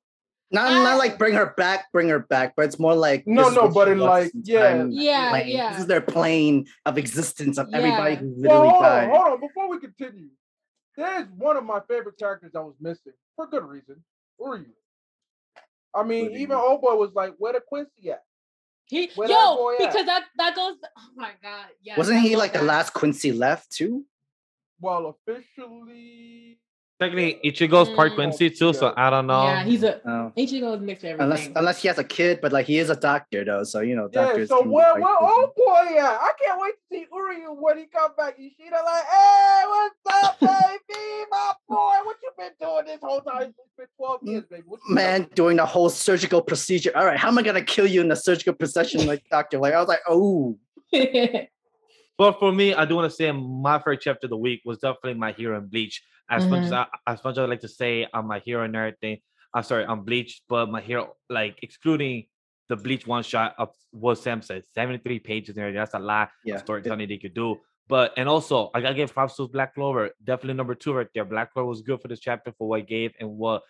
not, 0.50 0.70
not 0.84 0.98
like 0.98 1.18
bring 1.18 1.34
her 1.34 1.54
back, 1.56 1.90
bring 1.92 2.08
her 2.08 2.18
back, 2.20 2.54
but 2.56 2.64
it's 2.66 2.78
more 2.78 2.94
like 2.94 3.26
No, 3.26 3.48
no, 3.50 3.68
but 3.68 3.88
in 3.88 3.98
like, 3.98 4.30
yeah. 4.34 4.68
time, 4.76 4.90
Yeah, 4.92 5.30
plane. 5.30 5.48
yeah. 5.48 5.70
This 5.72 5.80
is 5.80 5.86
their 5.86 6.00
plane 6.00 6.66
of 6.86 6.96
existence 6.98 7.58
of 7.58 7.68
everybody 7.74 8.14
Yeah. 8.14 8.20
who 8.20 8.26
Well, 8.36 8.42
literally 8.42 8.68
hold 8.68 8.82
died. 8.82 9.04
on, 9.04 9.10
hold 9.10 9.32
on. 9.34 9.40
Before 9.40 9.68
we 9.70 9.78
continue, 9.80 10.28
there's 10.96 11.26
one 11.36 11.56
of 11.56 11.64
my 11.64 11.80
favorite 11.88 12.18
characters 12.18 12.52
that 12.52 12.62
was 12.62 12.74
missing 12.80 13.14
for 13.36 13.46
good 13.46 13.64
reason. 13.64 14.02
Uryu. 14.40 14.66
I 15.94 16.02
mean, 16.02 16.30
Uryu. 16.30 16.36
even 16.38 16.56
old 16.56 16.80
boy 16.80 16.94
was 16.94 17.12
like, 17.14 17.34
"Where 17.38 17.52
the 17.52 17.60
Quincy 17.60 18.10
at?" 18.10 18.22
He, 18.86 19.10
Where 19.14 19.28
that 19.28 19.34
yo, 19.34 19.56
boy 19.56 19.74
at? 19.74 19.78
because 19.92 20.06
that 20.06 20.24
that 20.36 20.54
goes. 20.56 20.76
Oh 20.98 21.08
my 21.14 21.32
god, 21.42 21.66
yeah. 21.82 21.96
Wasn't 21.96 22.20
he 22.20 22.36
like 22.36 22.52
the 22.52 22.62
last 22.62 22.92
Quincy 22.92 23.32
left 23.32 23.70
too? 23.70 24.04
Well, 24.80 25.14
officially, 25.28 26.58
Technically, 27.02 27.40
Ichigo's 27.44 27.90
part 27.96 28.12
Mm. 28.12 28.14
Quincy 28.14 28.48
too, 28.48 28.72
so 28.72 28.94
I 28.96 29.10
don't 29.10 29.26
know. 29.26 29.42
Yeah, 29.42 29.64
he's 29.64 29.82
a 29.82 30.00
Oh. 30.06 30.32
Ichigo 30.38 30.76
is 30.76 30.80
mixed 30.80 31.04
everything. 31.04 31.24
Unless 31.24 31.50
unless 31.56 31.82
he 31.82 31.88
has 31.88 31.98
a 31.98 32.04
kid, 32.04 32.38
but 32.40 32.52
like 32.52 32.66
he 32.66 32.78
is 32.78 32.90
a 32.90 32.94
doctor 32.94 33.44
though, 33.44 33.64
so 33.64 33.80
you 33.80 33.96
know 33.96 34.08
yeah. 34.12 34.22
doctors. 34.26 34.48
So 34.50 34.58
can 34.60 34.68
be 34.68 34.74
where 34.76 34.94
where 34.94 35.18
busy. 35.20 35.32
old 35.32 35.50
boy 35.56 35.98
at? 35.98 36.20
I 36.28 36.30
can't 36.40 36.60
wait 36.60 36.74
to 36.74 36.82
see 36.92 37.06
Uryu 37.12 37.56
when 37.60 37.78
he 37.78 37.86
comes 37.86 38.14
back. 38.16 38.34
Ishida 38.38 38.78
like, 38.84 39.04
"Hey, 39.04 39.62
what's 39.66 40.24
up, 40.24 40.40
baby, 40.40 41.00
my 41.28 41.52
boy? 41.68 41.96
What 42.04 42.16
you 42.22 42.30
been 42.38 42.52
doing 42.60 42.84
this 42.86 43.00
whole 43.02 43.20
time? 43.20 43.48
It's 43.48 43.76
been 43.76 43.86
twelve 43.96 44.20
years, 44.22 44.44
baby. 44.48 44.62
What 44.66 44.78
you 44.88 44.94
been 44.94 45.04
man 45.04 45.28
doing 45.34 45.56
the 45.56 45.66
whole 45.66 45.88
surgical 45.90 46.40
procedure. 46.40 46.92
All 46.94 47.04
right, 47.04 47.18
how 47.18 47.26
am 47.28 47.38
I 47.38 47.42
gonna 47.42 47.64
kill 47.64 47.88
you 47.88 48.00
in 48.00 48.06
the 48.08 48.16
surgical 48.16 48.52
procession, 48.54 49.06
like 49.06 49.24
doctor? 49.28 49.58
Like 49.58 49.74
I 49.74 49.80
was 49.80 49.88
like, 49.88 50.02
oh, 50.08 50.56
But 52.18 52.38
for 52.38 52.52
me, 52.52 52.74
I 52.74 52.84
do 52.84 52.96
want 52.96 53.10
to 53.10 53.16
say 53.16 53.30
my 53.32 53.78
first 53.78 54.02
chapter 54.02 54.26
of 54.26 54.30
the 54.30 54.36
week 54.36 54.62
was 54.64 54.78
definitely 54.78 55.14
my 55.14 55.32
hero 55.32 55.58
in 55.58 55.66
Bleach. 55.66 56.02
As 56.30 56.46
much 56.46 56.64
as 56.64 56.70
mm-hmm. 56.70 56.94
I, 57.06 57.12
as 57.12 57.22
much 57.24 57.32
as 57.32 57.38
I 57.40 57.44
like 57.44 57.60
to 57.60 57.68
say 57.68 58.06
I'm 58.14 58.26
my 58.26 58.38
hero 58.38 58.64
and 58.64 58.74
everything, 58.74 59.18
I'm 59.52 59.62
sorry, 59.64 59.84
I'm 59.84 60.04
Bleach, 60.04 60.40
but 60.48 60.70
my 60.70 60.80
hero, 60.80 61.14
like 61.28 61.58
excluding 61.62 62.26
the 62.68 62.76
Bleach 62.76 63.06
one 63.06 63.22
shot 63.22 63.54
of 63.58 63.70
what 63.90 64.18
Sam 64.18 64.40
said, 64.40 64.62
73 64.72 65.18
pages 65.18 65.58
everything. 65.58 65.76
That's 65.76 65.94
a 65.94 65.98
lot 65.98 66.30
yeah. 66.44 66.54
of 66.54 66.60
storytelling 66.60 67.08
they 67.08 67.18
could 67.18 67.34
do. 67.34 67.58
But 67.88 68.14
and 68.16 68.28
also 68.28 68.70
I 68.74 68.80
gotta 68.80 68.94
give 68.94 69.12
props 69.12 69.36
to 69.36 69.48
Black 69.48 69.74
Clover. 69.74 70.10
Definitely 70.24 70.54
number 70.54 70.74
two 70.74 70.94
right 70.94 71.08
there. 71.14 71.24
Black 71.24 71.52
Clover 71.52 71.68
was 71.68 71.82
good 71.82 72.00
for 72.00 72.08
this 72.08 72.20
chapter 72.20 72.52
for 72.56 72.68
what 72.68 72.80
it 72.80 72.86
gave 72.86 73.12
and 73.20 73.28
what 73.28 73.62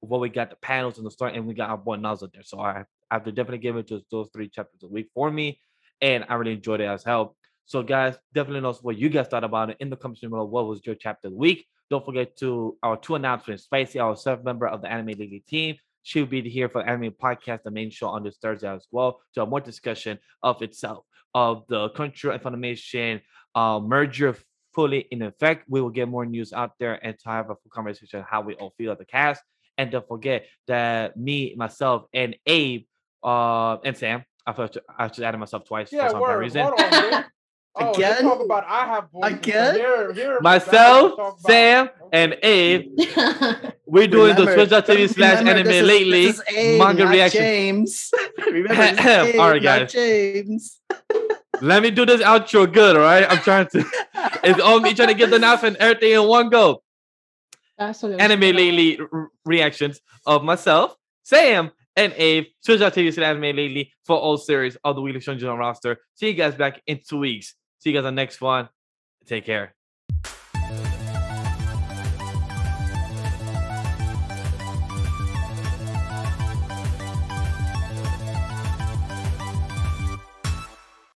what 0.00 0.20
we 0.20 0.28
got 0.28 0.50
the 0.50 0.56
panels 0.56 0.98
and 0.98 1.06
the 1.06 1.10
story, 1.10 1.34
and 1.34 1.46
we 1.46 1.54
got 1.54 1.70
our 1.70 1.76
boy 1.76 1.96
there. 1.96 2.42
So 2.42 2.60
I 2.60 2.84
have 3.10 3.24
to 3.24 3.32
definitely 3.32 3.58
give 3.58 3.76
it 3.76 3.88
to 3.88 4.00
those 4.10 4.28
three 4.32 4.48
chapters 4.48 4.82
a 4.82 4.88
week 4.88 5.08
for 5.14 5.30
me. 5.30 5.60
And 6.00 6.24
I 6.28 6.34
really 6.34 6.52
enjoyed 6.52 6.80
it 6.80 6.84
as 6.84 7.02
hell. 7.02 7.36
So 7.68 7.82
guys, 7.82 8.16
definitely 8.32 8.62
know 8.62 8.72
what 8.80 8.96
you 8.96 9.10
guys 9.10 9.28
thought 9.28 9.44
about 9.44 9.68
it 9.68 9.76
in 9.78 9.90
the 9.90 9.96
comments 9.96 10.22
below. 10.22 10.42
What 10.44 10.66
was 10.66 10.80
your 10.86 10.94
chapter 10.94 11.28
of 11.28 11.34
the 11.34 11.38
week? 11.38 11.66
Don't 11.90 12.02
forget 12.02 12.34
to 12.38 12.78
our 12.82 12.96
two 12.96 13.14
announcements. 13.14 13.64
Spicy, 13.64 13.98
our 13.98 14.16
self 14.16 14.42
member 14.42 14.66
of 14.66 14.80
the 14.80 14.90
Anime 14.90 15.18
League 15.18 15.44
team, 15.44 15.76
she 16.02 16.20
will 16.20 16.28
be 16.28 16.40
here 16.48 16.70
for 16.70 16.82
Anime 16.82 17.10
Podcast, 17.12 17.64
the 17.64 17.70
main 17.70 17.90
show 17.90 18.08
on 18.08 18.22
this 18.22 18.38
Thursday 18.40 18.74
as 18.74 18.86
well, 18.90 19.20
to 19.34 19.40
have 19.40 19.50
more 19.50 19.60
discussion 19.60 20.18
of 20.42 20.62
itself, 20.62 21.04
of 21.34 21.64
the 21.68 21.90
Crunchyroll 21.90 22.32
and 22.32 22.42
Funimation 22.42 23.20
uh, 23.54 23.78
merger 23.80 24.34
fully 24.74 25.00
in 25.10 25.20
effect. 25.20 25.66
We 25.68 25.82
will 25.82 25.90
get 25.90 26.08
more 26.08 26.24
news 26.24 26.54
out 26.54 26.72
there 26.80 26.98
and 27.04 27.18
to 27.18 27.28
have 27.28 27.50
a 27.50 27.54
full 27.54 27.70
conversation 27.70 28.24
how 28.26 28.40
we 28.40 28.54
all 28.54 28.72
feel 28.78 28.92
at 28.92 28.98
the 28.98 29.04
cast. 29.04 29.42
And 29.76 29.90
don't 29.90 30.08
forget 30.08 30.46
that 30.68 31.18
me, 31.18 31.54
myself, 31.54 32.06
and 32.14 32.34
Abe, 32.46 32.86
uh, 33.22 33.76
and 33.84 33.94
Sam, 33.94 34.24
I 34.46 34.52
thought 34.52 34.74
I 34.98 35.12
should 35.12 35.24
add 35.24 35.38
myself 35.38 35.66
twice 35.66 35.92
Yeah, 35.92 36.06
for 36.06 36.12
some 36.12 36.20
word. 36.22 36.38
reason. 36.38 36.62
On. 36.62 37.24
Oh, 37.80 37.92
they 37.94 38.02
Again? 38.04 38.22
talk 38.22 38.40
about 38.44 38.64
I 38.68 38.86
have 38.86 39.10
voices, 39.12 39.30
but 39.30 39.32
Again? 39.40 39.74
Here, 39.76 40.12
here, 40.12 40.40
Myself, 40.40 41.12
about- 41.14 41.40
Sam, 41.40 41.86
Okay. 41.86 42.08
and 42.12 42.36
Abe, 42.42 42.98
we're 43.86 44.06
doing 44.08 44.34
the 44.36 44.46
Remember- 44.46 44.66
Twitch.tv 44.66 45.14
slash 45.14 45.38
anime 45.46 45.64
this 45.64 45.76
is- 45.76 45.86
lately 45.86 46.26
this 46.26 46.36
is 46.40 46.56
Abe, 46.56 46.78
manga 46.78 47.04
not 47.04 47.12
reaction. 47.12 47.40
James. 47.40 48.10
remember, 48.46 48.72
Abe, 48.82 49.38
All 49.40 49.50
right, 49.50 49.62
guys. 49.62 49.92
James. 49.92 50.80
Let 51.60 51.82
me 51.82 51.90
do 51.90 52.06
this 52.06 52.20
outro 52.22 52.72
good, 52.72 52.96
all 52.96 53.02
right? 53.02 53.26
I'm 53.28 53.38
trying 53.38 53.66
to. 53.72 53.84
It's 54.44 54.60
all 54.60 54.78
me 54.80 54.94
trying 54.94 55.08
to 55.08 55.14
get 55.14 55.30
the 55.30 55.38
knife 55.40 55.64
and 55.64 55.76
everything 55.78 56.12
in 56.12 56.22
one 56.28 56.50
go. 56.50 56.82
That's 57.76 58.00
what 58.02 58.12
it 58.12 58.14
was 58.14 58.22
Anime 58.22 58.40
lately 58.56 58.98
r- 59.00 59.28
reactions 59.44 60.00
of 60.24 60.44
myself, 60.44 60.94
Sam, 61.24 61.70
and 61.96 62.12
Abe. 62.16 62.44
Twitch.tv 62.64 63.12
slash 63.14 63.26
anime 63.26 63.42
lately 63.56 63.92
for 64.06 64.16
all 64.16 64.36
series 64.36 64.76
of 64.84 64.94
the 64.94 65.00
Weekly 65.02 65.20
Shoujo 65.20 65.58
roster. 65.58 65.98
See 66.14 66.28
you 66.28 66.34
guys 66.34 66.54
back 66.54 66.80
in 66.86 67.00
two 67.08 67.18
weeks. 67.18 67.54
See 67.78 67.90
you 67.90 67.96
guys 67.96 68.06
on 68.06 68.14
the 68.14 68.20
next 68.20 68.40
one. 68.40 68.68
Take 69.26 69.44
care. 69.44 69.77